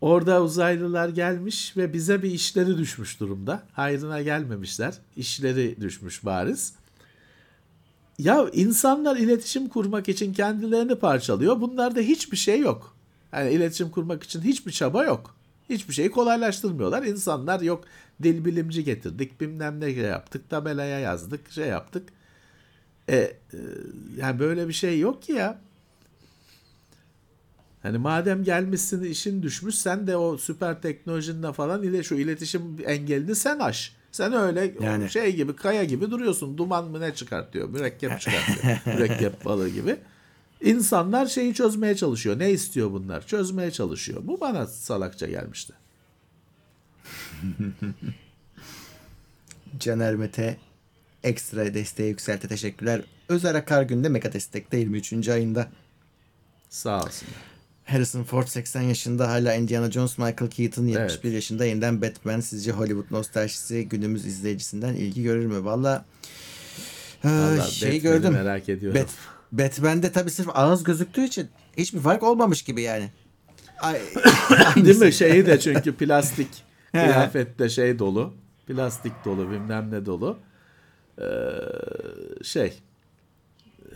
orada 0.00 0.42
uzaylılar 0.42 1.08
gelmiş 1.08 1.76
ve 1.76 1.92
bize 1.92 2.22
bir 2.22 2.30
işleri 2.30 2.78
düşmüş 2.78 3.20
durumda. 3.20 3.62
Hayrına 3.72 4.22
gelmemişler. 4.22 4.94
İşleri 5.16 5.76
düşmüş 5.80 6.24
bariz. 6.24 6.74
Ya 8.18 8.50
insanlar 8.52 9.16
iletişim 9.16 9.68
kurmak 9.68 10.08
için 10.08 10.32
kendilerini 10.32 10.94
parçalıyor. 10.94 11.60
Bunlarda 11.60 12.00
hiçbir 12.00 12.36
şey 12.36 12.60
yok. 12.60 12.96
Yani 13.32 13.52
iletişim 13.52 13.90
kurmak 13.90 14.22
için 14.22 14.40
hiçbir 14.40 14.72
çaba 14.72 15.04
yok. 15.04 15.36
Hiçbir 15.70 15.94
şeyi 15.94 16.10
kolaylaştırmıyorlar. 16.10 17.02
İnsanlar 17.02 17.60
yok 17.60 17.84
dil 18.22 18.44
bilimci 18.44 18.84
getirdik, 18.84 19.40
bilmem 19.40 19.80
ne 19.80 19.90
yaptık, 19.90 20.50
tabelaya 20.50 20.98
yazdık, 20.98 21.50
şey 21.50 21.66
yaptık. 21.66 22.08
E, 23.08 23.16
e, 23.16 23.36
yani 24.16 24.38
böyle 24.38 24.68
bir 24.68 24.72
şey 24.72 25.00
yok 25.00 25.22
ki 25.22 25.32
ya. 25.32 25.60
Hani 27.82 27.98
madem 27.98 28.44
gelmişsin 28.44 29.02
işin 29.04 29.42
düşmüş 29.42 29.74
sen 29.74 30.06
de 30.06 30.16
o 30.16 30.38
süper 30.38 30.82
teknolojinle 30.82 31.52
falan 31.52 31.82
ile 31.82 32.02
şu 32.02 32.14
iletişim 32.14 32.76
engelini 32.86 33.34
sen 33.34 33.58
aş. 33.58 33.96
Sen 34.14 34.32
öyle 34.32 34.74
Yani. 34.80 35.10
şey 35.10 35.36
gibi 35.36 35.56
kaya 35.56 35.84
gibi 35.84 36.10
duruyorsun. 36.10 36.58
Duman 36.58 36.84
mı 36.84 37.00
ne 37.00 37.14
çıkartıyor? 37.14 37.68
Mürekkep 37.68 38.20
çıkartıyor. 38.20 38.78
Mürekkep 38.98 39.44
balığı 39.44 39.68
gibi. 39.68 39.96
İnsanlar 40.60 41.26
şeyi 41.26 41.54
çözmeye 41.54 41.96
çalışıyor. 41.96 42.38
Ne 42.38 42.50
istiyor 42.50 42.92
bunlar? 42.92 43.26
Çözmeye 43.26 43.70
çalışıyor. 43.70 44.20
Bu 44.24 44.40
bana 44.40 44.66
salakça 44.66 45.26
gelmişti. 45.26 45.72
Caner 49.78 50.14
Mete 50.14 50.56
ekstra 51.22 51.74
desteği 51.74 52.08
yükseltti. 52.08 52.48
Teşekkürler. 52.48 53.02
Özer 53.28 53.54
Akar 53.54 53.82
günde 53.82 54.08
mega 54.08 54.32
destekte 54.32 54.76
23. 54.76 55.28
ayında. 55.28 55.68
Sağ 56.68 57.02
olsun. 57.02 57.28
Harrison 57.84 58.22
Ford 58.22 58.46
80 58.46 58.82
yaşında 58.82 59.28
hala 59.28 59.54
Indiana 59.54 59.90
Jones, 59.90 60.18
Michael 60.18 60.50
Keaton 60.50 60.86
71 60.86 60.98
Evet. 61.28 61.34
yaşında 61.34 61.64
yeniden 61.64 62.02
Batman. 62.02 62.40
Sizce 62.40 62.70
Hollywood 62.72 63.10
nostaljisi 63.10 63.88
günümüz 63.88 64.26
izleyicisinden 64.26 64.94
ilgi 64.94 65.22
görür 65.22 65.46
mü? 65.46 65.64
Valla 65.64 66.04
şeyi 67.22 67.58
Batman'i 67.58 68.00
gördüm. 68.00 68.32
merak 68.32 68.68
ediyorum. 68.68 69.00
Bat, 69.00 69.08
Batman'de 69.52 70.12
tabii 70.12 70.30
sırf 70.30 70.48
ağız 70.54 70.84
gözüktüğü 70.84 71.24
için 71.24 71.48
hiçbir 71.76 72.00
fark 72.00 72.22
olmamış 72.22 72.62
gibi 72.62 72.82
yani. 72.82 73.10
Ay, 73.80 74.00
Değil 74.76 74.98
mi? 74.98 75.12
Şeyi 75.12 75.46
de 75.46 75.60
çünkü 75.60 75.92
plastik 75.96 76.48
kıyafette 76.92 77.68
şey 77.68 77.98
dolu. 77.98 78.34
Plastik 78.66 79.12
dolu 79.24 79.50
bilmem 79.50 79.90
ne 79.90 80.06
dolu. 80.06 80.38
Ee, 81.20 81.24
şey 82.42 82.78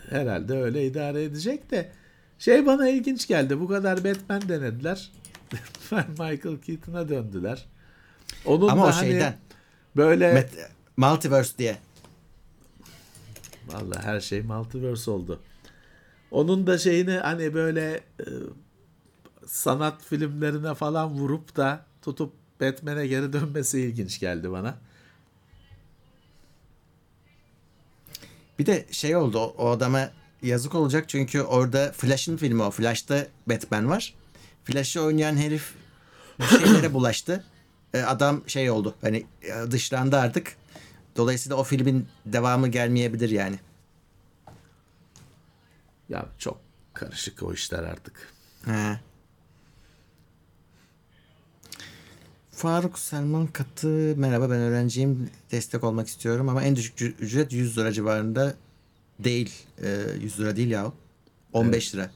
herhalde 0.09 0.53
öyle 0.53 0.85
idare 0.85 1.23
edecek 1.23 1.71
de 1.71 1.91
şey 2.39 2.65
bana 2.65 2.89
ilginç 2.89 3.27
geldi. 3.27 3.59
Bu 3.59 3.67
kadar 3.67 4.03
Batman 4.03 4.49
denediler. 4.49 5.11
Michael 5.91 6.57
Keaton'a 6.65 7.09
döndüler. 7.09 7.65
Onun 8.45 8.67
Ama 8.67 8.83
da 8.83 8.87
o 8.87 8.91
hani 8.91 9.09
şeyden. 9.09 9.37
böyle 9.95 10.25
Met- 10.33 10.69
Multiverse 10.97 11.57
diye. 11.57 11.77
Vallahi 13.67 14.03
her 14.05 14.19
şey 14.19 14.41
multiverse 14.41 15.11
oldu. 15.11 15.39
Onun 16.31 16.67
da 16.67 16.77
şeyini 16.77 17.11
hani 17.11 17.53
böyle 17.53 18.03
e, 18.19 18.25
sanat 19.45 20.03
filmlerine 20.03 20.73
falan 20.73 21.09
vurup 21.09 21.55
da 21.55 21.85
tutup 22.01 22.33
Batman'e 22.61 23.07
geri 23.07 23.33
dönmesi 23.33 23.81
ilginç 23.81 24.19
geldi 24.19 24.51
bana. 24.51 24.77
Bir 28.59 28.65
de 28.65 28.85
şey 28.91 29.15
oldu 29.15 29.39
o, 29.39 29.55
o 29.57 29.69
adama 29.69 30.11
yazık 30.41 30.75
olacak 30.75 31.09
çünkü 31.09 31.41
orada 31.41 31.91
Flash'ın 31.91 32.37
filmi 32.37 32.63
o. 32.63 32.71
Flash'ta 32.71 33.27
Batman 33.47 33.89
var. 33.89 34.13
Flash'ı 34.63 35.01
oynayan 35.01 35.37
herif 35.37 35.73
şeylere 36.49 36.93
bulaştı. 36.93 37.43
E, 37.93 38.01
adam 38.01 38.43
şey 38.47 38.71
oldu 38.71 38.95
hani 39.01 39.25
e, 39.41 39.71
dışlandı 39.71 40.17
artık. 40.17 40.55
Dolayısıyla 41.15 41.57
o 41.57 41.63
filmin 41.63 42.07
devamı 42.25 42.67
gelmeyebilir 42.67 43.29
yani. 43.29 43.59
Ya 46.09 46.25
çok 46.37 46.61
karışık 46.93 47.43
o 47.43 47.53
işler 47.53 47.83
artık. 47.83 48.33
He. 48.65 48.99
Faruk 52.51 52.99
Selman 52.99 53.47
Katı 53.47 53.87
merhaba 54.17 54.49
ben 54.49 54.59
öğrenciyim 54.59 55.29
destek 55.51 55.83
olmak 55.83 56.07
istiyorum 56.07 56.49
ama 56.49 56.63
en 56.63 56.75
düşük 56.75 57.01
ücret 57.01 57.53
100 57.53 57.77
lira 57.77 57.91
civarında 57.91 58.55
değil. 59.19 59.53
Ee, 59.83 60.05
100 60.21 60.39
lira 60.39 60.55
değil 60.55 60.69
ya 60.71 60.91
15 61.53 61.95
lira. 61.95 62.11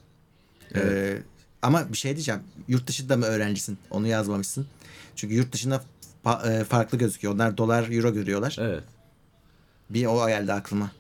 Ee, 0.76 1.18
ama 1.62 1.92
bir 1.92 1.98
şey 1.98 2.16
diyeceğim. 2.16 2.42
Yurt 2.68 2.88
dışında 2.88 3.18
mı 3.18 3.26
öğrencisin? 3.26 3.78
Onu 3.92 4.08
yazmamışsın. 4.08 4.68
Çünkü 5.16 5.36
yurt 5.36 5.52
dışında 5.54 5.84
fa- 6.26 6.62
e, 6.62 6.64
farklı 6.64 6.98
gözüküyor. 6.98 7.34
Onlar 7.34 7.58
dolar 7.58 7.90
euro 7.92 8.14
görüyorlar. 8.14 8.58
Evet. 8.60 8.84
bir 9.90 10.06
o 10.06 10.28
geldi 10.28 10.54
aklıma. 10.54 10.92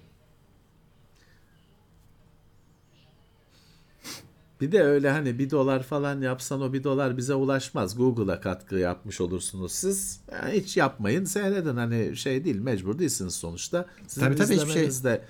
Bir 4.61 4.71
de 4.71 4.83
öyle 4.83 5.09
hani 5.11 5.39
bir 5.39 5.49
dolar 5.49 5.83
falan 5.83 6.21
yapsan 6.21 6.61
o 6.61 6.73
bir 6.73 6.83
dolar 6.83 7.17
bize 7.17 7.33
ulaşmaz. 7.35 7.97
Google'a 7.97 8.41
katkı 8.41 8.75
yapmış 8.75 9.21
olursunuz 9.21 9.71
siz. 9.71 10.19
Yani 10.31 10.53
hiç 10.53 10.77
yapmayın 10.77 11.25
seyredin. 11.25 11.75
Hani 11.75 12.17
şey 12.17 12.45
değil 12.45 12.55
mecbur 12.59 12.99
değilsiniz 12.99 13.35
sonuçta. 13.35 13.85
Sizin 14.07 14.21
Tabii 14.21 14.35
tabii, 14.35 14.47
şey- 14.47 14.55
izlemeniz 14.57 15.03
de 15.03 15.21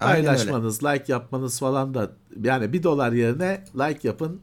Aynen 0.00 0.18
öyle. 0.18 0.26
paylaşmanız, 0.26 0.84
like 0.84 1.12
yapmanız 1.12 1.58
falan 1.60 1.94
da 1.94 2.10
yani 2.42 2.72
bir 2.72 2.82
dolar 2.82 3.12
yerine 3.12 3.64
like 3.74 4.08
yapın 4.08 4.40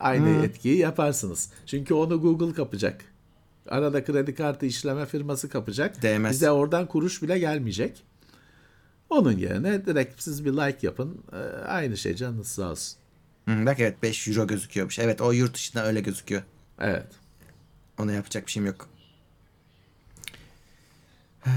aynı 0.00 0.44
etkiyi 0.44 0.78
yaparsınız. 0.78 1.50
Çünkü 1.66 1.94
onu 1.94 2.20
Google 2.20 2.54
kapacak. 2.54 3.04
Arada 3.68 4.04
kredi 4.04 4.34
kartı 4.34 4.66
işleme 4.66 5.06
firması 5.06 5.48
kapacak. 5.48 6.02
Değmez. 6.02 6.32
Bize 6.32 6.50
oradan 6.50 6.86
kuruş 6.86 7.22
bile 7.22 7.38
gelmeyecek. 7.38 8.02
Onun 9.10 9.32
yerine 9.38 9.86
direkt 9.86 10.22
siz 10.22 10.44
bir 10.44 10.52
like 10.52 10.86
yapın. 10.86 11.24
Ee, 11.32 11.36
Aynı 11.64 11.96
şey 11.96 12.14
canınız 12.14 12.46
sağ 12.48 12.70
olsun. 12.70 12.98
Hı, 13.48 13.66
bak 13.66 13.80
evet 13.80 14.02
5 14.02 14.28
euro 14.28 14.46
gözüküyormuş 14.46 14.98
evet 14.98 15.20
o 15.20 15.32
yurt 15.32 15.54
dışında 15.54 15.86
öyle 15.86 16.00
gözüküyor 16.00 16.42
Evet. 16.80 17.06
Ona 17.98 18.12
yapacak 18.12 18.46
bir 18.46 18.50
şeyim 18.52 18.66
yok. 18.66 18.88
Ee, 21.46 21.50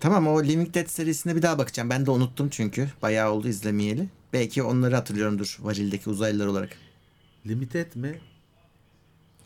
tamam 0.00 0.26
o 0.26 0.42
Living 0.44 0.74
Dead 0.74 0.86
serisine 0.86 1.36
bir 1.36 1.42
daha 1.42 1.58
bakacağım. 1.58 1.90
Ben 1.90 2.06
de 2.06 2.10
unuttum 2.10 2.48
çünkü. 2.48 2.88
Bayağı 3.02 3.30
oldu 3.32 3.48
izlemeyeli. 3.48 4.08
Belki 4.32 4.62
onları 4.62 4.94
hatırlıyorumdur 4.94 5.56
varildeki 5.60 6.10
uzaylılar 6.10 6.46
olarak. 6.46 6.70
Limited 7.46 7.94
mi? 7.94 8.18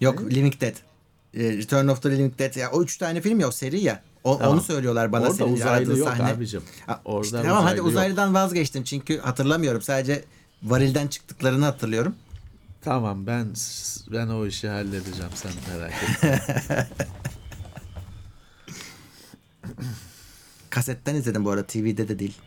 Yok 0.01 0.23
Living 0.31 0.61
Dead. 0.61 0.75
Ee, 1.35 1.57
Return 1.57 1.89
of 1.89 2.03
the 2.03 2.11
Living 2.11 2.39
Dead. 2.39 2.55
Ya, 2.57 2.71
o 2.71 2.83
üç 2.83 2.97
tane 2.97 3.21
film 3.21 3.41
ya 3.41 3.49
o 3.49 3.51
seri 3.51 3.81
ya. 3.81 4.03
O, 4.25 4.39
Tamam. 4.39 4.53
Onu 4.55 4.61
söylüyorlar 4.63 5.13
bana. 5.13 5.23
Orada 5.23 5.35
senin 5.35 5.53
uzaylı 5.53 5.99
yok 5.99 6.09
sahne. 6.09 6.25
abicim. 6.33 6.63
Orada 7.05 7.25
işte 7.25 7.43
tamam 7.43 7.55
hadi 7.55 7.65
uzaylı 7.65 7.79
yok. 7.79 7.87
uzaylıdan 7.89 8.35
vazgeçtim 8.35 8.85
çünkü 8.85 9.19
hatırlamıyorum. 9.19 9.83
Sadece 9.83 10.25
varilden 10.63 11.07
çıktıklarını 11.09 11.65
hatırlıyorum. 11.65 12.15
Tamam 12.83 13.27
ben 13.27 13.47
ben 14.13 14.29
o 14.29 14.47
işi 14.47 14.69
halledeceğim 14.69 15.31
sen 15.35 15.53
merak 15.73 15.93
etme. 16.03 16.89
Kasetten 20.71 21.15
izledim 21.15 21.45
bu 21.45 21.51
arada. 21.51 21.67
TV'de 21.67 22.09
de 22.09 22.19
değil. 22.19 22.39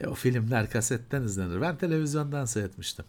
E, 0.00 0.06
o 0.06 0.14
filmler 0.14 0.70
kasetten 0.70 1.22
izlenir. 1.22 1.60
Ben 1.60 1.76
televizyondan 1.76 2.44
seyretmiştim. 2.44 3.04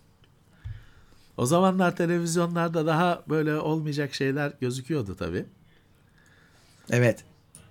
O 1.37 1.45
zamanlar 1.45 1.95
televizyonlarda 1.95 2.85
daha 2.85 3.23
böyle 3.29 3.55
olmayacak 3.55 4.13
şeyler 4.13 4.53
gözüküyordu 4.61 5.15
tabii. 5.15 5.45
Evet. 6.89 7.23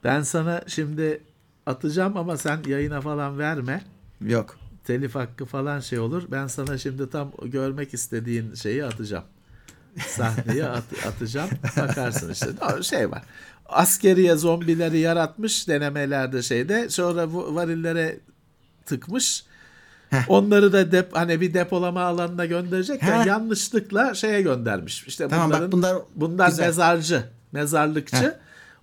Ben 0.05 0.23
sana 0.23 0.63
şimdi 0.67 1.23
atacağım 1.67 2.17
ama 2.17 2.37
sen 2.37 2.63
yayına 2.67 3.01
falan 3.01 3.39
verme. 3.39 3.85
Yok. 4.21 4.59
Telif 4.85 5.15
hakkı 5.15 5.45
falan 5.45 5.81
şey 5.81 5.99
olur. 5.99 6.23
Ben 6.31 6.47
sana 6.47 6.79
şimdi 6.79 7.11
tam 7.11 7.33
görmek 7.45 7.95
istediğin 7.95 8.55
şeyi 8.55 8.85
atacağım. 8.85 9.25
Sahneyi 10.07 10.65
at- 10.65 11.07
atacağım. 11.07 11.51
Bakarsın 11.77 12.33
işte. 12.33 12.49
Şey 12.83 13.11
var. 13.11 13.23
Askeriye 13.69 14.35
zombileri 14.37 14.99
yaratmış 14.99 15.69
denemelerde 15.69 16.43
şeyde. 16.43 16.89
Sonra 16.89 17.33
bu 17.33 17.55
varillere 17.55 18.21
tıkmış. 18.87 19.45
Onları 20.29 20.73
da 20.73 20.93
dep 20.93 21.17
hani 21.17 21.41
bir 21.41 21.55
depolama 21.55 22.03
alanına 22.03 22.47
gönderecekken 22.47 23.21
Heh. 23.21 23.27
yanlışlıkla 23.27 24.15
şeye 24.15 24.43
göndermiş. 24.43 25.05
İşte 25.07 25.29
Tamam, 25.29 25.51
bak 25.51 25.57
bunların, 25.57 25.73
bunlar 25.73 25.97
bunlar 26.15 26.49
güzel. 26.49 26.67
mezarcı, 26.67 27.25
mezarlıkçı. 27.53 28.37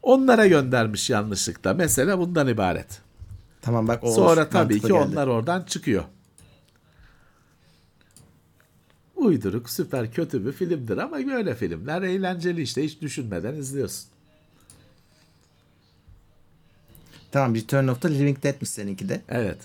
Onlara 0.03 0.47
göndermiş 0.47 1.09
yanlışlıkla. 1.09 1.73
Mesela 1.73 2.19
bundan 2.19 2.47
ibaret. 2.47 3.01
Tamam 3.61 3.87
bak 3.87 4.03
o 4.03 4.11
Sonra 4.11 4.49
tabii 4.49 4.73
mantıklı 4.73 4.87
ki 4.87 4.93
geldi. 4.93 5.07
onlar 5.11 5.27
oradan 5.27 5.63
çıkıyor. 5.63 6.03
Uyduruk, 9.15 9.69
süper 9.69 10.11
kötü 10.11 10.45
bir 10.45 10.51
filmdir 10.51 10.97
ama 10.97 11.17
böyle 11.17 11.55
filmler 11.55 12.01
eğlenceli 12.01 12.61
işte 12.61 12.83
hiç 12.83 13.01
düşünmeden 13.01 13.55
izliyorsun. 13.55 14.09
Tamam 17.31 17.55
Return 17.55 17.87
of 17.87 18.01
the 18.01 18.13
Living 18.13 18.43
Dead'miş 18.43 18.69
seninki 18.69 19.09
de. 19.09 19.21
Evet. 19.29 19.57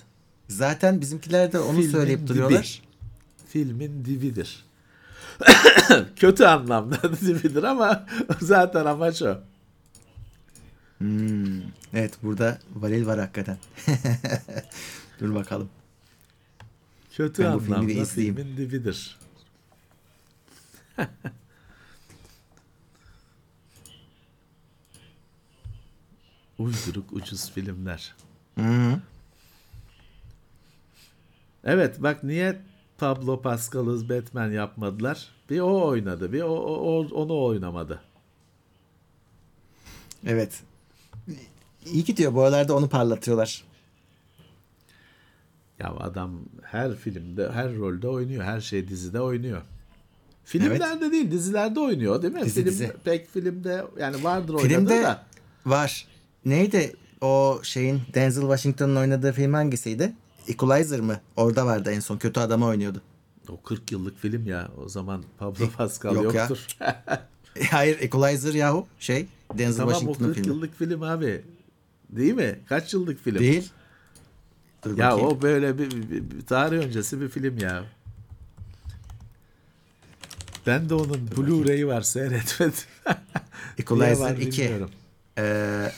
Zaten 0.49 1.01
bizimkiler 1.01 1.53
de 1.53 1.59
onu 1.59 1.77
Filmin 1.77 1.91
söyleyip 1.93 2.19
dibi. 2.21 2.29
duruyorlar. 2.29 2.83
Filmin 3.49 4.05
dibidir. 4.05 4.65
kötü 6.17 6.45
anlamda 6.45 7.03
dibidir 7.21 7.63
ama 7.63 8.07
zaten 8.41 8.85
amaç 8.87 9.23
o. 9.23 9.39
Hmm. 10.99 11.61
Evet 11.95 12.15
burada 12.23 12.59
varil 12.75 13.07
var 13.07 13.19
hakikaten. 13.21 13.59
Dur 15.21 15.35
bakalım. 15.35 15.69
Kötü 17.17 17.43
Ben 17.43 17.49
anlamda 17.49 18.05
filmin 18.05 18.57
dibidir. 18.57 19.19
Uyduruk 26.65 27.13
ucuz 27.13 27.51
filmler. 27.51 28.15
Hı. 28.59 29.01
Evet 31.65 32.03
bak 32.03 32.25
niye 32.25 32.61
Pablo 32.99 33.43
Pascal'ı 33.43 34.09
Batman 34.09 34.51
yapmadılar? 34.51 35.29
Bir 35.51 35.61
o 35.61 35.87
oynadı, 35.87 36.33
bir 36.33 36.43
o, 36.43 36.55
o- 36.57 37.09
onu 37.15 37.43
oynamadı. 37.45 38.01
Evet. 40.27 40.63
İyi 41.87 42.05
gidiyor 42.05 42.35
bu 42.35 42.43
aralarda 42.43 42.77
onu 42.77 42.89
parlatıyorlar. 42.89 43.65
Ya 45.79 45.95
adam 46.01 46.41
her 46.63 46.95
filmde, 46.97 47.53
her 47.53 47.77
rolde 47.77 48.09
oynuyor, 48.09 48.45
her 48.45 48.61
şey 48.61 48.89
dizide 48.89 49.21
oynuyor. 49.21 49.63
Filmlerde 50.45 51.13
değil, 51.13 51.31
dizilerde 51.31 51.81
oynuyor 51.81 52.23
değil 52.23 52.35
mi? 52.35 52.45
Dizi, 52.45 52.55
Film 52.55 52.67
dizi. 52.67 52.93
pek 53.05 53.29
filmde 53.31 53.85
yani 53.99 54.25
vardır 54.25 54.59
Filmde 54.59 55.03
da. 55.03 55.25
var. 55.67 56.07
Neydi 56.45 56.93
o 57.21 57.61
şeyin 57.63 58.03
Denzel 58.15 58.43
Washington'ın 58.43 58.97
oynadığı 58.97 59.33
film 59.33 59.53
hangisiydi? 59.55 60.13
Equalizer 60.49 61.01
mı? 61.01 61.21
Orada 61.37 61.67
vardı 61.67 61.91
en 61.91 62.01
son. 62.01 62.19
Kötü 62.19 62.41
adamı 62.41 62.67
oynuyordu. 62.67 63.03
O 63.49 63.61
40 63.63 63.93
yıllık 63.93 64.19
film 64.19 64.47
ya. 64.47 64.69
O 64.85 64.89
zaman 64.89 65.25
Pablo 65.39 65.71
Pascal 65.77 66.15
yok 66.15 66.35
ya. 66.35 66.41
yoktur. 66.41 66.67
E, 67.57 67.65
Hayır 67.65 68.01
Equalizer 68.01 68.55
yahu 68.55 68.87
şey 68.99 69.27
Denzel 69.59 69.77
tamam 69.79 69.95
o 69.95 69.99
Washington'ın 69.99 70.29
40 70.29 70.37
filmi. 70.37 70.49
yıllık 70.49 70.79
film 70.79 71.03
abi. 71.03 71.43
Değil 72.11 72.35
mi? 72.35 72.59
Kaç 72.69 72.95
yıllık 72.95 73.25
film? 73.25 73.39
Değil. 73.39 73.71
Dur 74.85 74.99
Ya 74.99 75.11
bakayım. 75.11 75.27
o 75.39 75.43
böyle 75.43 75.79
bir, 75.79 75.91
bir- 75.91 76.31
bir 76.31 76.47
tarih 76.47 76.79
öncesi 76.79 77.21
bir 77.21 77.29
film 77.29 77.59
ya. 77.59 77.85
Ben 80.67 80.89
de 80.89 80.95
onun 80.95 81.29
Blu-ray'i 81.37 81.87
var 81.87 82.03
seyretmedim. 82.03 82.75
Equalizer 83.79 84.21
var 84.31 84.37
2. 84.37 84.63
bilmiyorum. 84.63 84.91
Ee, 85.39 85.93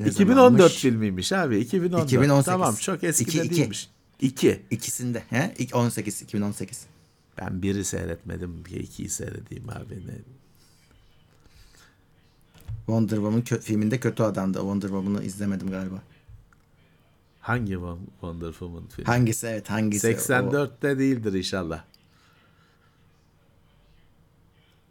ne 0.00 0.06
2014 0.08 0.52
zamanmış? 0.52 0.72
filmiymiş 0.82 1.32
abi. 1.32 1.58
2014. 1.58 2.04
2018. 2.12 2.44
Tamam 2.46 2.74
çok 2.74 3.04
eski 3.04 3.24
İki, 3.24 3.38
de 3.38 3.44
iki. 3.44 3.56
değilmiş. 3.56 3.88
2. 4.20 4.62
İkisinde. 4.70 5.22
He? 5.30 5.54
İlk 5.58 5.74
18 5.76 6.22
2018. 6.22 6.86
Ben 7.40 7.62
biri 7.62 7.84
seyretmedim. 7.84 8.64
Bir 8.64 8.70
ikiyi 8.80 9.08
seyredeyim 9.08 9.68
abi. 9.70 9.94
Ne? 10.06 10.14
Wonder 12.86 13.16
Woman 13.16 13.40
kö- 13.42 13.60
filminde 13.60 14.00
kötü 14.00 14.22
adamdı. 14.22 14.58
Wonder 14.58 14.88
Woman'ı 14.88 15.24
izlemedim 15.24 15.70
galiba. 15.70 16.02
Hangi 17.40 17.72
Won- 17.72 17.98
Wonder 18.10 18.50
Woman 18.50 18.86
filmi? 18.88 19.06
Hangisi 19.06 19.46
evet 19.46 19.70
hangisi? 19.70 20.06
O- 20.08 20.10
84'te 20.10 20.98
değildir 20.98 21.32
inşallah. 21.32 21.84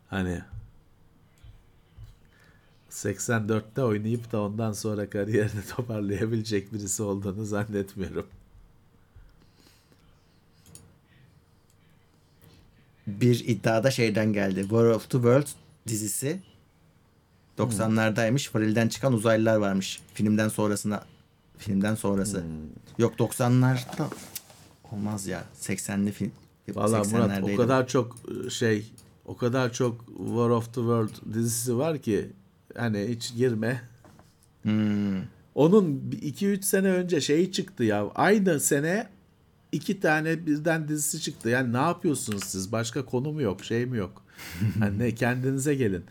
Hani 0.10 0.41
84'te 3.03 3.84
oynayıp 3.84 4.32
da 4.32 4.41
ondan 4.41 4.72
sonra 4.72 5.10
kariyerini 5.10 5.65
toparlayabilecek 5.76 6.73
birisi 6.73 7.03
olduğunu 7.03 7.45
zannetmiyorum. 7.45 8.26
bir 13.07 13.48
iddiada 13.48 13.91
şeyden 13.91 14.34
geldi. 14.34 14.61
War 14.61 14.86
of 14.86 15.10
the 15.10 15.18
World 15.18 15.48
dizisi 15.88 16.40
90'lardaymış. 17.57 18.56
Varilden 18.56 18.88
çıkan 18.88 19.14
uzaylılar 19.14 19.56
varmış. 19.56 20.02
Filmden 20.14 20.49
sonrasına 20.49 21.03
filmden 21.57 21.95
sonrası. 21.95 22.44
Yok 22.98 23.14
90'larda 23.19 24.07
olmaz 24.91 25.28
ya. 25.28 25.44
80'li 25.61 26.11
film. 26.11 26.32
Valla 26.69 26.98
Murat 26.98 27.14
o 27.14 27.18
80'lerdeydi. 27.18 27.56
kadar 27.56 27.88
çok 27.88 28.18
e, 28.45 28.49
şey 28.49 28.91
o 29.26 29.38
kadar 29.38 29.73
çok 29.73 30.06
War 30.07 30.49
of 30.49 30.65
the 30.65 30.82
World 30.82 31.34
dizisi 31.34 31.78
var 31.78 31.98
ki 31.98 32.30
hani 32.77 33.07
hiç 33.10 33.35
girme. 33.35 33.81
Hmm. 34.61 35.22
Onun 35.56 36.11
2-3 36.11 36.61
sene 36.61 36.88
önce 36.88 37.22
şeyi 37.22 37.52
çıktı 37.52 37.84
ya. 37.84 38.07
Aynı 38.15 38.60
sene 38.60 39.07
iki 39.72 39.99
tane 39.99 40.45
birden 40.45 40.88
dizisi 40.88 41.22
çıktı. 41.22 41.49
Yani 41.49 41.73
ne 41.73 41.77
yapıyorsunuz 41.77 42.43
siz? 42.43 42.72
Başka 42.72 43.06
konu 43.06 43.31
mu 43.31 43.41
yok? 43.41 43.64
Şey 43.64 43.85
mi 43.85 43.98
yok? 43.98 44.23
Hani 44.80 44.99
ne 44.99 45.15
kendinize 45.15 45.76
gelin. 45.76 46.03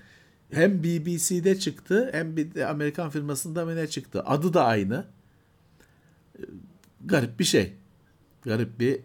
Hem 0.53 0.83
BBC'de 0.83 1.59
çıktı 1.59 2.11
hem 2.13 2.37
bir 2.37 2.55
de 2.55 2.67
Amerikan 2.67 3.11
firmasında 3.11 3.65
mı 3.65 3.77
ne 3.77 3.87
çıktı? 3.87 4.23
Adı 4.27 4.55
da 4.55 4.65
aynı. 4.65 5.05
Ee, 6.39 6.43
Garip 7.05 7.39
bir 7.39 7.45
şey. 7.45 7.73
Garip 8.43 8.81
bir 8.81 9.01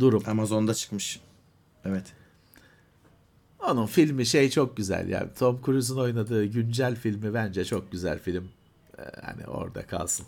durum. 0.00 0.22
Amazon'da 0.26 0.74
çıkmış. 0.74 1.20
Evet. 1.84 2.12
Onun 3.66 3.86
filmi 3.86 4.26
şey 4.26 4.50
çok 4.50 4.76
güzel 4.76 5.08
ya. 5.08 5.34
Tom 5.34 5.60
Cruise'un 5.66 5.98
oynadığı 5.98 6.44
güncel 6.44 6.96
filmi 6.96 7.34
bence 7.34 7.64
çok 7.64 7.92
güzel 7.92 8.18
film. 8.18 8.48
Ee, 8.98 9.02
Hani 9.22 9.46
orada 9.46 9.86
kalsın. 9.86 10.26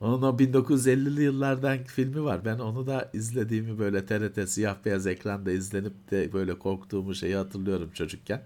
Onun 0.00 0.22
o 0.22 0.38
1950'li 0.38 1.22
yıllardan 1.22 1.84
filmi 1.84 2.24
var. 2.24 2.44
Ben 2.44 2.58
onu 2.58 2.86
da 2.86 3.10
izlediğimi 3.12 3.78
böyle 3.78 4.06
TRT 4.06 4.48
siyah 4.50 4.76
beyaz 4.84 5.06
ekranda 5.06 5.50
izlenip 5.52 6.10
de 6.10 6.32
böyle 6.32 6.58
korktuğumu 6.58 7.14
şeyi 7.14 7.36
hatırlıyorum 7.36 7.90
çocukken. 7.94 8.42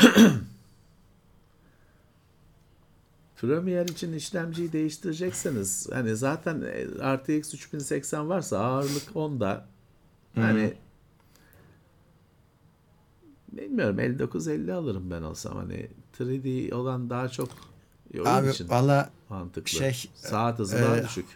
Premiere 3.37 3.85
için 3.93 4.13
işlemciyi 4.13 4.73
değiştirecekseniz 4.73 5.89
hani 5.93 6.17
zaten 6.17 6.63
e, 6.63 6.85
RTX 7.17 7.55
3080 7.55 8.29
varsa 8.29 8.59
ağırlık 8.59 9.09
10'da 9.15 9.67
hani 10.35 10.75
bilmiyorum 13.53 13.99
5950 13.99 14.73
alırım 14.73 15.11
ben 15.11 15.23
olsam 15.23 15.57
hani 15.57 15.89
3D 16.19 16.75
olan 16.75 17.11
daha 17.11 17.29
çok 17.29 17.49
oyun 18.15 18.27
Abi 18.27 18.51
için 18.51 18.69
valla 18.69 19.11
mantıklı. 19.29 19.69
şey, 19.69 20.11
Saat 20.15 20.59
hızı 20.59 20.83
daha 20.83 20.97
e, 20.97 21.05
düşük. 21.05 21.27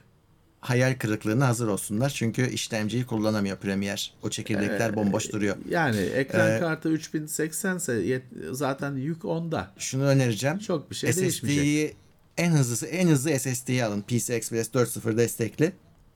Hayal 0.60 0.94
kırıklığına 0.98 1.48
hazır 1.48 1.68
olsunlar. 1.68 2.10
Çünkü 2.10 2.50
işlemciyi 2.50 3.06
kullanamıyor 3.06 3.56
Premiere. 3.56 4.00
O 4.22 4.30
çekirdekler 4.30 4.96
bomboş 4.96 5.32
duruyor. 5.32 5.56
Yani 5.68 6.00
ekran 6.00 6.50
Ee, 6.56 6.60
kartı 6.60 6.88
3080 6.88 7.76
ise 7.76 7.92
yet- 7.92 8.52
zaten 8.54 8.96
yük 8.96 9.22
10'da. 9.22 9.70
Şunu 9.78 10.04
önereceğim. 10.04 10.58
Çok 10.58 10.90
bir 10.90 10.96
şey 10.96 11.16
değişmeyecek. 11.16 11.64
SSD'yi 11.64 11.96
en 12.36 12.50
hızlısı 12.52 12.86
en 12.86 13.08
hızlı 13.08 13.38
SSD'yi 13.38 13.84
alın. 13.84 14.02
PCI 14.02 14.32
Express 14.32 14.68
4.0 14.74 15.16
destekli. 15.16 15.72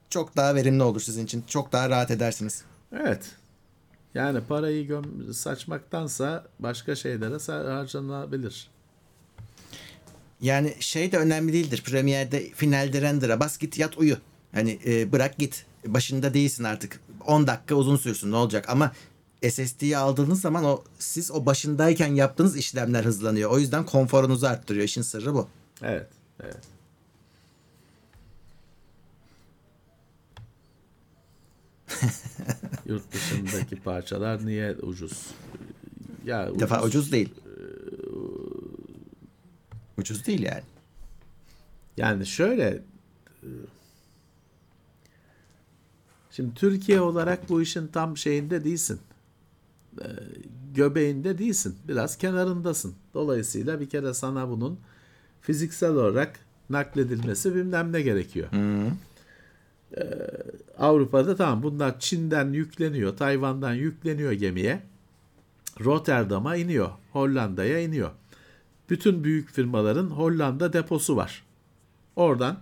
Çok 0.09 0.35
daha 0.35 0.55
verimli 0.55 0.83
olur 0.83 1.01
sizin 1.01 1.25
için. 1.25 1.43
Çok 1.47 1.71
daha 1.71 1.89
rahat 1.89 2.11
edersiniz. 2.11 2.63
Evet. 2.99 3.25
Yani 4.13 4.41
parayı 4.41 4.87
göm 4.87 5.33
saçmaktansa 5.33 6.45
başka 6.59 6.95
şeylere 6.95 7.63
harcanabilir. 7.69 8.69
Yani 10.41 10.73
şey 10.79 11.11
de 11.11 11.17
önemli 11.17 11.53
değildir. 11.53 11.81
Premier'de 11.85 12.49
finalde 12.49 13.01
render'a 13.01 13.39
bas 13.39 13.57
git 13.57 13.77
yat 13.77 13.97
uyu. 13.97 14.17
Hani 14.53 14.79
e, 14.85 15.11
bırak 15.11 15.37
git. 15.37 15.65
Başında 15.85 16.33
değilsin 16.33 16.63
artık. 16.63 16.99
10 17.25 17.47
dakika 17.47 17.75
uzun 17.75 17.97
sürsün 17.97 18.31
ne 18.31 18.35
olacak 18.35 18.69
ama 18.69 18.91
SSD'yi 19.49 19.97
aldığınız 19.97 20.41
zaman 20.41 20.63
o 20.65 20.83
siz 20.99 21.31
o 21.31 21.45
başındayken 21.45 22.07
yaptığınız 22.07 22.57
işlemler 22.57 23.03
hızlanıyor. 23.05 23.51
O 23.51 23.59
yüzden 23.59 23.85
konforunuzu 23.85 24.47
arttırıyor. 24.47 24.85
İşin 24.85 25.01
sırrı 25.01 25.33
bu. 25.33 25.47
Evet. 25.81 26.07
Evet. 26.43 26.57
Yurt 32.85 33.13
dışındaki 33.13 33.75
parçalar 33.75 34.45
niye 34.45 34.75
ucuz? 34.75 35.27
Ya 36.25 36.49
Bir 36.55 36.59
defa 36.59 36.83
ucuz 36.83 37.11
değil. 37.11 37.29
Ucuz 39.97 40.25
değil 40.25 40.41
yani. 40.41 40.63
Yani 41.97 42.25
şöyle 42.25 42.81
e, 43.43 43.47
Şimdi 46.35 46.53
Türkiye 46.53 47.01
olarak 47.01 47.49
bu 47.49 47.61
işin 47.61 47.87
tam 47.87 48.17
şeyinde 48.17 48.63
değilsin. 48.63 48.99
E, 50.01 50.07
Göbeğinde 50.75 51.37
değilsin. 51.37 51.75
Biraz 51.87 52.17
kenarındasın. 52.17 52.93
Dolayısıyla 53.13 53.79
bir 53.79 53.89
kere 53.89 54.13
sana 54.13 54.49
bunun 54.49 54.79
fiziksel 55.41 55.91
olarak 55.91 56.39
nakledilmesi 56.69 57.55
bilmem 57.55 57.93
ne 57.93 58.01
gerekiyor. 58.01 58.47
E, 59.97 60.03
Avrupa'da 60.77 61.35
tamam 61.35 61.63
bunlar 61.63 61.99
Çin'den 61.99 62.53
yükleniyor, 62.53 63.17
Tayvan'dan 63.17 63.73
yükleniyor 63.73 64.31
gemiye. 64.31 64.83
Rotterdam'a 65.79 66.55
iniyor, 66.55 66.89
Hollanda'ya 67.11 67.79
iniyor. 67.79 68.11
Bütün 68.89 69.23
büyük 69.23 69.49
firmaların 69.49 70.07
Hollanda 70.07 70.73
deposu 70.73 71.15
var. 71.15 71.43
Oradan 72.15 72.57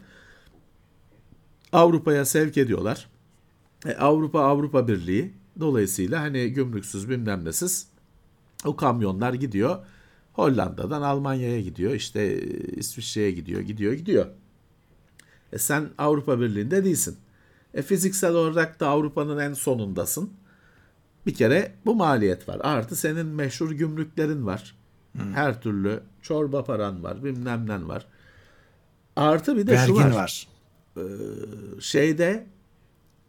Avrupa'ya 1.72 2.26
sevk 2.26 2.58
ediyorlar. 2.58 3.11
E, 3.86 3.94
Avrupa 3.96 4.42
Avrupa 4.42 4.88
Birliği 4.88 5.34
dolayısıyla 5.60 6.22
hani 6.22 6.50
gümrüksüz 6.50 7.10
bilmem 7.10 7.46
nesiz 7.46 7.88
o 8.66 8.76
kamyonlar 8.76 9.34
gidiyor. 9.34 9.86
Hollanda'dan 10.34 11.02
Almanya'ya 11.02 11.62
gidiyor. 11.62 11.94
işte 11.94 12.22
e, 12.22 12.40
İsviçre'ye 12.58 13.32
gidiyor, 13.32 13.62
gidiyor, 13.62 13.94
gidiyor. 13.94 14.26
E 15.54 15.58
sen 15.58 15.90
Avrupa 15.98 16.40
Birliği'nde 16.40 16.84
değilsin. 16.86 17.18
E 17.74 17.82
fiziksel 17.82 18.34
olarak 18.34 18.80
da 18.80 18.88
Avrupa'nın 18.88 19.38
en 19.38 19.54
sonundasın. 19.54 20.34
Bir 21.26 21.34
kere 21.34 21.76
bu 21.86 21.96
maliyet 21.96 22.50
var. 22.50 22.60
Artı 22.64 22.96
senin 22.96 23.26
meşhur 23.26 23.72
gümrüklerin 23.72 24.46
var. 24.46 24.76
Her 25.34 25.62
türlü 25.62 26.04
çorba 26.22 26.64
paran 26.64 27.04
var, 27.04 27.24
bilmem 27.24 27.68
ne 27.68 27.88
var. 27.88 28.08
Artı 29.16 29.58
bir 29.58 29.68
de 29.68 29.78
şu 29.78 29.96
Vergin 29.96 29.96
var. 29.96 30.12
var. 30.12 30.48
Şeyde 31.80 32.48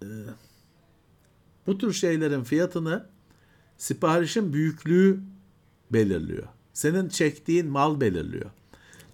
e, 0.02 0.30
bu 1.66 1.78
tür 1.78 1.92
şeylerin 1.92 2.44
fiyatını 2.44 3.06
siparişin 3.76 4.52
büyüklüğü 4.52 5.20
belirliyor. 5.90 6.48
Senin 6.72 7.08
çektiğin 7.08 7.66
mal 7.66 8.00
belirliyor. 8.00 8.50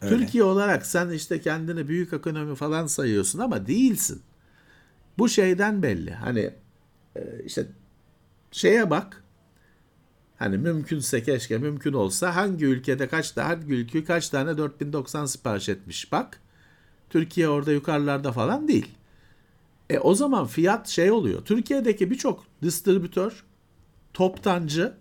Türkiye 0.00 0.44
olarak 0.44 0.86
sen 0.86 1.10
işte 1.10 1.40
kendini 1.40 1.88
büyük 1.88 2.12
ekonomi 2.12 2.54
falan 2.54 2.86
sayıyorsun 2.86 3.38
ama 3.38 3.66
değilsin. 3.66 4.22
Bu 5.18 5.28
şeyden 5.28 5.82
belli. 5.82 6.14
Hani 6.14 6.50
e, 7.16 7.44
işte 7.44 7.66
şeye 8.52 8.90
bak. 8.90 9.24
Hani 10.38 10.58
mümkünse 10.58 11.22
keşke 11.22 11.58
mümkün 11.58 11.92
olsa 11.92 12.36
hangi 12.36 12.64
ülkede 12.64 13.08
kaç 13.08 13.30
tane 13.30 13.46
hangi 13.48 13.74
ülke 13.74 14.04
kaç 14.04 14.28
tane 14.28 14.58
4090 14.58 15.26
sipariş 15.26 15.68
etmiş 15.68 16.12
bak. 16.12 16.40
Türkiye 17.10 17.48
orada 17.48 17.72
yukarılarda 17.72 18.32
falan 18.32 18.68
değil. 18.68 18.97
E 19.90 19.98
o 19.98 20.14
zaman 20.14 20.46
fiyat 20.46 20.88
şey 20.88 21.10
oluyor. 21.10 21.44
Türkiye'deki 21.44 22.10
birçok 22.10 22.44
distribütör, 22.62 23.44
toptancı 24.14 24.94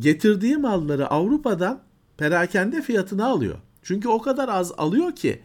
getirdiği 0.00 0.56
malları 0.56 1.10
Avrupa'dan 1.10 1.80
perakende 2.16 2.82
fiyatına 2.82 3.26
alıyor. 3.26 3.58
Çünkü 3.82 4.08
o 4.08 4.22
kadar 4.22 4.48
az 4.48 4.72
alıyor 4.76 5.16
ki 5.16 5.42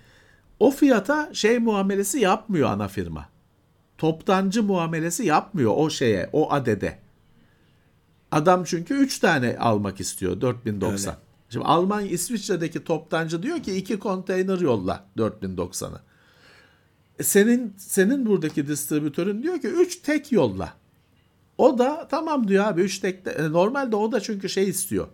o 0.59 0.71
fiyata 0.71 1.33
şey 1.33 1.59
muamelesi 1.59 2.19
yapmıyor 2.19 2.69
ana 2.69 2.87
firma. 2.87 3.29
Toptancı 3.97 4.63
muamelesi 4.63 5.25
yapmıyor 5.25 5.73
o 5.75 5.89
şeye, 5.89 6.29
o 6.33 6.51
adede. 6.51 6.99
Adam 8.31 8.63
çünkü 8.63 8.93
3 8.93 9.19
tane 9.19 9.57
almak 9.57 9.99
istiyor 9.99 10.41
4090. 10.41 11.09
Öyle. 11.11 11.19
Şimdi 11.49 11.65
Almanya 11.65 12.07
İsviçre'deki 12.07 12.83
toptancı 12.83 13.43
diyor 13.43 13.63
ki 13.63 13.75
2 13.75 13.99
konteyner 13.99 14.59
yolla 14.59 15.05
4090'ı. 15.17 16.01
Senin 17.21 17.73
senin 17.77 18.25
buradaki 18.25 18.67
distribütörün 18.67 19.43
diyor 19.43 19.61
ki 19.61 19.67
3 19.67 19.95
tek 19.95 20.31
yolla. 20.31 20.73
O 21.57 21.77
da 21.77 22.07
tamam 22.11 22.47
diyor 22.47 22.65
abi 22.65 22.81
3 22.81 22.99
tek 22.99 23.25
de, 23.25 23.31
e, 23.31 23.51
normalde 23.51 23.95
o 23.95 24.11
da 24.11 24.19
çünkü 24.19 24.49
şey 24.49 24.69
istiyor. 24.69 25.07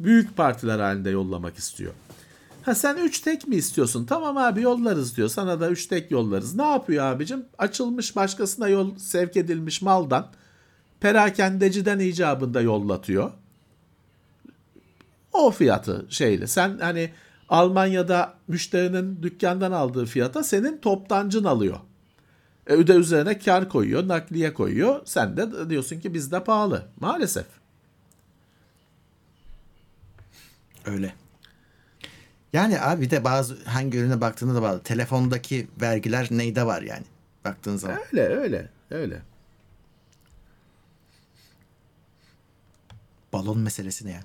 Büyük 0.00 0.36
partiler 0.36 0.78
halinde 0.78 1.10
yollamak 1.10 1.58
istiyor. 1.58 1.92
Ha 2.62 2.74
sen 2.74 2.96
3 2.96 3.20
tek 3.20 3.48
mi 3.48 3.56
istiyorsun? 3.56 4.04
Tamam 4.04 4.36
abi 4.36 4.62
yollarız 4.62 5.16
diyor. 5.16 5.28
Sana 5.28 5.60
da 5.60 5.70
3 5.70 5.86
tek 5.86 6.10
yollarız. 6.10 6.54
Ne 6.54 6.62
yapıyor 6.62 7.04
abicim? 7.04 7.44
Açılmış 7.58 8.16
başkasına 8.16 8.68
yol 8.68 8.96
sevk 8.98 9.36
edilmiş 9.36 9.82
maldan 9.82 10.26
perakendeciden 11.00 11.98
icabında 11.98 12.60
yollatıyor. 12.60 13.30
O 15.32 15.50
fiyatı 15.50 16.06
şeyle. 16.08 16.46
Sen 16.46 16.78
hani 16.78 17.10
Almanya'da 17.52 18.34
müşterinin 18.48 19.22
dükkandan 19.22 19.72
aldığı 19.72 20.06
fiyata 20.06 20.44
senin 20.44 20.78
toptancın 20.78 21.44
alıyor. 21.44 21.78
E, 22.66 22.72
öde 22.72 22.92
üzerine 22.92 23.38
kar 23.38 23.68
koyuyor, 23.68 24.08
nakliye 24.08 24.54
koyuyor. 24.54 25.00
Sen 25.04 25.36
de 25.36 25.70
diyorsun 25.70 26.00
ki 26.00 26.14
bizde 26.14 26.44
pahalı. 26.44 26.86
Maalesef. 27.00 27.46
Öyle. 30.86 31.14
Yani 32.52 32.80
abi 32.80 33.10
de 33.10 33.24
bazı 33.24 33.64
hangi 33.64 33.98
ürüne 33.98 34.20
baktığına 34.20 34.54
da 34.54 34.62
bağlı. 34.62 34.82
Telefondaki 34.82 35.68
vergiler 35.80 36.28
neyde 36.30 36.66
var 36.66 36.82
yani 36.82 37.04
baktığın 37.44 37.76
zaman. 37.76 37.98
Öyle 38.12 38.22
öyle 38.22 38.68
öyle. 38.90 39.22
Balon 43.32 43.58
meselesi 43.58 44.06
ne 44.06 44.10
ya? 44.10 44.20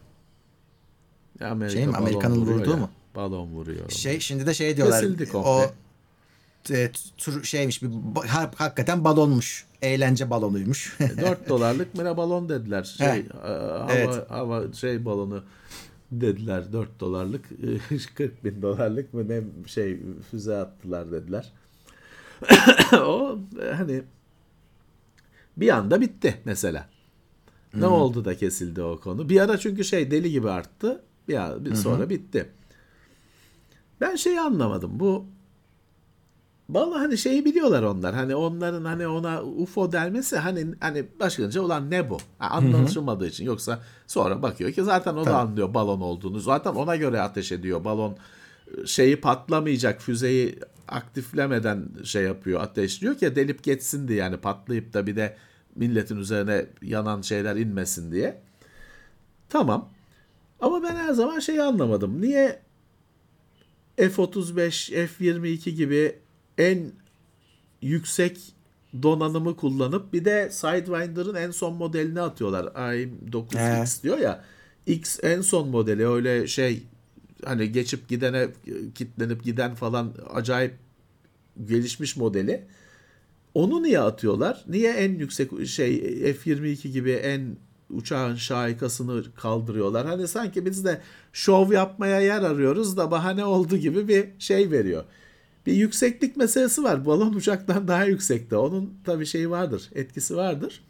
Ya 1.40 1.52
Amerika 1.52 1.78
Şey 1.78 1.88
mi, 1.88 1.96
Amerika'nın 1.96 2.46
vurduğu 2.46 2.72
ya. 2.72 2.78
mu? 2.78 2.90
Balon 3.18 3.48
vuruyor. 3.48 3.90
Şey 3.90 4.20
şimdi 4.20 4.46
de 4.48 4.54
şey 4.54 4.78
diyorlar. 4.78 5.02
Kesildi 5.02 5.30
komple. 5.30 5.50
O 5.50 5.72
e, 6.72 6.92
tur 7.18 7.44
şeymiş 7.44 7.84
bir 7.84 7.90
ha- 8.28 8.52
hakikaten 8.56 9.04
balonmuş. 9.04 9.66
Eğlence 9.82 10.30
balonuymuş. 10.30 10.98
4 11.22 11.50
dolarlık 11.50 11.96
mira 11.96 12.18
balon 12.18 12.50
dediler. 12.50 12.84
Şey, 12.84 13.08
He. 13.08 13.18
e, 13.18 13.48
hava, 13.48 13.92
Evet. 13.94 14.30
hava 14.30 14.74
şey 14.74 15.06
balonu 15.06 15.44
dediler 16.12 16.74
4 16.74 17.00
dolarlık 17.00 17.46
40 18.16 18.44
bin 18.44 18.62
dolarlık 18.62 19.14
mı 19.14 19.30
ne 19.30 19.42
şey 19.68 20.00
füze 20.32 20.56
attılar 20.58 21.12
dediler. 21.12 21.52
o 22.94 23.40
e, 23.64 23.72
hani 23.74 24.02
bir 25.58 25.70
anda 25.70 26.02
bitti 26.02 26.36
mesela. 26.46 26.90
Ne 27.74 27.86
oldu 27.88 28.26
da 28.26 28.38
kesildi 28.38 28.82
o 28.82 29.00
konu? 29.00 29.30
Bir 29.30 29.42
ara 29.42 29.58
çünkü 29.58 29.84
şey 29.84 30.12
deli 30.12 30.32
gibi 30.32 30.50
arttı. 30.50 31.02
Bir, 31.28 31.44
ara- 31.46 31.66
bir 31.66 31.76
sonra 31.76 32.10
bitti. 32.10 32.50
Ben 34.02 34.16
şeyi 34.16 34.42
anlamadım. 34.42 35.00
Bu 35.00 35.26
Vallahi 36.70 37.00
hani 37.00 37.18
şeyi 37.18 37.46
biliyorlar 37.46 37.84
onlar. 37.84 38.16
Hani 38.16 38.36
onların 38.36 38.86
hani 38.86 39.08
ona 39.08 39.44
UFO 39.44 39.92
delmesi 39.92 40.38
hani 40.38 40.68
hani 40.80 41.06
başkaca 41.20 41.62
olan 41.62 41.92
ne 41.92 42.10
bu? 42.10 42.18
Ha, 42.40 42.48
anlaşılmadığı 42.48 43.28
için. 43.28 43.46
Yoksa 43.46 43.80
sonra 44.08 44.42
bakıyor 44.42 44.72
ki 44.72 44.84
zaten 44.84 45.14
o 45.14 45.20
da 45.20 45.24
Tabii. 45.24 45.36
anlıyor 45.36 45.74
balon 45.74 46.02
olduğunu. 46.02 46.40
Zaten 46.40 46.72
ona 46.72 46.96
göre 46.96 47.22
ateş 47.22 47.52
ediyor. 47.52 47.84
Balon 47.84 48.18
e, 48.84 48.86
şeyi 48.86 49.22
patlamayacak 49.22 50.02
füzeyi 50.02 50.60
aktiflemeden 50.88 51.86
şey 52.04 52.24
yapıyor 52.24 52.62
ateşliyor 52.62 53.18
ki 53.18 53.36
delip 53.36 53.64
geçsin 53.64 54.08
diye 54.08 54.20
yani 54.20 54.38
patlayıp 54.38 54.94
da 54.94 55.08
bir 55.08 55.16
de 55.16 55.38
milletin 55.76 56.18
üzerine 56.18 56.66
yanan 56.82 57.22
şeyler 57.22 57.56
inmesin 57.56 58.12
diye. 58.12 58.42
Tamam. 59.50 59.90
Ama 60.60 60.84
ben 60.84 60.96
her 60.96 61.14
zaman 61.14 61.40
şeyi 61.40 61.62
anlamadım. 61.62 62.22
Niye 62.22 62.67
F-35, 63.98 65.08
F-22 65.08 65.70
gibi 65.70 66.16
en 66.58 66.92
yüksek 67.82 68.38
donanımı 69.04 69.56
kullanıp 69.56 70.14
bir 70.14 70.26
de 70.26 70.50
Sidewinder'ın 70.52 71.36
en 71.36 71.52
son 71.52 71.74
modelini 71.74 72.22
atıyorlar. 72.22 72.66
AIM-9X 72.66 74.04
diyor 74.04 74.18
ya. 74.18 74.44
X 74.86 75.20
en 75.24 75.42
son 75.42 75.68
modeli 75.70 76.08
öyle 76.08 76.48
şey 76.48 76.84
hani 77.46 77.72
geçip 77.72 78.10
gidene 78.10 78.48
kitlenip 78.96 79.44
giden 79.44 79.76
falan 79.76 80.14
acayip 80.34 80.74
gelişmiş 81.66 82.18
modeli. 82.18 82.66
Onu 83.54 83.84
niye 83.84 84.00
atıyorlar? 84.00 84.64
Niye 84.68 84.94
en 84.94 85.14
yüksek 85.14 85.68
şey 85.68 86.00
F-22 86.34 86.88
gibi 86.88 87.12
en 87.12 87.58
uçağın 87.90 88.36
şahikasını 88.36 89.24
kaldırıyorlar. 89.36 90.08
Hani 90.08 90.28
sanki 90.28 90.66
biz 90.66 90.86
de 90.86 91.02
şov 91.34 91.72
yapmaya 91.72 92.22
yer 92.22 92.42
arıyoruz 92.42 92.98
da 92.98 93.12
bahane 93.12 93.46
oldu 93.46 93.78
gibi 93.78 94.08
bir 94.08 94.28
şey 94.40 94.72
veriyor. 94.72 95.04
Bir 95.66 95.74
yükseklik 95.74 96.38
meselesi 96.38 96.84
var. 96.84 97.06
Balon 97.06 97.34
uçaktan 97.34 97.88
daha 97.88 98.06
yüksekte. 98.06 98.56
Onun 98.58 98.94
tabii 99.04 99.26
şeyi 99.26 99.50
vardır, 99.50 99.90
etkisi 99.96 100.36
vardır. 100.36 100.84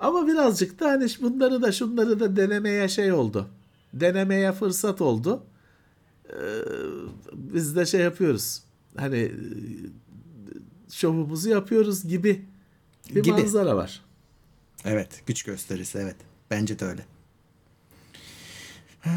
Ama 0.00 0.26
birazcık 0.26 0.80
da 0.80 0.88
hani 0.90 1.06
bunları 1.20 1.62
da 1.62 1.72
şunları 1.72 2.20
da 2.20 2.36
denemeye 2.36 2.88
şey 2.88 3.12
oldu. 3.12 3.46
Denemeye 3.92 4.52
fırsat 4.52 5.00
oldu. 5.00 5.42
Ee, 6.30 6.36
biz 7.32 7.76
de 7.76 7.86
şey 7.86 8.00
yapıyoruz. 8.00 8.62
Hani 8.96 9.18
e, 9.18 9.32
şovumuzu 10.90 11.48
yapıyoruz 11.48 12.08
gibi 12.08 12.44
bir 13.14 13.22
Gibi. 13.22 13.32
manzara 13.36 13.76
var. 13.76 14.03
Evet, 14.84 15.22
güç 15.26 15.42
gösterisi 15.42 15.98
evet. 15.98 16.16
Bence 16.50 16.78
de 16.78 16.84
öyle. 16.84 17.02
Ee, 19.06 19.10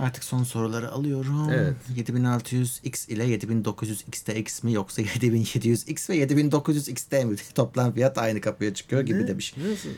Artık 0.00 0.24
son 0.24 0.42
soruları 0.42 0.90
alıyorum. 0.90 1.50
Evet. 1.50 1.76
7600 1.96 2.80
X 2.84 3.08
ile 3.08 3.24
7900 3.24 4.04
XTX 4.08 4.62
mi 4.62 4.72
yoksa 4.72 5.02
7700 5.16 5.88
X 5.88 6.10
ve 6.10 6.16
7900 6.16 6.88
XT 6.88 7.12
mi? 7.12 7.36
Toplam 7.54 7.94
fiyat 7.94 8.18
aynı 8.18 8.40
kapıya 8.40 8.74
çıkıyor 8.74 9.02
gibi 9.02 9.26
demiş. 9.28 9.54
Nasıl? 9.56 9.88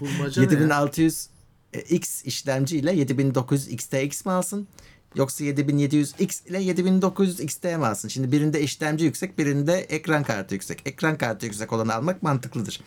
bulmaca 0.00 0.42
ne 0.42 0.46
ya? 0.46 0.52
7600 0.52 1.28
e, 1.72 1.80
X 1.80 2.24
işlemci 2.24 2.78
ile 2.78 2.96
7900 2.96 3.68
XTX 3.68 4.24
mi 4.26 4.32
alsın? 4.32 4.68
Yoksa 5.14 5.44
7700 5.44 6.14
X 6.18 6.46
ile 6.46 6.62
7900 6.62 7.40
XT 7.40 7.64
mi 7.64 7.86
alsın? 7.86 8.08
Şimdi 8.08 8.32
birinde 8.32 8.60
işlemci 8.60 9.04
yüksek, 9.04 9.38
birinde 9.38 9.74
ekran 9.80 10.22
kartı 10.22 10.54
yüksek. 10.54 10.82
Ekran 10.86 11.18
kartı 11.18 11.46
yüksek 11.46 11.72
olanı 11.72 11.94
almak 11.94 12.22
mantıklıdır. 12.22 12.80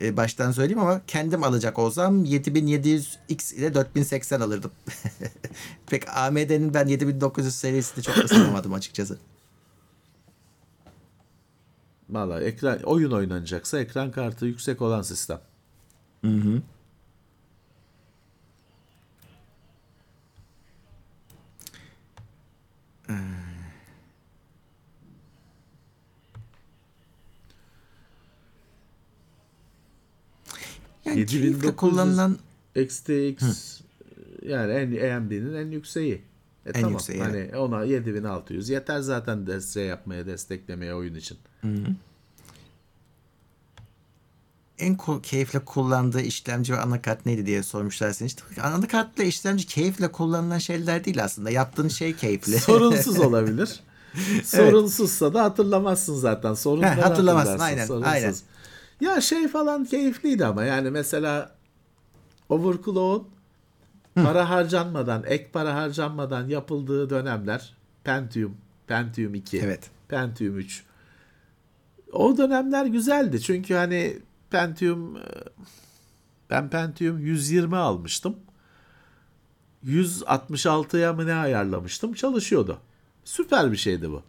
Ee, 0.00 0.16
baştan 0.16 0.52
söyleyeyim 0.52 0.78
ama 0.78 1.00
kendim 1.06 1.44
alacak 1.44 1.78
olsam 1.78 2.24
7700 2.24 3.18
X 3.28 3.52
ile 3.52 3.74
4080 3.74 4.40
alırdım. 4.40 4.70
Pek 5.86 6.16
AMD'nin 6.16 6.74
ben 6.74 6.86
7900 6.86 7.54
serisini 7.54 8.04
çok 8.04 8.16
ısınamadım 8.24 8.74
açıkçası. 8.74 9.18
Valla 12.10 12.42
ekran 12.42 12.82
oyun 12.82 13.10
oynanacaksa 13.10 13.80
ekran 13.80 14.10
kartı 14.10 14.46
yüksek 14.46 14.82
olan 14.82 15.02
sistem. 15.02 15.40
Yani 31.08 31.20
7900 31.20 31.60
keyifle 31.60 31.76
kullanılan 31.76 32.38
XTX 32.74 33.80
yani 34.46 34.72
en 34.72 35.16
AMD'nin 35.16 35.54
en 35.54 35.70
yükseği. 35.70 36.22
E 36.66 36.72
tamam. 36.72 36.92
yükseği, 36.92 37.20
Hani 37.20 37.56
ona 37.56 37.84
7600 37.84 38.68
yeter 38.68 39.00
zaten 39.00 39.46
destek 39.46 39.88
yapmaya, 39.88 40.26
desteklemeye 40.26 40.94
oyun 40.94 41.14
için. 41.14 41.38
en 44.78 44.96
ko- 44.96 45.22
keyifle 45.22 45.58
kullandığı 45.58 46.20
işlemci 46.20 46.72
ve 46.72 46.80
anakart 46.80 47.26
neydi 47.26 47.46
diye 47.46 47.62
sormuşlar 47.62 48.12
seni. 48.12 48.26
İşte 48.26 48.42
anakartla 48.62 49.24
işlemci 49.24 49.66
keyifle 49.66 50.12
kullanılan 50.12 50.58
şeyler 50.58 51.04
değil 51.04 51.24
aslında. 51.24 51.50
Yaptığın 51.50 51.88
şey 51.88 52.16
keyifli. 52.16 52.58
Sorunsuz 52.60 53.18
olabilir. 53.18 53.80
Sorunsuzsa 54.44 55.34
da 55.34 55.42
hatırlamazsın 55.44 56.14
zaten. 56.14 56.54
Sorunları 56.54 56.90
Heh, 56.90 57.02
hatırlamazsın, 57.02 57.58
aynen, 57.58 57.86
sorunsuz. 57.86 58.08
aynen. 58.12 58.34
Ya 59.00 59.20
şey 59.20 59.48
falan 59.48 59.84
keyifliydi 59.84 60.44
ama 60.44 60.64
yani 60.64 60.90
mesela 60.90 61.56
overclock'un 62.48 63.28
para 64.14 64.50
harcanmadan, 64.50 65.24
ek 65.26 65.50
para 65.52 65.74
harcanmadan 65.74 66.48
yapıldığı 66.48 67.10
dönemler 67.10 67.74
Pentium, 68.04 68.56
Pentium 68.86 69.34
2, 69.34 69.58
Evet. 69.58 69.90
Pentium 70.08 70.58
3. 70.58 70.84
O 72.12 72.36
dönemler 72.36 72.86
güzeldi 72.86 73.40
çünkü 73.40 73.74
hani 73.74 74.18
Pentium 74.50 75.16
e, 75.16 75.20
ben 76.50 76.70
Pentium 76.70 77.18
120 77.18 77.76
almıştım. 77.76 78.36
166'ya 79.86 81.12
mı 81.12 81.26
ne 81.26 81.34
ayarlamıştım 81.34 82.14
çalışıyordu. 82.14 82.78
Süper 83.24 83.72
bir 83.72 83.76
şeydi 83.76 84.10
bu. 84.10 84.22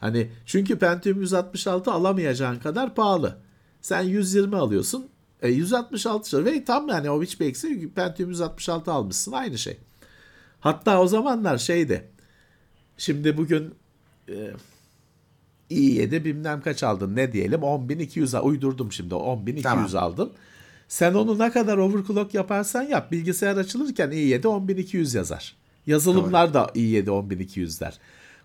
Hani 0.00 0.30
çünkü 0.46 0.78
Pentium 0.78 1.20
166 1.20 1.92
alamayacağın 1.92 2.58
kadar 2.58 2.94
pahalı. 2.94 3.38
Sen 3.82 4.02
120 4.02 4.56
alıyorsun. 4.56 5.08
E 5.42 5.48
166 5.48 6.44
ve 6.44 6.64
tam 6.64 6.88
yani 6.88 7.10
o 7.10 7.22
hiçbir 7.22 7.46
eksi. 7.46 7.90
Pentium 7.94 8.30
166 8.30 8.92
almışsın 8.92 9.32
aynı 9.32 9.58
şey. 9.58 9.76
Hatta 10.60 11.00
o 11.00 11.06
zamanlar 11.06 11.58
şeydi. 11.58 12.08
Şimdi 12.98 13.36
bugün 13.36 13.74
e, 14.28 14.50
i7 15.70 16.24
bilmem 16.24 16.60
kaç 16.60 16.82
aldın 16.82 17.16
ne 17.16 17.32
diyelim 17.32 17.60
10.200 17.60 18.40
uydurdum 18.40 18.92
şimdi 18.92 19.14
10.200 19.14 19.62
Tamam. 19.62 19.88
aldın. 19.94 20.32
Sen 20.88 21.14
onu 21.14 21.38
ne 21.38 21.50
kadar 21.50 21.78
overclock 21.78 22.34
yaparsan 22.34 22.82
yap 22.82 23.12
bilgisayar 23.12 23.56
açılırken 23.56 24.10
i7 24.10 24.42
10.200 24.42 25.16
yazar. 25.16 25.56
Yazılımlar 25.86 26.54
da 26.54 26.64
i7 26.64 27.04
10.200'ler. 27.04 27.92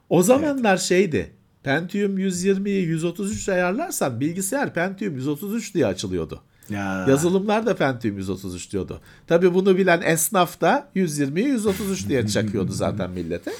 O 0.09 0.23
zamanlar 0.23 0.77
şeydi 0.77 1.33
Pentium 1.63 2.17
120'yi 2.17 2.83
133 2.87 3.49
ayarlarsan 3.49 4.19
bilgisayar 4.19 4.73
Pentium 4.73 5.15
133 5.15 5.73
diye 5.75 5.85
açılıyordu. 5.85 6.41
Ya. 6.69 7.05
Yazılımlar 7.09 7.65
da 7.65 7.75
Pentium 7.75 8.17
133 8.17 8.71
diyordu. 8.71 9.01
Tabi 9.27 9.53
bunu 9.53 9.77
bilen 9.77 10.01
esnaf 10.01 10.61
da 10.61 10.87
120'yi 10.95 11.47
133 11.47 12.09
diye 12.09 12.27
çakıyordu 12.27 12.71
zaten 12.71 13.09
millete. 13.15 13.51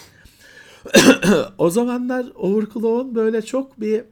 o 1.58 1.70
zamanlar 1.70 2.26
overclock'un 2.36 3.16
böyle 3.16 3.42
çok 3.42 3.82
bir 3.82 4.04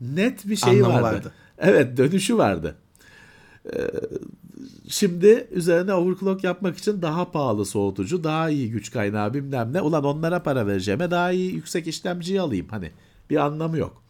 net 0.00 0.48
bir 0.48 0.56
şeyi 0.56 0.84
Anlamı 0.84 1.02
vardı. 1.02 1.16
vardı. 1.16 1.32
Evet 1.58 1.96
dönüşü 1.96 2.36
vardı. 2.36 2.74
Ee, 3.66 3.78
Şimdi 4.88 5.48
üzerine 5.50 5.94
overclock 5.94 6.44
yapmak 6.44 6.78
için 6.78 7.02
daha 7.02 7.30
pahalı 7.30 7.66
soğutucu, 7.66 8.24
daha 8.24 8.50
iyi 8.50 8.70
güç 8.70 8.90
kaynağı 8.90 9.34
bilmem 9.34 9.72
ne. 9.72 9.80
Ulan 9.80 10.04
onlara 10.04 10.42
para 10.42 10.66
vereceğime 10.66 11.10
daha 11.10 11.32
iyi 11.32 11.54
yüksek 11.54 11.86
işlemciyi 11.86 12.40
alayım. 12.40 12.66
Hani 12.70 12.90
bir 13.30 13.36
anlamı 13.36 13.78
yok. 13.78 14.02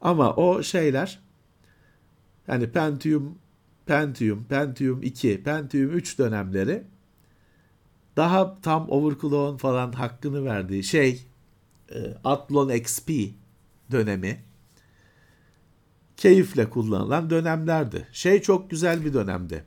Ama 0.00 0.34
o 0.34 0.62
şeyler 0.62 1.18
hani 2.46 2.72
Pentium, 2.72 3.38
Pentium, 3.86 4.44
Pentium 4.44 5.02
2, 5.02 5.42
Pentium 5.42 5.90
3 5.90 6.18
dönemleri 6.18 6.84
daha 8.16 8.60
tam 8.60 8.90
overclock'un 8.90 9.56
falan 9.56 9.92
hakkını 9.92 10.44
verdiği 10.44 10.84
şey 10.84 11.26
e, 11.94 12.14
Athlon 12.24 12.68
XP 12.68 13.10
dönemi 13.90 14.40
keyifle 16.16 16.70
kullanılan 16.70 17.30
dönemlerdi. 17.30 18.08
Şey 18.12 18.42
çok 18.42 18.70
güzel 18.70 19.04
bir 19.04 19.14
dönemdi. 19.14 19.64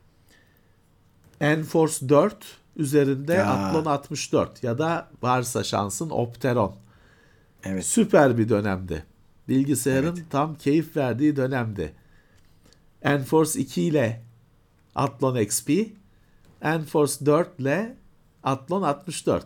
Enforce 1.41 2.10
4 2.10 2.35
üzerinde 2.76 3.34
Ya. 3.34 3.48
Athlon 3.48 3.85
64 3.85 4.64
ya 4.64 4.77
da 4.77 5.10
varsa 5.22 5.64
şansın 5.64 6.10
Opteron. 6.10 6.82
Evet. 7.64 7.85
Süper 7.85 8.38
bir 8.38 8.49
dönemdi. 8.49 9.06
Bilgisayarın 9.49 10.15
Evet. 10.15 10.26
tam 10.30 10.56
keyif 10.56 10.98
verdiği 10.98 11.35
dönemdi. 11.35 11.94
Enforce 13.02 13.60
2 13.60 13.81
ile 13.81 14.23
Athlon 14.95 15.35
XP, 15.41 15.69
Enforce 16.61 17.26
4 17.26 17.60
ile 17.60 17.98
Athlon 18.44 18.81
64. 18.81 19.45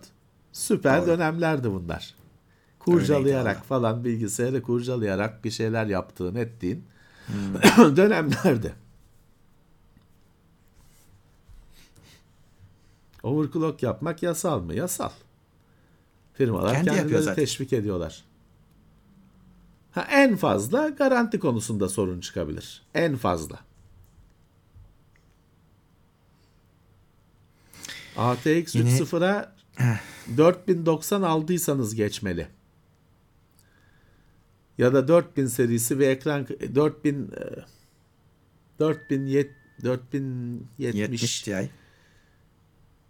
Süper 0.51 1.01
Doğru. 1.01 1.07
dönemlerdi 1.07 1.71
bunlar. 1.71 2.15
Kurcalayarak 2.79 3.65
falan 3.65 4.03
bilgisayarı 4.03 4.61
kurcalayarak 4.61 5.43
bir 5.45 5.51
şeyler 5.51 5.85
yaptığın 5.85 6.35
ettiğin 6.35 6.85
Hmm. 7.27 7.95
dönemlerdi. 7.97 8.73
Overclock 13.23 13.83
yapmak 13.83 14.23
yasal 14.23 14.61
mı? 14.61 14.73
Yasal. 14.73 15.09
Firmalar 16.37 16.73
Kendi 16.73 16.89
kendileri 16.89 17.35
teşvik 17.35 17.73
ediyorlar. 17.73 18.23
Ha, 19.91 20.07
en 20.11 20.35
fazla 20.35 20.89
garanti 20.89 21.39
konusunda 21.39 21.89
sorun 21.89 22.19
çıkabilir. 22.19 22.81
En 22.93 23.15
fazla. 23.15 23.59
ATX 28.17 28.45
Yine- 28.75 28.97
3.0'a 28.99 29.55
4090 30.37 31.21
aldıysanız 31.21 31.95
geçmeli. 31.95 32.47
Ya 34.77 34.93
da 34.93 35.07
4000 35.07 35.47
serisi 35.47 35.99
ve 35.99 36.05
ekran 36.05 36.47
4000 36.75 37.31
e, 37.31 37.65
4070 38.79 39.47
4070 39.83 40.67
70 40.77 41.41
Ti. 41.41 41.69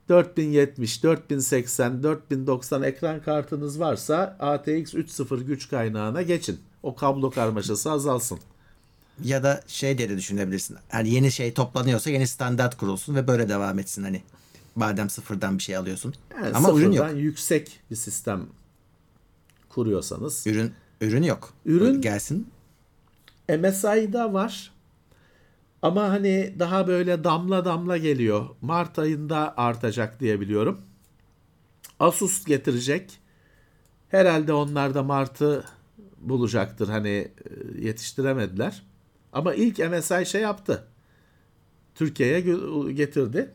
4070, 0.10 1.04
4080, 1.04 2.04
4090 2.04 2.82
ekran 2.84 3.22
kartınız 3.22 3.80
varsa 3.80 4.38
ATX 4.40 4.68
3.0 4.68 5.44
güç 5.44 5.70
kaynağına 5.70 6.22
geçin. 6.22 6.60
O 6.84 6.96
kablo 6.96 7.32
karmaşası 7.32 7.92
azalsın. 7.92 8.40
Ya 9.24 9.44
da 9.44 9.62
şey 9.68 9.98
diye 9.98 10.10
de 10.10 10.18
düşünebilirsin. 10.18 10.78
Hani 10.90 11.10
yeni 11.10 11.32
şey 11.32 11.54
toplanıyorsa 11.54 12.10
yeni 12.10 12.28
standart 12.28 12.78
kurulsun 12.78 13.16
ve 13.16 13.28
böyle 13.28 13.50
devam 13.50 13.80
etsin 13.80 14.04
hani. 14.04 14.22
Madem 14.76 15.10
sıfırdan 15.10 15.58
bir 15.58 15.64
şey 15.64 15.78
alıyorsun. 15.78 16.14
Yani 16.36 16.56
Ama 16.56 16.72
ürün 16.72 16.92
yok. 16.92 17.08
yüksek 17.16 17.80
bir 17.92 17.96
sistem 17.96 18.46
kuruyorsanız. 19.70 20.48
Ürün 20.48 20.74
ürün 21.02 21.24
yok. 21.24 21.54
Ürün- 21.66 22.02
gelsin. 22.02 22.48
MSI'da 23.50 24.34
var. 24.34 24.72
Ama 25.82 26.10
hani 26.10 26.56
daha 26.60 26.88
böyle 26.88 27.24
damla 27.24 27.66
damla 27.66 27.98
geliyor. 27.98 28.46
Mart 28.62 29.00
ayında 29.00 29.58
artacak 29.58 30.20
diye 30.20 30.40
biliyorum. 30.40 30.82
Asus 32.00 32.46
getirecek. 32.46 33.20
Herhalde 34.10 34.54
onlar 34.54 34.94
da 34.94 35.04
Mart'ı 35.04 35.64
bulacaktır. 36.18 36.90
Hani 36.90 37.10
e, 37.10 37.32
yetiştiremediler. 37.82 38.84
Ama 39.34 39.54
ilk 39.54 39.80
MSI 39.80 40.26
şey 40.26 40.42
yaptı. 40.42 40.88
Türkiye'ye 41.96 42.40
getirdi. 42.94 43.52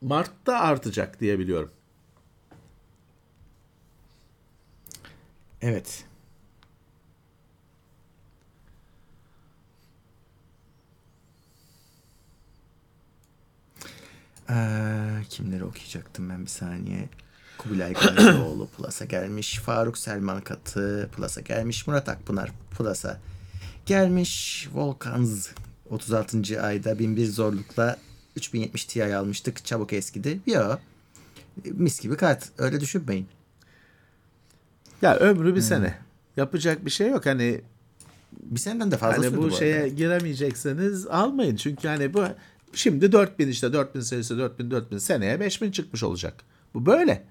Mart'ta 0.00 0.58
artacak 0.58 1.20
diye 1.20 1.38
biliyorum. 1.38 1.70
Evet. 5.62 6.04
Ee, 14.50 14.54
kimleri 15.30 15.64
okuyacaktım 15.64 16.30
ben 16.30 16.42
bir 16.42 16.50
saniye. 16.50 17.08
Kubilay 17.58 17.92
Kılıçdaroğlu 17.92 18.68
Plus'a 18.76 19.04
gelmiş. 19.04 19.58
Faruk 19.58 19.98
Selman 19.98 20.40
Katı 20.40 21.10
Plus'a 21.16 21.40
gelmiş. 21.40 21.86
Murat 21.86 22.08
Akpınar 22.08 22.50
Plus'a 22.70 23.20
gelmiş. 23.86 24.68
Volkanz 24.74 25.50
36. 25.90 26.62
ayda 26.62 26.98
1001 26.98 27.26
zorlukla 27.26 27.96
3070 28.36 28.84
Ti 28.84 29.16
almıştık. 29.16 29.64
Çabuk 29.64 29.92
eskidi. 29.92 30.40
Yo. 30.46 30.76
Mis 31.64 32.00
gibi 32.00 32.16
kart. 32.16 32.48
Öyle 32.58 32.80
düşünmeyin. 32.80 33.26
Ya 35.02 35.16
ömrü 35.16 35.54
bir 35.54 35.60
sene. 35.60 35.98
Yapacak 36.36 36.84
bir 36.84 36.90
şey 36.90 37.08
yok. 37.08 37.26
Hani 37.26 37.60
Bir 38.42 38.60
seneden 38.60 38.90
de 38.90 38.96
fazla 38.96 39.26
Hani 39.26 39.36
bu 39.36 39.42
bu 39.42 39.50
şeye 39.50 39.76
arada. 39.76 39.88
giremeyecekseniz 39.88 41.06
almayın. 41.06 41.56
Çünkü 41.56 41.88
hani 41.88 42.14
bu 42.14 42.24
şimdi 42.72 43.12
4000 43.12 43.48
işte 43.48 43.72
4000 43.72 44.00
serisi 44.00 44.38
4000 44.38 44.70
4000 44.70 44.98
seneye 44.98 45.40
5000 45.40 45.70
çıkmış 45.70 46.02
olacak. 46.02 46.34
Bu 46.74 46.86
böyle. 46.86 47.24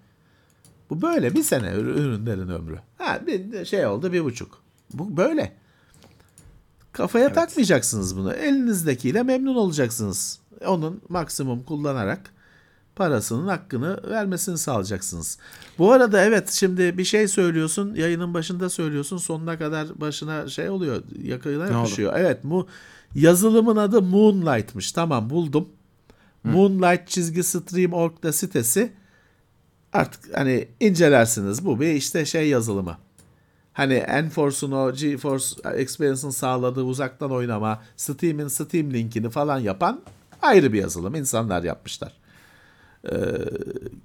Bu 0.89 1.01
böyle 1.01 1.33
bir 1.33 1.43
sene 1.43 1.67
ür- 1.67 1.99
ürünlerin 1.99 2.49
ömrü. 2.49 2.79
Ha 2.97 3.19
bir 3.27 3.65
şey 3.65 3.85
oldu 3.85 4.13
bir 4.13 4.23
buçuk. 4.23 4.61
Bu 4.93 5.17
böyle. 5.17 5.53
Kafaya 6.91 7.33
takmayacaksınız 7.33 8.17
bunu. 8.17 8.33
Elinizdekiyle 8.33 9.23
memnun 9.23 9.55
olacaksınız. 9.55 10.39
Onun 10.65 11.01
maksimum 11.09 11.63
kullanarak 11.63 12.19
parasının 12.95 13.47
hakkını 13.47 13.99
vermesini 14.09 14.57
sağlayacaksınız. 14.57 15.37
Bu 15.77 15.91
arada 15.91 16.23
evet 16.25 16.49
şimdi 16.51 16.97
bir 16.97 17.03
şey 17.03 17.27
söylüyorsun 17.27 17.95
yayının 17.95 18.33
başında 18.33 18.69
söylüyorsun 18.69 19.17
sonuna 19.17 19.57
kadar 19.57 20.01
başına 20.01 20.47
şey 20.47 20.69
oluyor 20.69 21.03
yakına 21.23 21.67
yapışıyor. 21.67 22.13
Evet 22.17 22.39
bu 22.43 22.67
yazılımın 23.15 23.75
adı 23.75 24.01
Moonlight'mış 24.01 24.91
tamam 24.91 25.29
buldum. 25.29 25.69
Moonlight 26.43 27.07
çizgi 27.07 27.43
stream.org'da 27.43 28.33
sitesi 28.33 28.91
artık 29.93 30.37
hani 30.37 30.67
incelersiniz 30.79 31.65
bu 31.65 31.79
bir 31.79 31.93
işte 31.93 32.25
şey 32.25 32.47
yazılımı. 32.47 32.97
Hani 33.73 33.93
Enforce'un 33.93 34.71
o 34.71 34.93
GeForce 34.93 35.45
Experience'ın 35.75 36.31
sağladığı 36.31 36.83
uzaktan 36.83 37.31
oynama, 37.31 37.81
Steam'in 37.97 38.47
Steam 38.47 38.93
linkini 38.93 39.29
falan 39.29 39.59
yapan 39.59 40.01
ayrı 40.41 40.73
bir 40.73 40.81
yazılım. 40.81 41.15
İnsanlar 41.15 41.63
yapmışlar. 41.63 42.13
Ee, 43.11 43.15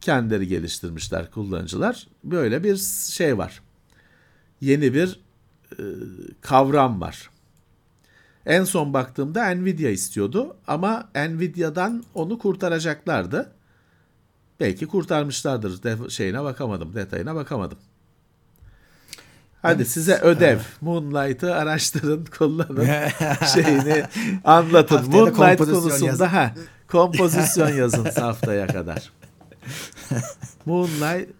kendileri 0.01 0.49
geliştirmişler 0.49 1.31
kullanıcılar. 1.31 2.07
Böyle 2.25 2.65
bir 2.65 2.77
şey 3.11 3.39
var. 3.39 3.63
Yeni 4.61 4.95
bir 4.95 5.21
e, 5.73 5.85
kavram 6.41 7.01
var. 7.01 7.31
En 8.47 8.65
son 8.65 8.95
baktığımda 8.95 9.55
Nvidia 9.55 9.91
istiyordu 9.91 10.57
ama 10.67 11.09
Nvidia'dan 11.15 12.05
onu 12.15 12.39
kurtaracaklardı. 12.39 13.53
Belki 14.61 14.87
kurtarmışlardır. 14.87 15.83
De- 15.83 16.11
şeyine 16.11 16.45
bakamadım, 16.45 16.95
detayına 16.95 17.35
bakamadım. 17.35 17.79
Hadi 19.63 19.85
size 19.85 20.15
ödev. 20.19 20.59
Moonlight'ı 20.81 21.55
araştırın, 21.55 22.25
kullanın. 22.39 22.85
şeyini 23.55 24.05
anlatın. 24.45 25.11
Moonlight 25.11 25.59
konusunda 25.59 26.07
yazın. 26.07 26.27
ha 26.27 26.55
kompozisyon 26.89 27.69
yazın 27.69 28.05
haftaya 28.05 28.67
kadar. 28.67 29.13
Moonlight 30.67 31.31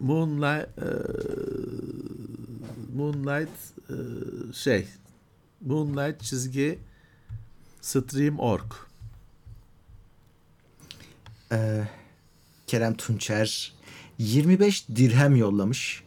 Moonlight 0.00 0.68
e, 0.78 0.88
Moonlight 2.96 3.50
e, 3.90 3.94
şey 4.52 4.86
Moonlight 5.60 6.22
çizgi 6.22 6.78
stream.org 7.80 8.72
Ee, 11.52 11.82
Kerem 12.66 12.96
Tunçer 12.96 13.72
25 14.18 14.88
dirhem 14.88 15.36
yollamış. 15.36 16.04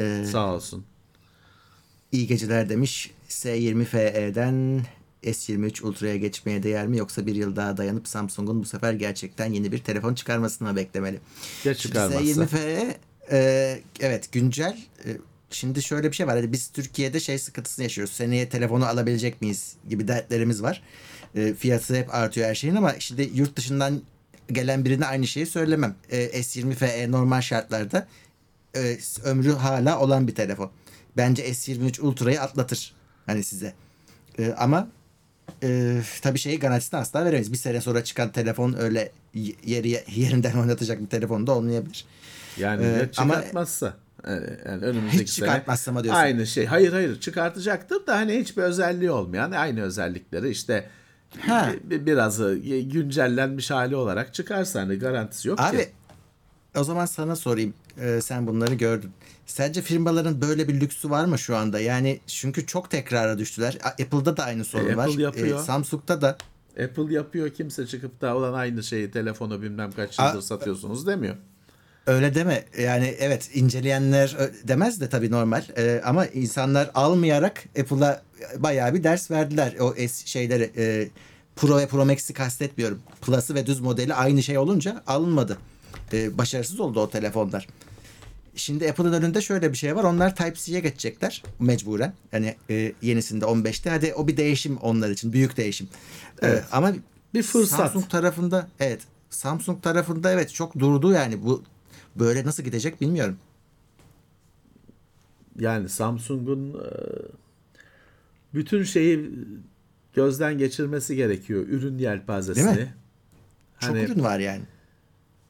Ee, 0.00 0.24
sağ 0.32 0.54
olsun. 0.54 0.84
iyi 2.12 2.26
geceler 2.26 2.68
demiş. 2.68 3.10
S20 3.28 3.84
FE'den 3.84 4.86
S23 5.24 5.82
Ultra'ya 5.82 6.16
geçmeye 6.16 6.62
değer 6.62 6.86
mi 6.86 6.98
yoksa 6.98 7.26
bir 7.26 7.34
yıl 7.34 7.56
daha 7.56 7.76
dayanıp 7.76 8.08
Samsung'un 8.08 8.60
bu 8.62 8.64
sefer 8.64 8.92
gerçekten 8.92 9.52
yeni 9.52 9.72
bir 9.72 9.78
telefon 9.78 10.14
çıkarmasını 10.14 10.68
mı 10.68 10.76
beklemeli? 10.76 11.20
Ya 11.64 11.74
çıkarmazsa. 11.74 12.20
S20 12.20 12.46
FE 12.46 12.98
e, 13.30 13.80
evet 14.00 14.32
güncel. 14.32 14.78
E, 15.04 15.16
şimdi 15.54 15.82
şöyle 15.82 16.10
bir 16.10 16.16
şey 16.16 16.26
var. 16.26 16.36
Hadi 16.36 16.52
biz 16.52 16.68
Türkiye'de 16.68 17.20
şey 17.20 17.38
sıkıntısını 17.38 17.82
yaşıyoruz. 17.82 18.14
Seneye 18.14 18.48
telefonu 18.48 18.86
alabilecek 18.86 19.40
miyiz 19.40 19.72
gibi 19.88 20.08
dertlerimiz 20.08 20.62
var. 20.62 20.82
E, 21.34 21.54
fiyatı 21.54 21.94
hep 21.96 22.14
artıyor 22.14 22.48
her 22.48 22.54
şeyin 22.54 22.74
ama 22.76 22.94
şimdi 22.98 23.30
yurt 23.34 23.56
dışından 23.56 24.02
gelen 24.52 24.84
birine 24.84 25.06
aynı 25.06 25.26
şeyi 25.26 25.46
söylemem. 25.46 25.94
E, 26.10 26.40
S20 26.40 26.74
FE 26.74 27.10
normal 27.10 27.40
şartlarda 27.40 28.08
e, 28.76 28.98
ömrü 29.24 29.52
hala 29.52 30.00
olan 30.00 30.28
bir 30.28 30.34
telefon. 30.34 30.70
Bence 31.16 31.48
S23 31.48 32.00
Ultra'yı 32.00 32.40
atlatır. 32.40 32.94
Hani 33.26 33.44
size. 33.44 33.72
E, 34.38 34.52
ama 34.52 34.88
e, 35.62 35.98
tabii 36.22 36.38
şeyi 36.38 36.58
garantisini 36.58 37.00
asla 37.00 37.20
veremeyiz. 37.24 37.52
Bir 37.52 37.56
sene 37.56 37.80
sonra 37.80 38.04
çıkan 38.04 38.32
telefon 38.32 38.74
öyle 38.78 39.12
yeri 39.64 40.04
yerinden 40.08 40.56
oynatacak 40.58 41.00
bir 41.00 41.06
telefon 41.06 41.46
da 41.46 41.52
olmayabilir. 41.52 42.04
Yani 42.56 42.84
Ee, 42.84 43.08
ama- 43.16 43.34
çıkartmazsa. 43.34 43.94
Yani, 44.26 44.46
yani 44.66 44.84
önümüzdeki 44.84 45.22
Hiç 45.22 45.30
sene 45.30 45.46
çıkartmazsa 45.48 45.92
mı 45.92 46.04
diyorsun? 46.04 46.20
Aynı 46.22 46.46
şey. 46.46 46.66
Hayır 46.66 46.92
hayır 46.92 47.20
çıkartacaktır 47.20 48.06
da 48.06 48.16
hani 48.16 48.38
hiçbir 48.38 48.62
özelliği 48.62 49.10
olmayan 49.10 49.50
aynı 49.52 49.82
özellikleri 49.82 50.50
işte 50.50 50.88
Ha. 51.40 51.72
bi- 51.84 52.06
birazı 52.06 52.54
güncellenmiş 52.82 53.70
hali 53.70 53.96
olarak 53.96 54.34
çıkarsa 54.34 54.80
hani 54.80 54.94
garantisi 54.98 55.48
yok 55.48 55.60
Abi 55.60 55.76
ki. 55.76 55.88
o 56.76 56.84
zaman 56.84 57.06
sana 57.06 57.36
sorayım. 57.36 57.74
Ee, 58.00 58.20
sen 58.22 58.46
bunları 58.46 58.74
gördün. 58.74 59.10
Sence 59.46 59.82
firmaların 59.82 60.40
böyle 60.40 60.68
bir 60.68 60.80
lüksü 60.80 61.10
var 61.10 61.24
mı 61.24 61.38
şu 61.38 61.56
anda? 61.56 61.80
Yani 61.80 62.20
çünkü 62.26 62.66
çok 62.66 62.90
tekrara 62.90 63.38
düştüler. 63.38 63.78
A- 63.84 63.88
Apple'da 63.88 64.36
da 64.36 64.44
aynı 64.44 64.64
sorun 64.64 64.88
E, 64.88 64.96
var. 64.96 65.08
Apple 65.08 65.22
yapıyor. 65.22 65.60
Ee, 65.60 65.62
Samsung'da 65.62 66.20
da. 66.20 66.36
Apple 66.84 67.14
yapıyor 67.14 67.50
kimse 67.50 67.86
çıkıp 67.86 68.20
da 68.20 68.36
olan 68.36 68.52
aynı 68.52 68.82
şeyi 68.82 69.10
telefonu 69.10 69.62
bilmem 69.62 69.92
kaç 69.92 70.20
A- 70.20 70.28
yıldır 70.28 70.42
satıyorsunuz 70.42 71.06
demiyor. 71.06 71.36
Öyle 72.06 72.34
deme. 72.34 72.64
Yani 72.80 73.14
evet 73.18 73.50
inceleyenler 73.54 74.36
demez 74.64 75.00
de 75.00 75.08
tabii 75.08 75.30
normal. 75.30 75.62
Ee, 75.76 76.00
ama 76.04 76.26
insanlar 76.26 76.90
almayarak 76.94 77.64
Apple'a 77.80 78.22
bayağı 78.58 78.94
bir 78.94 79.04
ders 79.04 79.30
verdiler. 79.30 79.76
O 79.80 79.94
es 79.94 80.26
şeyleri 80.26 80.70
e, 80.76 81.08
Pro 81.56 81.78
ve 81.78 81.86
Pro 81.86 82.04
Max'i 82.06 82.34
kastetmiyorum. 82.34 83.02
Plus'ı 83.20 83.54
ve 83.54 83.66
düz 83.66 83.80
modeli 83.80 84.14
aynı 84.14 84.42
şey 84.42 84.58
olunca 84.58 85.02
alınmadı. 85.06 85.58
Ee, 86.12 86.38
başarısız 86.38 86.80
oldu 86.80 87.00
o 87.00 87.10
telefonlar. 87.10 87.68
Şimdi 88.56 88.90
Apple'ın 88.90 89.12
önünde 89.12 89.40
şöyle 89.40 89.72
bir 89.72 89.76
şey 89.76 89.96
var. 89.96 90.04
Onlar 90.04 90.34
Type-C'ye 90.36 90.80
geçecekler 90.80 91.42
mecburen. 91.58 92.12
Yani 92.32 92.54
e, 92.70 92.92
yenisinde 93.02 93.44
15'te. 93.44 93.90
Hadi 93.90 94.14
o 94.14 94.28
bir 94.28 94.36
değişim 94.36 94.76
onlar 94.76 95.10
için. 95.10 95.32
Büyük 95.32 95.56
değişim. 95.56 95.88
Ee, 96.42 96.46
Evet. 96.46 96.64
ama 96.72 96.92
Bir 97.34 97.42
fırsat. 97.42 97.78
Samsung 97.78 98.10
tarafında 98.10 98.68
evet. 98.80 99.00
Samsung 99.30 99.82
tarafında 99.82 100.32
evet 100.32 100.54
çok 100.54 100.78
durdu 100.78 101.12
yani. 101.12 101.42
Bu 101.44 101.62
böyle 102.16 102.44
nasıl 102.44 102.62
gidecek 102.62 103.00
bilmiyorum. 103.00 103.38
Yani 105.58 105.88
Samsung'un 105.88 106.74
e, 106.74 106.88
bütün 108.54 108.82
şeyi 108.82 109.30
gözden 110.14 110.58
geçirmesi 110.58 111.16
gerekiyor. 111.16 111.66
Ürün 111.68 111.98
yelpazesini. 111.98 112.76
Değil 112.76 112.86
mi? 112.86 112.94
Çok 113.80 113.90
Hani- 113.90 114.04
ürün 114.04 114.22
var 114.22 114.38
yani. 114.38 114.62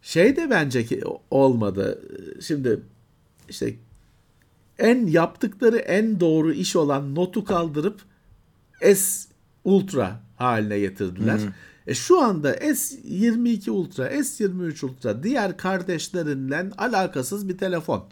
Şey 0.02 0.36
de 0.36 0.50
bence 0.50 0.84
ki 0.84 1.02
olmadı. 1.30 2.02
Şimdi 2.40 2.80
işte 3.48 3.74
en 4.78 5.06
yaptıkları 5.06 5.76
en 5.76 6.20
doğru 6.20 6.52
iş 6.52 6.76
olan 6.76 7.14
notu 7.14 7.44
kaldırıp 7.44 8.00
S 8.94 9.28
Ultra 9.64 10.20
haline 10.36 10.78
getirdiler. 10.78 11.40
E 11.86 11.94
şu 11.94 12.20
anda 12.20 12.56
S22 12.56 13.70
Ultra, 13.70 14.12
S23 14.12 14.86
Ultra 14.86 15.22
diğer 15.22 15.56
kardeşlerinden 15.56 16.72
alakasız 16.78 17.48
bir 17.48 17.58
telefon. 17.58 18.04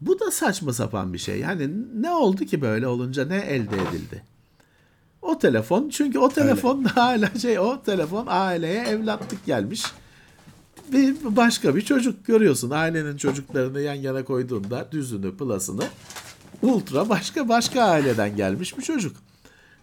Bu 0.00 0.20
da 0.20 0.30
saçma 0.30 0.72
sapan 0.72 1.12
bir 1.12 1.18
şey. 1.18 1.38
Yani 1.38 1.70
ne 1.94 2.10
oldu 2.10 2.44
ki 2.44 2.60
böyle 2.60 2.86
olunca 2.86 3.24
ne 3.24 3.36
elde 3.36 3.76
edildi? 3.76 4.22
O 5.22 5.38
telefon 5.38 5.88
çünkü 5.88 6.18
o 6.18 6.28
telefon 6.28 6.84
da 6.84 6.88
hala 6.96 7.38
şey 7.38 7.58
o 7.58 7.82
telefon 7.82 8.26
aileye 8.28 8.84
evlatlık 8.84 9.46
gelmiş. 9.46 9.84
Bir 10.92 11.16
başka 11.24 11.76
bir 11.76 11.80
çocuk 11.80 12.26
görüyorsun. 12.26 12.70
Ailenin 12.70 13.16
çocuklarını 13.16 13.80
yan 13.80 13.94
yana 13.94 14.24
koyduğunda 14.24 14.88
düzünü, 14.92 15.36
plasını 15.36 15.84
ultra 16.62 17.08
başka 17.08 17.48
başka 17.48 17.82
aileden 17.82 18.36
gelmiş 18.36 18.78
bir 18.78 18.82
çocuk. 18.82 19.16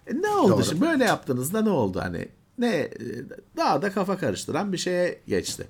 E 0.08 0.22
ne 0.22 0.30
oldu 0.30 0.52
Doğru. 0.52 0.64
şimdi? 0.64 0.82
Böyle 0.82 1.04
yaptığınızda 1.04 1.62
ne 1.62 1.70
oldu 1.70 2.00
hani? 2.02 2.28
Ne 2.58 2.76
e, 2.76 2.90
daha 3.58 3.82
da 3.82 3.92
kafa 3.92 4.18
karıştıran 4.18 4.74
bir 4.74 4.78
şeye 4.78 5.22
geçti. 5.28 5.68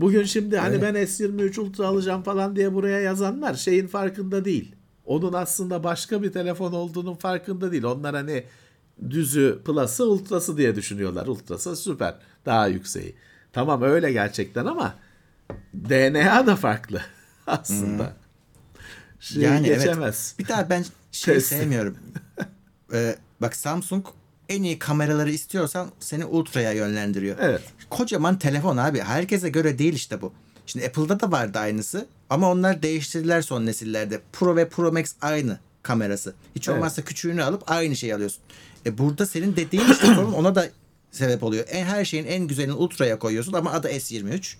Bugün 0.00 0.24
şimdi 0.24 0.56
hani 0.58 0.76
Evet. 0.76 0.82
ben 0.82 0.94
S23 0.94 1.60
Ultra 1.60 1.86
alacağım 1.86 2.22
falan 2.22 2.56
diye 2.56 2.74
buraya 2.74 3.00
yazanlar 3.00 3.54
şeyin 3.54 3.86
farkında 3.86 4.44
değil. 4.44 4.74
Onun 5.04 5.32
aslında 5.32 5.84
başka 5.84 6.22
bir 6.22 6.32
telefon 6.32 6.72
olduğunun 6.72 7.14
farkında 7.14 7.72
değil. 7.72 7.82
Onlar 7.84 8.14
hani 8.14 8.44
düzü, 9.10 9.58
plus'ı, 9.64 10.04
ultrası 10.04 10.56
diye 10.56 10.76
düşünüyorlar. 10.76 11.26
Ultrası 11.26 11.76
süper, 11.76 12.14
daha 12.46 12.66
yükseği. 12.66 13.14
Tamam 13.52 13.82
öyle 13.82 14.12
gerçekten 14.12 14.66
ama 14.66 14.94
DNA 15.74 16.46
da 16.46 16.56
farklı 16.56 17.02
aslında. 17.46 18.12
Şey 19.20 19.42
Yani 19.42 19.66
evet. 19.68 19.78
geçemez. 19.78 20.34
Bir 20.38 20.48
daha 20.48 20.70
ben 20.70 20.84
şey 21.12 21.40
sevmiyorum. 21.40 21.96
Ee, 22.92 23.16
bak 23.40 23.56
Samsung 23.56 24.06
en 24.48 24.62
iyi 24.62 24.78
kameraları 24.78 25.30
istiyorsan 25.30 25.88
seni 26.00 26.24
ultraya 26.24 26.72
yönlendiriyor. 26.72 27.36
Evet. 27.40 27.60
Kocaman 27.90 28.38
telefon 28.38 28.76
abi. 28.76 29.00
Herkese 29.00 29.48
göre 29.48 29.78
değil 29.78 29.92
işte 29.94 30.22
bu. 30.22 30.32
Şimdi 30.66 30.86
Apple'da 30.86 31.20
da 31.20 31.32
vardı 31.32 31.58
aynısı. 31.58 32.06
Ama 32.30 32.50
onlar 32.50 32.82
değiştirdiler 32.82 33.42
son 33.42 33.66
nesillerde. 33.66 34.20
Pro 34.32 34.56
ve 34.56 34.68
Pro 34.68 34.92
Max 34.92 35.14
aynı 35.20 35.58
kamerası. 35.82 36.34
Hiç 36.56 36.68
Evet. 36.68 36.78
olmazsa 36.78 37.02
küçüğünü 37.02 37.42
alıp 37.42 37.70
aynı 37.70 37.96
şeyi 37.96 38.14
alıyorsun. 38.14 38.42
E 38.86 38.98
burada 38.98 39.26
senin 39.26 39.56
dediğin 39.56 39.92
işte 39.92 40.06
sorun 40.14 40.32
ona 40.32 40.54
da 40.54 40.68
sebep 41.10 41.42
oluyor. 41.42 41.64
En, 41.68 41.84
her 41.84 42.04
şeyin 42.04 42.24
en 42.26 42.46
güzelini 42.46 42.72
ultraya 42.72 43.18
koyuyorsun 43.18 43.52
ama 43.52 43.72
adı 43.72 43.88
S23. 43.88 44.54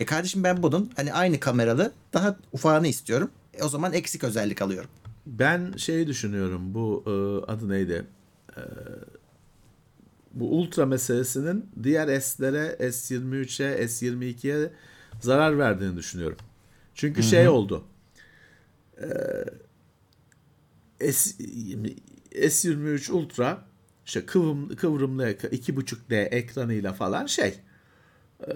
E 0.00 0.06
kardeşim 0.06 0.44
ben 0.44 0.62
bunun 0.62 0.90
hani 0.96 1.12
aynı 1.12 1.40
kameralı 1.40 1.92
daha 2.12 2.36
ufağını 2.52 2.86
istiyorum. 2.88 3.30
E 3.54 3.62
o 3.62 3.68
zaman 3.68 3.92
eksik 3.92 4.24
özellik 4.24 4.62
alıyorum. 4.62 4.90
Ben 5.26 5.74
şey 5.76 6.06
düşünüyorum 6.06 6.74
bu 6.74 7.02
e, 7.06 7.10
adı 7.52 7.68
neydi? 7.68 8.06
E, 8.56 8.60
bu 10.34 10.58
ultra 10.58 10.86
meselesinin 10.86 11.70
diğer 11.82 12.20
S'lere 12.20 12.76
S23'e 12.80 13.84
S22'ye 13.84 14.72
zarar 15.20 15.58
verdiğini 15.58 15.96
düşünüyorum. 15.96 16.38
Çünkü 16.94 17.22
şey 17.22 17.48
oldu. 17.48 17.84
E, 21.00 21.12
S, 21.12 21.44
S23 22.32 23.12
Ultra 23.12 23.64
işte 24.06 24.26
kıvrım, 24.26 24.76
kıvrımlı 24.76 25.26
ek- 25.26 25.48
2.5D 25.48 26.14
ekranıyla 26.24 26.92
falan 26.92 27.26
şey 27.26 27.60
e, 28.46 28.52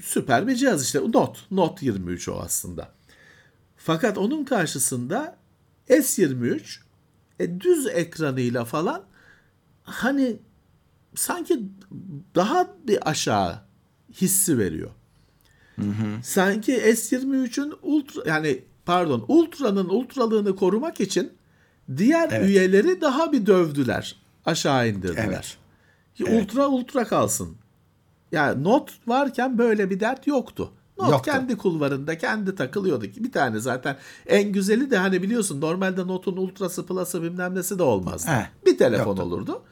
süper 0.00 0.46
bir 0.48 0.54
cihaz 0.56 0.84
işte 0.84 0.98
Note 0.98 1.40
Note 1.50 1.86
23 1.86 2.28
o 2.28 2.40
aslında. 2.40 2.92
Fakat 3.76 4.18
onun 4.18 4.44
karşısında 4.44 5.36
S23 5.88 6.78
e, 7.40 7.60
düz 7.60 7.86
ekranıyla 7.86 8.64
falan 8.64 9.04
hani 9.84 10.36
sanki 11.14 11.60
daha 12.34 12.66
bir 12.88 13.10
aşağı 13.10 13.60
hissi 14.12 14.58
veriyor. 14.58 14.90
Sanki 16.22 16.72
S23'ün 16.72 17.74
ultra 17.82 18.22
yani 18.30 18.64
pardon 18.86 19.24
Ultra'nın 19.28 19.88
ultralığını 19.88 20.56
korumak 20.56 21.00
için 21.00 21.32
diğer 21.96 22.28
Evet. 22.32 22.48
üyeleri 22.48 23.00
daha 23.00 23.32
bir 23.32 23.46
dövdüler. 23.46 24.16
Aşağı 24.44 24.88
indirdiler. 24.88 25.24
Evet. 25.28 25.56
Ki 26.14 26.24
Evet. 26.28 26.42
Ultra 26.42 26.68
ultra 26.68 27.04
kalsın. 27.04 27.56
Yani 28.32 28.64
not 28.64 28.90
varken 29.06 29.58
böyle 29.58 29.90
bir 29.90 30.00
dert 30.00 30.26
yoktu. 30.26 30.70
Not 30.98 31.10
Yoktu. 31.10 31.30
kendi 31.30 31.56
kulvarında 31.56 32.18
kendi 32.18 32.54
takılıyordu. 32.54 33.04
Bir 33.04 33.32
tane 33.32 33.58
zaten 33.60 33.96
en 34.26 34.52
güzeli 34.52 34.90
de 34.90 34.96
hani 34.98 35.22
biliyorsun 35.22 35.60
normalde 35.60 36.06
Note'un 36.06 36.36
ultrası 36.36 36.86
plus'ı 36.86 37.22
bilmem 37.22 37.54
nesi 37.54 37.78
de 37.78 37.82
olmazdı. 37.82 38.30
He, 38.30 38.46
bir 38.66 38.78
telefon 38.78 39.06
yoktu. 39.10 39.22
olurdu. 39.22 39.62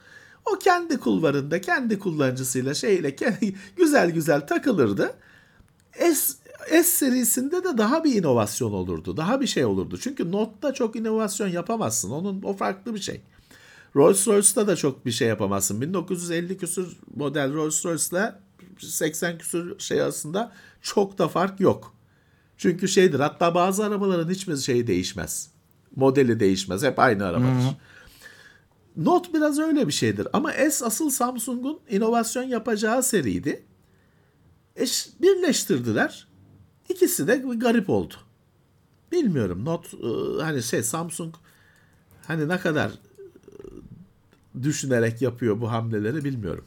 O 0.47 0.59
kendi 0.59 1.01
kulvarında 1.01 1.61
kendi 1.61 1.99
kullanıcısıyla 1.99 2.75
şeyle 2.75 3.17
güzel 3.77 4.11
güzel 4.11 4.47
takılırdı. 4.47 5.15
S, 5.99 6.35
S 6.69 6.83
serisinde 6.83 7.65
de 7.65 7.79
daha 7.79 8.05
bir 8.05 8.15
inovasyon 8.15 8.73
olurdu. 8.73 9.17
Daha 9.17 9.41
bir 9.41 9.47
şey 9.47 9.65
olurdu. 9.65 9.99
Çünkü 9.99 10.33
Note'da 10.33 10.75
çok 10.75 10.97
inovasyon 10.97 11.49
yapamazsın. 11.49 12.11
Onun 12.11 12.43
o 12.43 12.53
farklı 12.53 12.95
bir 12.95 13.01
şey. 13.01 13.21
Rolls 13.97 14.29
Royce'da 14.29 14.67
da 14.67 14.77
çok 14.77 15.07
bir 15.07 15.11
şey 15.11 15.29
yapamazsın. 15.29 15.81
1950 15.81 16.59
küsür 16.59 16.97
model 17.17 17.55
Rolls 17.55 17.85
Royce'la 17.85 18.41
80 18.79 19.39
küsür 19.39 19.79
şey 19.79 20.03
arasında 20.03 20.53
çok 20.83 21.19
da 21.19 21.29
fark 21.29 21.61
yok. 21.61 21.95
Çünkü 22.57 22.89
şeydir 22.89 23.21
hatta 23.21 23.55
bazı 23.55 23.85
arabaların 23.85 24.31
hiçbir 24.31 24.57
şeyi 24.57 24.87
değişmez. 24.87 25.51
Modeli 25.97 26.41
değişmez. 26.41 26.83
Hep 26.83 26.99
aynı 26.99 27.27
arabadır. 27.27 27.77
Note 28.97 29.33
biraz 29.35 29.59
öyle 29.59 29.87
bir 29.87 29.93
şeydir. 29.93 30.29
Ama 30.33 30.53
S 30.53 30.85
asıl 30.85 31.11
Samsung'un 31.11 31.81
inovasyon 31.89 32.43
yapacağı 32.43 33.03
seriydi. 33.03 33.63
Eş, 34.77 35.09
birleştirdiler. 35.23 36.29
İkisi 36.89 37.27
de 37.27 37.37
garip 37.37 37.91
oldu. 37.91 38.15
Bilmiyorum. 39.13 39.65
Note 39.65 39.89
hani 40.43 40.63
şey 40.63 40.83
Samsung 40.83 41.35
hani 42.27 42.49
ne 42.49 42.59
kadar 42.59 42.91
e, 42.91 44.63
düşünerek 44.63 45.23
yapıyor 45.23 45.61
bu 45.61 45.73
hamleleri 45.73 46.25
bilmiyorum. 46.25 46.65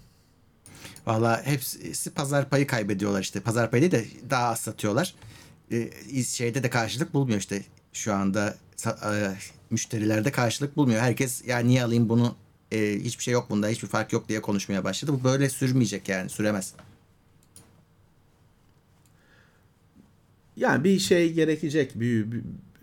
Valla 1.06 1.42
hepsi 1.46 2.14
pazar 2.14 2.50
payı 2.50 2.68
kaybediyorlar 2.68 3.22
işte. 3.22 3.40
Pazar 3.40 3.72
payı 3.72 3.92
değil 3.92 3.94
de 3.94 4.30
daha 4.30 4.48
az 4.48 4.60
satıyorlar. 4.60 5.16
Ee, 5.72 6.24
şeyde 6.24 6.64
de 6.64 6.70
karşılık 6.70 7.14
bulmuyor 7.14 7.40
işte. 7.40 7.64
Şu 7.94 8.14
anda 8.14 8.56
müşterilerde 9.70 10.32
karşılık 10.32 10.78
bulmuyor. 10.78 11.02
Herkes 11.02 11.48
ya 11.48 11.60
niye 11.60 11.84
alayım 11.84 12.10
bunu 12.10 12.36
e, 12.72 13.00
hiçbir 13.00 13.24
şey 13.24 13.34
yok 13.34 13.50
bunda 13.50 13.68
hiçbir 13.68 13.88
fark 13.88 14.14
yok 14.14 14.30
diye 14.30 14.42
konuşmaya 14.42 14.84
başladı. 14.84 15.14
Bu 15.14 15.24
böyle 15.24 15.50
sürmeyecek 15.50 16.10
yani 16.10 16.30
süremez. 16.30 16.74
Yani 20.58 20.84
bir 20.84 21.00
şey 21.00 21.34
gerekecek, 21.34 22.00
bir, 22.00 22.32
bir- 22.32 22.42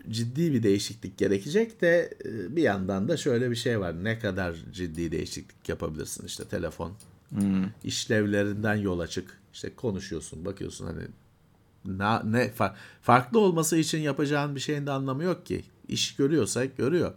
ciddi 0.09 0.53
bir 0.53 0.63
değişiklik 0.63 1.17
gerekecek 1.17 1.81
de 1.81 2.13
e, 2.25 2.55
bir 2.55 2.61
yandan 2.61 3.07
da 3.07 3.17
şöyle 3.17 3.51
bir 3.51 3.55
şey 3.55 3.79
var. 3.79 4.03
Ne 4.03 4.19
kadar 4.19 4.55
ciddi 4.73 5.11
değişiklik 5.11 5.69
yapabilirsin 5.69 6.25
işte 6.25 6.43
telefon 6.45 6.93
işlevlerinden 7.83 8.75
yola 8.75 9.07
çık. 9.07 9.37
İşte 9.53 9.75
konuşuyorsun, 9.75 10.45
bakıyorsun 10.45 10.85
hani 10.85 11.03
na, 11.85 12.21
ne 12.25 12.47
fa- 12.47 12.73
farklı 13.01 13.39
olması 13.39 13.77
için 13.77 13.99
yapacağın 13.99 14.55
bir 14.55 14.59
şeyin 14.59 14.85
de 14.85 14.91
anlamı 14.91 15.23
yok 15.23 15.45
ki. 15.45 15.63
İş 15.87 16.15
görüyorsa 16.15 16.65
görüyor. 16.65 17.11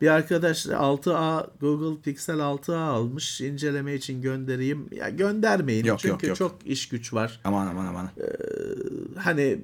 Bir 0.00 0.08
arkadaş 0.08 0.66
6A 0.66 1.46
Google 1.60 2.00
Pixel 2.02 2.38
6A 2.38 2.76
almış 2.76 3.40
inceleme 3.40 3.94
için 3.94 4.22
göndereyim. 4.22 4.88
Ya 4.92 5.08
göndermeyin 5.08 5.84
Yok, 5.84 5.98
çünkü 5.98 6.12
yok, 6.12 6.24
yok. 6.24 6.36
çok 6.36 6.66
iş 6.66 6.88
güç 6.88 7.14
var. 7.14 7.40
Aman 7.44 7.66
aman 7.66 7.86
aman. 7.86 8.10
hani 9.16 9.60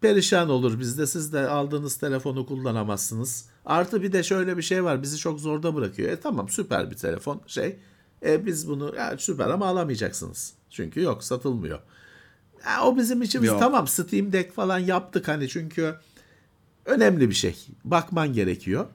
perişan 0.00 0.48
olur 0.50 0.80
bizde. 0.80 1.06
Siz 1.06 1.32
de 1.32 1.48
aldığınız 1.48 1.96
telefonu 1.96 2.46
kullanamazsınız. 2.46 3.48
Artı 3.64 4.02
bir 4.02 4.12
de 4.12 4.22
şöyle 4.22 4.56
bir 4.56 4.62
şey 4.62 4.84
var. 4.84 5.02
Bizi 5.02 5.16
çok 5.16 5.40
zorda 5.40 5.74
bırakıyor. 5.74 6.10
E 6.10 6.20
tamam 6.20 6.48
süper 6.48 6.90
bir 6.90 6.96
telefon 6.96 7.40
şey. 7.46 7.76
E 8.26 8.46
biz 8.46 8.68
bunu 8.68 8.94
ya 8.96 9.14
süper 9.18 9.48
ama 9.48 9.66
alamayacaksınız. 9.66 10.54
Çünkü 10.70 11.00
yok 11.02 11.24
satılmıyor. 11.24 11.78
Ya 12.66 12.82
o 12.84 12.96
bizim 12.96 13.22
içimiz 13.22 13.48
Yok. 13.48 13.60
tamam 13.60 13.86
Steam 13.88 14.32
Deck 14.32 14.52
falan 14.54 14.78
yaptık 14.78 15.28
hani 15.28 15.48
çünkü 15.48 15.94
önemli 16.84 17.28
bir 17.30 17.34
şey. 17.34 17.66
Bakman 17.84 18.32
gerekiyor. 18.32 18.86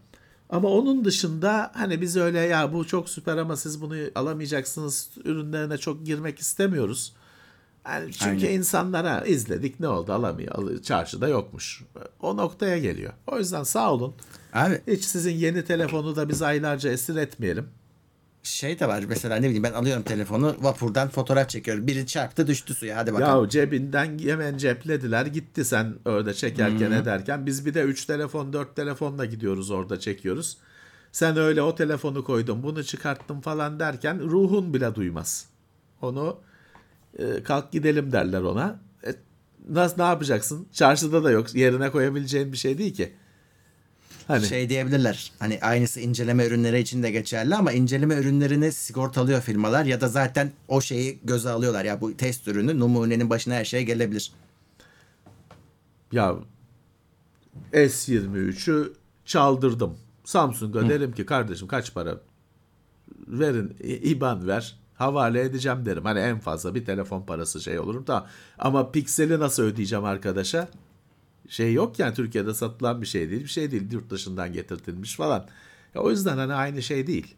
Ama 0.50 0.70
onun 0.70 1.06
dışında 1.06 1.72
hani 1.74 2.02
biz 2.02 2.18
öyle 2.18 2.40
ya 2.40 2.74
bu 2.74 2.88
çok 2.88 3.10
süper 3.10 3.38
ama 3.38 3.58
siz 3.58 3.82
bunu 3.82 3.96
alamayacaksınız 4.16 5.10
ürünlerine 5.26 5.78
çok 5.78 6.06
girmek 6.06 6.40
istemiyoruz. 6.40 7.14
Yani 7.86 8.14
çünkü 8.14 8.46
Aynen. 8.48 8.58
insanlara 8.60 9.26
izledik 9.26 9.80
ne 9.80 9.88
oldu 9.88 10.14
alamıyor. 10.14 10.56
Al- 10.56 10.82
Çarşıda 10.82 11.28
yokmuş. 11.28 11.84
O 12.22 12.38
noktaya 12.38 12.78
geliyor. 12.78 13.14
O 13.28 13.38
yüzden 13.40 13.64
sağ 13.64 13.94
olun. 13.94 14.14
Abi 14.54 14.82
Hiç 14.88 15.04
sizin 15.04 15.32
yeni 15.36 15.66
telefonu 15.66 16.16
da 16.16 16.30
biz 16.30 16.42
aylarca 16.42 16.92
esir 16.92 17.16
etmeyelim. 17.16 17.68
Şey 18.44 18.80
de 18.80 18.88
var 18.88 19.04
mesela 19.08 19.36
ne 19.36 19.46
bileyim 19.46 19.64
ben 19.64 19.74
alıyorum 19.74 20.04
telefonu 20.04 20.56
vapurdan 20.60 21.10
fotoğraf 21.10 21.50
çekiyorum. 21.50 21.88
Biri 21.88 22.08
çarptı 22.08 22.48
düştü 22.48 22.74
suya 22.74 22.98
hadi 22.98 23.14
bakalım. 23.14 23.44
Ya 23.44 23.50
cebinden 23.50 24.20
hemen 24.20 24.58
ceplediler 24.58 25.26
gitti 25.26 25.66
sen 25.66 25.96
orada 26.06 26.34
çekerken 26.34 26.92
ederken. 26.92 27.46
Biz 27.46 27.66
bir 27.66 27.74
de 27.74 27.82
3 27.82 28.06
telefon 28.06 28.54
4 28.54 28.76
telefonla 28.76 29.26
gidiyoruz 29.26 29.72
orada 29.72 30.00
çekiyoruz. 30.00 30.58
Sen 31.12 31.38
öyle 31.38 31.62
o 31.62 31.76
telefonu 31.76 32.24
koydun 32.24 32.64
bunu 32.64 32.84
çıkarttın 32.84 33.42
falan 33.42 33.80
derken 33.80 34.20
ruhun 34.20 34.74
bile 34.74 34.96
duymaz. 34.96 35.46
Onu 36.02 36.40
e, 37.20 37.44
kalk 37.44 37.72
gidelim 37.72 38.12
derler 38.12 38.42
ona. 38.42 38.80
E, 39.08 39.10
nasıl 39.70 39.98
ne 39.98 40.04
yapacaksın? 40.04 40.68
Çarşıda 40.72 41.24
da 41.24 41.32
yok. 41.32 41.56
Yerine 41.56 41.92
koyabileceğin 41.92 42.52
bir 42.52 42.58
şey 42.58 42.78
değil 42.78 42.94
ki. 42.94 43.14
Hani 44.32 44.46
Şey 44.46 44.70
diyebilirler 44.70 45.32
hani 45.40 45.60
aynısı 45.62 46.00
inceleme 46.00 46.46
ürünleri 46.46 46.80
için 46.80 47.04
de 47.04 47.12
geçerli 47.12 47.56
ama 47.56 47.72
inceleme 47.72 48.16
ürünlerini 48.16 48.72
sigortalıyor 48.72 49.42
firmalar 49.42 49.86
ya 49.86 50.02
da 50.02 50.08
zaten 50.08 50.52
o 50.68 50.82
şeyi 50.82 51.20
göze 51.24 51.50
alıyorlar. 51.50 51.86
Ya 51.86 52.02
bu 52.02 52.18
test 52.18 52.48
ürünü 52.48 52.80
numunenin 52.80 53.30
başına 53.30 53.54
her 53.54 53.66
şey 53.66 53.84
gelebilir. 53.86 54.32
Ya 56.12 56.36
S23'ü 57.74 58.94
çaldırdım. 59.26 59.98
Samsung'a 60.24 60.90
derim 60.90 61.12
ki 61.12 61.26
kardeşim 61.26 61.68
kaç 61.68 61.94
para 61.94 62.18
verin 63.28 63.76
IBAN 64.04 64.48
ver 64.48 64.80
havale 64.96 65.42
edeceğim 65.42 65.86
derim. 65.86 66.06
Hani 66.06 66.20
en 66.20 66.40
fazla 66.40 66.76
bir 66.76 66.86
telefon 66.86 67.22
parası 67.22 67.62
şey 67.62 67.80
olurum 67.80 68.08
da 68.08 68.28
ama 68.60 68.92
pikseli 68.92 69.40
nasıl 69.40 69.64
ödeyeceğim 69.64 70.06
arkadaşa? 70.06 70.68
Şey 71.52 71.74
yok 71.74 72.00
yani 72.00 72.14
Türkiye'de 72.14 72.54
satılan 72.54 73.02
bir 73.02 73.08
şey 73.08 73.30
değil. 73.30 73.44
Bir 73.44 73.50
şey 73.50 73.72
değil 73.72 73.92
yurt 73.92 74.10
dışından 74.10 74.54
getirtilmiş 74.54 75.16
falan. 75.16 75.46
Ya 75.96 76.02
o 76.02 76.10
yüzden 76.10 76.38
hani 76.38 76.54
aynı 76.54 76.82
şey 76.82 77.08
değil. 77.08 77.36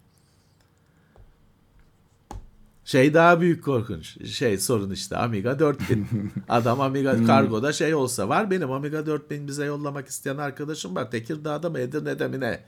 Şey 2.85 3.13
daha 3.13 3.41
büyük 3.41 3.63
korkunç. 3.63 4.27
Şey 4.27 4.57
sorun 4.57 4.91
işte 4.91 5.17
Amiga 5.17 5.59
4000. 5.59 6.07
Adam 6.49 6.81
Amiga 6.81 7.25
kargoda 7.25 7.73
şey 7.73 7.95
olsa 7.95 8.29
var 8.29 8.51
benim 8.51 8.71
Amiga 8.71 9.05
4000 9.05 9.47
bize 9.47 9.65
yollamak 9.65 10.07
isteyen 10.07 10.37
arkadaşım 10.37 10.95
var. 10.95 11.11
Tekirdağ'da 11.11 11.69
mı 11.69 11.79
Edirne'de 11.79 12.27
mi 12.27 12.39
ne? 12.39 12.63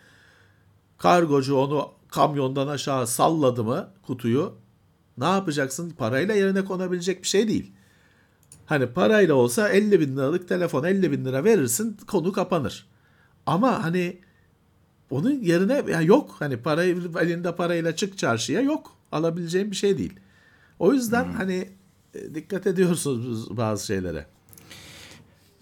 Kargocu 0.97 1.55
onu 1.55 1.91
kamyondan 2.07 2.67
aşağı 2.67 3.07
salladı 3.07 3.63
mı 3.63 3.89
kutuyu? 4.01 4.53
Ne 5.17 5.25
yapacaksın? 5.25 5.89
Parayla 5.89 6.35
yerine 6.35 6.65
konabilecek 6.65 7.23
bir 7.23 7.27
şey 7.27 7.47
değil. 7.47 7.71
Hani 8.65 8.87
parayla 8.87 9.33
olsa 9.35 9.69
50 9.69 9.99
bin 9.99 10.17
liralık 10.17 10.47
telefon 10.47 10.83
50 10.83 11.11
bin 11.11 11.25
lira 11.25 11.43
verirsin 11.43 11.97
konu 12.07 12.31
kapanır. 12.31 12.87
Ama 13.45 13.83
hani 13.83 14.17
onun 15.09 15.41
yerine 15.43 15.83
ya 15.91 16.01
yok 16.01 16.35
hani 16.39 16.57
parayı 16.57 17.01
elinde 17.21 17.55
parayla 17.55 17.95
çık 17.95 18.17
çarşıya 18.17 18.61
yok 18.61 18.91
alabileceğin 19.11 19.71
bir 19.71 19.75
şey 19.75 19.97
değil. 19.97 20.13
O 20.79 20.93
yüzden 20.93 21.33
hani 21.33 21.69
e, 22.15 22.35
dikkat 22.35 22.67
ediyorsunuz 22.67 23.57
bazı 23.57 23.85
şeylere. 23.85 24.25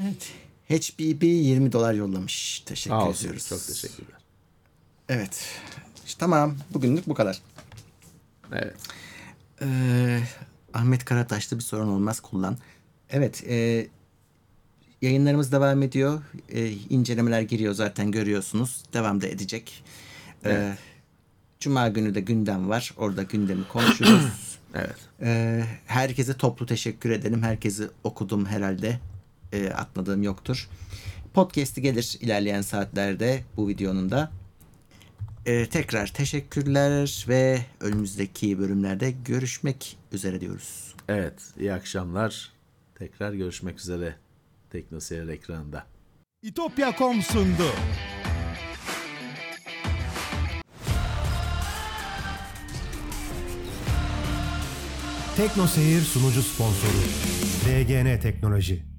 Evet. 0.04 0.32
HBB 0.70 1.24
20 1.24 1.72
dolar 1.72 1.94
yollamış. 1.94 2.64
Teşekkür 2.66 2.96
Sağ 2.96 3.08
olsun. 3.08 3.20
ediyoruz. 3.26 3.50
Çok 3.50 3.68
teşekkürler. 3.68 4.20
Evet. 5.10 5.46
İşte 6.06 6.20
tamam. 6.20 6.56
Bugünlük 6.74 7.08
bu 7.08 7.14
kadar. 7.14 7.42
Evet. 8.52 8.76
Ee, 9.62 10.20
Ahmet 10.74 11.06
Karataş'ta 11.06 11.56
bir 11.56 11.64
sorun 11.64 11.88
olmaz 11.88 12.20
kullan. 12.20 12.58
Evet. 13.14 13.44
E, 13.50 13.88
yayınlarımız 15.02 15.52
devam 15.52 15.84
ediyor. 15.84 16.22
E, 16.50 16.70
incelemeler 16.70 17.42
giriyor 17.42 17.74
zaten 17.74 18.12
görüyorsunuz. 18.12 18.84
Devam 18.94 19.22
da 19.22 19.28
edecek. 19.28 19.84
Ee, 20.46 20.74
Cuma 21.60 21.88
günü 21.88 22.16
de 22.16 22.22
gündem 22.22 22.70
var. 22.70 22.94
Orada 22.98 23.24
gündemi 23.24 23.68
konuşuruz. 23.68 24.22
Evet. 24.76 24.96
Ee, 25.22 25.64
herkese 25.86 26.34
toplu 26.34 26.66
teşekkür 26.66 27.10
edelim. 27.10 27.44
Herkesi 27.44 27.88
okudum 28.04 28.46
herhalde. 28.46 29.00
Ee, 29.52 29.70
atmadığım 29.70 30.24
yoktur. 30.24 30.70
Podcast'i 31.34 31.82
gelir 31.82 32.18
ilerleyen 32.22 32.62
saatlerde 32.62 33.44
bu 33.58 33.68
videonun 33.68 34.12
da. 34.12 34.32
Ee, 35.46 35.66
tekrar 35.70 36.08
teşekkürler 36.08 37.26
ve 37.28 37.66
önümüzdeki 37.80 38.60
bölümlerde 38.60 39.12
görüşmek 39.12 39.98
üzere 40.12 40.42
diyoruz. 40.42 40.96
Evet. 41.08 41.34
iyi 41.60 41.74
akşamlar. 41.74 42.53
Tekrar 43.04 43.34
görüşmek 43.34 43.80
üzere. 43.80 44.16
Teknoseyir 44.70 45.28
ekranında. 45.28 45.88
İtopya.com 46.42 47.22
sundu. 47.22 47.64
Tekno 55.38 55.68
Seyir 55.68 56.02
sunucu 56.02 56.44
sponsoru 56.44 56.92
DGN 57.66 58.20
Teknoloji. 58.20 58.93